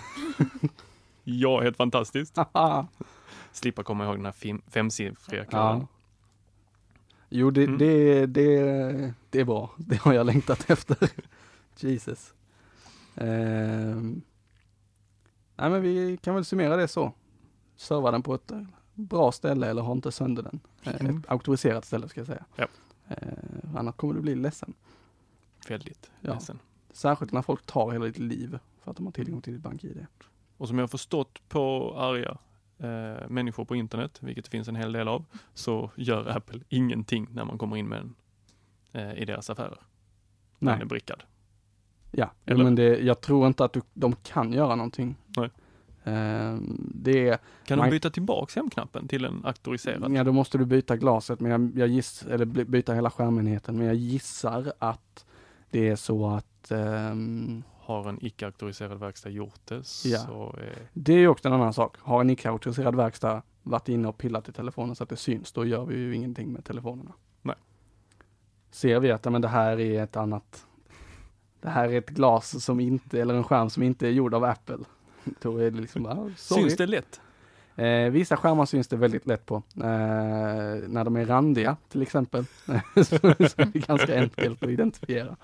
ja, 1.23 1.61
helt 1.61 1.77
fantastiskt. 1.77 2.35
Slippa 3.51 3.83
komma 3.83 4.05
ihåg 4.05 4.15
den 4.15 4.25
här 4.25 4.31
fem, 4.31 4.61
femsiffriga 4.67 5.45
koden. 5.45 5.59
ja. 5.59 5.87
Jo, 7.29 7.51
det, 7.51 7.63
Mm. 7.63 7.77
det, 7.77 8.25
det, 8.25 9.13
det 9.29 9.39
är 9.41 9.45
bra. 9.45 9.71
Det 9.77 9.95
har 10.01 10.13
jag 10.13 10.25
längtat 10.25 10.65
efter. 10.69 11.09
Jesus. 11.77 12.33
Ehm. 13.15 14.21
Nej, 15.55 15.69
men 15.69 15.81
vi 15.81 16.17
kan 16.17 16.35
väl 16.35 16.45
summera 16.45 16.75
det 16.75 16.87
så. 16.87 17.13
Serva 17.75 18.11
den 18.11 18.23
på 18.23 18.33
ett 18.35 18.51
eh, 18.51 18.61
bra 18.93 19.31
ställe 19.31 19.67
eller 19.67 19.81
ha 19.81 19.91
inte 19.91 20.11
sönder 20.11 20.43
den. 20.43 20.59
Eh, 20.83 21.01
Mm. 21.01 21.17
Ett 21.17 21.23
auktoriserat 21.31 21.85
ställe 21.85 22.09
ska 22.09 22.19
jag 22.19 22.27
säga. 22.27 22.45
Ja. 22.55 22.67
Eh, 23.07 23.17
annars 23.75 23.95
kommer 23.95 24.13
du 24.13 24.21
bli 24.21 24.35
ledsen. 24.35 24.73
Väldigt 25.69 26.11
Ja. 26.21 26.33
ledsen. 26.33 26.59
Särskilt 26.91 27.31
när 27.31 27.41
folk 27.41 27.65
tar 27.65 27.91
hela 27.91 28.05
ditt 28.05 28.17
liv 28.17 28.59
för 28.83 28.91
att 28.91 28.97
de 28.97 29.05
har 29.05 29.13
tillgång 29.13 29.41
till 29.41 29.53
ditt 29.53 29.61
BankID. 29.61 30.05
Och 30.57 30.67
som 30.67 30.77
jag 30.77 30.83
har 30.83 30.87
förstått 30.87 31.41
på 31.49 31.93
arga 31.97 32.37
eh, 32.79 33.29
människor 33.29 33.65
på 33.65 33.75
internet, 33.75 34.17
vilket 34.21 34.45
det 34.45 34.51
finns 34.51 34.67
en 34.67 34.75
hel 34.75 34.91
del 34.91 35.07
av, 35.07 35.25
så 35.53 35.91
gör 35.95 36.37
Apple 36.37 36.59
ingenting 36.69 37.27
när 37.31 37.45
man 37.45 37.57
kommer 37.57 37.77
in 37.77 37.87
med 37.87 37.99
den 38.01 38.15
eh, 38.91 39.21
i 39.21 39.25
deras 39.25 39.49
affärer. 39.49 39.79
Den 40.59 40.73
Nej. 40.73 40.81
är 40.81 40.85
brickad. 40.85 41.23
Ja, 42.11 42.31
Eller? 42.45 42.63
men 42.63 42.75
det, 42.75 42.99
jag 42.99 43.21
tror 43.21 43.47
inte 43.47 43.65
att 43.65 43.73
du, 43.73 43.81
de 43.93 44.15
kan 44.15 44.53
göra 44.53 44.75
någonting. 44.75 45.15
Nej. 45.37 45.49
Ehm, 46.03 47.03
är, 47.05 47.37
Kan 47.65 47.77
Man- 47.77 47.87
de 47.87 47.91
byta 47.95 48.09
tillbaks 48.09 48.55
hemknappen 48.55 49.07
till 49.07 49.25
en 49.25 49.45
auktoriserad? 49.45 50.11
ja 50.15 50.23
då 50.23 50.31
måste 50.31 50.57
du 50.57 50.65
byta 50.65 50.97
glaset, 50.97 51.39
men 51.39 51.51
jag, 51.51 51.71
jag 51.79 51.87
giss, 51.87 52.23
eller 52.23 52.45
by- 52.45 52.65
byta 52.65 52.93
hela 52.93 53.09
skärmenheten, 53.11 53.77
men 53.77 53.87
jag 53.87 53.95
gissar 53.95 54.73
att 54.79 55.25
det 55.71 55.87
är 55.89 55.95
så 55.95 56.27
att 56.29 56.71
ehm, 56.71 57.63
Har 57.87 58.09
en 58.09 58.25
icke-auktoriserad 58.25 58.99
verkstad 58.99 59.29
gjort 59.29 59.59
det 59.65 59.75
Ja. 60.05 60.17
så 60.19 60.55
är 60.57 60.73
det 60.93 61.13
är 61.13 61.17
ju 61.17 61.27
också 61.27 61.47
en 61.47 61.53
annan 61.53 61.73
sak. 61.73 61.95
Har 61.99 62.21
en 62.21 62.29
icke-auktoriserad 62.29 62.95
verkstad 62.95 63.41
varit 63.63 63.89
inne 63.89 64.07
och 64.07 64.17
pillat 64.17 64.49
i 64.49 64.51
telefonen 64.51 64.95
så 64.95 65.03
att 65.03 65.09
det 65.09 65.15
syns, 65.17 65.51
då 65.51 65.65
gör 65.65 65.85
vi 65.85 65.95
ju 65.95 66.15
ingenting 66.15 66.51
med 66.51 66.65
telefonerna. 66.65 67.11
Nej. 67.41 67.55
Ser 68.71 68.99
vi 68.99 69.11
att 69.11 69.23
men 69.25 69.41
det 69.41 69.47
här 69.47 69.79
är 69.79 70.03
ett 70.03 70.15
annat, 70.15 70.65
det 71.61 71.69
här 71.69 71.89
är 71.89 71.97
ett 71.97 72.09
glas 72.09 72.63
som 72.63 72.79
inte, 72.79 73.21
eller 73.21 73.33
en 73.33 73.43
skärm 73.43 73.69
som 73.69 73.83
inte 73.83 74.07
är 74.07 74.11
gjord 74.11 74.33
av 74.33 74.43
Apple, 74.43 74.79
då 75.41 75.57
är 75.57 75.71
det 75.71 75.81
liksom, 75.81 76.05
ah, 76.05 76.29
sorry. 76.35 76.61
Syns 76.61 76.77
det 76.77 76.87
lätt? 76.87 77.21
Eh, 77.75 78.09
vissa 78.09 78.37
skärmar 78.37 78.65
syns 78.65 78.87
det 78.87 78.95
väldigt 78.97 79.27
lätt 79.27 79.45
på. 79.45 79.55
Eh, 79.55 79.81
när 80.87 81.03
de 81.03 81.15
är 81.15 81.25
randiga 81.25 81.77
till 81.89 82.01
exempel. 82.01 82.45
så, 82.95 83.03
så 83.03 83.15
är 83.61 83.65
det 83.73 83.79
ganska 83.87 84.19
enkelt 84.19 84.63
att 84.63 84.69
identifiera. 84.69 85.37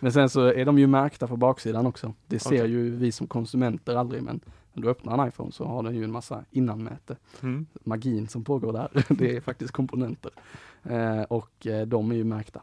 Men 0.00 0.12
sen 0.12 0.28
så 0.28 0.46
är 0.46 0.64
de 0.64 0.78
ju 0.78 0.86
märkta 0.86 1.26
på 1.26 1.36
baksidan 1.36 1.86
också. 1.86 2.14
Det 2.26 2.38
ser 2.38 2.48
Okej. 2.48 2.70
ju 2.70 2.96
vi 2.96 3.12
som 3.12 3.26
konsumenter 3.26 3.96
aldrig 3.96 4.22
men 4.22 4.40
när 4.72 4.82
du 4.82 4.90
öppnar 4.90 5.18
en 5.18 5.28
iPhone 5.28 5.52
så 5.52 5.64
har 5.64 5.82
den 5.82 5.94
ju 5.94 6.04
en 6.04 6.12
massa 6.12 6.44
innanmäte. 6.50 7.16
Mm. 7.40 7.66
Magin 7.84 8.28
som 8.28 8.44
pågår 8.44 8.72
där, 8.72 9.04
det 9.14 9.36
är 9.36 9.40
faktiskt 9.40 9.72
komponenter. 9.72 10.32
Eh, 10.82 11.22
och 11.22 11.66
eh, 11.66 11.86
de 11.86 12.10
är 12.10 12.14
ju 12.14 12.24
märkta. 12.24 12.62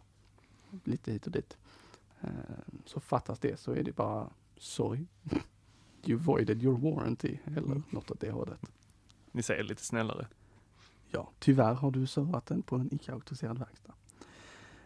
Lite 0.84 1.12
hit 1.12 1.26
och 1.26 1.32
dit. 1.32 1.58
Eh, 2.22 2.30
så 2.86 3.00
fattas 3.00 3.40
det 3.40 3.60
så 3.60 3.72
är 3.72 3.84
det 3.84 3.96
bara 3.96 4.30
sorry. 4.58 5.06
You 6.08 6.20
voided 6.20 6.64
your 6.64 6.78
warranty 6.78 7.38
eller 7.46 7.82
något 7.90 8.12
åt 8.12 8.20
det 8.20 8.32
hållet. 8.32 8.60
Ni 9.32 9.44
säger 9.44 9.64
lite 9.64 9.84
snällare. 9.84 10.28
Ja, 11.12 11.30
tyvärr 11.40 11.74
har 11.74 11.92
du 11.92 12.08
servat 12.08 12.46
den 12.46 12.62
på 12.62 12.76
en 12.76 12.94
icke-auktoriserad 12.94 13.60
verkstad. 13.60 13.94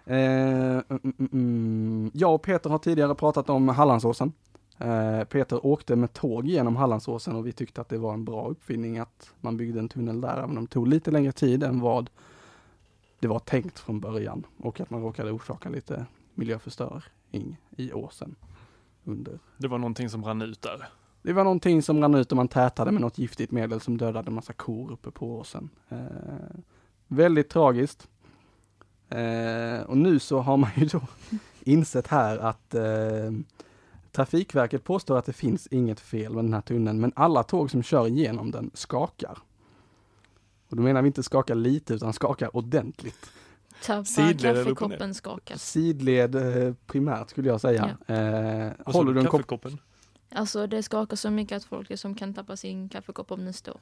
Eh, 0.10 0.16
mm, 0.18 0.84
mm, 0.90 1.30
mm. 1.34 2.12
Jag 2.14 2.36
och 2.36 2.42
Peter 2.42 2.70
har 2.70 2.78
tidigare 2.78 3.16
pratat 3.16 3.50
om 3.50 3.70
Hallandsåsen. 3.70 4.34
Eh, 4.78 5.24
Peter 5.24 5.66
åkte 5.66 5.96
med 5.96 6.14
tåg 6.14 6.48
genom 6.48 6.76
Hallandsåsen 6.76 7.36
och 7.36 7.48
vi 7.48 7.52
tyckte 7.52 7.82
att 7.82 7.90
det 7.90 7.98
var 7.98 8.14
en 8.14 8.26
bra 8.26 8.48
uppfinning 8.48 9.00
att 9.00 9.34
man 9.42 9.58
byggde 9.58 9.80
en 9.80 9.90
tunnel 9.90 10.22
där, 10.22 10.38
även 10.38 10.58
om 10.58 10.66
det 10.66 10.72
tog 10.72 10.88
lite 10.88 11.12
längre 11.12 11.32
tid 11.32 11.64
än 11.64 11.80
vad 11.80 12.10
det 13.20 13.28
var 13.28 13.40
tänkt 13.40 13.80
från 13.80 14.00
början 14.00 14.44
och 14.58 14.80
att 14.80 14.90
man 14.90 15.02
råkade 15.02 15.32
orsaka 15.32 15.70
lite 15.70 16.06
miljöförstöring 16.34 17.58
i 17.78 17.94
åsen. 17.94 18.36
Under. 19.04 19.40
Det 19.58 19.68
var 19.68 19.78
någonting 19.78 20.10
som 20.10 20.26
rann 20.26 20.42
ut 20.42 20.62
där. 20.62 20.88
Det 21.22 21.34
var 21.34 21.44
någonting 21.44 21.82
som 21.82 22.02
rann 22.02 22.16
ut 22.16 22.32
och 22.32 22.36
man 22.36 22.48
tätade 22.48 22.92
med 22.92 23.02
något 23.02 23.18
giftigt 23.18 23.52
medel 23.52 23.82
som 23.82 23.98
dödade 23.98 24.28
en 24.28 24.34
massa 24.34 24.54
kor 24.54 24.92
uppe 24.92 25.12
på 25.12 25.38
åsen. 25.38 25.70
Eh, 25.90 25.98
väldigt 27.08 27.50
tragiskt. 27.50 28.08
Eh, 29.10 29.82
och 29.82 29.98
nu 29.98 30.20
så 30.20 30.40
har 30.40 30.58
man 30.58 30.70
ju 30.76 30.86
då 30.86 31.02
insett 31.64 32.08
här 32.08 32.38
att 32.38 32.76
eh, 32.76 33.32
Trafikverket 34.12 34.84
påstår 34.84 35.18
att 35.18 35.26
det 35.26 35.34
finns 35.34 35.68
inget 35.68 36.00
fel 36.00 36.34
med 36.34 36.44
den 36.46 36.54
här 36.54 36.62
tunneln, 36.62 37.02
men 37.02 37.12
alla 37.16 37.44
tåg 37.44 37.72
som 37.72 37.84
kör 37.84 38.08
igenom 38.08 38.52
den 38.52 38.72
skakar. 38.74 39.38
Och 40.70 40.76
då 40.76 40.82
menar 40.84 41.02
vi 41.02 41.08
inte 41.08 41.24
skakar 41.24 41.56
lite, 41.56 41.94
utan 41.94 42.14
skakar 42.14 42.56
ordentligt. 42.56 43.32
Ta 43.86 44.06
Sidled 44.06 44.56
kaffekoppen 44.56 45.14
skakar. 45.14 45.58
Sidled 45.58 46.36
eh, 46.36 46.74
primärt 46.86 47.30
skulle 47.30 47.48
jag 47.50 47.62
säga. 47.62 47.98
Eh, 48.08 48.72
Och 48.86 48.94
så 48.94 49.00
håller 49.00 49.14
du 49.14 49.20
en 49.20 49.26
kopp 49.26 49.32
kaffekoppen. 49.40 49.78
Alltså 50.32 50.68
det 50.68 50.84
skakar 50.84 51.16
så 51.16 51.30
mycket 51.30 51.56
att 51.58 51.64
folk 51.64 52.00
som 52.00 52.16
kan 52.16 52.34
tappa 52.34 52.58
sin 52.58 52.90
kaffekopp 52.90 53.32
om 53.32 53.44
den 53.44 53.54
står. 53.54 53.78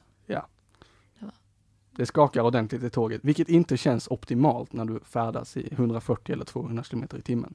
Det 1.98 2.06
skakar 2.06 2.42
ordentligt 2.42 2.82
i 2.82 2.90
tåget, 2.90 3.20
vilket 3.24 3.48
inte 3.48 3.76
känns 3.76 4.08
optimalt 4.08 4.72
när 4.72 4.84
du 4.84 5.00
färdas 5.00 5.56
i 5.56 5.68
140 5.72 6.32
eller 6.32 6.44
200 6.44 6.82
km 6.82 7.04
i 7.18 7.22
timmen. 7.22 7.54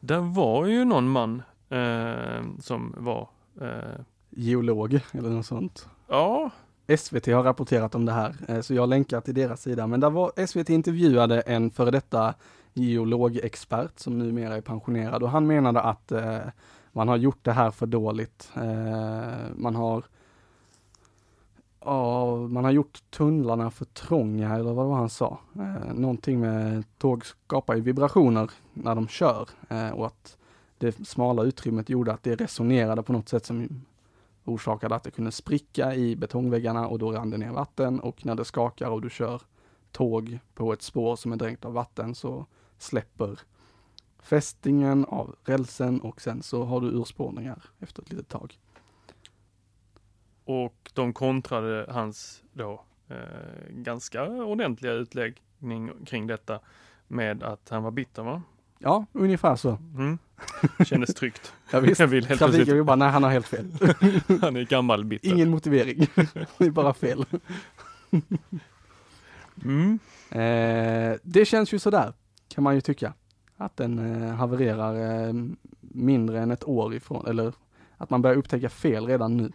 Där 0.00 0.18
var 0.18 0.66
ju 0.66 0.84
någon 0.84 1.08
man 1.08 1.42
eh, 1.68 2.42
som 2.60 2.94
var, 2.98 3.28
eh, 3.60 4.00
Geolog 4.30 5.00
eller 5.12 5.30
något 5.30 5.46
sånt. 5.46 5.88
ja, 6.08 6.50
SVT 6.98 7.26
har 7.26 7.42
rapporterat 7.42 7.94
om 7.94 8.04
det 8.04 8.12
här, 8.12 8.36
eh, 8.48 8.60
så 8.60 8.74
jag 8.74 8.88
länkar 8.88 9.20
till 9.20 9.34
deras 9.34 9.62
sida. 9.62 9.86
Men 9.86 10.00
där 10.00 10.10
var 10.10 10.46
SVT 10.46 10.70
intervjuade 10.70 11.40
en 11.40 11.70
före 11.70 11.90
detta 11.90 12.34
geologexpert 12.72 13.98
som 13.98 14.18
numera 14.18 14.56
är 14.56 14.60
pensionerad 14.60 15.22
och 15.22 15.30
han 15.30 15.46
menade 15.46 15.80
att 15.80 16.12
eh, 16.12 16.38
man 16.92 17.08
har 17.08 17.16
gjort 17.16 17.44
det 17.44 17.52
här 17.52 17.70
för 17.70 17.86
dåligt. 17.86 18.52
Eh, 18.56 19.54
man 19.56 19.74
har 19.74 20.04
Ja, 21.84 22.36
man 22.36 22.64
har 22.64 22.70
gjort 22.70 23.02
tunnlarna 23.10 23.70
för 23.70 23.84
trånga 23.84 24.54
eller 24.54 24.72
vad 24.72 24.84
det 24.84 24.88
var 24.88 24.96
han 24.96 25.10
sa. 25.10 25.38
Eh, 25.54 25.94
någonting 25.94 26.40
med 26.40 26.84
tåg 26.98 27.26
skapar 27.26 27.74
ju 27.74 27.80
vibrationer 27.80 28.50
när 28.72 28.94
de 28.94 29.08
kör 29.08 29.48
eh, 29.68 29.90
och 29.90 30.06
att 30.06 30.36
det 30.78 31.08
smala 31.08 31.42
utrymmet 31.42 31.88
gjorde 31.88 32.12
att 32.12 32.22
det 32.22 32.34
resonerade 32.34 33.02
på 33.02 33.12
något 33.12 33.28
sätt 33.28 33.46
som 33.46 33.84
orsakade 34.44 34.94
att 34.94 35.02
det 35.02 35.10
kunde 35.10 35.32
spricka 35.32 35.94
i 35.94 36.16
betongväggarna 36.16 36.88
och 36.88 36.98
då 36.98 37.12
rann 37.12 37.30
det 37.30 37.38
ner 37.38 37.52
vatten 37.52 38.00
och 38.00 38.26
när 38.26 38.34
det 38.34 38.44
skakar 38.44 38.90
och 38.90 39.00
du 39.00 39.10
kör 39.10 39.42
tåg 39.92 40.38
på 40.54 40.72
ett 40.72 40.82
spår 40.82 41.16
som 41.16 41.32
är 41.32 41.36
dränkt 41.36 41.64
av 41.64 41.72
vatten 41.72 42.14
så 42.14 42.46
släpper 42.78 43.40
fästingen 44.18 45.04
av 45.04 45.36
rälsen 45.44 46.00
och 46.00 46.20
sen 46.20 46.42
så 46.42 46.64
har 46.64 46.80
du 46.80 46.86
urspårningar 46.86 47.62
efter 47.78 48.02
ett 48.02 48.10
litet 48.10 48.28
tag 48.28 48.58
och 50.50 50.90
de 50.94 51.12
kontrade 51.12 51.86
hans 51.88 52.42
då 52.52 52.84
eh, 53.08 53.16
ganska 53.70 54.24
ordentliga 54.24 54.92
utläggning 54.92 55.90
kring 56.06 56.26
detta 56.26 56.60
med 57.08 57.42
att 57.42 57.68
han 57.68 57.82
var 57.82 57.90
bitter 57.90 58.22
va? 58.22 58.42
Ja, 58.78 59.06
ungefär 59.12 59.56
så. 59.56 59.78
Mm. 59.94 60.18
Kändes 60.86 61.14
tryggt. 61.14 61.52
Ja, 61.72 61.80
visst. 61.80 62.00
Jag 62.00 62.06
vill 62.06 62.26
helt 62.26 62.40
Trafiken 62.40 62.84
bara, 62.86 62.96
nej 62.96 63.10
han 63.10 63.22
har 63.22 63.30
helt 63.30 63.46
fel. 63.46 63.66
han 64.40 64.56
är 64.56 64.64
gammal 64.64 65.04
bitter. 65.04 65.28
Ingen 65.28 65.50
motivering. 65.50 66.06
det 66.58 66.64
är 66.64 66.70
bara 66.70 66.94
fel. 66.94 67.24
Mm. 69.64 69.98
Eh, 70.30 71.18
det 71.22 71.44
känns 71.44 71.74
ju 71.74 71.78
sådär, 71.78 72.12
kan 72.48 72.64
man 72.64 72.74
ju 72.74 72.80
tycka. 72.80 73.12
Att 73.56 73.76
den 73.76 74.22
eh, 74.22 74.34
havererar 74.34 75.26
eh, 75.28 75.34
mindre 75.80 76.40
än 76.40 76.50
ett 76.50 76.64
år 76.64 76.94
ifrån, 76.94 77.26
eller 77.26 77.52
att 77.96 78.10
man 78.10 78.22
börjar 78.22 78.36
upptäcka 78.36 78.68
fel 78.68 79.06
redan 79.06 79.36
nu. 79.36 79.52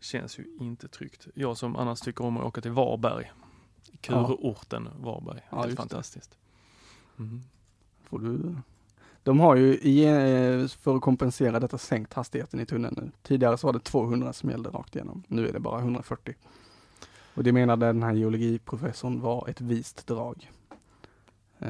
Känns 0.00 0.38
ju 0.38 0.44
inte 0.60 0.88
tryggt. 0.88 1.26
Jag 1.34 1.56
som 1.56 1.76
annars 1.76 2.00
tycker 2.00 2.24
om 2.24 2.36
att 2.36 2.44
åka 2.44 2.60
till 2.60 2.70
Varberg. 2.70 3.32
Kurorten 4.00 4.88
Varberg. 4.98 5.40
Ja, 5.50 5.56
Helt 5.56 5.66
just 5.66 5.76
det. 5.76 5.82
fantastiskt. 5.82 6.38
Mm. 7.18 7.40
Får 8.02 8.18
du... 8.18 8.54
De 9.22 9.40
har 9.40 9.56
ju, 9.56 9.74
eh, 10.04 10.68
för 10.68 10.96
att 10.96 11.02
kompensera 11.02 11.60
detta, 11.60 11.78
sänkt 11.78 12.12
hastigheten 12.14 12.60
i 12.60 12.66
tunneln 12.66 12.94
nu. 12.98 13.10
Tidigare 13.22 13.58
så 13.58 13.66
var 13.66 13.72
det 13.72 13.80
200 13.80 14.32
som 14.32 14.50
gällde 14.50 14.70
rakt 14.70 14.96
igenom. 14.96 15.22
Nu 15.28 15.48
är 15.48 15.52
det 15.52 15.60
bara 15.60 15.78
140. 15.80 16.34
Och 17.34 17.44
det 17.44 17.52
menade 17.52 17.86
den 17.86 18.02
här 18.02 18.12
geologiprofessorn 18.12 19.20
var 19.20 19.48
ett 19.48 19.60
vist 19.60 20.06
drag. 20.06 20.50
Eh, 21.58 21.68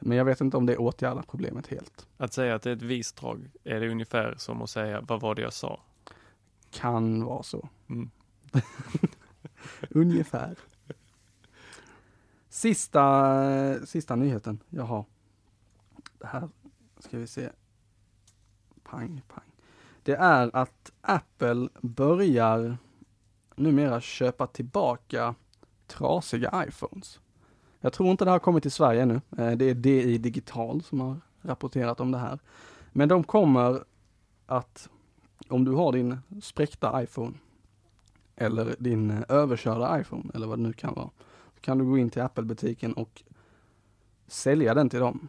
Men 0.00 0.18
jag 0.18 0.24
vet 0.24 0.40
inte 0.40 0.56
om 0.56 0.66
det 0.66 0.76
åtgärdar 0.76 1.22
problemet 1.28 1.66
helt. 1.66 2.06
Att 2.16 2.32
säga 2.32 2.54
att 2.54 2.62
det 2.62 2.70
är 2.70 2.76
ett 2.76 2.82
vist 2.82 3.16
drag 3.16 3.50
är 3.64 3.80
det 3.80 3.88
ungefär 3.88 4.34
som 4.38 4.62
att 4.62 4.70
säga 4.70 5.00
vad 5.00 5.20
var 5.20 5.34
det 5.34 5.42
jag 5.42 5.52
sa? 5.52 5.80
Kan 6.76 7.24
vara 7.24 7.42
så. 7.42 7.68
Mm. 7.88 8.10
Ungefär. 9.90 10.56
Sista, 12.48 13.86
sista 13.86 14.16
nyheten 14.16 14.58
jag 14.68 14.84
har. 14.84 15.04
Det 16.18 16.26
här 16.26 16.48
ska 16.98 17.18
vi 17.18 17.26
se. 17.26 17.48
Pang, 18.82 19.22
pang. 19.28 19.44
Det 20.02 20.14
är 20.14 20.56
att 20.56 20.92
Apple 21.00 21.68
börjar 21.80 22.78
numera 23.56 24.00
köpa 24.00 24.46
tillbaka 24.46 25.34
trasiga 25.86 26.64
iPhones. 26.68 27.20
Jag 27.80 27.92
tror 27.92 28.10
inte 28.10 28.24
det 28.24 28.30
har 28.30 28.38
kommit 28.38 28.62
till 28.62 28.72
Sverige 28.72 29.02
ännu. 29.02 29.20
Eh, 29.38 29.50
Det 29.52 29.64
är 29.64 29.74
DI 29.74 30.18
Digital 30.18 30.82
som 30.82 31.00
har 31.00 31.20
rapporterat 31.42 32.00
om 32.00 32.12
det 32.12 32.18
här. 32.18 32.38
Men 32.92 33.08
de 33.08 33.24
kommer 33.24 33.84
att, 34.46 34.88
om 35.48 35.64
du 35.64 35.72
har 35.72 35.92
din 35.92 36.18
spräckta 36.42 37.02
iPhone 37.02 37.34
eller 38.36 38.74
din 38.78 39.10
eh, 39.10 39.22
överkörda 39.28 40.00
iPhone 40.00 40.30
eller 40.34 40.46
vad 40.46 40.58
det 40.58 40.62
nu 40.62 40.72
kan 40.72 40.94
vara, 40.94 41.10
kan 41.60 41.78
du 41.78 41.84
gå 41.84 41.98
in 41.98 42.10
till 42.10 42.22
Apple-butiken 42.22 42.92
och 42.92 43.22
sälja 44.26 44.74
den 44.74 44.88
till 44.88 45.00
dem. 45.00 45.28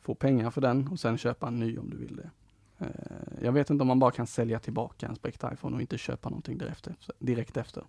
Få 0.00 0.14
pengar 0.14 0.50
för 0.50 0.60
den 0.60 0.88
och 0.88 1.00
sen 1.00 1.18
köpa 1.18 1.48
en 1.48 1.60
ny 1.60 1.78
om 1.78 1.90
du 1.90 1.96
vill 1.96 2.16
det. 2.16 2.30
Eh, 2.78 3.44
jag 3.44 3.52
vet 3.52 3.70
inte 3.70 3.82
om 3.82 3.88
man 3.88 3.98
bara 3.98 4.10
kan 4.10 4.26
sälja 4.26 4.58
tillbaka 4.58 5.06
en 5.06 5.16
spräckt 5.16 5.44
iPhone 5.52 5.76
och 5.76 5.80
inte 5.80 5.98
köpa 5.98 6.28
någonting 6.28 6.58
direkt 6.58 6.86
efter. 6.86 7.14
Direkt 7.18 7.56
efter. 7.56 7.84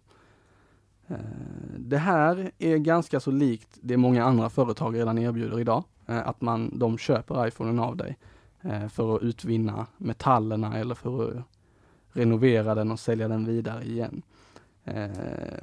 Eh, 1.07 1.17
det 1.77 1.97
här 1.97 2.51
är 2.57 2.77
ganska 2.77 3.19
så 3.19 3.31
likt 3.31 3.77
det 3.81 3.97
många 3.97 4.23
andra 4.23 4.49
företag 4.49 4.95
redan 4.95 5.17
erbjuder 5.17 5.59
idag. 5.59 5.83
Att 6.05 6.41
man, 6.41 6.79
de 6.79 6.97
köper 6.97 7.47
iPhonen 7.47 7.79
av 7.79 7.97
dig 7.97 8.17
Eh, 8.65 8.87
för 8.87 9.15
att 9.15 9.21
utvinna 9.21 9.87
metallerna 9.97 10.77
eller 10.77 10.95
för 10.95 11.31
att 11.31 11.43
renovera 12.09 12.75
den 12.75 12.91
och 12.91 12.99
sälja 12.99 13.27
den 13.27 13.45
vidare 13.45 13.83
igen. 13.83 14.21
Eh, 14.83 15.09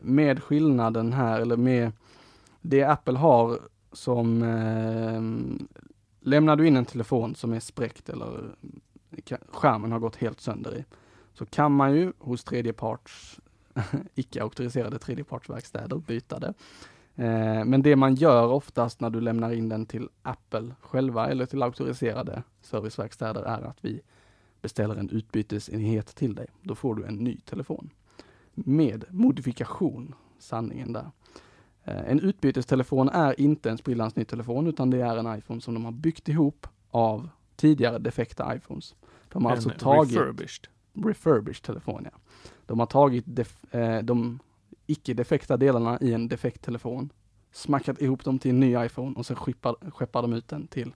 med 0.02 0.42
skillnaden 0.42 1.12
här, 1.12 1.40
eller 1.40 1.56
med 1.56 1.92
det 2.60 2.82
Apple 2.82 3.18
har 3.18 3.58
som 3.92 4.42
eh, 4.42 5.22
lämnar 6.20 6.56
du 6.56 6.66
in 6.66 6.76
en 6.76 6.84
telefon 6.84 7.34
som 7.34 7.52
är 7.52 7.60
spräckt 7.60 8.08
eller 8.08 8.56
skärmen 9.48 9.92
har 9.92 9.98
gått 9.98 10.16
helt 10.16 10.40
sönder 10.40 10.76
i, 10.76 10.84
så 11.34 11.46
kan 11.46 11.72
man 11.72 11.94
ju 11.94 12.12
hos 12.18 12.44
tredjeparts 12.44 13.40
icke 14.14 14.42
auktoriserade 14.42 14.98
tredjepartsverkstäder 14.98 15.96
byta 15.96 16.38
det. 16.38 16.54
Eh, 17.16 17.64
men 17.64 17.82
det 17.82 17.96
man 17.96 18.14
gör 18.14 18.48
oftast 18.48 19.00
när 19.00 19.10
du 19.10 19.20
lämnar 19.20 19.52
in 19.52 19.68
den 19.68 19.86
till 19.86 20.08
Apple 20.22 20.74
själva 20.80 21.28
eller 21.28 21.46
till 21.46 21.62
auktoriserade 21.62 22.42
serviceverkstäder 22.60 23.42
är 23.42 23.62
att 23.62 23.78
vi 23.80 24.00
beställer 24.62 24.96
en 24.96 25.10
utbytesenhet 25.10 26.06
till 26.06 26.34
dig. 26.34 26.46
Då 26.62 26.74
får 26.74 26.94
du 26.94 27.04
en 27.04 27.14
ny 27.14 27.36
telefon. 27.36 27.90
Med 28.54 29.04
modifikation, 29.10 30.14
sanningen 30.38 30.92
där. 30.92 31.10
Eh, 31.84 32.10
en 32.10 32.20
utbytestelefon 32.20 33.08
är 33.08 33.40
inte 33.40 33.70
en 33.70 33.78
sprillans 33.78 34.16
ny 34.16 34.24
telefon 34.24 34.66
utan 34.66 34.90
det 34.90 35.00
är 35.00 35.16
en 35.16 35.38
iPhone 35.38 35.60
som 35.60 35.74
de 35.74 35.84
har 35.84 35.92
byggt 35.92 36.28
ihop 36.28 36.66
av 36.90 37.28
tidigare 37.56 37.98
defekta 37.98 38.56
iPhones. 38.56 38.94
De 39.28 39.44
har 39.44 39.52
en 39.52 39.56
alltså 39.56 39.70
tagit 39.70 40.16
refurbished. 40.16 40.66
refurbished 41.04 41.62
telefon, 41.64 42.06
ja. 42.12 42.18
De 42.66 42.78
har 42.78 42.86
tagit 42.86 43.24
def, 43.26 43.74
eh, 43.74 44.02
de 44.02 44.38
icke 44.92 45.14
defekta 45.14 45.56
delarna 45.56 45.98
i 46.00 46.12
en 46.12 46.28
defekt 46.28 46.62
telefon, 46.62 47.12
smackat 47.52 48.02
ihop 48.02 48.24
dem 48.24 48.38
till 48.38 48.50
en 48.50 48.60
ny 48.60 48.84
iPhone 48.84 49.14
och 49.16 49.26
sen 49.26 49.36
skeppar, 49.36 49.90
skeppar 49.90 50.22
de 50.22 50.32
ut 50.32 50.48
den 50.48 50.66
till 50.66 50.94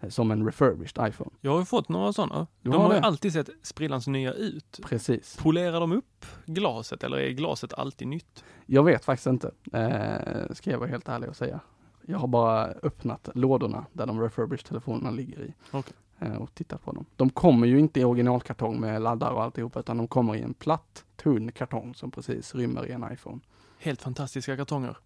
eh, 0.00 0.08
som 0.08 0.30
en 0.30 0.46
refurbished 0.46 1.08
iPhone. 1.08 1.30
Jag 1.40 1.50
har 1.50 1.58
ju 1.58 1.64
fått 1.64 1.88
några 1.88 2.12
sådana. 2.12 2.46
De 2.62 2.72
har 2.72 2.78
har 2.78 2.94
ju 2.94 3.00
alltid 3.00 3.32
sett 3.32 3.48
sprillans 3.62 4.06
nya 4.06 4.32
ut. 4.32 4.80
Precis. 4.82 5.36
Polerar 5.36 5.80
de 5.80 5.92
upp 5.92 6.26
glaset 6.46 7.04
eller 7.04 7.16
är 7.16 7.30
glaset 7.30 7.72
alltid 7.74 8.08
nytt? 8.08 8.44
Jag 8.66 8.84
vet 8.84 9.04
faktiskt 9.04 9.26
inte, 9.26 9.50
eh, 9.72 10.54
ska 10.54 10.70
jag 10.70 10.78
vara 10.78 10.90
helt 10.90 11.08
ärlig 11.08 11.28
och 11.28 11.36
säga. 11.36 11.60
Jag 12.06 12.18
har 12.18 12.28
bara 12.28 12.64
öppnat 12.66 13.28
lådorna 13.34 13.86
där 13.92 14.06
de 14.06 14.20
refurbished 14.20 14.66
telefonerna 14.66 15.10
ligger 15.10 15.40
i. 15.42 15.54
Okej. 15.70 15.94
Eh, 16.18 16.34
och 16.36 16.54
tittat 16.54 16.82
på 16.84 16.92
dem. 16.92 17.06
De 17.16 17.30
kommer 17.30 17.66
ju 17.66 17.78
inte 17.78 18.00
i 18.00 18.04
originalkartong 18.04 18.80
med 18.80 19.02
laddare 19.02 19.34
och 19.34 19.42
alltihopa 19.42 19.80
utan 19.80 19.96
de 19.96 20.08
kommer 20.08 20.34
i 20.36 20.42
en 20.42 20.54
platt, 20.54 21.04
tunn 21.16 21.52
kartong 21.52 21.94
som 21.94 22.10
precis 22.10 22.54
rymmer 22.54 22.86
i 22.86 22.92
en 22.92 23.12
iPhone. 23.12 23.40
Helt 23.78 24.02
fantastiska 24.02 24.56
kartonger. 24.56 24.96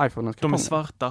iPhonens 0.00 0.36
De 0.36 0.40
kartonger. 0.40 0.54
är 0.54 0.58
svarta. 0.58 1.06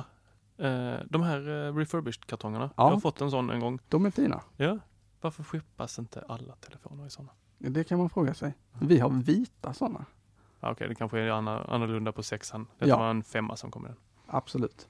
Eh, 0.58 0.96
de 1.10 1.22
här 1.24 1.68
eh, 1.68 1.76
refurbished 1.76 2.26
kartongerna. 2.26 2.70
Ja. 2.78 2.84
Jag 2.84 2.92
har 2.94 3.00
fått 3.00 3.22
en 3.22 3.32
sån 3.32 3.50
en 3.50 3.60
gång. 3.60 3.80
De 3.90 4.06
är 4.06 4.12
fina. 4.12 4.42
Ja. 4.58 4.78
Varför 5.22 5.44
skeppas 5.44 6.00
inte 6.00 6.24
alla 6.28 6.56
telefoner 6.56 7.06
i 7.06 7.10
sådana? 7.10 7.32
Det 7.58 7.84
kan 7.84 7.98
man 8.00 8.10
fråga 8.10 8.34
sig. 8.34 8.54
Vi 8.80 9.00
har 9.00 9.10
vita 9.10 9.74
sådana. 9.74 10.06
Ja, 10.60 10.72
Okej, 10.72 10.88
det 10.88 10.96
kanske 10.96 11.20
är 11.20 11.30
annorlunda 11.32 12.12
på 12.12 12.24
sexan. 12.24 12.68
Det 12.80 12.88
Ja. 12.88 12.98
var 12.98 13.10
en 13.10 13.24
femma 13.24 13.56
som 13.56 13.72
kom 13.72 13.86
i 13.86 13.88
den. 13.88 13.98
Absolut. 14.28 14.88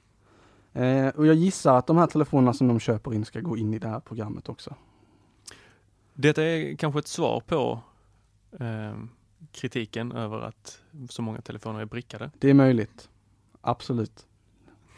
Eh, 0.76 1.08
och 1.08 1.26
jag 1.28 1.36
gissar 1.36 1.78
att 1.78 1.88
de 1.88 1.98
här 1.98 2.08
telefonerna 2.08 2.54
som 2.54 2.68
de 2.68 2.80
köper 2.80 3.14
in 3.14 3.26
ska 3.26 3.40
gå 3.40 3.58
in 3.58 3.74
i 3.74 3.80
det 3.80 3.88
här 3.88 4.00
programmet 4.00 4.50
också. 4.50 4.76
Detta 6.14 6.44
är 6.44 6.76
kanske 6.76 7.00
ett 7.00 7.08
svar 7.08 7.40
på 7.48 7.80
eh, 8.60 8.98
kritiken 9.52 10.12
över 10.12 10.42
att 10.42 10.82
så 11.10 11.22
många 11.22 11.42
telefoner 11.42 11.80
är 11.80 11.86
brickade. 11.86 12.32
Det 12.40 12.50
är 12.50 12.54
möjligt. 12.54 13.10
Absolut. 13.62 14.26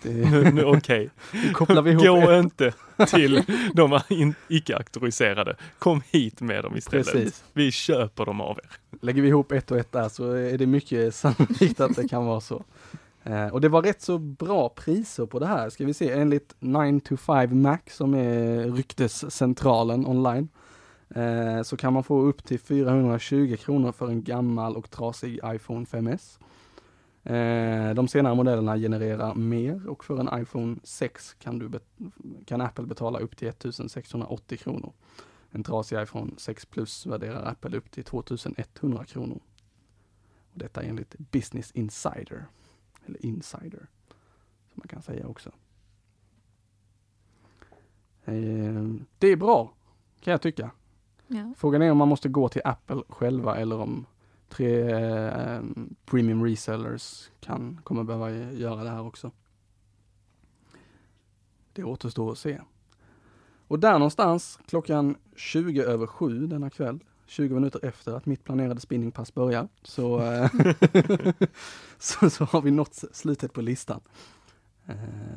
Okej, 0.65 1.09
Nu 1.33 1.53
kopplar 1.53 1.81
vi 1.81 1.91
ihop 1.91 2.03
gå 2.05 2.31
ett- 2.31 2.43
inte 2.43 2.73
till 3.07 3.43
de 3.73 3.99
icke-auktoriserade. 4.47 5.55
Kom 5.79 6.01
hit 6.11 6.41
med 6.41 6.63
dem 6.63 6.75
istället. 6.77 7.11
Precis. 7.11 7.43
Vi 7.53 7.71
köper 7.71 8.25
dem 8.25 8.41
av 8.41 8.57
er. 8.63 8.97
Lägger 9.01 9.21
vi 9.21 9.27
ihop 9.27 9.51
ett 9.51 9.71
och 9.71 9.77
ett 9.77 9.91
där 9.91 10.09
så 10.09 10.31
är 10.31 10.57
det 10.57 10.65
mycket 10.67 11.15
sannolikt 11.15 11.79
att 11.79 11.95
det 11.95 12.07
kan 12.07 12.25
vara 12.25 12.41
så. 12.41 12.63
Eh, 13.27 13.47
och 13.47 13.61
det 13.61 13.69
var 13.69 13.81
rätt 13.81 14.01
så 14.01 14.17
bra 14.17 14.69
priser 14.69 15.25
på 15.25 15.39
det 15.39 15.45
här, 15.45 15.69
ska 15.69 15.85
vi 15.85 15.93
se, 15.93 16.11
enligt 16.11 16.55
9 16.59 16.99
to 16.99 17.17
5 17.17 17.61
Mac 17.61 17.77
som 17.87 18.13
är 18.13 18.71
ryktescentralen 18.71 20.05
online. 20.05 20.49
Eh, 21.09 21.61
så 21.63 21.77
kan 21.77 21.93
man 21.93 22.03
få 22.03 22.21
upp 22.21 22.43
till 22.43 22.59
420 22.59 23.55
kronor 23.59 23.91
för 23.91 24.07
en 24.07 24.23
gammal 24.23 24.75
och 24.75 24.89
trasig 24.89 25.39
iPhone 25.45 25.85
5S. 25.85 26.39
Eh, 27.23 27.93
de 27.93 28.07
senare 28.07 28.35
modellerna 28.35 28.77
genererar 28.77 29.35
mer 29.35 29.87
och 29.89 30.03
för 30.05 30.19
en 30.19 30.41
iPhone 30.41 30.75
6 30.83 31.35
kan, 31.39 31.59
du 31.59 31.69
bet- 31.69 31.97
kan 32.45 32.61
Apple 32.61 32.85
betala 32.85 33.19
upp 33.19 33.37
till 33.37 33.47
1680 33.47 34.57
kronor. 34.57 34.93
En 35.51 35.63
trasig 35.63 36.01
iPhone 36.01 36.31
6 36.37 36.65
Plus 36.65 37.05
värderar 37.05 37.45
Apple 37.51 37.77
upp 37.77 37.91
till 37.91 38.03
2100 38.03 39.03
kronor. 39.05 39.39
Och 40.53 40.59
detta 40.59 40.81
enligt 40.81 41.15
Business 41.17 41.71
Insider. 41.71 42.45
Eller 43.07 43.25
Insider, 43.25 43.87
som 44.67 44.73
man 44.73 44.87
kan 44.87 45.01
säga 45.01 45.27
också. 45.27 45.51
Eh, 48.25 48.83
det 49.17 49.27
är 49.27 49.35
bra, 49.35 49.73
kan 50.19 50.31
jag 50.31 50.41
tycka. 50.41 50.71
Ja. 51.27 51.53
Frågan 51.57 51.81
är 51.81 51.91
om 51.91 51.97
man 51.97 52.07
måste 52.07 52.29
gå 52.29 52.49
till 52.49 52.61
Apple 52.65 53.01
själva 53.09 53.57
eller 53.57 53.79
om 53.79 54.05
tre 54.49 54.91
eh, 54.91 55.61
premium 56.05 56.45
resellers 56.45 57.29
kan, 57.39 57.81
kommer 57.83 58.03
behöva 58.03 58.31
göra 58.31 58.83
det 58.83 58.89
här 58.89 59.05
också. 59.05 59.31
Det 61.73 61.83
återstår 61.83 62.31
att 62.31 62.37
se. 62.37 62.61
Och 63.67 63.79
där 63.79 63.93
någonstans 63.93 64.59
klockan 64.65 65.15
20 65.35 65.81
över 65.81 66.07
7 66.07 66.47
denna 66.47 66.69
kväll, 66.69 66.99
20 67.27 67.53
minuter 67.53 67.85
efter 67.85 68.13
att 68.13 68.25
mitt 68.25 68.43
planerade 68.43 68.79
spinningpass 68.81 69.33
börjar, 69.33 69.67
så, 69.83 70.19
eh, 70.31 70.49
så, 71.99 72.29
så 72.29 72.45
har 72.45 72.61
vi 72.61 72.71
nått 72.71 73.03
slutet 73.11 73.53
på 73.53 73.61
listan 73.61 73.99
eh, 74.87 74.95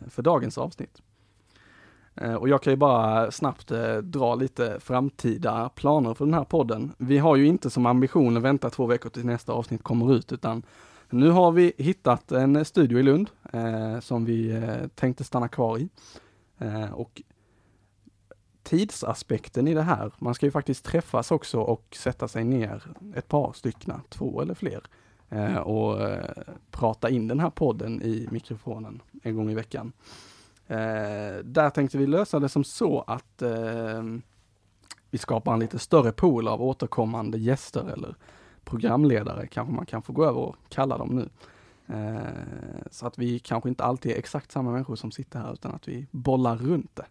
för 0.08 0.22
dagens 0.22 0.58
avsnitt. 0.58 1.02
Eh, 2.14 2.34
Och 2.34 2.48
jag 2.48 2.62
kan 2.62 2.72
ju 2.72 2.76
bara 2.76 3.30
snabbt 3.30 3.72
dra 4.02 4.34
lite 4.34 4.80
framtida 4.80 5.68
planer 5.68 6.14
för 6.14 6.24
den 6.24 6.34
här 6.34 6.44
podden. 6.44 6.92
Vi 6.98 7.18
har 7.18 7.36
ju 7.36 7.46
inte 7.46 7.70
som 7.70 7.86
ambition 7.86 8.36
att 8.36 8.42
vänta 8.42 8.70
två 8.70 8.86
veckor 8.86 9.10
till 9.10 9.26
nästa 9.26 9.52
avsnitt 9.52 9.82
kommer 9.82 10.14
ut, 10.14 10.32
utan 10.32 10.62
nu 11.10 11.30
har 11.30 11.52
vi 11.52 11.72
hittat 11.78 12.32
en 12.32 12.64
studio 12.64 12.98
i 12.98 13.02
Lund 13.02 13.30
som 14.00 14.24
vi 14.24 14.62
tänkte 14.94 15.24
stanna 15.24 15.48
kvar 15.48 15.78
i. 15.78 15.88
Och 16.92 17.22
tidsaspekten 18.70 19.68
i 19.68 19.74
det 19.74 19.82
här, 19.82 20.12
man 20.18 20.34
ska 20.34 20.46
ju 20.46 20.52
faktiskt 20.52 20.84
träffas 20.84 21.30
också 21.30 21.60
och 21.60 21.96
sätta 21.96 22.28
sig 22.28 22.44
ner, 22.44 22.82
ett 23.14 23.28
par 23.28 23.52
styckna, 23.52 24.00
två 24.08 24.42
eller 24.42 24.54
fler, 24.54 24.82
eh, 25.28 25.56
och 25.56 26.02
eh, 26.02 26.30
prata 26.70 27.10
in 27.10 27.28
den 27.28 27.40
här 27.40 27.50
podden 27.50 28.02
i 28.02 28.28
mikrofonen 28.30 29.02
en 29.22 29.36
gång 29.36 29.50
i 29.50 29.54
veckan. 29.54 29.92
Eh, 30.66 31.38
där 31.44 31.70
tänkte 31.70 31.98
vi 31.98 32.06
lösa 32.06 32.40
det 32.40 32.48
som 32.48 32.64
så 32.64 33.04
att 33.06 33.42
eh, 33.42 34.02
vi 35.10 35.18
skapar 35.18 35.54
en 35.54 35.60
lite 35.60 35.78
större 35.78 36.12
pool 36.12 36.48
av 36.48 36.62
återkommande 36.62 37.38
gäster 37.38 37.92
eller 37.92 38.16
programledare 38.64 39.46
kanske 39.46 39.74
man 39.74 39.86
kan 39.86 40.02
få 40.02 40.12
gå 40.12 40.24
över 40.24 40.40
och 40.40 40.56
kalla 40.68 40.98
dem 40.98 41.08
nu. 41.08 41.28
Eh, 41.94 42.20
så 42.90 43.06
att 43.06 43.18
vi 43.18 43.38
kanske 43.38 43.68
inte 43.68 43.84
alltid 43.84 44.12
är 44.12 44.16
exakt 44.16 44.52
samma 44.52 44.72
människor 44.72 44.96
som 44.96 45.10
sitter 45.10 45.38
här 45.38 45.52
utan 45.52 45.74
att 45.74 45.88
vi 45.88 46.06
bollar 46.10 46.56
runt 46.56 46.96
det 46.96 47.06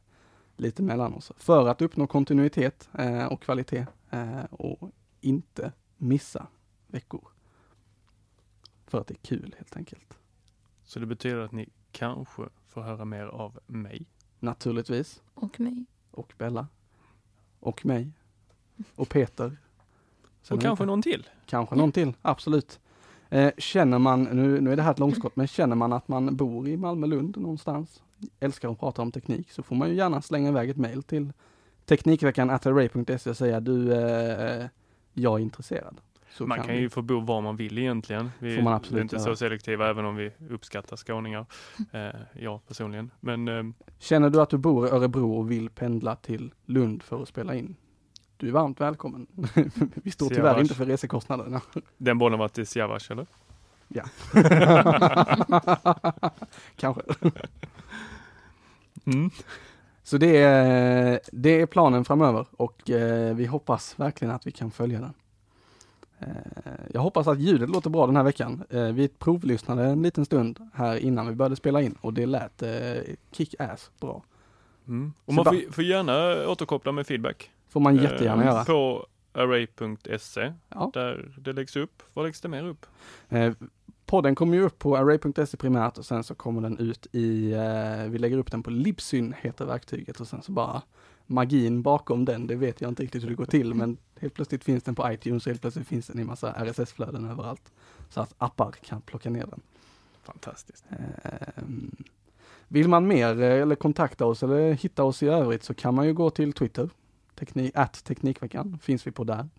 lite 0.59 0.83
mellan 0.83 1.13
oss 1.13 1.31
för 1.37 1.67
att 1.67 1.81
uppnå 1.81 2.07
kontinuitet 2.07 2.89
eh, 2.97 3.25
och 3.25 3.41
kvalitet 3.41 3.85
eh, 4.09 4.43
och 4.51 4.91
inte 5.21 5.71
missa 5.97 6.47
veckor. 6.87 7.27
För 8.87 8.99
att 9.01 9.07
det 9.07 9.13
är 9.13 9.17
kul 9.27 9.55
helt 9.57 9.75
enkelt. 9.77 10.17
Så 10.83 10.99
det 10.99 11.05
betyder 11.05 11.37
att 11.39 11.51
ni 11.51 11.69
kanske 11.91 12.43
får 12.67 12.81
höra 12.81 13.05
mer 13.05 13.25
av 13.25 13.59
mig. 13.67 14.05
Naturligtvis. 14.39 15.21
Och 15.33 15.59
mig. 15.59 15.85
Och 16.11 16.33
Bella. 16.37 16.67
Och 17.59 17.85
mig. 17.85 18.11
Och 18.95 19.09
Peter. 19.09 19.57
Sen 20.41 20.57
Och 20.57 20.61
kanske 20.63 20.83
det- 20.83 20.87
någon 20.87 21.01
till. 21.01 21.29
Kanske 21.45 21.75
någon 21.75 21.91
till, 21.91 22.13
absolut. 22.21 22.79
Eh, 23.29 23.51
känner 23.57 23.99
man, 23.99 24.23
nu, 24.23 24.61
nu 24.61 24.71
är 24.71 24.75
det 24.75 24.81
här 24.81 24.91
ett 24.91 24.99
långskott, 24.99 25.35
men 25.35 25.47
känner 25.47 25.75
man 25.75 25.93
att 25.93 26.07
man 26.07 26.35
bor 26.35 26.67
i 26.67 26.77
Malmö-Lund 26.77 27.37
någonstans, 27.37 28.03
älskar 28.39 28.71
att 28.71 28.79
prata 28.79 29.01
om 29.01 29.11
teknik, 29.11 29.51
så 29.51 29.63
får 29.63 29.75
man 29.75 29.89
ju 29.89 29.95
gärna 29.95 30.21
slänga 30.21 30.49
iväg 30.49 30.69
ett 30.69 30.77
mejl 30.77 31.03
till 31.03 31.33
Teknikveckan 31.85 32.49
och 32.49 33.37
säga 33.37 33.59
du, 33.59 33.93
eh, 33.93 34.65
jag 35.13 35.39
är 35.39 35.43
intresserad. 35.43 36.01
Så 36.31 36.47
man 36.47 36.63
kan 36.63 36.77
ju 36.77 36.89
få 36.89 37.01
bo 37.01 37.19
var 37.19 37.41
man 37.41 37.55
vill 37.55 37.77
egentligen. 37.77 38.31
Vi 38.39 38.57
är 38.57 39.01
inte 39.01 39.15
göra. 39.15 39.23
så 39.25 39.35
selektiva 39.35 39.89
även 39.89 40.05
om 40.05 40.15
vi 40.15 40.31
uppskattar 40.49 40.97
skåningar. 40.97 41.45
Eh, 41.91 42.09
jag 42.33 42.67
personligen. 42.67 43.11
Men 43.19 43.47
eh, 43.47 43.63
Känner 43.99 44.29
du 44.29 44.41
att 44.41 44.49
du 44.49 44.57
bor 44.57 44.87
i 44.87 44.89
Örebro 44.89 45.37
och 45.37 45.51
vill 45.51 45.69
pendla 45.69 46.15
till 46.15 46.53
Lund 46.65 47.03
för 47.03 47.21
att 47.21 47.27
spela 47.27 47.55
in? 47.55 47.75
du 48.39 48.47
är 48.47 48.51
varmt 48.51 48.81
välkommen. 48.81 49.27
Vi 49.95 50.11
står 50.11 50.29
tyvärr 50.29 50.41
Siavash. 50.41 50.61
inte 50.61 50.73
för 50.73 50.85
resekostnaderna. 50.85 51.61
Den 51.97 52.17
bollen 52.17 52.39
var 52.39 52.47
till 52.47 52.67
Siavash 52.67 53.11
eller? 53.11 53.27
Ja. 53.87 54.03
Kanske. 56.75 57.01
Mm. 59.13 59.29
Så 60.03 60.17
det 60.17 60.37
är, 60.37 61.19
det 61.31 61.61
är 61.61 61.65
planen 61.65 62.05
framöver 62.05 62.45
och 62.51 62.89
eh, 62.89 63.35
vi 63.35 63.45
hoppas 63.45 63.99
verkligen 63.99 64.33
att 64.33 64.47
vi 64.47 64.51
kan 64.51 64.71
följa 64.71 64.99
den. 64.99 65.13
Eh, 66.19 66.27
jag 66.93 67.01
hoppas 67.01 67.27
att 67.27 67.39
ljudet 67.39 67.69
låter 67.69 67.89
bra 67.89 68.05
den 68.07 68.15
här 68.15 68.23
veckan. 68.23 68.63
Eh, 68.69 68.83
vi 68.83 69.07
provlyssnade 69.07 69.83
en 69.85 70.01
liten 70.01 70.25
stund 70.25 70.59
här 70.73 70.95
innan 70.97 71.27
vi 71.27 71.35
började 71.35 71.55
spela 71.55 71.81
in 71.81 71.95
och 72.01 72.13
det 72.13 72.25
lät 72.25 72.63
kick-ass 73.31 73.91
bra. 73.99 74.23
Mm. 74.87 75.13
Och 75.25 75.33
Så 75.33 75.43
man 75.43 75.45
får, 75.45 75.71
får 75.71 75.83
gärna 75.83 76.47
återkoppla 76.49 76.91
med 76.91 77.07
feedback. 77.07 77.51
Får 77.69 77.79
man 77.79 77.95
jättegärna 77.95 78.45
göra. 78.45 78.65
På 78.65 79.05
array.se, 79.31 80.53
Ja. 80.69 80.91
där 80.93 81.31
det 81.37 81.53
läggs 81.53 81.75
upp. 81.75 82.03
Vad 82.13 82.25
läggs 82.25 82.41
det 82.41 82.47
mer 82.47 82.63
upp? 82.67 82.85
Eh, 84.09 84.11
podden 84.11 84.35
kommer 84.35 84.57
ju 84.57 84.63
upp 84.63 84.79
på 84.79 84.97
array.se 84.97 85.57
primärt 85.57 85.97
och 85.97 86.05
sen 86.05 86.23
så 86.23 86.35
kommer 86.35 86.61
den 86.61 86.77
ut 86.77 87.07
i, 87.11 87.51
eh, 87.51 88.09
vi 88.09 88.17
lägger 88.17 88.37
upp 88.37 88.51
den 88.51 88.63
på 88.63 88.69
Libsyn 88.69 89.33
heter 89.41 89.65
verktyget 89.65 90.19
och 90.19 90.27
sen 90.27 90.41
så 90.41 90.51
bara 90.51 90.81
magin 91.27 91.81
bakom 91.81 92.25
den, 92.25 92.47
det 92.47 92.55
vet 92.55 92.81
jag 92.81 92.91
inte 92.91 93.03
riktigt 93.03 93.23
hur 93.23 93.29
det 93.29 93.35
går 93.35 93.45
till 93.45 93.73
men 93.73 93.97
helt 94.19 94.33
plötsligt 94.33 94.63
finns 94.63 94.83
den 94.83 94.95
på 94.95 95.11
iTunes 95.11 95.45
och 95.45 95.49
helt 95.49 95.61
plötsligt 95.61 95.87
finns 95.87 96.07
den 96.07 96.19
i 96.19 96.23
massa 96.23 96.53
RSS-flöden 96.53 97.25
överallt. 97.25 97.71
Så 98.09 98.21
att 98.21 98.33
appar 98.37 98.71
kan 98.71 99.01
plocka 99.01 99.29
ner 99.29 99.45
den. 99.45 99.61
Fantastiskt. 100.23 100.85
Ehm, 101.23 101.95
Vill 102.71 102.87
man 102.87 103.07
mer 103.07 103.41
eh, 103.41 103.61
eller 103.61 103.75
kontakta 103.75 104.25
oss 104.25 104.43
eller 104.43 104.73
hitta 104.73 105.03
oss 105.03 105.23
i 105.23 105.27
övrigt 105.27 105.63
så 105.63 105.73
kan 105.73 105.95
man 105.95 106.05
ju 106.05 106.13
gå 106.13 106.29
till 106.29 106.53
Twitter, 106.53 106.89
teknik, 107.35 107.71
at 107.75 108.03
Teknikveckan, 108.03 108.79
finns 108.81 109.07
vi 109.07 109.11
på 109.11 109.23
där. 109.23 109.49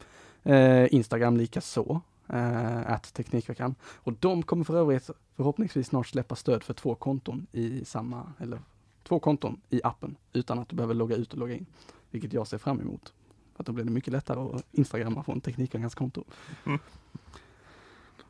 Eh, 0.43 0.95
Instagram 0.95 1.37
lika 1.37 1.61
så, 1.61 2.01
eh, 2.33 2.93
at 2.93 3.15
Teknikveckan. 3.15 3.75
Och 3.83 4.13
de 4.13 4.43
kommer 4.43 4.65
för 4.65 4.77
övrigt 4.77 5.11
förhoppningsvis 5.37 5.87
snart 5.87 6.07
släppa 6.07 6.37
stöd 6.37 6.63
för 6.63 6.75
två 6.75 6.95
konton 6.95 7.47
i 7.53 7.85
samma, 7.85 8.33
eller 8.39 8.61
två 9.03 9.19
konton 9.19 9.61
i 9.71 9.81
appen 9.85 10.17
utan 10.33 10.59
att 10.59 10.69
du 10.69 10.77
behöver 10.77 10.95
logga 10.95 11.17
ut 11.17 11.33
och 11.33 11.39
logga 11.39 11.55
in. 11.55 11.67
Vilket 12.11 12.33
jag 12.33 12.47
ser 12.47 12.59
fram 12.59 12.81
emot. 12.81 13.13
För 13.55 13.63
att 13.63 13.67
då 13.67 13.73
blir 13.73 13.85
det 13.85 13.91
mycket 13.91 14.13
lättare 14.13 14.41
att 14.41 14.65
instagramma 14.73 15.23
från 15.23 15.41
Teknikveckans 15.41 15.95
konto. 15.95 16.25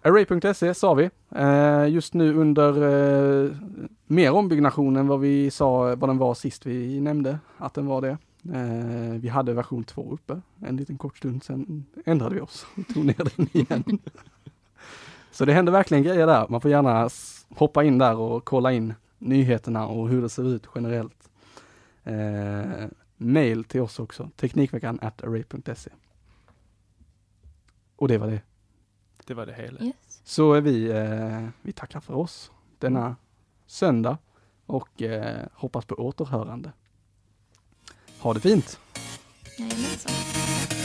Array.se 0.02 0.74
sa 0.74 0.94
vi. 0.94 1.10
Eh, 1.28 1.88
just 1.88 2.14
nu 2.14 2.34
under 2.34 2.72
eh, 3.44 3.56
mer 4.06 4.32
ombyggnation 4.32 4.96
än 4.96 5.06
vad 5.06 5.20
vi 5.20 5.50
sa, 5.50 5.94
vad 5.96 6.08
den 6.08 6.18
var 6.18 6.34
sist 6.34 6.66
vi 6.66 7.00
nämnde 7.00 7.38
att 7.56 7.74
den 7.74 7.86
var 7.86 8.02
det. 8.02 8.18
Eh, 8.44 9.20
vi 9.20 9.28
hade 9.28 9.54
version 9.54 9.84
2 9.84 10.12
uppe 10.12 10.40
en 10.60 10.76
liten 10.76 10.98
kort 10.98 11.16
stund, 11.18 11.44
sen 11.44 11.86
ändrade 12.04 12.34
vi 12.34 12.40
oss 12.40 12.66
och 12.76 12.94
tog 12.94 13.04
ner 13.04 13.36
den 13.36 13.48
igen. 13.52 13.98
Så 15.30 15.44
det 15.44 15.52
händer 15.52 15.72
verkligen 15.72 16.04
grejer 16.04 16.26
där. 16.26 16.46
Man 16.48 16.60
får 16.60 16.70
gärna 16.70 17.08
hoppa 17.48 17.84
in 17.84 17.98
där 17.98 18.16
och 18.16 18.44
kolla 18.44 18.72
in 18.72 18.94
nyheterna 19.18 19.86
och 19.86 20.08
hur 20.08 20.22
det 20.22 20.28
ser 20.28 20.48
ut 20.48 20.66
generellt. 20.74 21.30
Eh, 22.04 22.88
mail 23.16 23.64
till 23.64 23.80
oss 23.80 23.98
också, 23.98 24.30
Teknikveckan 24.36 24.98
at 25.02 25.22
array.se. 25.22 25.90
Och 27.96 28.08
det 28.08 28.18
var 28.18 28.26
det. 28.26 28.42
Det 29.26 29.34
var 29.34 29.46
det 29.46 29.54
hela. 29.54 29.80
Yes. 29.80 30.20
Så 30.24 30.52
är 30.52 30.60
vi, 30.60 30.90
eh, 30.90 31.48
vi 31.62 31.72
tackar 31.72 32.00
för 32.00 32.14
oss 32.14 32.52
denna 32.78 33.16
söndag 33.66 34.18
och 34.66 35.02
eh, 35.02 35.46
hoppas 35.54 35.84
på 35.84 35.94
återhörande. 35.94 36.72
Ha 38.22 38.32
det 38.32 38.40
fint! 38.40 38.78
Jajamensan. 39.58 40.79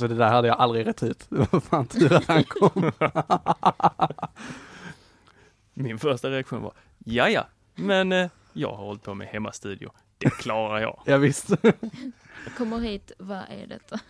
Alltså 0.00 0.14
det 0.14 0.24
där 0.24 0.30
hade 0.30 0.48
jag 0.48 0.56
aldrig 0.56 0.86
rätt 0.86 1.02
ut. 1.02 1.26
Det 1.28 1.52
var 1.52 1.60
fan 1.60 1.86
tur 1.86 2.12
att 2.12 2.24
han 2.26 2.44
kom. 2.44 2.92
Min 5.74 5.98
första 5.98 6.30
reaktion 6.30 6.62
var, 6.62 6.72
ja 6.98 7.28
ja, 7.28 7.46
men 7.74 8.12
eh, 8.12 8.30
jag 8.52 8.68
har 8.68 8.84
hållit 8.84 9.02
på 9.02 9.14
med 9.14 9.28
hemmastudio. 9.28 9.90
Det 10.18 10.30
klarar 10.30 10.80
jag. 10.80 11.02
ja, 11.06 11.16
visst. 11.16 11.50
Kommer 12.56 12.78
hit, 12.78 13.12
vad 13.18 13.38
är 13.38 13.66
detta? 13.66 14.00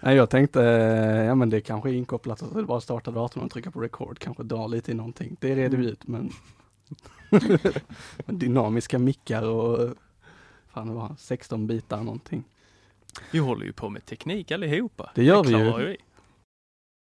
Nej, 0.00 0.16
jag 0.16 0.30
tänkte, 0.30 0.62
eh, 0.64 1.24
ja 1.24 1.34
men 1.34 1.50
det 1.50 1.60
kanske 1.60 1.90
är 1.90 1.94
inkopplat 1.94 2.38
så 2.38 2.50
är 2.50 2.60
det 2.60 2.62
bara 2.62 2.78
att 2.78 2.84
starta 2.84 3.10
datorn 3.10 3.44
och 3.44 3.50
trycka 3.50 3.70
på 3.70 3.80
record, 3.80 4.18
kanske 4.18 4.42
dra 4.42 4.66
lite 4.66 4.90
i 4.90 4.94
någonting. 4.94 5.36
Det 5.40 5.54
reder 5.56 5.78
vi 5.78 5.86
ut 5.86 6.06
men 6.06 6.30
dynamiska 8.26 8.98
mickar 8.98 9.42
och 9.42 9.94
fan 10.68 10.88
det 10.88 10.94
var 10.94 11.14
16 11.18 11.66
bitar 11.66 12.02
någonting. 12.02 12.44
Vi 13.30 13.38
håller 13.38 13.66
ju 13.66 13.72
på 13.72 13.88
med 13.88 14.04
teknik 14.06 14.50
allihopa. 14.50 15.10
Det 15.14 15.24
gör 15.24 15.44
vi 15.44 15.48
klarar 15.48 15.80
ju. 15.80 15.86
vi. 15.86 15.96